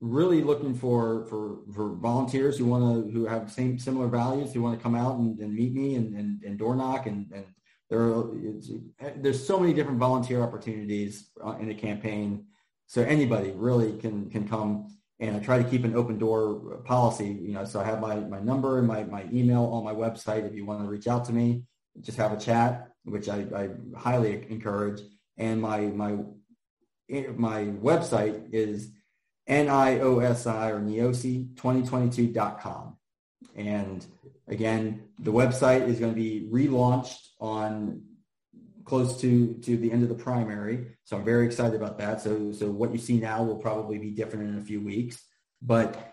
really 0.00 0.42
looking 0.42 0.74
for, 0.74 1.26
for, 1.26 1.58
for 1.72 1.94
volunteers 1.94 2.58
who 2.58 2.66
want 2.66 3.06
to, 3.06 3.12
who 3.12 3.26
have 3.26 3.50
same, 3.50 3.78
similar 3.78 4.08
values, 4.08 4.52
who 4.52 4.62
want 4.62 4.78
to 4.78 4.82
come 4.82 4.94
out 4.94 5.18
and, 5.18 5.38
and 5.38 5.54
meet 5.54 5.72
me 5.74 5.94
and, 5.94 6.14
and, 6.14 6.42
and 6.42 6.58
door 6.58 6.74
knock. 6.74 7.06
And, 7.06 7.30
and 7.32 7.44
there 7.88 8.00
are, 8.00 8.30
there's 9.16 9.46
so 9.46 9.58
many 9.58 9.72
different 9.72 9.98
volunteer 9.98 10.42
opportunities 10.42 11.30
uh, 11.44 11.56
in 11.60 11.68
the 11.68 11.74
campaign. 11.74 12.46
So 12.86 13.02
anybody 13.02 13.52
really 13.52 13.96
can, 13.98 14.30
can 14.30 14.48
come 14.48 14.94
and 15.28 15.36
I 15.36 15.40
try 15.40 15.62
to 15.62 15.68
keep 15.68 15.84
an 15.84 15.94
open 15.94 16.18
door 16.18 16.80
policy, 16.84 17.26
you 17.26 17.52
know, 17.52 17.64
so 17.64 17.80
I 17.80 17.84
have 17.84 18.00
my, 18.00 18.16
my 18.16 18.40
number 18.40 18.78
and 18.78 18.86
my, 18.86 19.04
my 19.04 19.24
email 19.32 19.64
on 19.66 19.84
my 19.84 19.94
website. 19.94 20.46
If 20.46 20.54
you 20.54 20.66
want 20.66 20.82
to 20.82 20.88
reach 20.88 21.06
out 21.06 21.24
to 21.26 21.32
me, 21.32 21.62
just 22.00 22.18
have 22.18 22.32
a 22.32 22.36
chat 22.36 22.90
which 23.04 23.28
I, 23.28 23.46
I 23.54 23.68
highly 23.96 24.44
encourage. 24.50 25.00
And 25.36 25.60
my 25.60 25.80
my 25.80 26.16
my 27.36 27.64
website 27.64 28.48
is 28.52 28.90
NIOSI 29.48 30.70
or 30.70 30.80
NIOSI2022.com. 30.80 32.96
And 33.56 34.06
again, 34.48 35.02
the 35.18 35.32
website 35.32 35.86
is 35.86 36.00
going 36.00 36.14
to 36.14 36.20
be 36.20 36.48
relaunched 36.50 37.28
on 37.40 38.02
close 38.84 39.20
to, 39.20 39.54
to 39.62 39.76
the 39.76 39.90
end 39.90 40.02
of 40.02 40.08
the 40.08 40.14
primary. 40.14 40.96
So 41.04 41.16
I'm 41.16 41.24
very 41.24 41.46
excited 41.46 41.74
about 41.74 41.98
that. 41.98 42.20
So, 42.20 42.52
so 42.52 42.70
what 42.70 42.92
you 42.92 42.98
see 42.98 43.18
now 43.18 43.42
will 43.42 43.56
probably 43.56 43.98
be 43.98 44.10
different 44.10 44.50
in 44.50 44.58
a 44.58 44.64
few 44.64 44.80
weeks, 44.80 45.22
but 45.62 46.12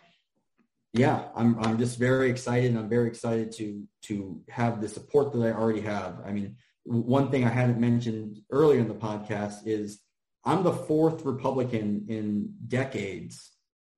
yeah, 0.94 1.26
I'm, 1.36 1.58
I'm 1.60 1.78
just 1.78 1.98
very 1.98 2.30
excited 2.30 2.72
and 2.72 2.80
I'm 2.80 2.90
very 2.90 3.08
excited 3.08 3.54
to, 3.54 3.84
to 4.04 4.42
have 4.50 4.82
the 4.82 4.90
support 4.90 5.32
that 5.32 5.42
I 5.42 5.52
already 5.52 5.82
have. 5.82 6.20
I 6.26 6.32
mean, 6.32 6.58
one 6.84 7.32
thing 7.32 7.46
I 7.46 7.50
hadn't 7.50 7.80
mentioned 7.80 8.40
earlier 8.50 8.80
in 8.80 8.88
the 8.88 8.94
podcast 8.94 9.66
is 9.66 10.02
I'm 10.44 10.64
the 10.64 10.74
fourth 10.74 11.24
Republican 11.24 12.06
in 12.10 12.54
decades 12.68 13.52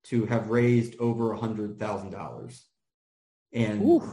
to 0.05 0.25
have 0.25 0.49
raised 0.49 0.99
over 0.99 1.31
a 1.31 1.37
hundred 1.37 1.79
thousand 1.79 2.11
dollars. 2.11 2.65
And 3.53 3.81
Oof. 3.83 4.03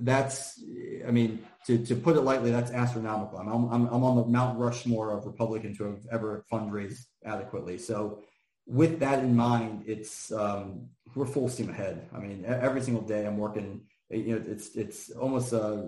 That's, 0.00 0.62
I 1.06 1.10
mean, 1.10 1.44
to, 1.66 1.78
to 1.78 1.94
put 1.94 2.16
it 2.16 2.22
lightly, 2.22 2.50
that's 2.50 2.70
astronomical. 2.70 3.38
I'm, 3.38 3.48
I'm, 3.48 3.86
I'm 3.86 4.04
on 4.04 4.16
the 4.16 4.26
Mount 4.26 4.58
Rushmore 4.58 5.10
of 5.10 5.26
Republicans 5.26 5.78
who 5.78 5.84
have 5.84 6.06
ever 6.12 6.44
fundraised 6.52 7.04
adequately. 7.24 7.78
So 7.78 8.22
with 8.66 9.00
that 9.00 9.20
in 9.20 9.34
mind, 9.34 9.84
it's, 9.86 10.30
um, 10.32 10.88
we're 11.14 11.26
full 11.26 11.48
steam 11.48 11.70
ahead. 11.70 12.08
I 12.14 12.18
mean, 12.18 12.44
every 12.46 12.82
single 12.82 13.02
day 13.02 13.26
I'm 13.26 13.38
working, 13.38 13.82
you 14.10 14.38
know, 14.38 14.44
it's, 14.46 14.76
it's 14.76 15.10
almost, 15.10 15.52
uh, 15.52 15.84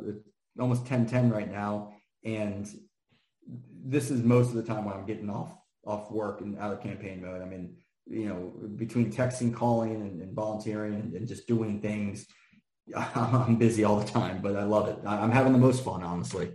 almost 0.59 0.87
10, 0.87 1.07
10 1.07 1.31
right 1.31 1.51
now 1.51 1.93
and 2.25 2.69
this 3.85 4.11
is 4.11 4.23
most 4.23 4.49
of 4.49 4.55
the 4.55 4.63
time 4.63 4.85
when 4.85 4.95
I'm 4.95 5.07
getting 5.07 5.31
off 5.31 5.53
off 5.87 6.11
work 6.11 6.41
and 6.41 6.59
out 6.59 6.73
of 6.73 6.83
campaign 6.83 7.23
mode. 7.23 7.41
I 7.41 7.47
mean, 7.47 7.77
you 8.07 8.29
know, 8.29 8.53
between 8.77 9.13
texting, 9.13 9.55
calling, 9.55 9.95
and, 9.95 10.21
and 10.21 10.35
volunteering, 10.35 10.95
and, 10.95 11.15
and, 11.15 11.27
just 11.27 11.47
doing 11.47 11.81
things, 11.81 12.27
I'm 12.97 13.57
busy 13.57 13.85
all 13.85 14.01
the 14.01 14.11
time. 14.11 14.41
But 14.43 14.57
I 14.57 14.65
love 14.65 14.89
it. 14.89 14.99
I'm 15.07 15.31
having 15.31 15.53
the 15.53 15.59
most 15.59 15.85
fun, 15.85 16.03
honestly. 16.03 16.53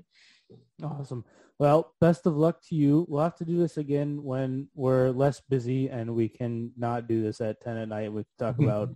Awesome. 0.81 1.23
Well, 1.59 1.93
best 2.01 2.25
of 2.25 2.35
luck 2.35 2.61
to 2.69 2.75
you. 2.75 3.05
We'll 3.07 3.23
have 3.23 3.37
to 3.37 3.45
do 3.45 3.57
this 3.57 3.77
again 3.77 4.23
when 4.23 4.67
we're 4.73 5.11
less 5.11 5.39
busy 5.39 5.87
and 5.89 6.15
we 6.15 6.27
can 6.27 6.71
not 6.75 7.07
do 7.07 7.21
this 7.21 7.41
at 7.41 7.61
10 7.61 7.77
at 7.77 7.89
night. 7.89 8.11
We 8.11 8.25
talk 8.39 8.57
about 8.59 8.89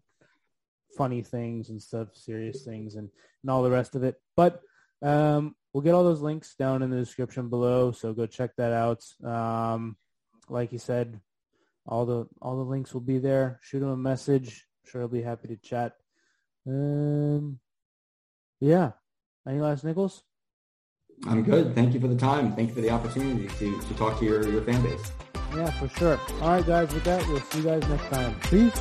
funny 0.98 1.22
things 1.22 1.70
and 1.70 1.82
stuff, 1.82 2.10
serious 2.14 2.64
things, 2.64 2.96
and, 2.96 3.10
and 3.44 3.52
all 3.52 3.64
the 3.64 3.72
rest 3.72 3.96
of 3.96 4.04
it. 4.04 4.16
But 4.36 4.62
um, 5.02 5.56
we'll 5.72 5.84
get 5.84 5.94
all 5.94 6.04
those 6.04 6.22
links 6.22 6.56
down 6.56 6.82
in 6.82 6.90
the 6.90 6.98
description 6.98 7.50
below, 7.50 7.92
so 7.92 8.14
go 8.14 8.26
check 8.26 8.56
that 8.58 8.74
out. 8.74 9.04
Um, 9.24 9.96
like 10.50 10.72
you 10.72 10.80
said, 10.80 11.20
all 11.86 12.06
the 12.06 12.28
all 12.42 12.58
the 12.58 12.70
links 12.70 12.94
will 12.94 13.02
be 13.02 13.20
there. 13.20 13.60
Shoot 13.62 13.84
him 13.84 13.90
a 13.90 13.98
message. 13.98 14.66
I'm 14.84 14.92
sure 14.92 15.02
he'll 15.02 15.08
be 15.08 15.22
happy 15.22 15.48
to 15.50 15.58
chat. 15.58 15.94
Um, 16.68 17.60
yeah. 18.60 18.92
Any 19.48 19.60
last 19.60 19.84
nickels? 19.84 20.24
I'm 21.26 21.44
good. 21.44 21.74
Thank 21.74 21.94
you 21.94 22.00
for 22.00 22.08
the 22.08 22.16
time. 22.16 22.56
Thank 22.56 22.70
you 22.70 22.76
for 22.76 22.82
the 22.82 22.92
opportunity 22.92 23.48
to, 23.48 23.82
to 23.82 23.94
talk 23.96 24.20
to 24.20 24.26
your, 24.26 24.48
your 24.48 24.62
fan 24.64 24.84
base. 24.84 25.12
Yeah, 25.56 25.72
for 25.72 25.88
sure. 25.98 26.20
All 26.42 26.50
right, 26.50 26.66
guys. 26.66 26.94
With 26.94 27.06
that, 27.06 27.26
we'll 27.28 27.40
see 27.40 27.60
you 27.60 27.64
guys 27.64 27.88
next 27.88 28.06
time. 28.08 28.40
Peace. 28.42 28.80